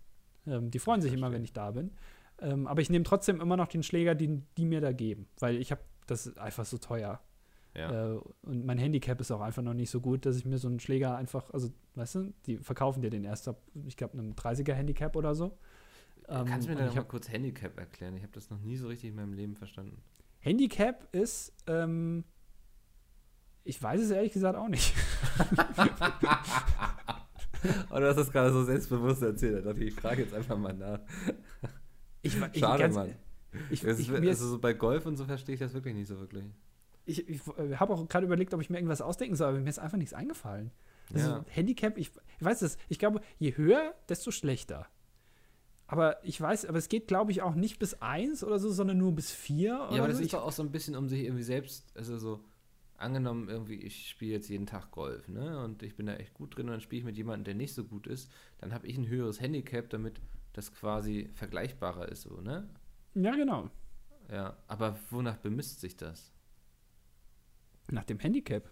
Ähm, 0.47 0.71
die 0.73 0.81
freuen 0.81 1.01
sich 1.03 1.13
immer, 1.13 1.31
wenn 1.31 1.45
ich 1.45 1.53
da 1.53 1.71
bin. 1.71 1.93
Ähm, 2.41 2.67
aber 2.67 2.81
ich 2.81 2.91
nehme 2.91 3.05
trotzdem 3.05 3.41
immer 3.41 3.57
noch 3.57 3.69
den 3.69 3.83
Schläger, 3.85 4.15
den 4.17 4.45
die 4.57 4.65
mir 4.65 4.81
da 4.81 4.91
geben, 4.93 5.29
weil 5.39 5.57
ich 5.57 5.71
habe 5.71 5.83
das 6.07 6.27
ist 6.27 6.39
einfach 6.39 6.65
so 6.65 6.79
teuer. 6.79 7.21
Ja. 7.75 8.15
Äh, 8.15 8.21
und 8.43 8.65
mein 8.65 8.79
Handicap 8.79 9.21
ist 9.21 9.31
auch 9.31 9.41
einfach 9.41 9.63
noch 9.63 9.75
nicht 9.75 9.91
so 9.91 10.01
gut, 10.01 10.27
dass 10.27 10.37
ich 10.37 10.45
mir 10.45 10.59
so 10.59 10.69
einen 10.69 10.81
Schläger 10.81 11.17
einfach, 11.17 11.51
also, 11.51 11.71
weißt 11.95 12.15
du, 12.17 12.33
die 12.47 12.59
verkaufen 12.59 13.03
dir 13.03 13.11
den 13.11 13.25
erst 13.25 13.49
ab, 13.49 13.61
ich 13.87 13.97
glaube, 13.97 14.19
einem 14.19 14.33
30er 14.33 14.73
Handicap 14.73 15.15
oder 15.17 15.35
so. 15.35 15.59
Ähm, 16.29 16.47
Kannst 16.47 16.67
du 16.67 16.73
mir 16.73 16.79
da 16.79 16.89
ich 16.89 16.95
mal 16.95 17.05
kurz 17.05 17.31
Handicap 17.31 17.79
erklären? 17.79 18.17
Ich 18.17 18.23
habe 18.23 18.33
das 18.33 18.51
noch 18.51 18.59
nie 18.59 18.77
so 18.77 18.89
richtig 18.89 19.11
in 19.11 19.17
meinem 19.17 19.33
Leben 19.33 19.57
verstanden. 19.57 20.03
Handicap 20.41 21.09
ist, 21.15 21.53
ähm, 21.67 22.25
ich 23.65 23.83
weiß 23.83 24.01
es 24.01 24.11
ehrlich 24.11 24.33
gesagt 24.33 24.57
auch 24.57 24.69
nicht. 24.69 24.95
Und 27.91 28.01
du 28.01 28.09
hast 28.09 28.17
das 28.17 28.31
gerade 28.31 28.53
so 28.53 28.65
selbstbewusst 28.65 29.23
erzählt. 29.23 29.57
Da 29.57 29.61
dachte 29.73 29.83
ich, 29.83 29.89
ich 29.89 29.95
frage 30.01 30.23
jetzt 30.23 30.33
einfach 30.33 30.57
mal 30.57 30.73
nach. 30.75 31.01
Ich, 32.23 32.37
ich, 32.53 32.61
Schade, 32.61 32.83
ganz- 32.83 32.95
Mann. 32.95 33.15
Ich, 33.71 33.83
ich, 33.83 33.89
ist, 33.89 34.09
mir 34.09 34.17
also 34.17 34.29
ist, 34.29 34.41
so 34.41 34.59
bei 34.59 34.75
Golf 34.75 35.07
und 35.07 35.17
so 35.17 35.25
verstehe 35.25 35.55
ich 35.55 35.61
das 35.61 35.73
wirklich 35.73 35.95
nicht 35.95 36.07
so 36.07 36.19
wirklich. 36.21 36.45
Ich, 37.09 37.29
ich 37.29 37.41
äh, 37.59 37.77
habe 37.77 37.95
auch 37.95 38.09
gerade 38.09 38.27
überlegt, 38.27 38.55
ob 38.55 38.61
ich 38.61 38.71
mir 38.71 38.77
irgendwas 38.77 39.01
ausdenken 39.01 39.37
soll, 39.37 39.49
aber 39.49 39.59
mir 39.61 39.71
ist 39.71 39.79
einfach 39.79 39.99
nichts 39.99 40.15
eingefallen. 40.15 40.71
Also 41.13 41.29
Ja. 41.29 41.45
Handicap, 41.49 41.97
ich, 41.97 42.11
ich 42.39 42.45
weiß 42.45 42.63
es, 42.63 42.77
ich 42.89 42.99
glaube, 42.99 43.21
je 43.39 43.57
höher, 43.57 43.95
desto 44.09 44.31
schlechter. 44.31 44.87
Aber 45.87 46.23
ich 46.23 46.39
weiß, 46.39 46.67
aber 46.67 46.77
es 46.77 46.91
geht, 46.91 47.09
glaube 47.09 47.31
ich, 47.33 47.41
auch 47.41 47.55
nicht 47.55 47.79
bis 47.79 48.03
1 48.03 48.45
oder 48.45 48.59
so, 48.59 48.71
sondern 48.71 48.99
nur 48.99 49.15
bis 49.15 49.33
4. 49.33 49.69
Ja, 49.69 49.89
aber 49.89 50.09
das 50.09 50.21
ist 50.21 50.35
doch 50.35 50.45
auch 50.45 50.53
so 50.53 50.63
ein 50.63 50.71
bisschen, 50.71 50.95
um 50.97 51.09
sich 51.09 51.23
irgendwie 51.25 51.43
selbst, 51.43 51.97
also 51.97 52.19
so, 52.19 52.45
angenommen 52.99 53.49
irgendwie, 53.49 53.77
ich 53.77 54.09
spiele 54.11 54.33
jetzt 54.33 54.49
jeden 54.49 54.67
Tag 54.67 54.91
Golf, 54.91 55.29
ne, 55.29 55.65
und 55.65 55.83
ich 55.83 55.97
bin 55.97 56.07
da 56.07 56.15
echt 56.17 56.35
gut 56.35 56.57
drin 56.57 56.67
und 56.67 56.73
dann 56.73 56.81
spiele 56.81 56.99
ich 56.99 57.05
mit 57.07 57.17
jemandem, 57.17 57.45
der 57.45 57.55
nicht 57.55 57.73
so 57.73 57.85
gut 57.85 58.07
ist, 58.07 58.31
dann 58.59 58.75
habe 58.75 58.87
ich 58.87 58.99
ein 58.99 59.09
höheres 59.09 59.41
Handicap, 59.41 59.89
damit 59.89 60.21
das 60.53 60.75
quasi 60.75 61.31
vergleichbarer 61.35 62.09
ist, 62.09 62.23
so, 62.23 62.41
ne? 62.41 62.69
Ja, 63.15 63.35
genau. 63.35 63.71
Ja, 64.31 64.59
aber 64.67 64.99
wonach 65.11 65.39
bemisst 65.39 65.81
sich 65.81 65.97
das? 65.97 66.33
Nach 67.91 68.05
dem 68.05 68.19
Handicap. 68.19 68.71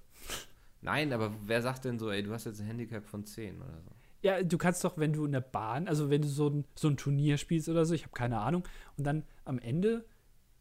Nein, 0.82 1.12
aber 1.12 1.32
wer 1.44 1.62
sagt 1.62 1.84
denn 1.84 1.98
so, 1.98 2.10
ey, 2.10 2.22
du 2.22 2.32
hast 2.32 2.44
jetzt 2.44 2.60
ein 2.60 2.66
Handicap 2.66 3.06
von 3.06 3.24
10 3.24 3.60
oder 3.60 3.80
so? 3.82 3.90
Ja, 4.22 4.42
du 4.42 4.58
kannst 4.58 4.84
doch, 4.84 4.98
wenn 4.98 5.12
du 5.12 5.24
in 5.24 5.32
der 5.32 5.40
Bahn, 5.40 5.88
also 5.88 6.10
wenn 6.10 6.22
du 6.22 6.28
so 6.28 6.48
ein, 6.48 6.64
so 6.74 6.88
ein 6.88 6.96
Turnier 6.96 7.38
spielst 7.38 7.68
oder 7.68 7.84
so, 7.84 7.94
ich 7.94 8.02
habe 8.02 8.12
keine 8.12 8.40
Ahnung, 8.40 8.66
und 8.96 9.04
dann 9.04 9.24
am 9.44 9.58
Ende 9.58 10.04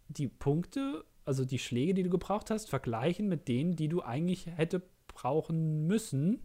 die 0.08 0.28
Punkte, 0.28 1.06
also 1.26 1.46
die 1.46 1.60
Schläge, 1.60 1.94
die 1.94 2.04
du 2.04 2.10
gebraucht 2.10 2.50
hast, 2.52 2.70
vergleichen 2.70 3.28
mit 3.28 3.48
denen, 3.48 3.76
die 3.76 3.88
du 3.88 4.02
eigentlich 4.02 4.48
hätte 4.48 4.82
brauchen 5.08 5.88
müssen. 5.88 6.42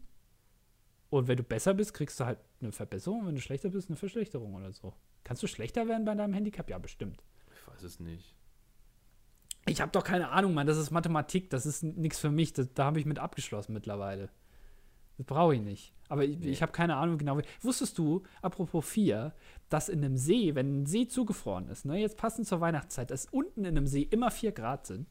Und 1.10 1.28
wenn 1.28 1.36
du 1.36 1.42
besser 1.42 1.74
bist, 1.74 1.92
kriegst 1.92 2.20
du 2.20 2.24
halt 2.24 2.38
eine 2.60 2.72
Verbesserung, 2.72 3.26
wenn 3.26 3.34
du 3.34 3.40
schlechter 3.40 3.70
bist, 3.70 3.90
eine 3.90 3.96
Verschlechterung 3.96 4.54
oder 4.54 4.72
so. 4.72 4.94
Kannst 5.24 5.42
du 5.42 5.46
schlechter 5.46 5.88
werden 5.88 6.04
bei 6.04 6.14
deinem 6.14 6.32
Handicap? 6.32 6.70
Ja, 6.70 6.78
bestimmt. 6.78 7.22
Ich 7.52 7.66
weiß 7.66 7.82
es 7.82 8.00
nicht. 8.00 8.34
Ich 9.70 9.80
habe 9.80 9.92
doch 9.92 10.04
keine 10.04 10.30
Ahnung, 10.30 10.54
Mann. 10.54 10.66
Das 10.66 10.76
ist 10.78 10.90
Mathematik. 10.90 11.50
Das 11.50 11.66
ist 11.66 11.82
nichts 11.82 12.18
für 12.18 12.30
mich. 12.30 12.52
Das, 12.52 12.72
da 12.74 12.84
habe 12.86 12.98
ich 12.98 13.06
mit 13.06 13.18
abgeschlossen 13.18 13.72
mittlerweile. 13.72 14.28
Das 15.16 15.26
brauche 15.26 15.54
ich 15.54 15.60
nicht. 15.60 15.92
Aber 16.08 16.24
ich, 16.24 16.38
Nee. 16.38 16.48
ich 16.48 16.62
habe 16.62 16.72
keine 16.72 16.96
Ahnung 16.96 17.18
genau. 17.18 17.38
Wusstest 17.60 17.98
du, 17.98 18.22
apropos 18.42 18.84
4, 18.88 19.32
dass 19.68 19.88
in 19.88 20.04
einem 20.04 20.16
See, 20.16 20.54
wenn 20.54 20.82
ein 20.82 20.86
See 20.86 21.06
zugefroren 21.06 21.68
ist, 21.68 21.84
ne, 21.84 21.98
jetzt 21.98 22.16
passend 22.16 22.46
zur 22.48 22.60
Weihnachtszeit, 22.60 23.10
dass 23.10 23.26
unten 23.26 23.60
in 23.64 23.76
einem 23.76 23.86
See 23.86 24.02
immer 24.02 24.30
4 24.30 24.52
Grad 24.52 24.86
sind? 24.86 25.06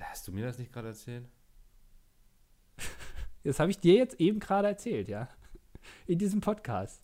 Hast 0.00 0.26
du 0.26 0.32
mir 0.32 0.44
das 0.46 0.58
nicht 0.58 0.72
gerade 0.72 0.88
erzählt? 0.88 1.28
Das 3.42 3.58
habe 3.58 3.70
ich 3.70 3.78
dir 3.78 3.94
jetzt 3.94 4.20
eben 4.20 4.38
gerade 4.38 4.68
erzählt, 4.68 5.08
ja. 5.08 5.26
In 6.06 6.18
diesem 6.18 6.42
Podcast. 6.42 7.02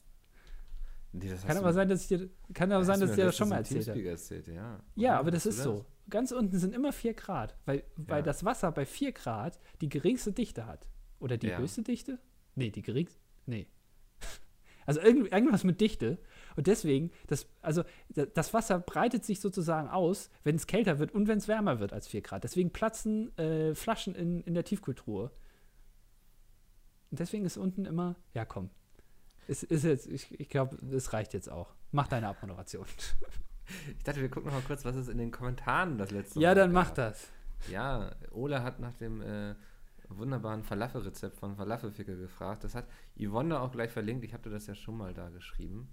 Nee, 1.19 1.29
das 1.31 1.47
Kann 1.47 1.57
aber 1.57 1.73
sein, 1.73 1.89
dass 1.89 2.03
ich 2.03 2.09
dir, 2.09 2.29
kann 2.53 2.71
aber 2.73 2.85
sein, 2.85 3.01
dass 3.01 3.11
ich 3.11 3.17
dir 3.17 3.25
das 3.25 3.37
schon 3.37 3.49
mal 3.49 3.57
erzählt 3.57 3.89
habe. 3.89 4.03
erzählt 4.09 4.49
ja. 4.49 4.81
Ja, 4.95 5.19
aber 5.19 5.31
das 5.31 5.47
ist 5.47 5.59
du 5.61 5.63
so. 5.65 5.85
Ganz 6.11 6.31
unten 6.33 6.59
sind 6.59 6.75
immer 6.75 6.93
4 6.93 7.15
Grad, 7.15 7.57
weil, 7.65 7.83
weil 7.97 8.19
Ja. 8.19 8.23
das 8.23 8.45
Wasser 8.45 8.71
bei 8.73 8.85
4 8.87 9.13
Grad 9.13 9.59
die 9.81 9.89
geringste 9.89 10.33
Dichte 10.33 10.67
hat. 10.67 10.89
Oder 11.19 11.37
die 11.39 11.49
Ja. 11.49 11.59
höchste 11.59 11.83
Dichte? 11.83 12.19
Nee, 12.55 12.71
die 12.71 12.83
geringste. 12.83 13.19
Nee. 13.47 13.67
Also 14.89 15.01
irgend, 15.01 15.33
irgendwas 15.33 15.65
mit 15.65 15.81
Dichte. 15.81 16.17
Und 16.55 16.69
deswegen, 16.69 17.11
das, 17.27 17.49
also 17.61 17.83
da- 18.11 18.27
das 18.27 18.55
Wasser 18.55 18.79
breitet 18.79 19.25
sich 19.25 19.41
sozusagen 19.41 19.89
aus, 19.89 20.31
wenn 20.45 20.55
es 20.55 20.69
kälter 20.69 21.01
wird 21.01 21.13
und 21.13 21.27
wenn 21.27 21.39
es 21.39 21.49
wärmer 21.49 21.81
wird 21.81 21.93
als 21.93 22.07
4 22.07 22.21
Grad. 22.21 22.45
Deswegen 22.45 22.71
platzen 22.71 23.37
äh, 23.37 23.75
Flaschen 23.75 24.15
in, 24.15 24.43
in 24.43 24.55
der 24.55 24.63
Tiefkühltruhe. 24.65 25.33
Und 27.11 27.19
deswegen 27.19 27.45
ist 27.45 27.57
unten 27.57 27.85
immer, 27.85 28.15
ja 28.33 28.45
komm. 28.45 28.71
Es 29.49 29.63
ist 29.63 29.85
jetzt, 29.85 30.07
ich, 30.07 30.39
ich 30.41 30.49
glaube, 30.49 30.77
das 30.83 31.13
reicht 31.13 31.33
jetzt 31.35 31.51
auch. 31.51 31.75
Mach 31.93 32.09
deine 32.09 32.29
Abmoderation. 32.29 32.87
Ich 33.99 34.05
dachte, 34.05 34.21
wir 34.21 34.29
gucken 34.29 34.51
noch 34.51 34.61
mal 34.61 34.65
kurz, 34.65 34.85
was 34.85 34.95
es 34.95 35.09
in 35.09 35.19
den 35.19 35.33
Kommentaren 35.33 35.99
das 35.99 36.13
letzte 36.13 36.39
ja, 36.39 36.51
Mal 36.51 36.55
dann 36.55 36.73
gab. 36.73 36.85
mach 36.85 36.91
das. 36.93 37.33
Ja, 37.69 38.15
Ola 38.31 38.63
hat 38.63 38.79
nach 38.79 38.95
dem 38.95 39.21
äh, 39.21 39.57
wunderbaren 40.09 40.63
Falafel-Rezept 40.63 41.37
von 41.37 41.57
Falafelficker 41.57 42.15
gefragt. 42.15 42.65
Das 42.65 42.75
hat 42.75 42.87
Yvonne 43.19 43.59
auch 43.59 43.73
gleich 43.73 43.91
verlinkt. 43.91 44.25
Ich 44.25 44.33
habe 44.33 44.45
dir 44.45 44.51
das 44.51 44.67
ja 44.67 44.75
schon 44.75 44.97
mal 44.97 45.15
da 45.15 45.31
geschrieben. 45.31 45.89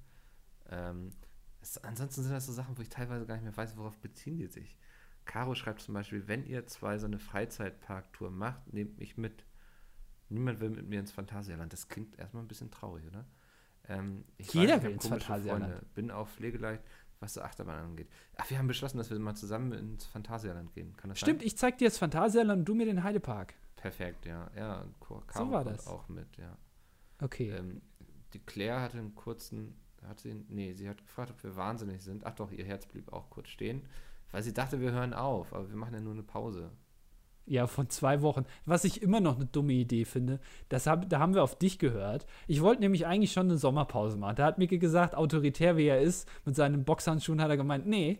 Ähm, 0.70 1.12
es, 1.62 1.78
ansonsten 1.84 2.24
sind 2.24 2.34
das 2.34 2.46
so 2.46 2.52
Sachen, 2.54 2.78
wo 2.78 2.82
ich 2.82 2.90
teilweise 2.90 3.26
gar 3.26 3.36
nicht 3.36 3.44
mehr 3.44 3.58
weiß, 3.58 3.78
worauf 3.78 3.98
beziehen 3.98 4.38
die 4.38 4.48
sich. 4.48 4.78
Caro 5.26 5.56
schreibt 5.56 5.82
zum 5.82 5.94
Beispiel, 5.94 6.28
wenn 6.28 6.46
ihr 6.46 6.68
zwei 6.68 6.98
so 6.98 7.06
eine 7.06 7.20
Freizeitparktour 7.20 8.30
macht, 8.30 8.72
nehmt 8.74 9.00
mich 9.00 9.18
mit. 9.18 9.46
Niemand 10.34 10.60
will 10.60 10.70
mit 10.72 10.88
mir 10.88 11.00
ins 11.00 11.12
Phantasialand. 11.12 11.72
Das 11.72 11.88
klingt 11.88 12.18
erstmal 12.18 12.44
ein 12.44 12.48
bisschen 12.48 12.72
traurig, 12.72 13.06
oder? 13.08 13.26
Ähm, 13.88 14.24
ich 14.38 14.54
Jeder 14.54 14.78
ich 14.78 14.84
will 14.84 14.92
ins 14.92 15.08
Phantasialand. 15.08 15.66
Freunde, 15.66 15.86
Bin 15.94 16.12
auch 16.12 16.28
pflegeleicht, 16.28 16.84
was 17.20 17.34
so 17.36 17.42
Achterbahn 17.42 17.84
angeht. 17.84 18.10
Ach, 18.38 18.50
wir 18.50 18.58
haben 18.58 18.68
beschlossen, 18.68 18.98
dass 18.98 19.10
wir 19.10 19.20
mal 19.20 19.36
zusammen 19.36 19.72
ins 19.74 20.06
Phantasialand 20.06 20.74
gehen. 20.74 20.96
Kann 20.98 21.10
das 21.10 21.20
Stimmt, 21.20 21.42
sein? 21.42 21.48
ich 21.48 21.58
zeig 21.58 21.78
dir 21.78 21.88
das 21.88 21.98
Phantasialand 21.98 22.60
und 22.60 22.66
du 22.66 22.76
mir 22.76 22.86
den 22.86 23.04
Heidepark. 23.04 23.54
Perfekt, 23.76 24.26
ja. 24.26 24.50
Ja, 24.56 24.86
Caro 25.02 25.24
So 25.46 25.52
war 25.52 25.64
das. 25.66 25.88
auch 25.88 26.08
mit, 26.08 26.38
ja. 26.38 26.58
Okay. 27.22 27.50
Ähm, 27.52 27.82
die 28.34 28.40
Claire 28.40 28.82
hatte 28.82 28.98
einen 28.98 29.14
kurzen, 29.16 29.76
hat 30.08 30.20
sie, 30.20 30.34
nee, 30.50 30.74
sie 30.74 30.88
hat 30.90 31.02
gefragt, 31.06 31.32
ob 31.32 31.44
wir 31.44 31.56
wahnsinnig 31.56 32.02
sind. 32.02 32.26
Ach 32.26 32.34
doch, 32.34 32.52
ihr 32.52 32.66
Herz 32.66 32.86
blieb 32.86 33.12
auch 33.12 33.30
kurz 33.30 33.50
stehen, 33.50 33.82
weil 34.32 34.42
sie 34.42 34.54
dachte, 34.54 34.80
wir 34.80 34.92
hören 34.92 35.14
auf, 35.14 35.54
aber 35.54 35.70
wir 35.70 35.76
machen 35.76 35.94
ja 35.94 36.00
nur 36.00 36.14
eine 36.14 36.24
Pause. 36.24 36.72
Ja, 37.46 37.68
von 37.68 37.90
zwei 37.90 38.22
Wochen. 38.22 38.46
Was 38.66 38.86
ich 38.86 39.02
immer 39.02 39.20
noch 39.20 39.36
eine 39.36 39.46
dumme 39.46 39.74
Idee 39.74 40.06
finde, 40.06 40.40
das 40.70 40.88
hab, 40.88 41.10
da 41.10 41.20
haben 41.20 41.34
wir 41.34 41.44
auf 41.44 41.58
dich 41.58 41.78
gehört. 41.78 42.26
Ich 42.48 42.62
wollte 42.62 42.82
nämlich 42.82 43.06
eigentlich 43.06 43.34
schon 43.34 43.48
eine 43.48 43.58
Sommerpause 43.58 44.18
machen. 44.18 44.38
Da 44.38 44.46
hat 44.46 44.58
Micke 44.58 44.80
gesagt, 44.80 45.14
autoritär 45.14 45.76
wie 45.76 45.88
er 45.88 46.00
ist, 46.00 46.28
mit 46.46 46.56
seinen 46.56 46.86
Boxhandschuhen 46.86 47.42
hat 47.42 47.50
er 47.50 47.58
gemeint, 47.58 47.86
nee, 47.86 48.20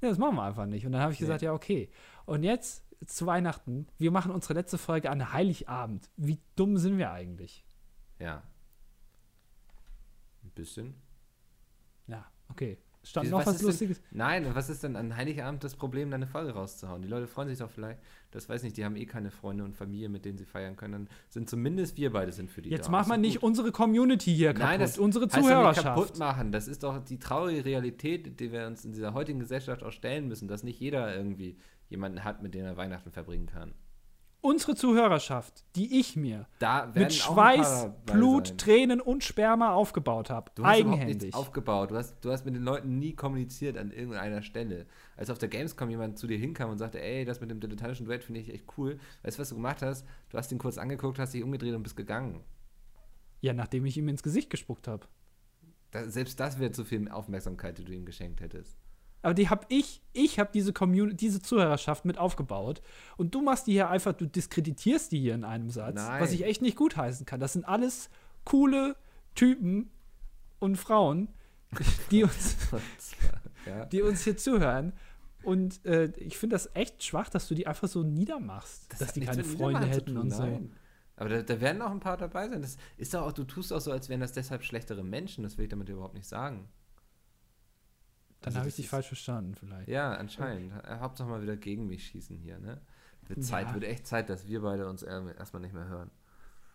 nee 0.00 0.08
das 0.08 0.18
machen 0.18 0.34
wir 0.34 0.42
einfach 0.42 0.66
nicht. 0.66 0.84
Und 0.84 0.92
dann 0.92 1.00
habe 1.02 1.12
ich 1.12 1.20
Nee. 1.20 1.26
gesagt, 1.26 1.42
ja, 1.42 1.52
okay. 1.52 1.90
Und 2.26 2.42
jetzt 2.42 2.84
zu 3.06 3.24
Weihnachten, 3.26 3.86
wir 3.98 4.10
machen 4.10 4.32
unsere 4.32 4.54
letzte 4.54 4.78
Folge 4.78 5.10
an 5.10 5.32
Heiligabend. 5.32 6.10
Wie 6.16 6.40
dumm 6.56 6.76
sind 6.76 6.98
wir 6.98 7.12
eigentlich? 7.12 7.64
Ja. 8.18 8.42
Ein 10.42 10.50
bisschen. 10.50 10.94
Ja, 12.08 12.26
okay. 12.48 12.78
Stand 13.02 13.26
Wieso, 13.26 13.38
noch 13.38 13.40
was 13.40 13.46
was, 13.46 13.54
ist 13.54 13.60
denn- 13.80 13.88
Lustiges? 13.88 14.00
Nein, 14.10 14.46
was 14.54 14.68
ist 14.68 14.82
denn 14.82 14.94
an 14.94 15.16
Heiligabend 15.16 15.64
das 15.64 15.74
Problem, 15.74 16.10
da 16.10 16.16
eine 16.16 16.26
Folge 16.26 16.52
rauszuhauen? 16.52 17.00
Die 17.00 17.08
Leute 17.08 17.26
freuen 17.26 17.48
sich 17.48 17.58
doch 17.58 17.70
vielleicht, 17.70 17.98
das 18.30 18.46
weiß 18.48 18.62
nicht, 18.62 18.76
die 18.76 18.84
haben 18.84 18.94
eh 18.96 19.06
keine 19.06 19.30
Freunde 19.30 19.64
und 19.64 19.74
Familie, 19.74 20.10
mit 20.10 20.26
denen 20.26 20.36
sie 20.36 20.44
feiern 20.44 20.76
können. 20.76 20.92
Dann 20.92 21.08
sind 21.30 21.48
zumindest 21.48 21.96
wir 21.96 22.12
beide 22.12 22.30
sind 22.32 22.50
für 22.50 22.60
die 22.60 22.68
Jetzt 22.68 22.86
da. 22.88 22.90
mach 22.92 23.02
Ist 23.02 23.08
mal 23.08 23.14
doch 23.16 23.20
nicht 23.22 23.40
gut. 23.40 23.44
unsere 23.48 23.72
Community 23.72 24.34
hier 24.34 24.48
kaputt, 24.52 24.62
Nein, 24.68 24.80
das 24.80 24.98
unsere 24.98 25.24
heißt 25.26 25.34
Zuhörerschaft. 25.34 25.86
kaputt 25.86 26.18
machen. 26.18 26.52
Das 26.52 26.68
ist 26.68 26.82
doch 26.82 27.02
die 27.02 27.18
traurige 27.18 27.64
Realität, 27.64 28.38
die 28.38 28.52
wir 28.52 28.66
uns 28.66 28.84
in 28.84 28.92
dieser 28.92 29.14
heutigen 29.14 29.40
Gesellschaft 29.40 29.82
auch 29.82 29.92
stellen 29.92 30.28
müssen, 30.28 30.46
dass 30.46 30.62
nicht 30.62 30.78
jeder 30.78 31.16
irgendwie 31.16 31.56
jemanden 31.88 32.22
hat, 32.22 32.42
mit 32.42 32.54
dem 32.54 32.64
er 32.66 32.76
Weihnachten 32.76 33.10
verbringen 33.10 33.46
kann. 33.46 33.72
Unsere 34.42 34.74
Zuhörerschaft, 34.74 35.64
die 35.76 36.00
ich 36.00 36.16
mir 36.16 36.46
mit 36.94 37.12
Schweiß, 37.12 37.90
Blut, 38.06 38.48
sein. 38.48 38.58
Tränen 38.58 39.00
und 39.02 39.22
Sperma 39.22 39.72
aufgebaut 39.72 40.30
habe. 40.30 40.50
Du 40.54 40.64
hast 40.64 40.80
überhaupt 40.80 41.00
Eigenhändig. 41.00 41.34
aufgebaut. 41.34 41.90
Du 41.90 41.96
hast, 41.96 42.24
du 42.24 42.30
hast 42.30 42.46
mit 42.46 42.54
den 42.54 42.62
Leuten 42.62 42.98
nie 42.98 43.12
kommuniziert 43.14 43.76
an 43.76 43.90
irgendeiner 43.90 44.40
Stelle. 44.40 44.86
Als 45.16 45.28
auf 45.28 45.36
der 45.36 45.50
Gamescom 45.50 45.90
jemand 45.90 46.18
zu 46.18 46.26
dir 46.26 46.38
hinkam 46.38 46.70
und 46.70 46.78
sagte, 46.78 47.02
ey, 47.02 47.26
das 47.26 47.42
mit 47.42 47.50
dem 47.50 47.60
dilettantischen 47.60 48.06
Duett 48.06 48.24
finde 48.24 48.40
ich 48.40 48.52
echt 48.52 48.64
cool. 48.78 48.98
Weißt 49.22 49.36
du, 49.36 49.42
was 49.42 49.50
du 49.50 49.56
gemacht 49.56 49.82
hast? 49.82 50.06
Du 50.30 50.38
hast 50.38 50.50
ihn 50.52 50.58
kurz 50.58 50.78
angeguckt, 50.78 51.18
hast 51.18 51.34
dich 51.34 51.44
umgedreht 51.44 51.74
und 51.74 51.82
bist 51.82 51.96
gegangen. 51.96 52.40
Ja, 53.42 53.52
nachdem 53.52 53.84
ich 53.84 53.98
ihm 53.98 54.08
ins 54.08 54.22
Gesicht 54.22 54.48
gespuckt 54.48 54.88
habe. 54.88 55.06
Selbst 56.06 56.40
das 56.40 56.58
wäre 56.58 56.72
zu 56.72 56.84
viel 56.84 57.10
Aufmerksamkeit, 57.10 57.76
die 57.76 57.84
du 57.84 57.92
ihm 57.92 58.06
geschenkt 58.06 58.40
hättest. 58.40 58.79
Aber 59.22 59.34
die 59.34 59.50
habe 59.50 59.66
ich, 59.68 60.00
ich 60.12 60.38
habe 60.38 60.50
diese 60.52 60.72
Community, 60.72 61.16
diese 61.16 61.42
Zuhörerschaft 61.42 62.04
mit 62.04 62.18
aufgebaut. 62.18 62.80
Und 63.16 63.34
du 63.34 63.42
machst 63.42 63.66
die 63.66 63.72
hier 63.72 63.90
einfach, 63.90 64.14
du 64.14 64.26
diskreditierst 64.26 65.12
die 65.12 65.20
hier 65.20 65.34
in 65.34 65.44
einem 65.44 65.70
Satz, 65.70 65.96
Nein. 65.96 66.22
was 66.22 66.32
ich 66.32 66.44
echt 66.44 66.62
nicht 66.62 66.76
gutheißen 66.76 67.26
kann. 67.26 67.40
Das 67.40 67.52
sind 67.52 67.64
alles 67.64 68.08
coole 68.44 68.96
Typen 69.34 69.90
und 70.58 70.76
Frauen, 70.76 71.28
die 72.10 72.24
uns, 72.24 72.56
ja. 73.66 73.84
die 73.86 74.02
uns 74.02 74.24
hier 74.24 74.36
zuhören. 74.36 74.92
Und 75.42 75.84
äh, 75.86 76.12
ich 76.16 76.36
finde 76.36 76.54
das 76.54 76.70
echt 76.74 77.02
schwach, 77.02 77.30
dass 77.30 77.48
du 77.48 77.54
die 77.54 77.66
einfach 77.66 77.88
so 77.88 78.02
niedermachst, 78.02 78.92
dass 78.98 79.08
hat 79.08 79.16
die 79.16 79.20
keine 79.20 79.44
Freunde 79.44 79.86
hätten 79.86 80.14
tun, 80.14 80.18
und 80.18 80.30
so. 80.30 80.42
nein. 80.42 80.72
Aber 81.16 81.28
da, 81.28 81.42
da 81.42 81.60
werden 81.60 81.82
auch 81.82 81.90
ein 81.90 82.00
paar 82.00 82.16
dabei 82.16 82.48
sein. 82.48 82.62
Das 82.62 82.78
ist 82.96 83.14
auch, 83.14 83.32
du 83.32 83.44
tust 83.44 83.72
auch 83.74 83.80
so, 83.80 83.92
als 83.92 84.08
wären 84.08 84.20
das 84.20 84.32
deshalb 84.32 84.64
schlechtere 84.64 85.04
Menschen. 85.04 85.44
Das 85.44 85.58
will 85.58 85.64
ich 85.64 85.70
damit 85.70 85.88
überhaupt 85.90 86.14
nicht 86.14 86.26
sagen. 86.26 86.68
Dann 88.40 88.48
Also 88.48 88.58
habe 88.60 88.68
ich 88.68 88.76
dich 88.76 88.88
falsch 88.88 89.06
verstanden, 89.08 89.54
vielleicht. 89.54 89.88
Ja, 89.88 90.12
anscheinend. 90.12 90.72
Hauptsache 91.00 91.28
mal 91.28 91.42
wieder 91.42 91.56
gegen 91.56 91.86
mich 91.86 92.06
schießen 92.06 92.36
hier, 92.38 92.58
ne? 92.58 92.80
Wird 93.28 93.44
Zeit, 93.44 93.68
Ja. 93.68 93.74
wird 93.74 93.84
echt 93.84 94.06
Zeit, 94.06 94.28
dass 94.30 94.48
wir 94.48 94.62
beide 94.62 94.88
uns 94.88 95.02
ähm, 95.02 95.30
erstmal 95.38 95.62
nicht 95.62 95.74
mehr 95.74 95.86
hören. 95.88 96.10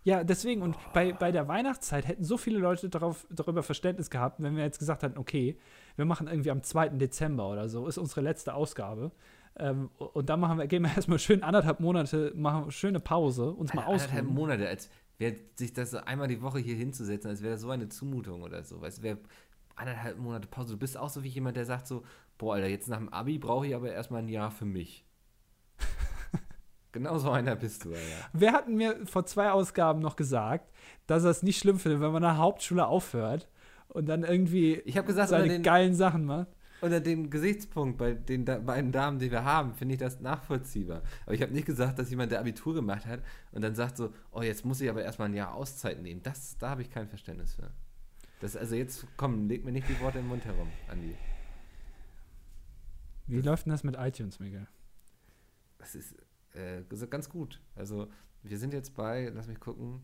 Ja, 0.04 0.24
deswegen, 0.24 0.62
und 0.62 0.78
bei, 0.94 1.14
bei 1.14 1.32
der 1.32 1.48
Weihnachtszeit 1.48 2.08
hätten 2.08 2.24
so 2.24 2.38
viele 2.38 2.60
Leute 2.60 2.90
darauf, 2.90 3.26
darüber 3.32 3.64
Verständnis 3.64 4.12
gehabt, 4.12 4.40
wenn 4.42 4.56
wir 4.56 4.64
jetzt 4.64 4.78
gesagt 4.78 5.02
hätten, 5.02 5.18
okay, 5.18 5.58
wir 5.96 6.06
machen 6.06 6.28
irgendwie 6.28 6.52
am 6.52 6.62
2. 6.62 6.90
Dezember 6.90 7.50
oder 7.50 7.68
so, 7.68 7.88
ist 7.88 7.98
unsere 7.98 8.22
letzte 8.22 8.54
Ausgabe. 8.54 9.12
Ähm, 9.58 9.90
und 9.98 10.30
dann 10.30 10.40
machen 10.40 10.60
wir, 10.60 10.68
gehen 10.68 10.84
wir 10.84 10.92
erstmal 10.96 11.18
schön 11.18 11.42
anderthalb 11.42 11.80
Monate, 11.80 12.32
machen 12.36 12.70
schöne 12.72 13.00
Pause, 13.00 13.52
uns 13.52 13.74
mal 13.74 13.82
Anderthalb 13.86 14.12
ausruhen. 14.12 14.34
Monate, 14.36 14.68
als 14.68 14.90
wäre 15.18 15.36
sich 15.56 15.74
das 15.74 15.96
einmal 15.96 16.28
die 16.28 16.42
Woche 16.42 16.60
hier 16.60 16.76
hinzusetzen, 16.76 17.30
als 17.32 17.42
wäre 17.42 17.54
das 17.54 17.62
so 17.62 17.72
eine 17.72 17.90
Zumutung 17.90 18.44
oder 18.44 18.64
so. 18.64 18.82
Weißt 18.82 19.02
wäre 19.02 19.18
anderthalb 19.76 20.18
Monate 20.18 20.48
Pause. 20.48 20.74
Du 20.74 20.80
bist 20.80 20.98
auch 20.98 21.10
so 21.10 21.24
wie 21.24 21.30
jemand, 21.30 21.58
der 21.58 21.66
sagt 21.66 21.88
so, 21.88 22.04
boah, 22.38 22.56
Alter, 22.56 22.68
jetzt 22.68 22.88
nach 22.88 22.98
dem 22.98 23.10
Abi 23.10 23.38
brauche 23.38 23.68
ich 23.68 23.76
aber 23.76 23.92
erstmal 23.92 24.22
ein 24.22 24.30
Jahr 24.30 24.52
für 24.52 24.66
mich. 24.66 25.06
genau 26.92 27.18
so 27.18 27.32
einer 27.32 27.56
bist 27.56 27.86
du, 27.86 27.90
Alter. 27.90 28.30
Wer 28.34 28.54
hat 28.54 28.70
mir 28.70 29.06
vor 29.06 29.26
zwei 29.26 29.52
Ausgaben 29.52 30.00
noch 30.00 30.16
gesagt, 30.16 30.72
dass 31.08 31.24
er 31.24 31.32
es 31.32 31.44
nicht 31.44 31.60
schlimm 31.60 31.80
findet, 31.80 32.02
wenn 32.02 32.12
man 32.12 32.22
nach 32.22 32.38
Hauptschule 32.38 32.86
aufhört 32.88 33.48
und 33.88 34.08
dann 34.08 34.24
irgendwie 34.24 34.76
Ich 34.86 34.98
habe 34.98 35.08
gesagt, 35.08 35.30
seine 35.30 35.48
den, 35.48 35.64
geilen 35.64 35.96
Sachen 35.96 36.26
macht? 36.26 36.48
unter 36.82 37.00
dem 37.00 37.30
Gesichtspunkt 37.30 37.98
bei 37.98 38.14
den 38.14 38.46
da, 38.46 38.60
beiden 38.60 38.92
Damen, 38.92 39.20
die 39.20 39.32
wir 39.32 39.44
haben, 39.44 39.74
finde 39.74 39.96
ich 39.96 40.00
das 40.00 40.20
nachvollziehbar. 40.20 41.02
Aber 41.26 41.34
ich 41.34 41.42
habe 41.42 41.54
nicht 41.54 41.66
gesagt, 41.66 41.98
dass 42.00 42.10
jemand, 42.10 42.32
der 42.32 42.40
Abitur 42.40 42.74
gemacht 42.74 43.06
hat 43.06 43.22
und 43.52 43.64
dann 43.64 43.76
sagt 43.76 43.98
so, 43.98 44.14
oh, 44.32 44.42
jetzt 44.42 44.66
muss 44.66 44.82
ich 44.82 44.90
aber 44.90 45.04
erstmal 45.04 45.30
ein 45.30 45.34
Jahr 45.34 45.54
Auszeit 45.54 46.02
nehmen. 46.02 46.22
Das, 46.22 46.58
da 46.58 46.70
habe 46.70 46.82
ich 46.82 46.90
kein 46.90 47.08
Verständnis 47.08 47.54
für. 47.54 47.72
Das, 48.42 48.56
also 48.56 48.76
jetzt, 48.76 49.06
komm, 49.18 49.48
leg 49.48 49.64
mir 49.66 49.72
nicht 49.72 49.88
die 49.90 50.00
Worte 50.02 50.20
im 50.20 50.28
Mund 50.28 50.44
herum, 50.46 50.68
Andi. 50.90 51.16
Wie 53.28 53.42
läuft 53.42 53.66
denn 53.66 53.72
das 53.72 53.84
mit 53.84 53.96
iTunes, 53.98 54.40
Miguel? 54.40 54.68
Das 55.80 55.96
ist 55.96 56.16
äh, 56.54 56.84
ganz 57.10 57.30
gut. 57.30 57.60
Also 57.76 58.08
wir 58.44 58.58
sind 58.60 58.74
jetzt 58.74 58.94
bei, 58.96 59.30
lass 59.34 59.48
mich 59.48 59.60
gucken, 59.60 60.02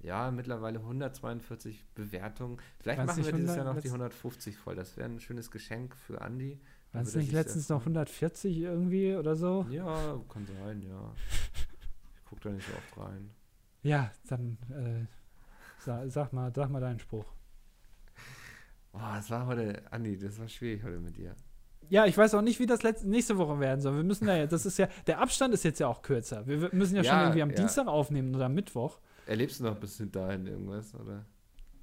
ja, 0.00 0.30
mittlerweile 0.30 0.78
142 0.80 1.84
Bewertungen. 1.94 2.58
Vielleicht 2.80 3.04
machen 3.04 3.24
wir 3.24 3.32
dieses 3.32 3.50
100 3.50 3.56
Jahr 3.56 3.64
noch 3.74 3.80
die 3.80 3.88
letzt- 3.88 3.92
150 3.94 4.56
voll. 4.56 4.74
Das 4.74 4.96
wäre 4.96 5.08
ein 5.08 5.20
schönes 5.20 5.50
Geschenk 5.50 5.94
für 5.94 6.20
Andi. 6.22 6.58
War 6.92 7.02
es 7.02 7.14
nicht 7.14 7.30
letztens 7.32 7.68
noch 7.68 7.80
140 7.80 8.56
irgendwie 8.56 9.14
oder 9.14 9.36
so? 9.36 9.66
Ja, 9.70 10.18
kann 10.28 10.46
sein, 10.46 10.82
ja. 10.82 11.14
Ich 12.16 12.24
gucke 12.24 12.40
da 12.42 12.50
nicht 12.50 12.66
so 12.66 12.72
oft 12.74 13.08
rein. 13.08 13.30
Ja, 13.82 14.12
dann 14.28 14.58
äh, 14.68 15.06
sag, 15.78 16.10
sag, 16.10 16.34
mal, 16.34 16.52
sag 16.54 16.68
mal 16.68 16.80
deinen 16.80 16.98
Spruch. 16.98 17.24
Boah, 18.92 19.14
das 19.16 19.30
war 19.30 19.46
heute, 19.46 19.82
Andi, 19.92 20.18
das 20.18 20.38
war 20.38 20.48
schwierig 20.48 20.82
heute 20.82 20.98
mit 20.98 21.16
dir. 21.16 21.34
Ja, 21.88 22.06
ich 22.06 22.16
weiß 22.16 22.34
auch 22.34 22.42
nicht, 22.42 22.60
wie 22.60 22.66
das 22.66 22.82
letzte, 22.82 23.08
nächste 23.08 23.36
Woche 23.38 23.58
werden 23.58 23.80
soll. 23.80 23.96
Wir 23.96 24.04
müssen 24.04 24.28
ja, 24.28 24.46
das 24.46 24.64
ist 24.64 24.78
ja, 24.78 24.88
der 25.06 25.20
Abstand 25.20 25.54
ist 25.54 25.64
jetzt 25.64 25.80
ja 25.80 25.88
auch 25.88 26.02
kürzer. 26.02 26.46
Wir 26.46 26.70
müssen 26.72 26.94
ja, 26.96 27.02
schon 27.02 27.12
Ja, 27.14 27.22
irgendwie 27.22 27.42
am 27.42 27.50
ja. 27.50 27.56
Dienstag 27.56 27.86
aufnehmen 27.88 28.34
oder 28.34 28.46
am 28.46 28.54
Mittwoch. 28.54 29.00
Erlebst 29.26 29.58
du 29.60 29.64
noch 29.64 29.76
bis 29.76 30.00
dahin 30.10 30.46
irgendwas, 30.46 30.94
oder? 30.94 31.26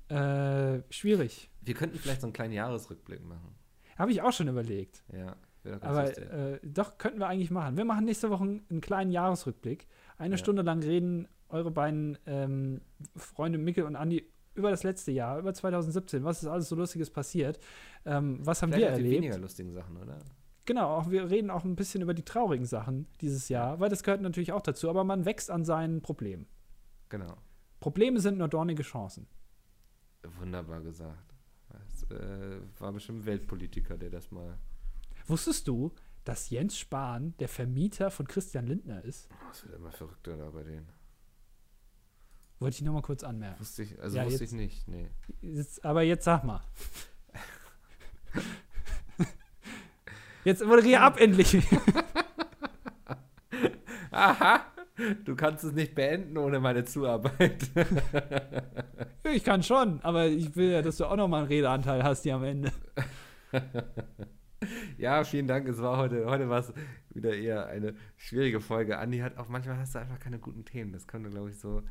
Äh, 0.09 0.81
schwierig. 0.89 1.49
Wir 1.61 1.73
könnten 1.73 1.97
vielleicht 1.97 2.21
so 2.21 2.27
einen 2.27 2.33
kleinen 2.33 2.53
Jahresrückblick 2.53 3.23
machen. 3.25 3.55
Habe 3.97 4.11
ich 4.11 4.21
auch 4.21 4.31
schon 4.31 4.47
überlegt. 4.47 5.03
Ja, 5.11 5.35
wäre 5.63 5.81
Aber 5.83 6.17
äh, 6.17 6.59
doch, 6.63 6.97
könnten 6.97 7.19
wir 7.19 7.27
eigentlich 7.27 7.51
machen. 7.51 7.75
Wir 7.75 7.83
machen 7.83 8.05
nächste 8.05 8.29
Woche 8.29 8.43
einen 8.43 8.81
kleinen 8.81 9.11
Jahresrückblick. 9.11 9.87
Eine 10.17 10.35
Ja. 10.35 10.37
Stunde 10.37 10.61
lang 10.61 10.81
reden 10.81 11.27
eure 11.49 11.71
beiden 11.71 12.17
ähm, 12.25 12.81
Freunde 13.15 13.57
Mikkel 13.57 13.83
und 13.83 13.95
Andi 13.95 14.25
über 14.57 14.71
das 14.71 14.83
letzte 14.83 15.11
Jahr, 15.11 15.39
über 15.39 15.53
2017. 15.53 16.23
Was 16.23 16.43
ist 16.43 16.49
alles 16.49 16.69
so 16.69 16.75
Lustiges 16.75 17.09
passiert? 17.09 17.59
Ähm, 18.05 18.39
was 18.45 18.61
haben 18.61 18.71
Vielleicht 18.71 18.87
wir 18.89 18.93
auch 18.93 18.97
die 18.97 19.03
erlebt? 19.03 19.23
weniger 19.23 19.37
lustigen 19.37 19.71
Sachen, 19.71 19.97
oder? 19.97 20.19
Genau, 20.65 20.97
auch, 20.97 21.09
wir 21.09 21.29
reden 21.29 21.49
auch 21.49 21.63
ein 21.63 21.75
bisschen 21.75 22.01
über 22.01 22.13
die 22.13 22.23
traurigen 22.25 22.65
Sachen 22.65 23.07
dieses 23.21 23.47
Jahr, 23.47 23.79
weil 23.79 23.89
das 23.89 24.03
gehört 24.03 24.21
natürlich 24.21 24.51
auch 24.51 24.61
dazu. 24.61 24.89
Aber 24.89 25.03
man 25.05 25.23
wächst 25.25 25.49
an 25.49 25.63
seinen 25.63 26.01
Problemen. 26.01 26.45
Genau. 27.09 27.37
Probleme 27.79 28.19
sind 28.19 28.37
nur 28.37 28.49
dornige 28.49 28.83
Chancen. 28.83 29.27
Wunderbar 30.39 30.81
gesagt. 30.81 31.33
Das 31.69 32.03
äh, 32.11 32.59
war 32.79 32.91
bestimmt 32.91 33.19
ein 33.19 33.25
Weltpolitiker, 33.25 33.97
der 33.97 34.09
das 34.09 34.31
mal. 34.31 34.57
Wusstest 35.27 35.67
du, 35.67 35.93
dass 36.25 36.49
Jens 36.49 36.77
Spahn 36.77 37.33
der 37.39 37.47
Vermieter 37.47 38.11
von 38.11 38.27
Christian 38.27 38.67
Lindner 38.67 39.03
ist? 39.05 39.29
Oh, 39.31 39.49
es 39.51 39.63
wird 39.63 39.75
immer 39.75 39.91
verrückter 39.91 40.35
da 40.35 40.49
bei 40.49 40.63
denen. 40.63 40.89
Wollte 42.59 42.75
ich 42.75 42.81
nur 42.81 42.93
mal 42.93 43.01
kurz 43.01 43.23
anmerken. 43.23 43.59
Wusste 43.59 43.83
ich, 43.83 43.99
also 44.01 44.17
Ja, 44.17 44.25
wusste 44.25 44.43
jetzt- 44.43 44.53
ich 44.53 44.57
nicht, 44.59 44.87
nee. 44.87 45.07
Jetzt, 45.41 45.85
aber 45.85 46.01
jetzt 46.01 46.23
sag 46.25 46.43
mal. 46.43 46.61
Jetzt 50.43 50.63
moderier 50.65 51.01
ab 51.01 51.19
endlich. 51.19 51.57
Aha! 54.11 54.61
Du 55.25 55.35
kannst 55.35 55.63
es 55.63 55.73
nicht 55.73 55.93
beenden 55.93 56.37
ohne 56.37 56.59
meine 56.59 56.83
Zuarbeit. 56.85 57.69
ich 59.31 59.43
kann 59.43 59.61
schon, 59.61 59.99
aber 60.01 60.25
ich 60.27 60.55
will 60.55 60.71
ja, 60.71 60.81
dass 60.81 60.97
du 60.97 61.05
auch 61.05 61.15
noch 61.17 61.27
mal 61.27 61.39
einen 61.39 61.47
Redeanteil 61.47 62.03
hast 62.03 62.23
hier 62.23 62.35
am 62.35 62.43
Ende. 62.45 62.71
ja, 64.97 65.23
vielen 65.23 65.47
Dank. 65.47 65.67
Es 65.67 65.79
war 65.81 65.97
heute, 65.97 66.25
heute 66.25 66.49
war 66.49 66.61
es 66.61 66.73
wieder 67.11 67.35
eher 67.35 67.67
eine 67.67 67.93
schwierige 68.15 68.59
Folge. 68.59 68.97
Andi 68.97 69.19
hat 69.19 69.37
auch 69.37 69.49
manchmal 69.49 69.77
hast 69.77 69.93
du 69.93 69.99
einfach 69.99 70.19
keine 70.19 70.39
guten 70.39 70.65
Themen. 70.65 70.93
Das 70.93 71.05
wir, 71.25 71.31
glaube 71.31 71.51
ich, 71.51 71.59
so 71.59 71.83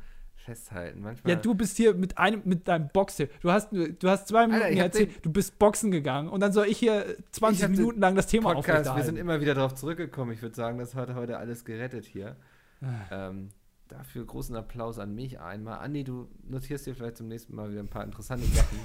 festhalten. 0.47 1.01
Manchmal. 1.01 1.33
Ja, 1.33 1.39
du 1.39 1.53
bist 1.53 1.75
hier 1.75 1.93
mit 1.93 2.17
einem, 2.17 2.41
mit 2.45 2.67
deinem 2.67 2.87
Boxen. 2.87 3.27
Du 3.41 3.51
hast, 3.51 3.69
du 3.71 4.09
hast 4.09 4.29
zwei 4.29 4.47
Minuten 4.47 4.65
hab 4.65 4.85
erzählt, 4.85 5.25
du 5.25 5.29
bist 5.29 5.59
Boxen 5.59 5.91
gegangen 5.91 6.29
und 6.29 6.39
dann 6.39 6.53
soll 6.53 6.67
ich 6.67 6.77
hier 6.77 7.17
20 7.31 7.63
Ich 7.63 7.69
Minuten 7.69 7.99
lang 7.99 8.15
das 8.15 8.27
Thema 8.27 8.53
Podcast, 8.53 8.67
wir 8.67 8.73
sind 8.73 8.89
aufrechterhalten. 8.91 9.17
immer 9.17 9.41
wieder 9.41 9.55
darauf 9.55 9.75
zurückgekommen. 9.75 10.31
Ich 10.31 10.41
würde 10.41 10.55
sagen, 10.55 10.77
das 10.77 10.95
hat 10.95 11.13
heute 11.13 11.37
alles 11.37 11.65
gerettet 11.65 12.05
hier. 12.05 12.37
Ah. 12.81 13.29
Ähm, 13.29 13.49
dafür 13.89 14.25
großen 14.25 14.55
Applaus 14.55 14.99
an 14.99 15.13
mich 15.13 15.39
einmal. 15.39 15.79
Andi, 15.79 16.05
du 16.05 16.29
notierst 16.47 16.87
dir 16.87 16.95
vielleicht 16.95 17.17
zum 17.17 17.27
nächsten 17.27 17.53
Mal 17.53 17.69
wieder 17.69 17.81
ein 17.81 17.89
paar 17.89 18.05
interessante 18.05 18.45
Sachen. 18.45 18.79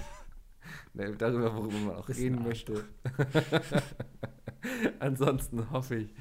Darüber, 1.19 1.55
worüber 1.57 1.79
man 1.79 1.97
auch 1.97 2.09
reden 2.09 2.43
möchte. 2.43 2.85
Ansonsten 5.01 5.71
hoffe 5.71 5.97
ich, 5.97 6.15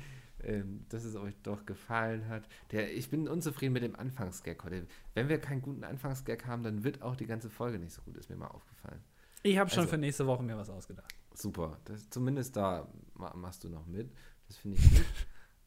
ähm, 0.43 0.85
dass 0.89 1.03
es 1.03 1.15
euch 1.15 1.35
doch 1.43 1.65
gefallen 1.65 2.27
hat. 2.29 2.47
Der, 2.71 2.93
ich 2.95 3.09
bin 3.09 3.27
unzufrieden 3.27 3.73
mit 3.73 3.83
dem 3.83 3.95
Anfangsgag 3.95 4.63
heute. 4.63 4.87
Wenn 5.13 5.29
wir 5.29 5.39
keinen 5.39 5.61
guten 5.61 5.83
Anfangsgag 5.83 6.45
haben, 6.45 6.63
dann 6.63 6.83
wird 6.83 7.01
auch 7.01 7.15
die 7.15 7.25
ganze 7.27 7.49
Folge 7.49 7.79
nicht 7.79 7.93
so 7.93 8.01
gut, 8.03 8.17
ist 8.17 8.29
mir 8.29 8.35
mal 8.37 8.47
aufgefallen. 8.47 9.01
Ich 9.43 9.57
habe 9.57 9.69
schon 9.69 9.79
Also- 9.81 9.91
für 9.91 9.97
nächste 9.97 10.27
Woche 10.27 10.43
mir 10.43 10.57
was 10.57 10.69
ausgedacht. 10.69 11.13
Super. 11.33 11.77
Das, 11.85 12.09
zumindest 12.09 12.55
da 12.55 12.87
ma 13.15 13.33
machst 13.35 13.63
du 13.63 13.69
noch 13.69 13.85
mit. 13.87 14.11
Das 14.47 14.57
finde 14.57 14.77
ich 14.77 14.89
gut. 14.89 15.05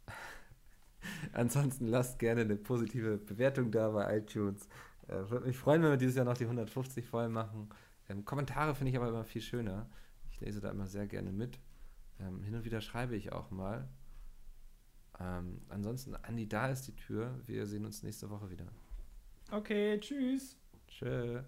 Ansonsten 1.32 1.86
lasst 1.88 2.18
gerne 2.18 2.42
eine 2.42 2.56
positive 2.56 3.18
Bewertung 3.18 3.70
da 3.70 3.90
bei 3.90 4.18
iTunes. 4.18 4.68
Äh, 5.08 5.28
Würde 5.30 5.46
mich 5.46 5.56
freuen, 5.56 5.82
wenn 5.82 5.90
wir 5.90 5.96
dieses 5.96 6.16
Jahr 6.16 6.24
noch 6.24 6.36
die 6.36 6.44
150 6.44 7.06
voll 7.06 7.28
machen. 7.28 7.68
Ähm, 8.08 8.24
Kommentare 8.24 8.74
finde 8.74 8.90
ich 8.90 8.96
aber 8.96 9.08
immer 9.08 9.24
viel 9.24 9.42
schöner. 9.42 9.88
Ich 10.30 10.40
lese 10.40 10.60
da 10.60 10.70
immer 10.70 10.86
sehr 10.86 11.06
gerne 11.06 11.32
mit. 11.32 11.58
Ähm, 12.20 12.42
hin 12.42 12.54
und 12.54 12.64
wieder 12.64 12.80
schreibe 12.80 13.16
ich 13.16 13.32
auch 13.32 13.50
mal. 13.50 13.88
Ähm, 15.20 15.60
ansonsten, 15.68 16.16
Andi, 16.16 16.48
da 16.48 16.68
ist 16.68 16.86
die 16.86 16.96
Tür. 16.96 17.40
Wir 17.46 17.66
sehen 17.66 17.84
uns 17.84 18.02
nächste 18.02 18.30
Woche 18.30 18.50
wieder. 18.50 18.66
Okay, 19.50 19.98
tschüss. 20.00 20.56
Tschö. 20.88 21.42